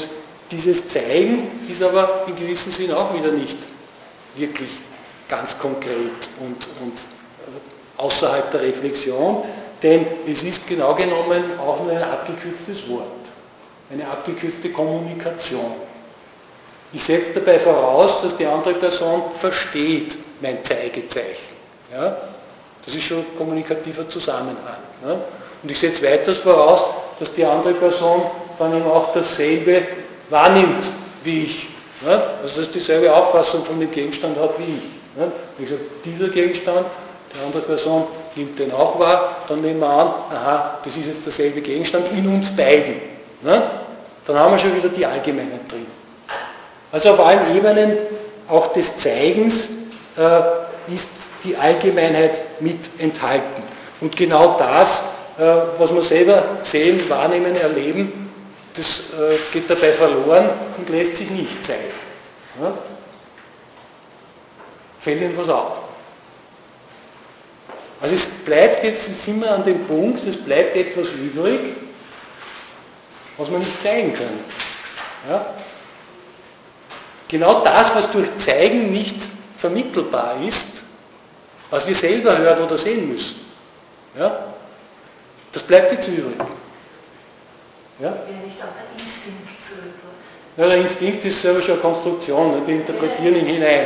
dieses 0.51 0.87
Zeigen 0.87 1.47
ist 1.69 1.81
aber 1.81 2.25
in 2.27 2.35
gewissem 2.35 2.71
Sinn 2.71 2.91
auch 2.91 3.13
wieder 3.13 3.31
nicht 3.31 3.57
wirklich 4.35 4.69
ganz 5.27 5.57
konkret 5.57 6.29
und, 6.39 6.67
und 6.81 6.93
außerhalb 7.97 8.51
der 8.51 8.61
Reflexion, 8.61 9.43
denn 9.81 10.05
es 10.27 10.43
ist 10.43 10.67
genau 10.67 10.93
genommen 10.93 11.43
auch 11.59 11.81
nur 11.81 11.91
ein 11.91 12.03
abgekürztes 12.03 12.87
Wort, 12.89 13.05
eine 13.91 14.07
abgekürzte 14.07 14.69
Kommunikation. 14.69 15.73
Ich 16.93 17.03
setze 17.03 17.33
dabei 17.33 17.59
voraus, 17.59 18.21
dass 18.21 18.35
die 18.37 18.45
andere 18.45 18.75
Person 18.75 19.23
versteht 19.39 20.15
mein 20.41 20.63
Zeigezeichen. 20.63 21.55
Ja? 21.91 22.17
Das 22.85 22.93
ist 22.93 23.03
schon 23.03 23.25
kommunikativer 23.37 24.07
Zusammenhang. 24.07 24.77
Ja? 25.05 25.17
Und 25.63 25.71
ich 25.71 25.79
setze 25.79 26.03
weiters 26.03 26.37
voraus, 26.37 26.83
dass 27.19 27.33
die 27.33 27.45
andere 27.45 27.73
Person 27.73 28.23
dann 28.59 28.75
eben 28.75 28.87
auch 28.87 29.13
dasselbe 29.13 29.81
wahrnimmt 30.29 30.85
wie 31.23 31.43
ich. 31.43 31.67
Ja? 32.05 32.35
Also 32.41 32.61
dass 32.61 32.71
dieselbe 32.71 33.13
Auffassung 33.13 33.63
von 33.63 33.79
dem 33.79 33.91
Gegenstand 33.91 34.37
hat 34.37 34.51
wie 34.57 34.75
ich. 34.77 35.17
Ne? 35.19 35.31
Wie 35.57 35.63
gesagt, 35.63 35.81
dieser 36.03 36.29
Gegenstand, 36.29 36.85
die 37.33 37.45
andere 37.45 37.63
Person 37.63 38.05
nimmt 38.35 38.59
den 38.59 38.71
auch 38.73 38.99
wahr, 38.99 39.37
dann 39.47 39.61
nehmen 39.61 39.79
wir 39.79 39.89
an, 39.89 40.07
aha, 40.31 40.79
das 40.83 40.97
ist 40.97 41.07
jetzt 41.07 41.25
derselbe 41.25 41.61
Gegenstand 41.61 42.11
in 42.11 42.27
uns 42.27 42.49
beiden. 42.55 42.95
Ne? 43.41 43.63
Dann 44.25 44.39
haben 44.39 44.51
wir 44.51 44.59
schon 44.59 44.75
wieder 44.75 44.89
die 44.89 45.05
Allgemeinheit 45.05 45.71
drin. 45.71 45.85
Also 46.91 47.11
auf 47.11 47.25
allen 47.25 47.55
Ebenen 47.55 47.97
auch 48.47 48.73
des 48.73 48.97
Zeigens 48.97 49.69
äh, 50.17 50.93
ist 50.93 51.09
die 51.43 51.55
Allgemeinheit 51.55 52.41
mit 52.61 52.79
enthalten. 52.97 53.63
Und 54.01 54.15
genau 54.15 54.55
das, 54.57 55.01
was 55.37 55.93
wir 55.93 56.01
selber 56.01 56.59
sehen, 56.63 57.09
wahrnehmen, 57.09 57.55
erleben, 57.55 58.29
das 58.73 58.99
äh, 59.19 59.37
geht 59.51 59.69
dabei 59.69 59.91
verloren 59.91 60.49
und 60.77 60.89
lässt 60.89 61.17
sich 61.17 61.29
nicht 61.29 61.63
zeigen. 61.63 61.93
Ja? 62.61 62.73
Fällt 64.99 65.21
Ihnen 65.21 65.37
was 65.37 65.49
auf? 65.49 65.77
Also 68.01 68.15
es 68.15 68.25
bleibt 68.25 68.83
jetzt, 68.83 69.07
jetzt 69.07 69.23
sind 69.23 69.45
an 69.45 69.63
dem 69.63 69.85
Punkt, 69.85 70.25
es 70.25 70.37
bleibt 70.37 70.75
etwas 70.75 71.09
übrig, 71.09 71.59
was 73.37 73.49
wir 73.49 73.59
nicht 73.59 73.81
zeigen 73.81 74.13
können. 74.13 74.43
Ja? 75.29 75.53
Genau 77.27 77.63
das, 77.63 77.95
was 77.95 78.11
durch 78.11 78.35
Zeigen 78.37 78.91
nicht 78.91 79.17
vermittelbar 79.57 80.35
ist, 80.45 80.83
was 81.69 81.87
wir 81.87 81.95
selber 81.95 82.37
hören 82.37 82.63
oder 82.63 82.77
sehen 82.77 83.11
müssen. 83.11 83.39
Ja? 84.17 84.54
Das 85.55 85.63
bleibt 85.63 85.89
jetzt 85.93 86.09
übrig. 86.09 86.35
Ja? 87.97 88.09
nicht 88.09 88.59
auch 88.59 88.75
der 88.75 89.01
Instinkt 89.01 89.47
etwas? 89.47 90.57
Ja, 90.57 90.67
der 90.67 90.77
Instinkt 90.79 91.23
ist 91.23 91.41
selber 91.41 91.61
schon 91.61 91.75
eine 91.75 91.81
Konstruktion, 91.81 92.67
wir 92.67 92.75
interpretieren 92.75 93.37
ihn 93.37 93.45
hinein. 93.45 93.85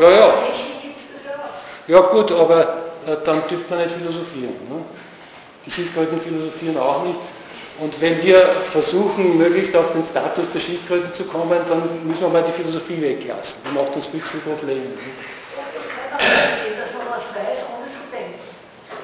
Ja, 0.00 0.10
ja. 0.10 0.34
Ja 1.88 2.00
gut, 2.00 2.32
aber 2.32 2.60
äh, 3.06 3.16
dann 3.24 3.46
dürfte 3.46 3.68
man 3.68 3.84
nicht 3.84 3.94
philosophieren. 3.94 4.54
Ne? 4.66 4.82
Die 5.66 5.70
Schildkröten 5.70 6.18
philosophieren 6.18 6.78
auch 6.78 7.04
nicht. 7.04 7.18
Und 7.78 8.00
wenn 8.00 8.22
wir 8.22 8.38
versuchen, 8.70 9.38
möglichst 9.38 9.74
auf 9.74 9.92
den 9.92 10.04
Status 10.04 10.48
der 10.50 10.60
Schildkröten 10.60 11.12
zu 11.14 11.24
kommen, 11.24 11.58
dann 11.68 12.06
müssen 12.06 12.20
wir 12.20 12.28
mal 12.28 12.42
die 12.42 12.52
Philosophie 12.52 13.00
weglassen. 13.00 13.56
Die 13.68 13.74
macht 13.74 13.96
uns 13.96 14.06
viel 14.06 14.22
zu 14.22 14.32
viel 14.32 14.40
Probleme. 14.40 14.82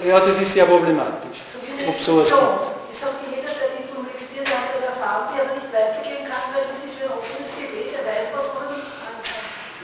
Ja, 0.06 0.20
das 0.20 0.40
ist 0.40 0.52
sehr 0.52 0.64
problematisch, 0.64 1.38
ob 1.88 2.00
sowas 2.00 2.30
kommt. 2.30 2.70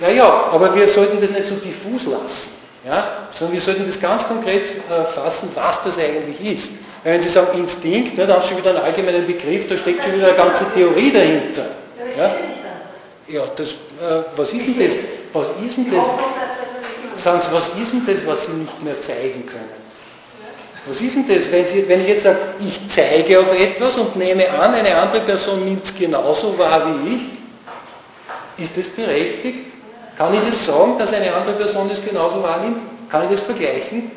Ja, 0.01 0.09
ja, 0.09 0.51
aber 0.53 0.75
wir 0.75 0.89
sollten 0.89 1.21
das 1.21 1.31
nicht 1.31 1.47
so 1.47 1.55
diffus 1.55 2.05
lassen, 2.07 2.51
ja? 2.85 3.29
sondern 3.31 3.55
wir 3.55 3.61
sollten 3.61 3.87
das 3.87 4.01
ganz 4.01 4.27
konkret 4.27 4.71
äh, 4.91 5.05
fassen, 5.05 5.49
was 5.55 5.83
das 5.85 5.99
eigentlich 5.99 6.41
ist. 6.41 6.71
Wenn 7.05 7.21
Sie 7.21 7.29
sagen 7.29 7.59
Instinkt, 7.59 8.17
ne, 8.17 8.27
dann 8.27 8.41
haben 8.41 8.49
Sie 8.49 8.57
wieder 8.57 8.71
einen 8.71 8.79
allgemeinen 8.79 9.27
Begriff, 9.27 9.67
da 9.69 9.77
steckt 9.77 10.03
schon 10.03 10.15
wieder 10.15 10.29
eine 10.29 10.37
ganze 10.37 10.65
Theorie 10.73 11.13
dahinter. 11.13 11.67
Ja, 12.17 12.31
ja 13.29 13.43
das, 13.55 13.73
äh, 13.73 14.25
was 14.35 14.53
ist 14.55 14.67
denn 14.67 14.79
das? 14.79 14.97
Was 15.35 15.47
ist 15.63 15.77
denn 15.77 15.93
das? 15.95 16.07
Sagen 17.23 17.43
Sie, 17.43 17.53
was 17.53 17.69
ist 17.69 17.93
denn 17.93 18.07
das, 18.07 18.27
was 18.27 18.47
Sie 18.47 18.53
nicht 18.53 18.83
mehr 18.83 18.99
zeigen 19.03 19.45
können? 19.45 19.85
Was 20.87 21.01
ist 21.03 21.15
denn 21.15 21.29
das, 21.29 21.53
wenn, 21.53 21.67
Sie, 21.67 21.87
wenn 21.87 22.01
ich 22.01 22.09
jetzt 22.09 22.23
sage, 22.23 22.39
ich 22.59 22.81
zeige 22.89 23.39
auf 23.39 23.53
etwas 23.59 23.97
und 23.97 24.17
nehme 24.17 24.49
an, 24.51 24.73
eine 24.75 24.97
andere 24.97 25.21
Person 25.21 25.63
nimmt 25.63 25.85
es 25.85 25.95
genauso 25.95 26.57
wahr 26.59 26.87
wie 26.87 27.17
ich? 27.17 28.65
Ist 28.65 28.79
das 28.79 28.89
berechtigt? 28.89 29.73
Kann 30.17 30.33
ich 30.33 30.41
das 30.47 30.65
sagen, 30.65 30.97
dass 30.99 31.13
eine 31.13 31.35
andere 31.35 31.55
Person 31.57 31.87
das 31.89 32.03
genauso 32.03 32.43
wahrnimmt? 32.43 32.79
Kann 33.11 33.25
ich 33.25 33.31
das 33.33 33.41
vergleichen? 33.41 34.11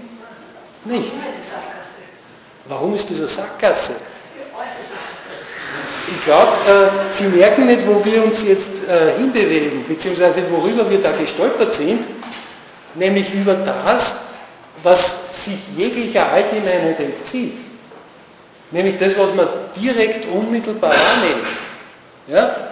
Nicht. 0.85 1.11
Warum 2.67 2.95
ist 2.95 3.09
eine 3.09 3.27
Sackgasse? 3.27 3.93
Ich 6.09 6.23
glaube, 6.23 6.51
äh, 6.67 7.13
Sie 7.13 7.25
merken 7.25 7.65
nicht, 7.65 7.85
wo 7.85 8.03
wir 8.03 8.23
uns 8.23 8.43
jetzt 8.43 8.71
äh, 8.87 9.17
hinbewegen, 9.17 9.85
beziehungsweise 9.87 10.43
worüber 10.49 10.89
wir 10.89 11.01
da 11.01 11.11
gestolpert 11.11 11.73
sind, 11.73 12.05
nämlich 12.95 13.33
über 13.33 13.53
das, 13.53 14.15
was 14.83 15.15
sich 15.31 15.57
jeglicher 15.75 16.31
Allgemeinheit 16.31 16.99
entzieht. 16.99 17.57
Nämlich 18.71 18.97
das, 18.97 19.17
was 19.17 19.33
man 19.33 19.47
direkt 19.75 20.25
unmittelbar 20.27 20.91
wahrnehmen. 20.91 21.45
Ja? 22.27 22.67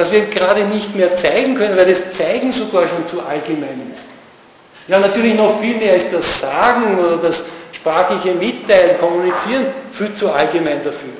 dass 0.00 0.10
wir 0.10 0.22
gerade 0.26 0.62
nicht 0.62 0.94
mehr 0.96 1.14
zeigen 1.14 1.54
können, 1.54 1.76
weil 1.76 1.84
das 1.84 2.12
Zeigen 2.12 2.52
sogar 2.52 2.88
schon 2.88 3.06
zu 3.06 3.20
allgemein 3.22 3.90
ist. 3.92 4.06
Ja, 4.88 4.98
natürlich 4.98 5.34
noch 5.34 5.60
viel 5.60 5.76
mehr 5.76 5.94
ist 5.94 6.10
das 6.10 6.40
Sagen 6.40 6.98
oder 6.98 7.18
das 7.18 7.44
sprachliche 7.80 8.34
Mitteilen, 8.34 8.98
Kommunizieren 8.98 9.66
viel 9.92 10.14
zu 10.14 10.30
allgemein 10.30 10.82
dafür. 10.84 11.10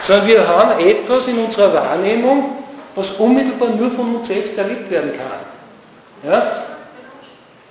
sondern 0.00 0.26
wir 0.26 0.48
haben 0.48 0.80
etwas 0.80 1.26
in 1.26 1.38
unserer 1.38 1.72
Wahrnehmung, 1.74 2.56
was 2.94 3.12
unmittelbar 3.12 3.70
nur 3.70 3.90
von 3.90 4.16
uns 4.16 4.28
selbst 4.28 4.56
erlebt 4.56 4.90
werden 4.90 5.12
kann. 5.16 6.30
Ja? 6.30 6.52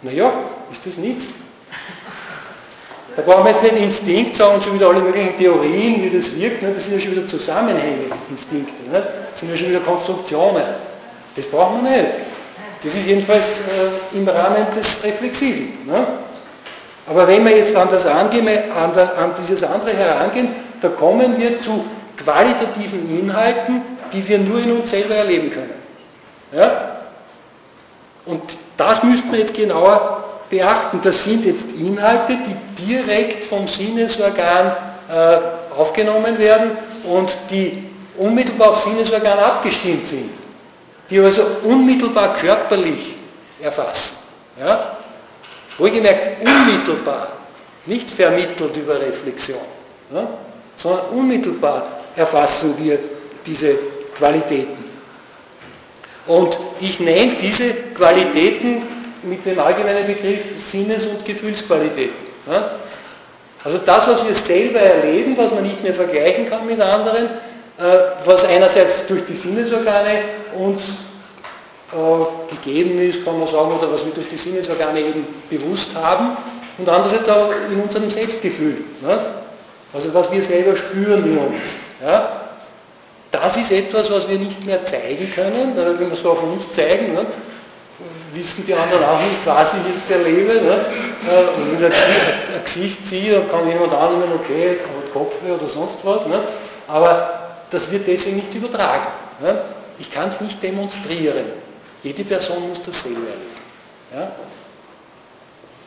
Naja, 0.01 0.33
ist 0.71 0.85
das 0.85 0.97
nichts? 0.97 1.25
Da 3.15 3.21
brauchen 3.21 3.45
wir 3.45 3.51
jetzt 3.51 3.63
nicht 3.63 3.77
Instinkt 3.77 4.35
sagen 4.35 4.55
und 4.55 4.63
schon 4.63 4.73
wieder 4.73 4.87
alle 4.89 4.99
möglichen 4.99 5.37
Theorien, 5.37 6.03
wie 6.03 6.09
das 6.09 6.35
wirkt. 6.35 6.63
Ne? 6.63 6.71
Das 6.73 6.83
sind 6.83 6.93
ja 6.93 6.99
schon 6.99 7.11
wieder 7.11 7.27
Zusammenhänge, 7.27 8.05
Instinkte. 8.29 8.89
Ne? 8.91 9.03
Das 9.31 9.39
sind 9.39 9.51
ja 9.51 9.57
schon 9.57 9.69
wieder 9.69 9.81
Konstruktionen. 9.81 10.63
Das 11.35 11.45
brauchen 11.45 11.83
wir 11.83 11.91
nicht. 11.91 12.07
Das 12.83 12.93
ist 12.95 13.05
jedenfalls 13.05 13.59
äh, 13.59 14.17
im 14.17 14.27
Rahmen 14.27 14.65
des 14.75 15.03
Reflexiven. 15.03 15.85
Ne? 15.85 16.05
Aber 17.07 17.27
wenn 17.27 17.45
wir 17.45 17.57
jetzt 17.57 17.75
an, 17.75 17.89
das 17.89 18.05
angehen, 18.05 18.47
an, 18.47 18.93
der, 18.93 19.17
an 19.17 19.31
dieses 19.41 19.63
andere 19.63 19.93
herangehen, 19.93 20.49
da 20.81 20.89
kommen 20.89 21.37
wir 21.37 21.59
zu 21.61 21.83
qualitativen 22.17 23.19
Inhalten, 23.19 23.81
die 24.11 24.27
wir 24.27 24.39
nur 24.39 24.59
in 24.59 24.71
uns 24.71 24.89
selber 24.89 25.15
erleben 25.15 25.49
können. 25.49 25.73
Ja? 26.55 26.99
Und 28.25 28.41
das 28.77 29.03
müsste 29.03 29.27
man 29.27 29.39
jetzt 29.39 29.53
genauer 29.53 30.23
beachten. 30.49 30.99
Das 31.01 31.23
sind 31.23 31.45
jetzt 31.45 31.71
Inhalte, 31.71 32.35
die 32.35 32.85
direkt 32.85 33.43
vom 33.45 33.67
Sinnesorgan 33.67 34.71
äh, 35.09 35.37
aufgenommen 35.77 36.37
werden 36.37 36.71
und 37.03 37.35
die 37.49 37.83
unmittelbar 38.17 38.69
auf 38.69 38.83
Sinnesorgan 38.83 39.39
abgestimmt 39.39 40.07
sind. 40.07 40.31
Die 41.09 41.19
also 41.19 41.43
unmittelbar 41.63 42.33
körperlich 42.35 43.15
erfassen. 43.61 44.17
Ja? 44.59 44.97
Wohlgemerkt 45.77 46.41
unmittelbar, 46.41 47.33
nicht 47.85 48.11
vermittelt 48.11 48.77
über 48.77 48.99
Reflexion, 48.99 49.59
ja? 50.13 50.27
sondern 50.75 51.05
unmittelbar 51.07 51.85
erfassen 52.15 52.75
wir 52.77 52.99
diese 53.45 53.75
Qualitäten. 54.15 54.83
Und 56.27 56.57
ich 56.79 56.99
nenne 56.99 57.33
diese 57.41 57.73
Qualitäten 57.95 58.83
mit 59.23 59.45
dem 59.45 59.59
allgemeinen 59.59 60.05
Begriff 60.05 60.41
Sinnes- 60.57 61.05
und 61.05 61.25
Gefühlsqualitäten. 61.25 62.15
Ja? 62.49 62.71
Also 63.63 63.77
das, 63.77 64.07
was 64.07 64.25
wir 64.25 64.35
selber 64.35 64.79
erleben, 64.79 65.37
was 65.37 65.51
man 65.51 65.63
nicht 65.63 65.81
mehr 65.81 65.93
vergleichen 65.93 66.49
kann 66.49 66.65
mit 66.65 66.79
anderen, 66.81 67.25
äh, 67.25 67.81
was 68.25 68.43
einerseits 68.43 69.05
durch 69.07 69.25
die 69.25 69.35
Sinnesorgane 69.35 70.19
uns 70.57 70.83
gegeben 72.49 72.99
ist, 72.99 73.23
kann 73.23 73.37
man 73.37 73.47
sagen, 73.47 73.71
oder 73.71 73.91
was 73.91 74.05
wir 74.05 74.13
durch 74.13 74.27
die 74.27 74.37
Sinnesorgane 74.37 74.99
eben 74.99 75.25
bewusst 75.49 75.95
haben, 75.95 76.37
und 76.77 76.89
andererseits 76.89 77.29
auch 77.29 77.51
in 77.71 77.79
unserem 77.79 78.09
Selbstgefühl. 78.09 78.83
Ne? 79.01 79.25
Also 79.93 80.13
was 80.13 80.31
wir 80.31 80.41
selber 80.41 80.75
spüren 80.75 81.23
in 81.23 81.37
uns. 81.37 81.75
Ja? 82.03 82.41
Das 83.31 83.57
ist 83.57 83.71
etwas, 83.71 84.11
was 84.11 84.27
wir 84.27 84.39
nicht 84.39 84.65
mehr 84.65 84.83
zeigen 84.83 85.31
können, 85.31 85.73
wenn 85.75 85.99
wir 85.99 86.11
es 86.11 86.25
auf 86.25 86.41
uns 86.41 86.71
zeigen, 86.71 87.13
ne? 87.13 87.25
wissen 88.33 88.65
die 88.65 88.73
anderen 88.73 89.03
auch 89.03 89.19
nicht, 89.19 89.45
was 89.45 89.73
ich 89.73 89.93
jetzt 89.93 90.09
erlebe. 90.09 90.53
Ne? 90.53 90.85
Äh, 91.29 91.61
und 91.61 91.81
wenn 91.81 91.91
ich 91.91 91.97
ein 91.97 92.63
Gesicht 92.65 93.07
ziehe, 93.07 93.33
dann 93.33 93.49
kann 93.49 93.67
jemand 93.67 93.93
annehmen, 93.93 94.33
okay, 94.35 94.77
Kopfweh 95.13 95.51
oder 95.51 95.69
sonst 95.69 95.97
was. 96.03 96.25
Ne? 96.25 96.39
Aber 96.87 97.33
das 97.69 97.89
wird 97.91 98.07
deswegen 98.07 98.37
nicht 98.37 98.53
übertragen. 98.53 99.07
Ne? 99.41 99.61
Ich 99.99 100.11
kann 100.11 100.29
es 100.29 100.41
nicht 100.41 100.61
demonstrieren. 100.63 101.45
Jede 102.03 102.23
Person 102.25 102.69
muss 102.69 102.81
das 102.81 103.01
selber 103.01 103.19
erleben. 103.19 103.63
Ja? 104.13 104.31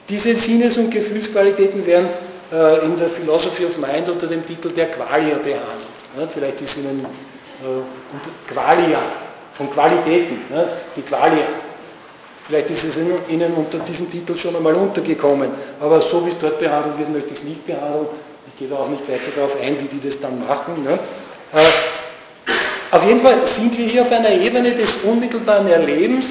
Diese 0.08 0.34
Sinnes- 0.34 0.76
und 0.78 0.90
Gefühlsqualitäten 0.90 1.86
werden 1.86 2.08
äh, 2.52 2.84
in 2.84 2.96
der 2.96 3.10
Philosophy 3.10 3.66
of 3.66 3.76
Mind 3.76 4.08
unter 4.08 4.26
dem 4.26 4.44
Titel 4.44 4.70
der 4.70 4.86
Qualia 4.86 5.36
behandelt. 5.36 5.96
Ja? 6.18 6.26
Vielleicht 6.26 6.60
ist 6.62 6.78
Ihnen 6.78 7.04
äh, 7.04 8.52
Qualia, 8.52 9.00
von 9.54 9.70
Qualitäten, 9.70 10.42
ja? 10.50 10.68
die 10.96 11.02
Qualia. 11.02 11.44
Vielleicht 12.46 12.70
ist 12.70 12.84
es 12.84 12.96
Ihnen 12.96 13.52
unter 13.54 13.78
diesem 13.80 14.10
Titel 14.10 14.36
schon 14.36 14.54
einmal 14.54 14.74
untergekommen, 14.74 15.50
aber 15.80 16.00
so 16.00 16.24
wie 16.24 16.30
es 16.30 16.38
dort 16.38 16.60
behandelt 16.60 16.96
wird, 16.98 17.10
möchte 17.10 17.32
ich 17.34 17.40
es 17.40 17.44
nicht 17.44 17.66
behandeln. 17.66 18.06
Ich 18.46 18.56
gehe 18.56 18.68
da 18.68 18.76
auch 18.76 18.88
nicht 18.88 19.06
weiter 19.08 19.32
darauf 19.34 19.60
ein, 19.60 19.76
wie 19.80 19.88
die 19.88 20.08
das 20.08 20.20
dann 20.20 20.46
machen. 20.46 20.84
Ne? 20.84 20.98
Äh, 21.52 21.58
auf 22.90 23.04
jeden 23.04 23.20
Fall 23.20 23.46
sind 23.46 23.76
wir 23.76 23.86
hier 23.86 24.02
auf 24.02 24.12
einer 24.12 24.30
Ebene 24.30 24.72
des 24.72 24.96
unmittelbaren 24.96 25.68
Erlebens, 25.68 26.26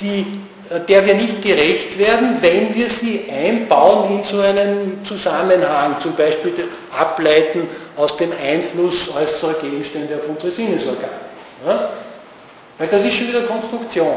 die, 0.00 0.40
äh, 0.70 0.80
der 0.80 1.06
wir 1.06 1.14
nicht 1.14 1.40
gerecht 1.42 1.98
werden, 1.98 2.36
wenn 2.40 2.74
wir 2.74 2.90
sie 2.90 3.24
einbauen 3.30 4.18
in 4.18 4.24
so 4.24 4.40
einen 4.40 5.04
Zusammenhang, 5.04 6.00
zum 6.00 6.14
Beispiel 6.16 6.52
ableiten 6.98 7.68
aus 7.96 8.16
dem 8.16 8.32
Einfluss 8.44 9.08
äußerer 9.14 9.54
Gegenstände 9.54 10.16
auf 10.16 10.28
unsere 10.28 10.50
Sinnesorgane. 10.50 11.12
Ja? 11.66 11.90
Weil 12.78 12.88
das 12.88 13.04
ist 13.04 13.14
schon 13.14 13.28
wieder 13.28 13.42
Konstruktion, 13.42 14.16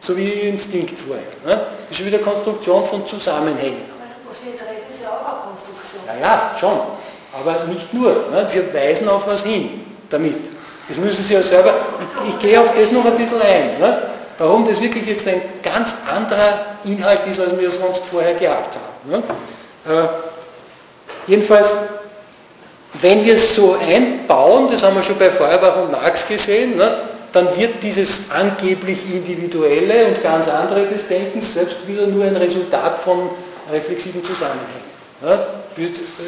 so 0.00 0.16
wie 0.16 0.28
Instinkt 0.28 0.98
vorher. 0.98 1.22
Ja? 1.46 1.66
Das 1.88 1.90
ist 1.90 1.96
schon 1.98 2.06
wieder 2.06 2.18
Konstruktion 2.18 2.84
von 2.86 3.06
Zusammenhängen. 3.06 3.82
Was 4.26 4.42
wir 4.42 4.50
jetzt 4.50 4.62
reden, 4.62 4.82
ist 4.92 5.02
ja 5.02 5.10
auch 5.10 5.44
eine 5.44 5.52
Konstruktion. 5.52 6.02
Ja, 6.06 6.20
ja, 6.20 6.56
schon. 6.58 6.80
Aber 7.32 7.64
nicht 7.72 7.92
nur. 7.94 8.10
Ne? 8.32 8.48
Wir 8.50 8.74
weisen 8.74 9.08
auf 9.08 9.26
was 9.26 9.44
hin 9.44 9.86
damit. 10.10 10.53
Das 10.88 10.98
müssen 10.98 11.22
Sie 11.22 11.34
ja 11.34 11.42
selber, 11.42 11.74
ich, 12.00 12.34
ich 12.34 12.40
gehe 12.40 12.60
auf 12.60 12.72
das 12.74 12.90
noch 12.90 13.04
ein 13.04 13.16
bisschen 13.16 13.40
ein. 13.40 13.78
Ne? 13.78 14.02
Warum 14.38 14.66
das 14.66 14.80
wirklich 14.80 15.06
jetzt 15.06 15.26
ein 15.28 15.40
ganz 15.62 15.94
anderer 16.12 16.76
Inhalt 16.84 17.26
ist, 17.26 17.40
als 17.40 17.58
wir 17.58 17.70
sonst 17.70 18.02
vorher 18.10 18.34
gehabt 18.34 18.76
haben. 18.76 19.10
Ne? 19.10 19.22
Äh, 19.88 20.06
jedenfalls, 21.26 21.68
wenn 23.00 23.24
wir 23.24 23.34
es 23.34 23.54
so 23.54 23.76
einbauen, 23.80 24.68
das 24.70 24.82
haben 24.82 24.96
wir 24.96 25.02
schon 25.02 25.18
bei 25.18 25.30
Feuerbach 25.30 25.76
und 25.82 25.92
Marx 25.92 26.26
gesehen, 26.26 26.76
ne? 26.76 26.96
dann 27.32 27.56
wird 27.56 27.82
dieses 27.82 28.30
angeblich 28.30 28.98
individuelle 29.10 30.06
und 30.06 30.22
ganz 30.22 30.48
andere 30.48 30.86
des 30.86 31.08
Denkens 31.08 31.54
selbst 31.54 31.86
wieder 31.88 32.06
nur 32.06 32.24
ein 32.24 32.36
Resultat 32.36 32.98
von 33.00 33.30
reflexiven 33.72 34.22
Zusammenhängen. 34.22 34.84
Ne? 35.22 35.46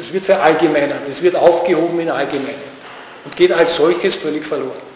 Es 0.01 0.11
wird 0.11 0.25
verallgemeinert, 0.25 1.07
es 1.09 1.21
wird 1.21 1.35
aufgehoben 1.35 1.99
in 1.99 2.09
Allgemeinheit 2.09 2.76
und 3.27 3.35
geht 3.35 3.51
als 3.51 3.75
solches 3.75 4.15
völlig 4.15 4.45
verloren. 4.45 4.87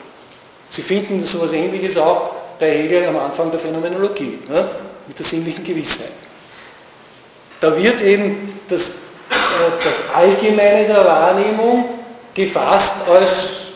Sie 0.69 0.81
finden 0.81 1.19
so 1.25 1.39
etwas 1.39 1.51
Ähnliches 1.51 1.97
auch 1.97 2.31
bei 2.57 2.71
Hegel 2.71 3.05
am 3.05 3.17
Anfang 3.17 3.51
der 3.51 3.59
Phänomenologie, 3.59 4.39
ne, 4.47 4.69
mit 5.05 5.19
der 5.19 5.25
sinnlichen 5.25 5.61
Gewissheit. 5.65 6.13
Da 7.59 7.75
wird 7.75 8.01
eben 8.01 8.57
das, 8.69 8.87
äh, 8.87 8.93
das 9.83 10.15
Allgemeine 10.15 10.87
der 10.87 11.03
Wahrnehmung 11.05 11.89
gefasst 12.33 12.95
als 13.09 13.31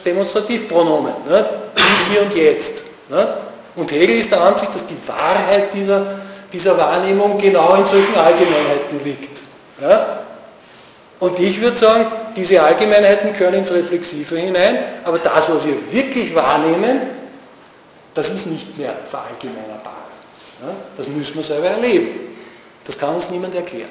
Demonstrativpronomen, 0.05 1.13
ne, 1.27 1.49
dies, 1.77 2.07
hier 2.09 2.21
und 2.21 2.33
jetzt. 2.33 2.83
Ne. 3.09 3.37
Und 3.75 3.91
Hegel 3.91 4.19
ist 4.19 4.31
der 4.31 4.41
Ansicht, 4.41 4.73
dass 4.73 4.85
die 4.85 4.97
Wahrheit 5.05 5.73
dieser, 5.73 6.19
dieser 6.53 6.77
Wahrnehmung 6.77 7.37
genau 7.37 7.75
in 7.75 7.85
solchen 7.85 8.15
Allgemeinheiten 8.15 9.03
liegt. 9.03 9.37
Ja? 9.81 10.24
Und 11.19 11.39
ich 11.39 11.61
würde 11.61 11.77
sagen, 11.77 12.07
diese 12.35 12.61
Allgemeinheiten 12.61 13.33
können 13.33 13.59
ins 13.59 13.71
Reflexive 13.71 14.37
hinein, 14.37 14.77
aber 15.03 15.17
das, 15.19 15.49
was 15.49 15.65
wir 15.65 15.75
wirklich 15.91 16.35
wahrnehmen, 16.35 17.01
das 18.13 18.29
ist 18.29 18.47
nicht 18.47 18.77
mehr 18.77 18.95
verallgemeinerbar. 19.09 20.05
Ja, 20.61 20.73
das 20.97 21.07
müssen 21.07 21.35
wir 21.35 21.43
selber 21.43 21.67
erleben. 21.67 22.35
Das 22.85 22.97
kann 22.97 23.15
uns 23.15 23.29
niemand 23.29 23.55
erklären. 23.55 23.89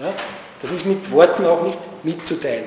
Ja, 0.00 0.12
das 0.60 0.72
ist 0.72 0.86
mit 0.86 1.10
Worten 1.10 1.44
auch 1.46 1.62
nicht 1.62 1.78
mitzuteilen. 2.02 2.64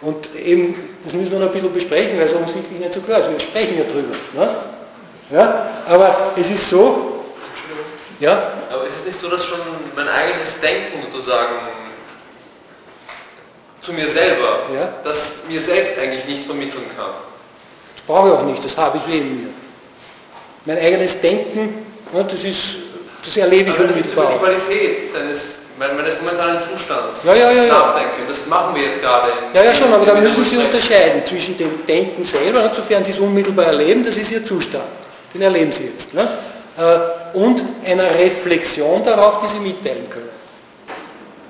Und 0.00 0.34
eben, 0.36 0.76
das 1.02 1.12
müssen 1.12 1.32
wir 1.32 1.38
noch 1.40 1.46
ein 1.46 1.52
bisschen 1.52 1.72
besprechen, 1.72 2.18
weil 2.18 2.26
es 2.26 2.34
offensichtlich 2.34 2.78
nicht 2.78 2.92
so 2.92 3.00
klar 3.00 3.20
ist. 3.20 3.30
Wir 3.30 3.40
sprechen 3.40 3.78
ja 3.78 3.84
drüber. 3.84 4.14
Ne? 4.34 4.56
Ja, 5.30 5.70
aber 5.86 6.32
es 6.36 6.50
ist 6.50 6.70
so, 6.70 7.24
ja? 8.20 8.52
Aber 8.72 8.86
ist 8.86 8.96
es 8.96 9.06
nicht 9.06 9.20
so, 9.20 9.28
dass 9.28 9.44
schon 9.44 9.58
mein 9.94 10.08
eigenes 10.08 10.60
Denken 10.60 11.02
sozusagen 11.10 11.54
zu 13.88 13.94
mir 13.94 14.08
selber, 14.08 14.68
ja? 14.74 14.92
das 15.02 15.44
mir 15.48 15.60
selbst 15.60 15.98
eigentlich 15.98 16.24
nicht 16.26 16.44
vermitteln 16.46 16.84
kann. 16.96 17.12
Das 17.94 18.04
brauche 18.06 18.28
ich 18.28 18.34
auch 18.34 18.44
nicht, 18.44 18.62
das 18.62 18.76
habe 18.76 18.98
ich 18.98 19.14
in 19.14 19.44
mir. 19.44 19.48
Mein 20.66 20.78
eigenes 20.78 21.18
Denken, 21.20 21.86
das, 22.12 22.44
ist, 22.44 22.60
das 23.24 23.36
erlebe 23.38 23.70
ich 23.70 23.78
unmittelbar. 23.78 24.32
Die 24.32 24.38
Qualität 24.38 25.10
seines, 25.10 25.40
meines 25.78 26.20
momentanen 26.20 26.60
Zustands 26.70 27.24
ja, 27.24 27.34
ja, 27.34 27.50
ja, 27.50 27.64
ja. 27.64 27.72
nachdenken. 27.72 28.22
Das 28.28 28.46
machen 28.46 28.76
wir 28.76 28.82
jetzt 28.82 29.00
gerade. 29.00 29.32
Ja, 29.54 29.62
ja, 29.64 29.74
schon, 29.74 29.90
aber 29.90 30.04
da 30.04 30.14
müssen 30.20 30.44
Sie 30.44 30.58
unterscheiden 30.58 31.24
zwischen 31.24 31.56
dem 31.56 31.86
Denken 31.86 32.24
selber, 32.24 32.70
sofern 32.74 33.02
Sie 33.04 33.12
es 33.12 33.18
unmittelbar 33.18 33.66
erleben, 33.66 34.04
das 34.04 34.18
ist 34.18 34.30
Ihr 34.30 34.44
Zustand. 34.44 34.84
Den 35.32 35.40
erleben 35.40 35.72
Sie 35.72 35.84
jetzt. 35.84 36.12
Ne? 36.12 36.28
Äh, 36.76 37.38
und 37.38 37.62
einer 37.86 38.14
Reflexion 38.14 39.02
darauf, 39.02 39.38
die 39.38 39.48
Sie 39.48 39.60
mitteilen 39.60 40.10
können. 40.10 40.37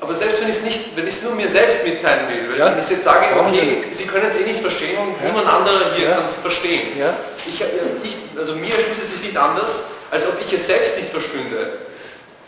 Aber 0.00 0.14
selbst 0.14 0.40
wenn 0.40 0.48
ich 0.48 0.56
es 0.56 0.62
nicht, 0.62 0.96
wenn 0.96 1.06
ich 1.06 1.14
es 1.16 1.22
nur 1.22 1.34
mir 1.34 1.48
selbst 1.48 1.84
mitteilen 1.84 2.26
will, 2.28 2.58
ja? 2.58 2.70
wenn 2.70 2.82
ich 2.82 2.88
jetzt 2.88 3.04
sage, 3.04 3.26
okay, 3.36 3.84
Sie 3.90 4.04
können 4.04 4.26
es 4.30 4.36
eh 4.36 4.44
nicht 4.44 4.60
verstehen 4.60 4.98
und 4.98 5.14
ja? 5.20 5.28
niemand 5.28 5.48
anderer 5.48 5.92
hier 5.96 6.10
ja? 6.10 6.14
kann 6.16 6.24
es 6.24 6.36
verstehen. 6.36 6.98
Ja? 6.98 7.14
Ich, 7.46 7.60
ich, 7.60 8.16
also 8.38 8.54
mir 8.54 8.72
fühlt 8.72 9.02
es 9.02 9.12
sich 9.12 9.22
nicht 9.22 9.36
anders, 9.36 9.84
als 10.10 10.26
ob 10.26 10.34
ich 10.40 10.52
es 10.52 10.66
selbst 10.66 10.96
nicht 10.96 11.10
verstünde. 11.10 11.78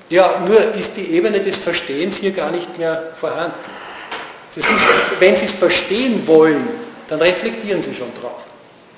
Ja, 0.08 0.42
nur 0.46 0.60
ist 0.74 0.96
die 0.96 1.12
Ebene 1.12 1.40
des 1.40 1.56
Verstehens 1.56 2.16
hier 2.16 2.32
gar 2.32 2.50
nicht 2.50 2.78
mehr 2.78 3.12
vorhanden. 3.18 3.54
Ist, 4.54 4.68
wenn 5.20 5.36
Sie 5.36 5.46
es 5.46 5.52
verstehen 5.52 6.26
wollen, 6.26 6.68
dann 7.08 7.20
reflektieren 7.20 7.80
Sie 7.80 7.94
schon 7.94 8.12
drauf. 8.20 8.42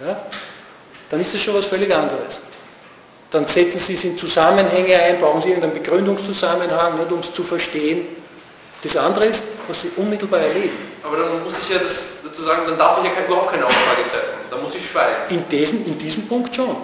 Ja? 0.06 0.24
Dann 1.10 1.20
ist 1.20 1.34
das 1.34 1.42
schon 1.42 1.54
was 1.54 1.66
völlig 1.66 1.94
anderes. 1.94 2.40
Dann 3.30 3.46
setzen 3.46 3.78
Sie 3.78 3.94
es 3.94 4.04
in 4.04 4.16
Zusammenhänge 4.16 4.94
ein, 4.94 5.18
brauchen 5.18 5.42
Sie 5.42 5.48
irgendeinen 5.48 5.74
Begründungszusammenhang, 5.74 6.98
nicht, 6.98 7.12
um 7.12 7.20
es 7.20 7.32
zu 7.32 7.42
verstehen. 7.42 8.21
Das 8.82 8.96
andere 8.96 9.26
ist, 9.26 9.44
was 9.68 9.82
Sie 9.82 9.90
unmittelbar 9.96 10.40
erleben. 10.40 10.76
Aber 11.04 11.16
dann 11.16 11.42
muss 11.44 11.54
ich 11.58 11.72
ja 11.72 11.78
das 11.78 12.22
sozusagen, 12.22 12.62
dann 12.66 12.78
darf 12.78 12.98
ich 12.98 13.04
ja 13.04 13.24
überhaupt 13.26 13.52
keine 13.52 13.64
Aussage 13.64 14.02
treffen. 14.10 14.40
Dann 14.50 14.62
muss 14.62 14.74
ich 14.74 14.90
schweigen. 14.90 15.30
In 15.30 15.48
diesem, 15.48 15.86
in 15.86 15.98
diesem 15.98 16.26
Punkt 16.26 16.54
schon. 16.54 16.76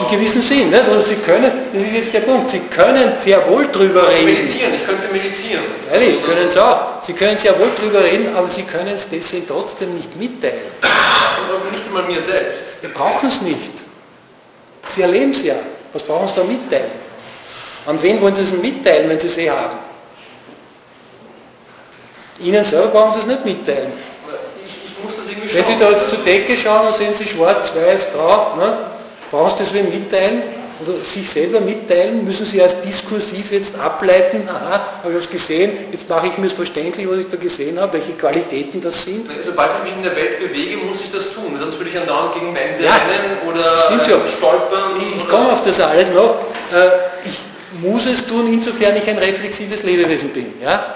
In 0.00 0.08
gewissem 0.10 0.42
Sinn. 0.42 0.68
Nicht? 0.68 0.86
Also 0.86 1.02
Sie 1.02 1.16
können, 1.16 1.50
das 1.72 1.82
ist 1.82 1.92
jetzt 1.92 2.12
der 2.12 2.20
Punkt, 2.20 2.50
Sie 2.50 2.60
können 2.60 3.14
sehr 3.20 3.48
wohl 3.48 3.66
drüber 3.68 4.06
reden. 4.06 4.26
Meditieren, 4.26 4.74
ich 4.74 4.86
könnte 4.86 5.08
meditieren. 5.10 5.64
Ehrlich, 5.90 6.22
können 6.24 6.50
Sie 6.50 6.62
auch. 6.62 7.02
Sie 7.02 7.14
können 7.14 7.38
sehr 7.38 7.58
wohl 7.58 7.70
drüber 7.74 8.04
reden, 8.04 8.36
aber 8.36 8.48
Sie 8.48 8.62
können 8.62 8.88
es 8.88 9.08
deswegen 9.08 9.46
trotzdem 9.46 9.94
nicht 9.94 10.14
mitteilen. 10.16 10.60
Aber 10.82 11.70
nicht 11.72 11.86
einmal 11.86 12.02
mir 12.02 12.20
selbst. 12.20 12.64
Wir 12.82 12.90
brauchen 12.90 13.28
es 13.28 13.40
nicht. 13.40 13.82
Sie 14.88 15.02
erleben 15.02 15.30
es 15.30 15.42
ja. 15.42 15.54
Was 15.92 16.02
brauchen 16.02 16.28
Sie 16.28 16.34
da 16.34 16.44
mitteilen? 16.44 16.90
An 17.86 18.00
wen 18.02 18.20
wollen 18.20 18.34
Sie 18.34 18.42
es 18.42 18.52
mitteilen, 18.52 19.08
wenn 19.08 19.18
Sie 19.18 19.28
es 19.28 19.38
eh 19.38 19.48
haben? 19.48 19.87
Ihnen 22.40 22.64
selber 22.64 22.88
brauchen 22.88 23.12
Sie 23.14 23.18
es 23.20 23.26
nicht 23.26 23.44
mitteilen. 23.44 23.92
Ich, 24.64 25.46
ich 25.46 25.54
wenn 25.54 25.64
Sie 25.64 25.76
da 25.78 25.90
jetzt 25.90 26.08
zur 26.08 26.18
Decke 26.18 26.56
schauen 26.56 26.88
und 26.88 26.96
sehen 26.96 27.14
Sie 27.14 27.26
schwarz, 27.26 27.72
weiß, 27.74 28.08
grau, 28.14 28.56
ne? 28.56 28.78
brauchen 29.30 29.50
Sie 29.50 29.64
das 29.64 29.72
wem 29.72 29.88
mitteilen? 29.88 30.42
Oder 30.80 31.04
sich 31.04 31.28
selber 31.28 31.60
mitteilen? 31.60 32.24
Müssen 32.24 32.46
Sie 32.46 32.62
als 32.62 32.80
diskursiv 32.80 33.50
jetzt 33.50 33.76
ableiten, 33.80 34.48
aha, 34.48 34.80
habe 35.02 35.12
ich 35.12 35.18
was 35.18 35.28
gesehen, 35.28 35.72
jetzt 35.90 36.08
mache 36.08 36.28
ich 36.28 36.38
mir 36.38 36.46
es 36.46 36.52
verständlich, 36.52 37.08
was 37.10 37.16
ich 37.18 37.28
da 37.28 37.36
gesehen 37.36 37.80
habe, 37.80 37.94
welche 37.94 38.12
Qualitäten 38.12 38.80
das 38.80 39.02
sind? 39.02 39.28
Sobald 39.44 39.70
ich 39.78 39.84
mich 39.84 39.96
in 39.96 40.02
der 40.04 40.14
Welt 40.14 40.38
bewege, 40.38 40.76
muss 40.76 40.98
ich 41.02 41.10
das 41.10 41.32
tun, 41.32 41.58
sonst 41.60 41.76
würde 41.78 41.90
ich 41.90 41.98
andauernd 41.98 42.34
gegen 42.34 42.54
Wände 42.54 42.84
Ja, 42.84 42.92
rennen 42.92 43.38
oder 43.48 43.90
äh, 43.90 44.28
stolpern. 44.28 44.92
Ich, 45.00 45.16
ich 45.16 45.28
komme 45.28 45.50
auf 45.52 45.62
das 45.62 45.80
alles 45.80 46.10
noch. 46.12 46.36
Äh, 46.72 47.28
Ich 47.28 47.82
muss 47.82 48.06
es 48.06 48.24
tun, 48.24 48.52
insofern 48.52 48.96
ich 48.96 49.08
ein 49.08 49.18
reflexives 49.18 49.82
Lebewesen 49.82 50.28
bin. 50.28 50.54
Ja? 50.62 50.94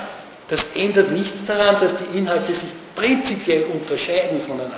Das 0.52 0.66
ändert 0.74 1.10
nichts 1.12 1.46
daran, 1.46 1.78
dass 1.80 1.94
die 1.96 2.18
Inhalte 2.18 2.52
sich 2.52 2.68
prinzipiell 2.94 3.64
unterscheiden 3.72 4.38
voneinander. 4.38 4.76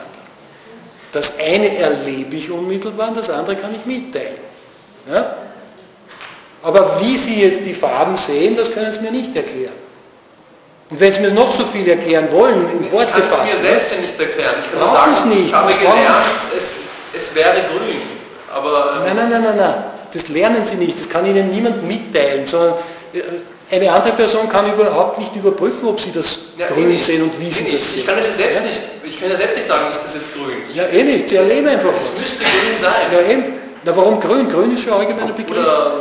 Das 1.10 1.36
eine 1.40 1.76
erlebe 1.76 2.36
ich 2.36 2.48
unmittelbar, 2.48 3.10
das 3.12 3.28
andere 3.28 3.56
kann 3.56 3.74
ich 3.74 3.84
mitteilen. 3.84 4.38
Ja? 5.12 5.34
Aber 6.62 7.00
wie 7.00 7.18
Sie 7.18 7.42
jetzt 7.42 7.66
die 7.66 7.74
Farben 7.74 8.16
sehen, 8.16 8.54
das 8.54 8.70
können 8.70 8.92
Sie 8.92 9.00
mir 9.00 9.10
nicht 9.10 9.34
erklären. 9.34 9.72
Und 10.90 11.00
wenn 11.00 11.12
Sie 11.12 11.20
mir 11.22 11.32
noch 11.32 11.52
so 11.52 11.66
viel 11.66 11.88
erklären 11.88 12.30
wollen, 12.30 12.70
in 12.70 12.84
Ich 12.84 12.92
Worte 12.92 13.10
kann 13.10 13.22
es 13.22 13.26
mir 13.26 13.36
fassen, 13.36 13.62
selbst 13.62 13.90
ja 13.90 14.00
nicht 14.00 14.20
erklären. 14.20 14.54
Ich 14.60 14.78
kann 14.78 14.92
sagen, 14.94 15.16
Sie 15.24 15.28
nicht. 15.28 15.48
ich 15.48 15.54
habe 15.54 15.72
gelernt, 15.72 16.26
es, 16.56 16.76
es 17.16 17.34
wäre 17.34 17.62
grün. 17.62 18.00
Aber 18.54 19.02
Nein, 19.04 19.16
nein, 19.16 19.28
nein, 19.28 19.42
nein, 19.42 19.56
nein. 19.56 19.74
Das 20.12 20.28
lernen 20.28 20.64
Sie 20.64 20.76
nicht. 20.76 21.00
Das 21.00 21.08
kann 21.08 21.26
Ihnen 21.26 21.48
niemand 21.48 21.82
mitteilen, 21.82 22.46
sondern 22.46 22.74
äh, 23.12 23.18
eine 23.74 23.92
andere 23.92 24.12
Person 24.14 24.48
kann 24.48 24.72
überhaupt 24.72 25.18
nicht 25.18 25.34
überprüfen, 25.36 25.88
ob 25.88 26.00
Sie 26.00 26.12
das 26.12 26.38
ja, 26.58 26.66
grün 26.68 26.90
eh 26.90 26.98
sehen 26.98 27.22
und 27.22 27.38
wie 27.40 27.48
Eh 27.48 27.50
Sie 27.50 27.64
nicht. 27.64 27.78
das 27.78 27.92
sehen. 27.92 28.00
Ich 28.00 28.06
kann 28.06 28.18
es 28.18 28.26
ja 28.26 28.32
selbst 28.32 28.54
Ja? 28.56 28.60
nicht. 28.60 28.80
Ich 29.04 29.20
kann 29.20 29.30
ja 29.30 29.36
selbst 29.36 29.56
nicht 29.56 29.68
sagen, 29.68 29.84
ist 29.90 30.00
das 30.04 30.14
jetzt 30.14 30.32
grün. 30.34 30.56
Ja, 30.74 30.84
eh 30.86 31.02
nicht. 31.02 31.28
Sie 31.28 31.36
erleben 31.36 31.68
einfach 31.68 31.90
es 31.98 32.20
müsste 32.20 32.44
grün 32.44 32.76
sein. 32.80 33.06
Ja, 33.12 33.20
eben. 33.32 33.44
Na, 33.84 33.96
warum 33.96 34.18
grün? 34.20 34.48
Grün 34.48 34.74
ist 34.74 34.82
schon 34.84 34.92
ein 34.94 35.00
allgemeiner 35.00 35.32
Begriff. 35.32 35.58
Oder 35.58 35.92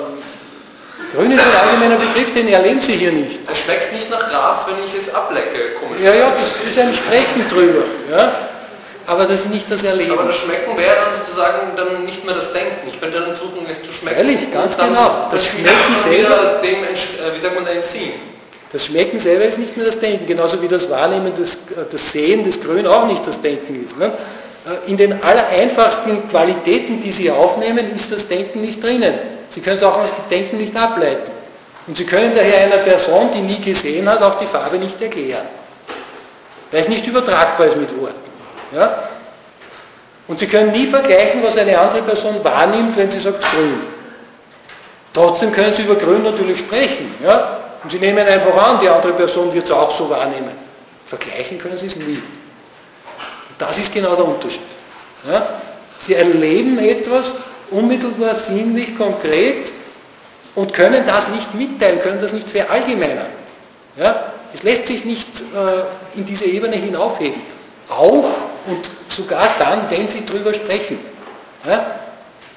Grün 1.15 1.31
ist 1.31 1.41
ein 1.45 1.67
allgemeiner 1.69 1.97
Begriff, 1.97 2.33
den 2.33 2.47
erleben 2.47 2.81
Sie 2.81 2.93
hier 2.93 3.11
nicht. 3.11 3.39
es 3.51 3.59
schmeckt 3.59 3.93
nicht 3.93 4.09
nach 4.09 4.29
Gras, 4.31 4.65
wenn 4.67 4.75
ich 4.87 4.93
es 5.07 5.13
ablecke. 5.13 5.73
Komisch. 5.79 6.01
Ja, 6.01 6.13
ja, 6.13 6.31
das 6.31 6.67
ist 6.71 6.79
ein 6.79 6.93
Sprechen 6.93 7.47
drüber. 7.49 7.83
Ja? 8.09 8.31
Aber 9.05 9.25
das 9.25 9.41
ist 9.41 9.49
nicht 9.49 9.69
das 9.69 9.83
Erleben. 9.83 10.11
Aber 10.13 10.23
das 10.29 10.37
Schmecken 10.37 10.77
wäre 10.77 10.95
dann 10.95 11.25
sozusagen 11.25 11.75
dann 11.75 12.05
nicht 12.05 12.23
mehr 12.25 12.35
das 12.35 12.53
Denken. 12.53 12.87
Ich 12.87 12.99
könnte 13.01 13.17
dann 13.19 13.35
versuchen, 13.35 13.65
es 13.69 13.81
zu 13.85 13.91
schmecken. 13.91 14.15
Freilich, 14.15 14.51
ganz 14.53 14.77
genau. 14.77 15.27
Das 15.29 15.43
dann 15.43 15.59
Schmecken 15.59 15.95
selber- 16.09 16.61
dem, 16.63 16.83
äh, 16.83 17.35
wie 17.35 17.39
sagt 17.41 17.55
man, 17.55 17.67
entziehen. 17.67 18.13
Das 18.71 18.85
Schmecken 18.85 19.19
selber 19.19 19.45
ist 19.45 19.57
nicht 19.59 19.75
mehr 19.77 19.85
das 19.85 19.99
Denken, 19.99 20.25
genauso 20.25 20.61
wie 20.61 20.67
das 20.67 20.89
Wahrnehmen, 20.89 21.31
das, 21.37 21.57
das 21.91 22.11
Sehen, 22.11 22.43
das 22.45 22.59
Grün 22.59 22.87
auch 22.87 23.05
nicht 23.05 23.25
das 23.27 23.39
Denken 23.41 23.85
ist. 23.85 23.97
Ne? 23.97 24.05
Äh, 24.07 24.89
In 24.89 24.97
den 24.97 25.21
allereinfachsten 25.21 26.27
Qualitäten, 26.29 27.01
die 27.01 27.11
Sie 27.11 27.29
aufnehmen, 27.29 27.93
ist 27.93 28.11
das 28.11 28.27
Denken 28.27 28.61
nicht 28.61 28.81
drinnen. 28.81 29.13
Sie 29.49 29.59
können 29.61 29.77
es 29.77 29.83
auch 29.83 29.97
aus 29.97 30.09
dem 30.11 30.29
Denken 30.29 30.57
nicht 30.57 30.75
ableiten. 30.75 31.29
Und 31.85 31.97
Sie 31.97 32.05
können 32.05 32.31
daher 32.33 32.61
einer 32.67 32.77
Person, 32.77 33.29
die 33.35 33.41
nie 33.41 33.59
gesehen 33.59 34.09
hat, 34.09 34.23
auch 34.23 34.39
die 34.39 34.45
Farbe 34.45 34.77
nicht 34.77 34.99
erklären. 35.01 35.45
Weil 36.71 36.79
es 36.81 36.87
nicht 36.87 37.05
übertragbar 37.05 37.67
ist 37.67 37.77
mit 37.77 37.95
Worten. 37.99 38.22
Ja? 38.73 39.09
Und 40.27 40.39
Sie 40.39 40.47
können 40.47 40.71
nie 40.71 40.87
vergleichen, 40.87 41.43
was 41.43 41.57
eine 41.57 41.77
andere 41.77 42.01
Person 42.01 42.43
wahrnimmt, 42.43 42.95
wenn 42.95 43.11
sie 43.11 43.19
sagt 43.19 43.41
grün. 43.41 43.81
Trotzdem 45.11 45.51
können 45.51 45.73
Sie 45.73 45.83
über 45.83 45.95
grün 45.95 46.23
natürlich 46.23 46.59
sprechen. 46.59 47.13
Ja? 47.23 47.59
Und 47.83 47.91
Sie 47.91 47.99
nehmen 47.99 48.25
einfach 48.25 48.55
an, 48.55 48.79
die 48.81 48.89
andere 48.89 49.13
Person 49.13 49.53
wird 49.53 49.65
es 49.65 49.71
auch 49.71 49.95
so 49.95 50.09
wahrnehmen. 50.09 50.51
Vergleichen 51.05 51.57
können 51.57 51.77
Sie 51.77 51.87
es 51.87 51.95
nie. 51.95 52.15
Und 52.15 53.59
das 53.59 53.77
ist 53.77 53.93
genau 53.93 54.15
der 54.15 54.25
Unterschied. 54.25 54.61
Ja? 55.29 55.59
Sie 55.99 56.15
erleben 56.15 56.79
etwas 56.79 57.33
unmittelbar, 57.69 58.35
sinnlich, 58.35 58.97
konkret 58.97 59.71
und 60.55 60.73
können 60.73 61.05
das 61.05 61.27
nicht 61.29 61.53
mitteilen, 61.53 62.01
können 62.01 62.21
das 62.21 62.33
nicht 62.33 62.49
verallgemeinern. 62.49 63.27
Ja? 63.97 64.33
Es 64.53 64.63
lässt 64.63 64.87
sich 64.87 65.03
nicht 65.03 65.27
äh, 65.41 66.17
in 66.17 66.25
diese 66.25 66.45
Ebene 66.45 66.75
hinaufheben. 66.75 67.41
Auch 67.89 68.25
und 68.67 68.89
sogar 69.07 69.49
dann, 69.59 69.89
wenn 69.89 70.07
Sie 70.07 70.25
drüber 70.25 70.53
sprechen. 70.53 70.99
Ja? 71.65 71.85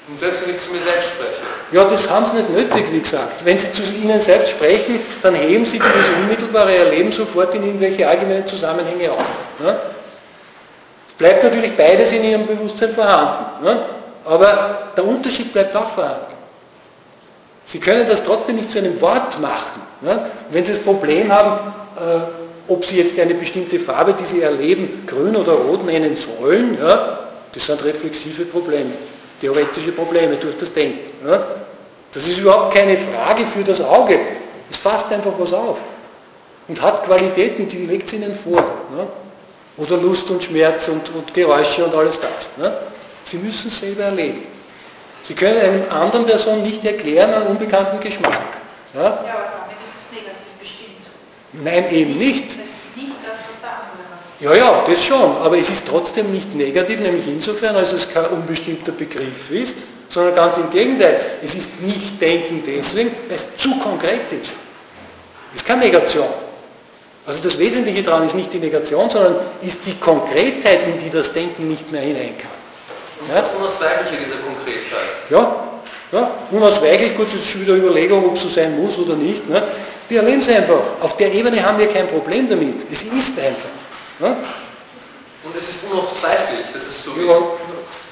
Und 0.08 0.20
selbst 0.20 0.42
wenn 0.46 0.54
ich 0.54 0.60
zu 0.60 0.70
mir 0.70 0.80
selbst 0.80 1.10
spreche. 1.10 1.56
Ja, 1.72 1.84
das 1.84 2.08
haben 2.08 2.26
Sie 2.26 2.36
nicht 2.36 2.50
nötig, 2.50 2.92
wie 2.92 3.00
gesagt. 3.00 3.44
Wenn 3.44 3.58
Sie 3.58 3.72
zu 3.72 3.82
Ihnen 3.82 4.20
selbst 4.20 4.50
sprechen, 4.50 5.00
dann 5.20 5.34
heben 5.34 5.66
Sie 5.66 5.78
dieses 5.78 6.08
unmittelbare 6.20 6.76
Erleben 6.76 7.10
sofort 7.10 7.54
in 7.54 7.64
irgendwelche 7.64 8.06
allgemeinen 8.06 8.46
Zusammenhänge 8.46 9.10
auf. 9.10 9.24
Ne? 9.58 9.76
Es 11.08 11.14
bleibt 11.14 11.42
natürlich 11.42 11.76
beides 11.76 12.12
in 12.12 12.22
Ihrem 12.22 12.46
Bewusstsein 12.46 12.94
vorhanden. 12.94 13.64
Ne? 13.64 13.78
Aber 14.24 14.90
der 14.96 15.04
Unterschied 15.04 15.52
bleibt 15.52 15.74
auch 15.74 15.90
vorhanden. 15.90 16.34
Sie 17.64 17.80
können 17.80 18.08
das 18.08 18.22
trotzdem 18.22 18.56
nicht 18.56 18.70
zu 18.70 18.78
einem 18.78 19.00
Wort 19.00 19.40
machen. 19.40 19.82
Ne? 20.02 20.30
Wenn 20.50 20.64
Sie 20.64 20.72
das 20.72 20.82
Problem 20.82 21.32
haben, 21.32 21.72
äh, 21.96 22.45
ob 22.68 22.84
Sie 22.84 22.98
jetzt 22.98 23.18
eine 23.18 23.34
bestimmte 23.34 23.78
Farbe, 23.78 24.14
die 24.14 24.24
Sie 24.24 24.43
erleben, 24.43 25.05
grün 25.06 25.36
oder 25.36 25.52
rot 25.52 25.84
nennen 25.84 26.16
sollen, 26.16 26.76
ja, 26.80 27.20
das 27.52 27.66
sind 27.66 27.82
reflexive 27.84 28.44
Probleme, 28.44 28.90
theoretische 29.40 29.93
Probleme 29.93 30.36
durch 30.36 30.56
das 30.56 30.72
Denken. 30.72 31.26
Ja? 31.26 31.47
Das 32.12 32.26
ist 32.26 32.38
überhaupt 32.38 32.74
keine 32.74 32.97
Frage 32.97 33.47
für 33.47 33.62
das 33.62 33.80
Auge. 33.80 34.18
Es 34.70 34.76
fasst 34.76 35.10
einfach 35.12 35.32
was 35.38 35.52
auf 35.52 35.78
und 36.68 36.80
hat 36.80 37.05
Qualitäten, 37.05 37.68
die 37.68 37.86
legt 37.86 38.09
es 38.09 38.14
Ihnen 38.14 38.34
vor. 38.34 38.60
Ne? 38.90 39.06
Oder 39.76 39.97
Lust 39.98 40.30
und 40.30 40.43
Schmerz 40.43 40.88
und, 40.88 41.10
und 41.14 41.32
Geräusche 41.32 41.84
und 41.84 41.94
alles 41.94 42.18
das. 42.18 42.48
Ne? 42.56 42.76
Sie 43.24 43.36
müssen 43.36 43.68
es 43.68 43.78
selber 43.78 44.05
erleben. 44.05 44.43
Sie 45.24 45.34
können 45.34 45.60
einem 45.60 45.82
anderen 45.90 46.24
Person 46.24 46.62
nicht 46.62 46.84
erklären 46.84 47.32
einen 47.34 47.48
unbekannten 47.48 48.01
Geschmack. 48.01 48.40
Ja? 48.94 49.02
Ja, 49.02 49.09
aber 49.09 49.24
damit 49.24 49.76
ist 49.84 50.06
es 50.06 50.16
negativ 50.16 50.52
bestimmt. 50.60 51.02
Nein, 51.62 51.84
eben 51.90 52.18
nicht. 52.18 52.44
Das 52.50 52.66
ist 52.66 52.96
nicht 52.96 53.12
das, 53.24 53.38
was 53.38 53.60
der 53.62 53.70
andere 53.70 54.04
hat. 54.10 54.40
Ja, 54.40 54.54
ja, 54.54 54.84
das 54.86 55.04
schon, 55.04 55.36
aber 55.38 55.58
es 55.58 55.70
ist 55.70 55.86
trotzdem 55.86 56.30
nicht 56.32 56.54
negativ, 56.54 57.00
nämlich 57.00 57.26
insofern, 57.26 57.76
als 57.76 57.92
es 57.92 58.08
kein 58.08 58.26
unbestimmter 58.26 58.92
Begriff 58.92 59.50
ist, 59.50 59.76
sondern 60.08 60.34
ganz 60.34 60.58
im 60.58 60.70
Gegenteil. 60.70 61.18
Es 61.42 61.54
ist 61.54 61.80
nicht 61.80 62.20
Denken 62.20 62.62
deswegen, 62.66 63.10
weil 63.28 63.36
es 63.36 63.56
zu 63.56 63.78
konkret 63.78 64.32
ist. 64.32 64.52
Es 65.54 65.62
ist 65.62 65.66
keine 65.66 65.84
Negation. 65.84 66.28
Also 67.26 67.42
das 67.42 67.58
Wesentliche 67.58 68.02
daran 68.02 68.24
ist 68.24 68.34
nicht 68.34 68.52
die 68.52 68.58
Negation, 68.58 69.10
sondern 69.10 69.36
ist 69.62 69.80
die 69.84 69.94
Konkretheit, 69.94 70.80
in 70.86 70.98
die 71.00 71.10
das 71.10 71.32
Denken 71.32 71.68
nicht 71.68 71.90
mehr 71.90 72.02
hinein 72.02 72.34
kann. 72.38 72.50
Und 73.20 73.34
Ja? 73.34 73.40
das 73.40 73.50
Unausweichliche 73.58 74.22
dieser 74.22 74.36
Konkretheit. 74.36 75.08
Ja, 75.30 75.66
ja, 76.12 76.30
unausweichlich, 76.52 77.16
gut, 77.16 77.26
das 77.32 77.40
ist 77.40 77.48
schon 77.48 77.62
wieder 77.62 77.74
Überlegung, 77.74 78.24
ob 78.26 78.36
es 78.36 78.42
so 78.42 78.48
sein 78.48 78.80
muss 78.80 78.96
oder 78.98 79.16
nicht. 79.16 79.48
Ne? 79.48 79.60
Wir 80.08 80.20
erleben 80.20 80.40
es 80.40 80.48
einfach. 80.48 80.80
Auf 81.00 81.16
der 81.16 81.32
Ebene 81.32 81.62
haben 81.64 81.78
wir 81.78 81.88
kein 81.88 82.06
Problem 82.08 82.48
damit. 82.48 82.86
Es 82.90 83.02
ist 83.02 83.38
einfach. 83.38 83.70
Ne? 84.20 84.36
Und 85.44 85.56
es 85.56 85.68
ist 85.68 85.78
unausweichlich, 85.90 86.66
dass 86.72 86.82
es 86.82 87.04
so 87.04 87.10
Ja, 87.12 87.36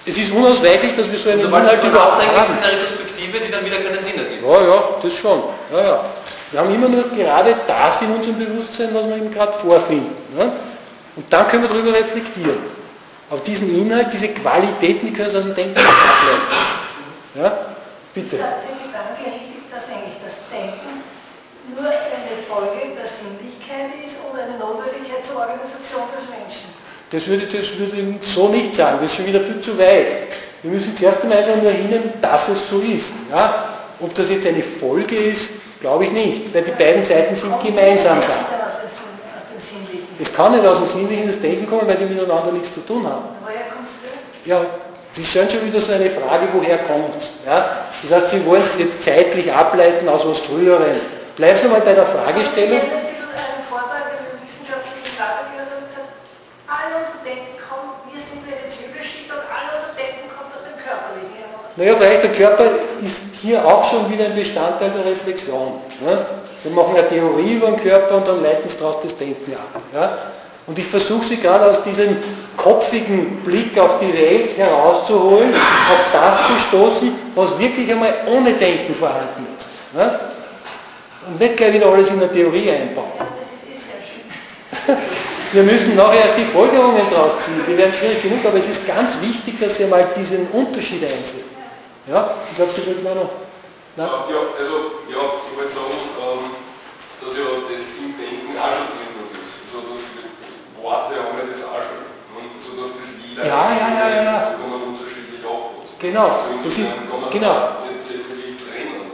ist. 0.07 0.19
es 0.19 0.19
ist 0.19 0.33
unausweichlich, 0.33 0.97
dass 0.97 1.11
wir 1.11 1.19
so 1.19 1.31
einen 1.31 1.41
Inhalt 1.41 1.83
überhaupt 1.83 2.19
nachdenkt, 2.19 2.37
ist 2.37 2.43
es 2.43 2.49
haben. 2.49 2.59
eine 2.63 2.83
Retrospektive, 2.83 3.39
die 3.41 3.51
dann 3.51 3.65
wieder 3.65 3.77
keinen 3.77 4.05
Sinn 4.05 4.19
ergibt. 4.19 4.43
Ja, 4.45 4.61
ja, 4.63 4.85
das 5.03 5.15
schon. 5.15 5.43
Ja, 5.73 5.83
ja. 5.83 6.05
Wir 6.51 6.61
haben 6.61 6.75
immer 6.75 6.89
nur 6.89 7.05
gerade 7.11 7.57
das 7.67 8.03
in 8.03 8.11
unserem 8.13 8.39
Bewusstsein, 8.39 8.91
was 8.95 9.09
wir 9.09 9.17
eben 9.17 9.31
gerade 9.33 9.53
vorfinden. 9.55 10.15
Ne? 10.37 10.53
Und 11.17 11.33
dann 11.33 11.49
können 11.49 11.63
wir 11.63 11.71
darüber 11.71 11.93
reflektieren. 11.93 12.59
Auf 13.31 13.43
diesen 13.43 13.75
Inhalt, 13.75 14.09
diese 14.13 14.29
Qualitäten, 14.29 15.07
die 15.07 15.13
können 15.13 15.31
Sie 15.31 15.37
aus 15.39 15.45
dem 15.45 15.55
Denken 15.55 15.79
ableiten. 15.79 16.43
Ja? 17.35 17.59
Bitte. 18.15 18.37
Ist 18.37 18.43
der 18.43 18.79
Gedanke 18.79 19.25
richtig, 19.27 19.67
dass 19.75 19.85
eigentlich 19.89 20.19
das 20.23 20.35
Denken 20.53 21.03
nur 21.75 21.83
eine 21.91 21.99
Folge 22.55 22.95
der 22.95 23.11
Sinnlichkeit 23.11 23.91
ist 23.99 24.23
und 24.23 24.39
eine 24.39 24.55
Notwendigkeit 24.59 25.25
zur 25.27 25.43
Organisation 25.43 26.07
des 26.15 26.23
Menschen? 26.31 26.71
Das 27.11 27.27
würde, 27.27 27.47
das 27.47 27.79
würde 27.79 27.97
ich 27.99 28.27
so 28.27 28.49
nicht 28.49 28.75
sagen, 28.75 28.99
das 29.03 29.11
ist 29.11 29.17
schon 29.17 29.27
wieder 29.27 29.41
viel 29.41 29.61
zu 29.61 29.77
weit. 29.77 30.31
Wir 30.63 30.71
müssen 30.71 30.97
zuerst 30.97 31.23
einmal 31.23 31.43
nur 31.63 31.73
hinnehmen, 31.73 32.13
dass 32.23 32.49
es 32.49 32.69
so 32.69 32.79
ist. 32.79 33.13
Ja? 33.31 33.75
Ob 34.01 34.15
das 34.15 34.31
jetzt 34.31 34.47
eine 34.47 34.63
Folge 34.63 35.17
ist, 35.17 35.51
glaube 35.81 36.05
ich 36.05 36.13
nicht, 36.13 36.55
weil 36.55 36.63
die 36.63 36.71
beiden 36.71 37.03
Seiten 37.03 37.35
sind 37.35 37.61
gemeinsam 37.61 38.21
da. 38.21 38.55
Es 40.21 40.33
kann 40.33 40.53
nicht 40.53 40.65
aus 40.65 40.79
dem 40.79 40.87
Sinnlichen 40.87 41.27
das 41.27 41.41
Denken 41.41 41.67
kommen, 41.67 41.89
weil 41.89 41.97
die 41.97 42.05
miteinander 42.05 42.53
nichts 42.53 42.73
zu 42.73 42.81
tun 42.81 43.05
haben. 43.05 43.25
Woher 43.43 43.67
kommst 43.75 43.95
du? 44.01 44.49
Ja, 44.49 44.65
das 45.11 45.19
ist 45.19 45.33
schon 45.33 45.67
wieder 45.67 45.81
so 45.81 45.93
eine 45.93 46.09
Frage, 46.09 46.49
woher 46.53 46.79
kommt 46.79 47.17
es. 47.17 47.31
Ja? 47.45 47.79
Das 48.03 48.13
heißt, 48.13 48.31
Sie 48.31 48.47
wollen 48.47 48.63
es 48.63 48.79
jetzt 48.79 49.03
zeitlich 49.03 49.53
ableiten 49.53 50.09
aus 50.09 50.27
was 50.27 50.39
Früheren. 50.39 50.95
Bleiben 51.37 51.59
Sie 51.59 51.69
mal 51.69 51.81
bei 51.81 51.95
der 51.95 52.07
Fragestellung. 52.07 52.81
Naja, 61.77 61.95
vielleicht 61.97 62.23
der 62.23 62.31
Körper 62.31 62.65
ist 63.03 63.23
hier 63.43 63.65
auch 63.67 63.91
schon 63.91 64.09
wieder 64.09 64.27
ein 64.27 64.37
Bestandteil 64.37 64.91
der 64.91 65.11
Reflexion. 65.11 65.81
Ne? 66.07 66.25
Sie 66.63 66.69
machen 66.69 66.97
eine 66.97 67.09
Theorie 67.09 67.55
über 67.55 67.67
den 67.67 67.77
Körper 67.79 68.19
und 68.19 68.29
dann 68.29 68.43
leiten 68.43 68.69
sie 68.69 68.79
daraus 68.79 69.01
das 69.03 69.17
Denken 69.17 69.55
ab. 69.55 69.83
Ja? 69.93 70.19
Und 70.69 70.79
ich 70.79 70.87
versuche 70.87 71.25
sie 71.25 71.37
gerade 71.39 71.67
aus 71.67 71.83
diesem 71.83 72.17
kopfigen 72.57 73.43
Blick 73.43 73.77
auf 73.77 73.99
die 73.99 74.13
Welt 74.15 74.57
herauszuholen, 74.57 75.53
auf 75.53 76.05
das 76.13 76.47
zu 76.47 76.59
stoßen, 76.69 77.13
was 77.35 77.59
wirklich 77.59 77.91
einmal 77.91 78.15
ohne 78.29 78.53
Denken 78.53 78.95
vorhanden 78.95 79.47
ist. 79.59 79.69
Ja? 79.99 80.34
Und 81.27 81.41
nicht 81.41 81.57
gleich 81.57 81.73
wieder 81.73 81.87
alles 81.87 82.11
in 82.11 82.21
der 82.21 82.33
Theorie 82.33 82.71
einbauen. 82.71 83.13
Wir 85.53 85.63
müssen 85.63 85.95
nachher 85.95 86.27
erst 86.27 86.39
die 86.39 86.47
Folgerungen 86.47 87.03
daraus 87.11 87.39
ziehen, 87.39 87.63
die 87.67 87.79
werden 87.79 87.93
schwierig 87.95 88.21
genug, 88.23 88.45
aber 88.45 88.59
es 88.59 88.69
ist 88.69 88.87
ganz 88.87 89.21
wichtig, 89.21 89.59
dass 89.61 89.77
Sie 89.77 89.87
mal 89.87 90.09
diesen 90.17 90.49
Unterschied 90.49 91.05
einsehen. 91.05 91.47
Ja, 92.09 92.35
ich 92.51 92.57
glaube, 92.57 92.73
Sie 92.75 92.85
wollten 92.87 93.07
auch 93.07 93.15
noch. 93.15 93.31
Nein? 93.97 94.09
Ja, 94.29 94.41
also, 94.59 94.75
ja, 95.07 95.23
ich 95.47 95.55
wollte 95.57 95.71
sagen, 95.71 95.95
ähm, 96.19 96.59
dass 97.23 97.39
ja 97.39 97.47
das 97.71 97.87
im 98.03 98.19
Denken 98.19 98.59
auch 98.59 98.75
schon 98.75 98.91
drin 98.99 99.39
ist. 99.39 99.63
Also, 99.63 99.95
dass 99.95 100.03
Worte 100.83 101.15
haben 101.23 101.39
ja 101.39 101.47
das 101.47 101.63
auch 101.63 101.81
schon. 101.87 102.03
Und 102.35 102.59
so 102.59 102.75
dass 102.75 102.91
das 102.99 103.15
wieder 103.15 103.47
ja, 103.47 103.71
ja, 103.73 103.89
ja, 103.95 104.07
ja, 104.11 104.23
ja. 104.27 104.39
kann 104.59 104.69
man 104.69 104.91
unterschiedlich 104.91 105.39
auffassen. 105.47 105.95
Genau, 106.03 106.27
also 106.35 106.51
das 106.67 106.75
ist, 106.77 106.93
genau. 107.31 107.79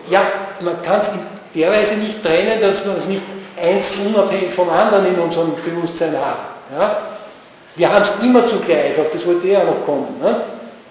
Ja, 0.08 0.22
man 0.64 0.82
kann 0.82 1.00
es 1.04 1.10
in 1.54 1.60
der 1.60 1.70
Weise 1.72 1.94
nicht 1.94 2.22
trennen, 2.22 2.60
dass 2.60 2.84
man 2.84 2.96
es 2.96 3.06
nicht 3.06 3.22
eins 3.60 3.92
unabhängig 4.06 4.52
vom 4.54 4.68
anderen 4.70 5.06
in 5.06 5.18
unserem 5.18 5.54
Bewusstsein 5.54 6.14
haben. 6.16 6.78
Ja? 6.78 6.96
Wir 7.76 7.92
haben 7.92 8.02
es 8.02 8.24
immer 8.24 8.46
zugleich, 8.46 8.98
auf 8.98 9.10
das 9.12 9.26
wollte 9.26 9.48
ja 9.48 9.64
noch 9.64 9.84
kommen. 9.84 10.20
Ne? 10.20 10.42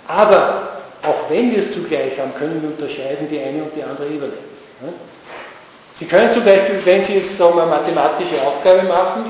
Aber 0.07 0.69
auch 1.03 1.29
wenn 1.29 1.51
wir 1.51 1.59
es 1.59 1.71
zugleich 1.71 2.19
haben, 2.19 2.33
können 2.33 2.61
wir 2.61 2.69
unterscheiden 2.69 3.27
die 3.29 3.39
eine 3.39 3.63
und 3.63 3.75
die 3.75 3.83
andere 3.83 4.07
Ebene. 4.07 4.33
Sie 5.93 6.05
können 6.05 6.31
zum 6.31 6.45
Beispiel, 6.45 6.79
wenn 6.85 7.03
Sie 7.03 7.15
jetzt 7.15 7.37
sagen 7.37 7.55
wir, 7.55 7.63
eine 7.63 7.71
mathematische 7.71 8.41
Aufgabe 8.41 8.83
machen, 8.83 9.25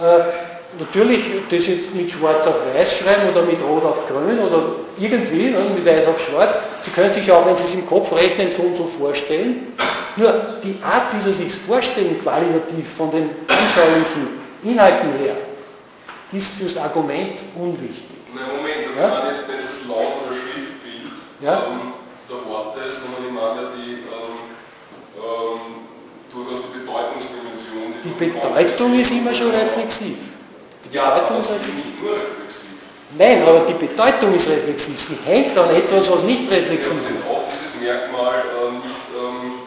äh, 0.00 0.53
natürlich 0.78 1.20
das 1.48 1.66
jetzt 1.66 1.94
mit 1.94 2.10
Schwarz 2.10 2.46
auf 2.46 2.56
Weiß 2.74 2.98
schreiben 2.98 3.28
oder 3.30 3.42
mit 3.42 3.60
Rot 3.62 3.84
auf 3.84 4.06
Grün 4.06 4.38
oder 4.38 4.62
irgendwie, 4.98 5.50
ne, 5.50 5.58
mit 5.74 5.84
Weiß 5.84 6.06
auf 6.06 6.20
Schwarz. 6.20 6.58
Sie 6.82 6.90
können 6.90 7.12
sich 7.12 7.30
auch, 7.30 7.46
wenn 7.46 7.56
Sie 7.56 7.64
es 7.64 7.74
im 7.74 7.86
Kopf 7.86 8.12
rechnen, 8.12 8.50
so 8.50 8.62
und 8.62 8.76
so 8.76 8.86
vorstellen. 8.86 9.72
Nur 10.16 10.32
die 10.62 10.76
Art, 10.82 11.14
wie 11.14 11.22
Sie 11.22 11.32
sich 11.32 11.54
vorstellen, 11.54 12.20
qualitativ 12.22 12.86
von 12.96 13.10
den 13.10 13.30
anschaulichen 13.48 14.40
Inhalten 14.62 15.10
her, 15.18 15.36
ist 16.32 16.52
fürs 16.54 16.76
Argument 16.76 17.42
unwichtig. 17.54 18.16
Nein, 18.34 18.44
Moment, 18.56 18.96
ja? 18.96 19.22
wenn 19.22 19.34
jetzt 19.34 19.48
wenn 19.48 19.58
das 19.66 19.88
laut 19.88 20.12
oder 20.26 20.34
ja? 21.40 21.66
ähm, 21.66 21.92
der 22.28 22.50
Worte, 22.50 22.80
sondern 22.90 23.24
ich 23.26 23.32
meine 23.32 23.68
die 23.76 23.92
ähm, 24.08 24.36
ähm, 25.16 25.60
durchaus 26.32 26.64
die 26.64 26.78
Bedeutungsdimension. 26.78 27.94
Die, 28.02 28.08
die 28.08 28.30
Bedeutung 28.30 28.98
ist 28.98 29.10
immer 29.10 29.34
schon 29.34 29.50
reflexiv. 29.50 30.16
Ja, 30.94 31.10
Bedeutung 31.10 31.40
ist 31.42 31.50
reflexiv. 31.50 31.74
nicht 31.74 31.98
nur 31.98 32.14
reflexiv. 32.14 32.70
Nein, 33.18 33.42
aber 33.42 33.66
die 33.66 33.74
Bedeutung 33.74 34.30
ist 34.30 34.46
reflexiv. 34.46 34.94
Sie 34.94 35.18
hängt 35.26 35.58
an 35.58 35.74
etwas, 35.74 36.06
was 36.06 36.22
nicht 36.22 36.46
reflexiv 36.46 37.02
ja, 37.02 37.18
ist. 37.18 37.26
Auch 37.26 37.50
dieses 37.50 37.74
Merkmal 37.82 38.38
äh, 38.38 38.78
nicht 38.78 39.02
ähm, 39.10 39.66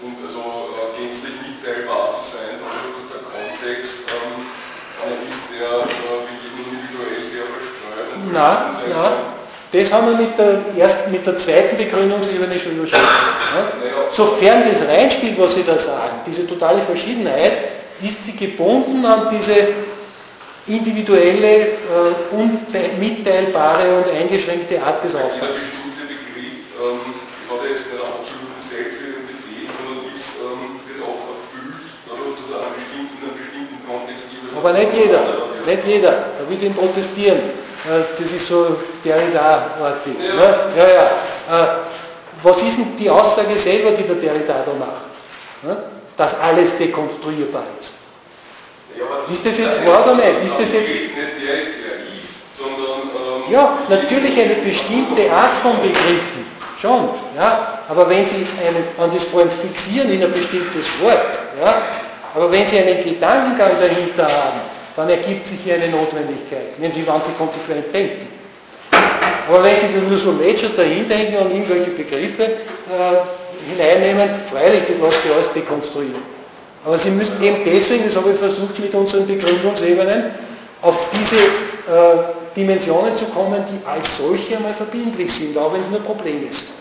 und 0.00 0.16
also, 0.24 0.72
äh, 0.72 0.96
gänzlich 0.96 1.36
mitteilbar 1.44 2.16
zu 2.16 2.24
sein, 2.24 2.56
dadurch, 2.56 2.88
dass 2.96 3.06
der 3.12 3.20
Kontext 3.20 4.00
ähm, 4.16 4.48
ist, 5.28 5.44
der 5.52 5.68
äh, 5.76 6.24
für 6.24 6.40
jeden 6.40 6.64
individuell 6.64 7.20
sehr 7.20 7.44
verstreut 7.52 8.32
Na, 8.32 8.72
ja. 8.88 9.28
Das 9.76 9.92
haben 9.92 10.08
wir 10.08 10.16
mit 10.24 10.38
der, 10.40 10.56
erst, 10.76 11.08
mit 11.08 11.26
der 11.26 11.36
zweiten 11.36 11.76
Begründungsebene 11.76 12.58
schon 12.58 12.76
überschritten. 12.76 13.04
Ja? 13.04 14.08
Sofern 14.10 14.64
das 14.68 14.88
reinspielt, 14.88 15.38
was 15.38 15.54
Sie 15.54 15.64
da 15.64 15.78
sagen, 15.78 16.20
diese 16.26 16.46
totale 16.46 16.80
Verschiedenheit, 16.80 17.52
ist 18.02 18.24
sie 18.24 18.32
gebunden 18.32 19.04
an 19.06 19.28
diese 19.30 19.54
individuelle, 20.66 21.60
äh, 21.60 21.76
unmitteilbare 22.30 23.96
und 23.96 24.10
eingeschränkte 24.10 24.80
Art 24.82 25.02
des 25.04 25.14
Auffangs. 25.14 25.60
Aber 34.56 34.72
nicht 34.74 34.92
jeder, 34.92 35.20
nicht 35.66 35.86
jeder, 35.86 36.10
da 36.38 36.48
will 36.48 36.56
ich 36.56 36.62
ihn 36.62 36.74
protestieren 36.74 37.40
das 38.16 38.32
ist 38.32 38.46
so 38.46 38.76
Derrida-artig. 39.04 40.16
Ne? 40.18 40.56
Ja, 40.76 40.88
ja. 40.88 41.64
Äh, 41.64 41.66
was 42.42 42.62
ist 42.62 42.78
denn 42.78 42.96
die 42.96 43.10
Aussage 43.10 43.58
selber, 43.58 43.90
die 43.90 44.04
der 44.04 44.16
Derrida 44.16 44.64
da 44.64 44.72
macht? 44.78 45.10
Ne? 45.62 45.76
Dass 46.16 46.38
alles 46.38 46.76
dekonstruierbar 46.78 47.64
ist. 47.80 47.92
Ist 49.30 49.46
das 49.46 49.58
jetzt 49.58 49.86
wahr 49.86 50.04
oder 50.04 50.16
nicht? 50.16 50.44
Ist 50.44 50.54
das 50.58 50.72
jetzt... 50.72 50.90
Ja, 53.50 53.78
natürlich 53.88 54.32
eine 54.32 54.54
bestimmte 54.64 55.30
Art 55.30 55.56
von 55.58 55.76
Begriffen, 55.82 56.46
schon. 56.80 57.08
Ja? 57.36 57.80
Aber 57.88 58.08
wenn 58.08 58.24
Sie, 58.24 58.46
eine, 58.66 58.82
wenn 58.96 59.10
Sie 59.10 59.18
es 59.18 59.24
vor 59.24 59.40
allem 59.40 59.50
fixieren 59.50 60.10
in 60.10 60.22
ein 60.22 60.32
bestimmtes 60.32 60.86
Wort, 61.02 61.38
ja? 61.62 61.82
aber 62.34 62.50
wenn 62.50 62.66
Sie 62.66 62.78
einen 62.78 63.04
Gedankengang 63.04 63.72
dahinter 63.78 64.24
haben, 64.24 64.60
dann 64.96 65.10
ergibt 65.10 65.46
sich 65.46 65.60
hier 65.64 65.74
eine 65.74 65.88
Notwendigkeit, 65.88 66.78
nämlich 66.78 67.02
wann 67.06 67.20
Sie 67.24 67.32
konsequent 67.32 67.92
denken. 67.94 68.26
Aber 69.48 69.62
wenn 69.64 69.76
Sie 69.76 69.86
das 69.92 70.02
nur 70.08 70.18
so 70.18 70.32
dahinter 70.32 71.14
hängen 71.14 71.36
und 71.36 71.50
irgendwelche 71.50 71.90
Begriffe 71.90 72.44
äh, 72.44 73.68
hineinnehmen, 73.68 74.30
freilich, 74.50 74.82
das 74.88 74.98
lässt 74.98 75.22
sich 75.22 75.32
alles 75.32 75.52
dekonstruieren. 75.52 76.31
Aber 76.84 76.98
Sie 76.98 77.10
müssen 77.10 77.40
eben 77.42 77.58
deswegen, 77.64 78.04
das 78.04 78.16
habe 78.16 78.32
ich 78.32 78.38
versucht 78.38 78.78
mit 78.78 78.94
unseren 78.94 79.26
Begründungsebenen, 79.26 80.30
auf 80.82 80.98
diese 81.12 81.36
äh, 81.36 82.22
Dimensionen 82.56 83.14
zu 83.14 83.26
kommen, 83.26 83.64
die 83.68 83.86
als 83.86 84.18
solche 84.18 84.56
einmal 84.56 84.74
verbindlich 84.74 85.32
sind, 85.32 85.56
auch 85.56 85.72
wenn 85.72 85.82
es 85.82 85.88
nur 85.88 86.00
Probleme 86.00 86.52
sind. 86.52 86.72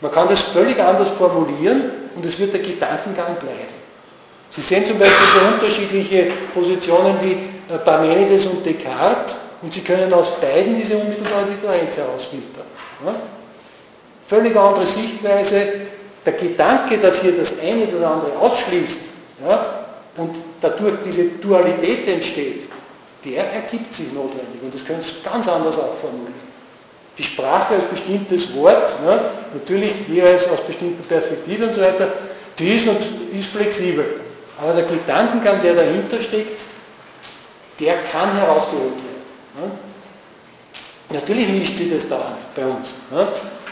Man 0.00 0.12
kann 0.12 0.28
das 0.28 0.40
völlig 0.40 0.78
anders 0.80 1.08
formulieren 1.10 1.90
und 2.14 2.24
es 2.24 2.38
wird 2.38 2.52
der 2.52 2.60
Gedankengang 2.60 3.34
bleiben. 3.40 3.78
Sie 4.50 4.60
sehen 4.60 4.84
zum 4.86 4.98
Beispiel 4.98 5.26
so 5.34 5.54
unterschiedliche 5.54 6.26
Positionen 6.54 7.16
wie 7.22 7.32
äh, 7.72 7.78
Parmenides 7.78 8.46
und 8.46 8.64
Descartes 8.64 9.34
und 9.62 9.72
Sie 9.72 9.80
können 9.80 10.12
aus 10.12 10.38
beiden 10.40 10.76
diese 10.76 10.96
unmittelbare 10.96 11.46
Differenz 11.46 11.96
herausfiltern. 11.96 12.64
Ja? 13.04 13.14
Völlig 14.28 14.56
andere 14.56 14.86
Sichtweise. 14.86 15.66
Der 16.28 16.36
Gedanke, 16.36 16.98
dass 16.98 17.22
hier 17.22 17.32
das 17.32 17.58
eine 17.58 17.86
oder 17.86 18.10
andere 18.10 18.36
ausschließt 18.38 18.98
ja, 19.42 19.84
und 20.18 20.36
dadurch 20.60 20.96
diese 21.02 21.24
Dualität 21.24 22.06
entsteht, 22.06 22.66
der 23.24 23.50
ergibt 23.50 23.94
sich 23.94 24.12
notwendig 24.12 24.60
und 24.62 24.74
das 24.74 24.84
können 24.84 25.00
Sie 25.00 25.14
ganz 25.24 25.48
anders 25.48 25.78
auch 25.78 25.94
formulieren. 25.94 26.34
Die 27.16 27.22
Sprache 27.22 27.76
als 27.76 27.84
bestimmtes 27.84 28.54
Wort, 28.54 28.94
ja, 29.06 29.20
natürlich 29.54 30.06
jeweils 30.06 30.46
aus 30.50 30.60
bestimmten 30.60 31.02
Perspektiven 31.04 31.68
und 31.68 31.72
so 31.72 31.80
weiter, 31.80 32.08
die 32.58 32.76
ist, 32.76 32.86
ist 33.32 33.48
flexibel. 33.48 34.20
Aber 34.60 34.74
der 34.74 34.84
Gedankengang, 34.84 35.62
der 35.62 35.76
dahinter 35.76 36.20
steckt, 36.20 36.60
der 37.80 38.02
kann 38.12 38.36
herausgeholt 38.36 38.98
werden. 38.98 39.72
Natürlich 41.08 41.48
mischt 41.48 41.78
sich 41.78 41.90
das 41.90 42.06
dauernd 42.06 42.44
bei 42.54 42.66
uns. 42.66 42.90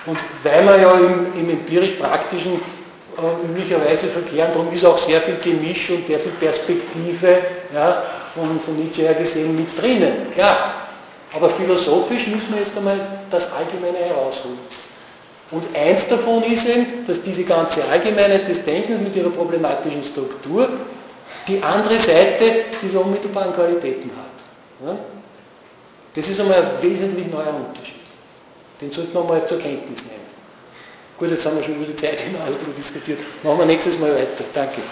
Und 0.07 0.19
weil 0.43 0.65
wir 0.65 0.79
ja 0.79 0.93
im, 0.95 1.27
im 1.35 1.51
empirisch-praktischen 1.51 2.53
äh, 2.53 3.47
üblicherweise 3.47 4.07
verkehren, 4.07 4.51
darum 4.53 4.73
ist 4.73 4.85
auch 4.85 4.99
sehr 4.99 5.21
viel 5.21 5.37
Gemisch 5.37 5.91
und 5.91 6.07
sehr 6.07 6.21
viel 6.21 6.33
Perspektive 6.33 7.39
ja, 7.75 8.03
von, 8.35 8.61
von 8.61 8.77
Nietzsche 8.77 9.03
her 9.03 9.15
gesehen 9.15 9.57
mit 9.57 9.69
drinnen, 9.81 10.31
klar. 10.33 10.75
Aber 11.35 11.51
philosophisch 11.51 12.29
müssen 12.29 12.53
wir 12.53 12.59
jetzt 12.59 12.77
einmal 12.77 12.99
das 13.31 13.53
Allgemeine 13.53 13.99
herausholen. 13.99 14.59
Und 15.51 15.65
eins 15.77 16.07
davon 16.09 16.43
ist 16.45 16.67
eben, 16.67 17.05
dass 17.07 17.23
diese 17.23 17.45
ganze 17.45 17.85
Allgemeinheit 17.85 18.49
des 18.49 18.65
Denkens 18.65 19.01
mit 19.01 19.15
ihrer 19.15 19.31
problematischen 19.31 20.03
Struktur 20.03 20.69
die 21.47 21.63
andere 21.63 21.99
Seite 22.01 22.65
dieser 22.83 23.01
unmittelbaren 23.01 23.53
Qualitäten 23.53 24.11
hat. 24.17 24.97
Das 26.15 26.29
ist 26.29 26.41
einmal 26.41 26.59
ein 26.59 26.71
wesentlich 26.83 27.27
neuer 27.29 27.55
Unterschied. 27.55 27.96
Den 28.81 28.91
sollten 28.93 29.15
wir 29.15 29.25
mal 29.25 29.47
zur 29.47 29.59
Kenntnis 29.59 30.05
nehmen. 30.05 30.27
Gut, 31.19 31.31
jetzt 31.31 31.47
haben 31.47 31.57
wir 31.57 31.63
schon 31.63 31.77
über 31.77 31.87
die 31.87 31.97
Zeit 31.97 32.19
in 32.27 32.37
Alten 32.37 32.75
diskutiert. 32.77 33.19
Machen 33.43 33.59
wir 33.59 33.67
nächstes 33.67 33.99
Mal 33.99 34.15
weiter. 34.15 34.45
Danke. 34.53 34.83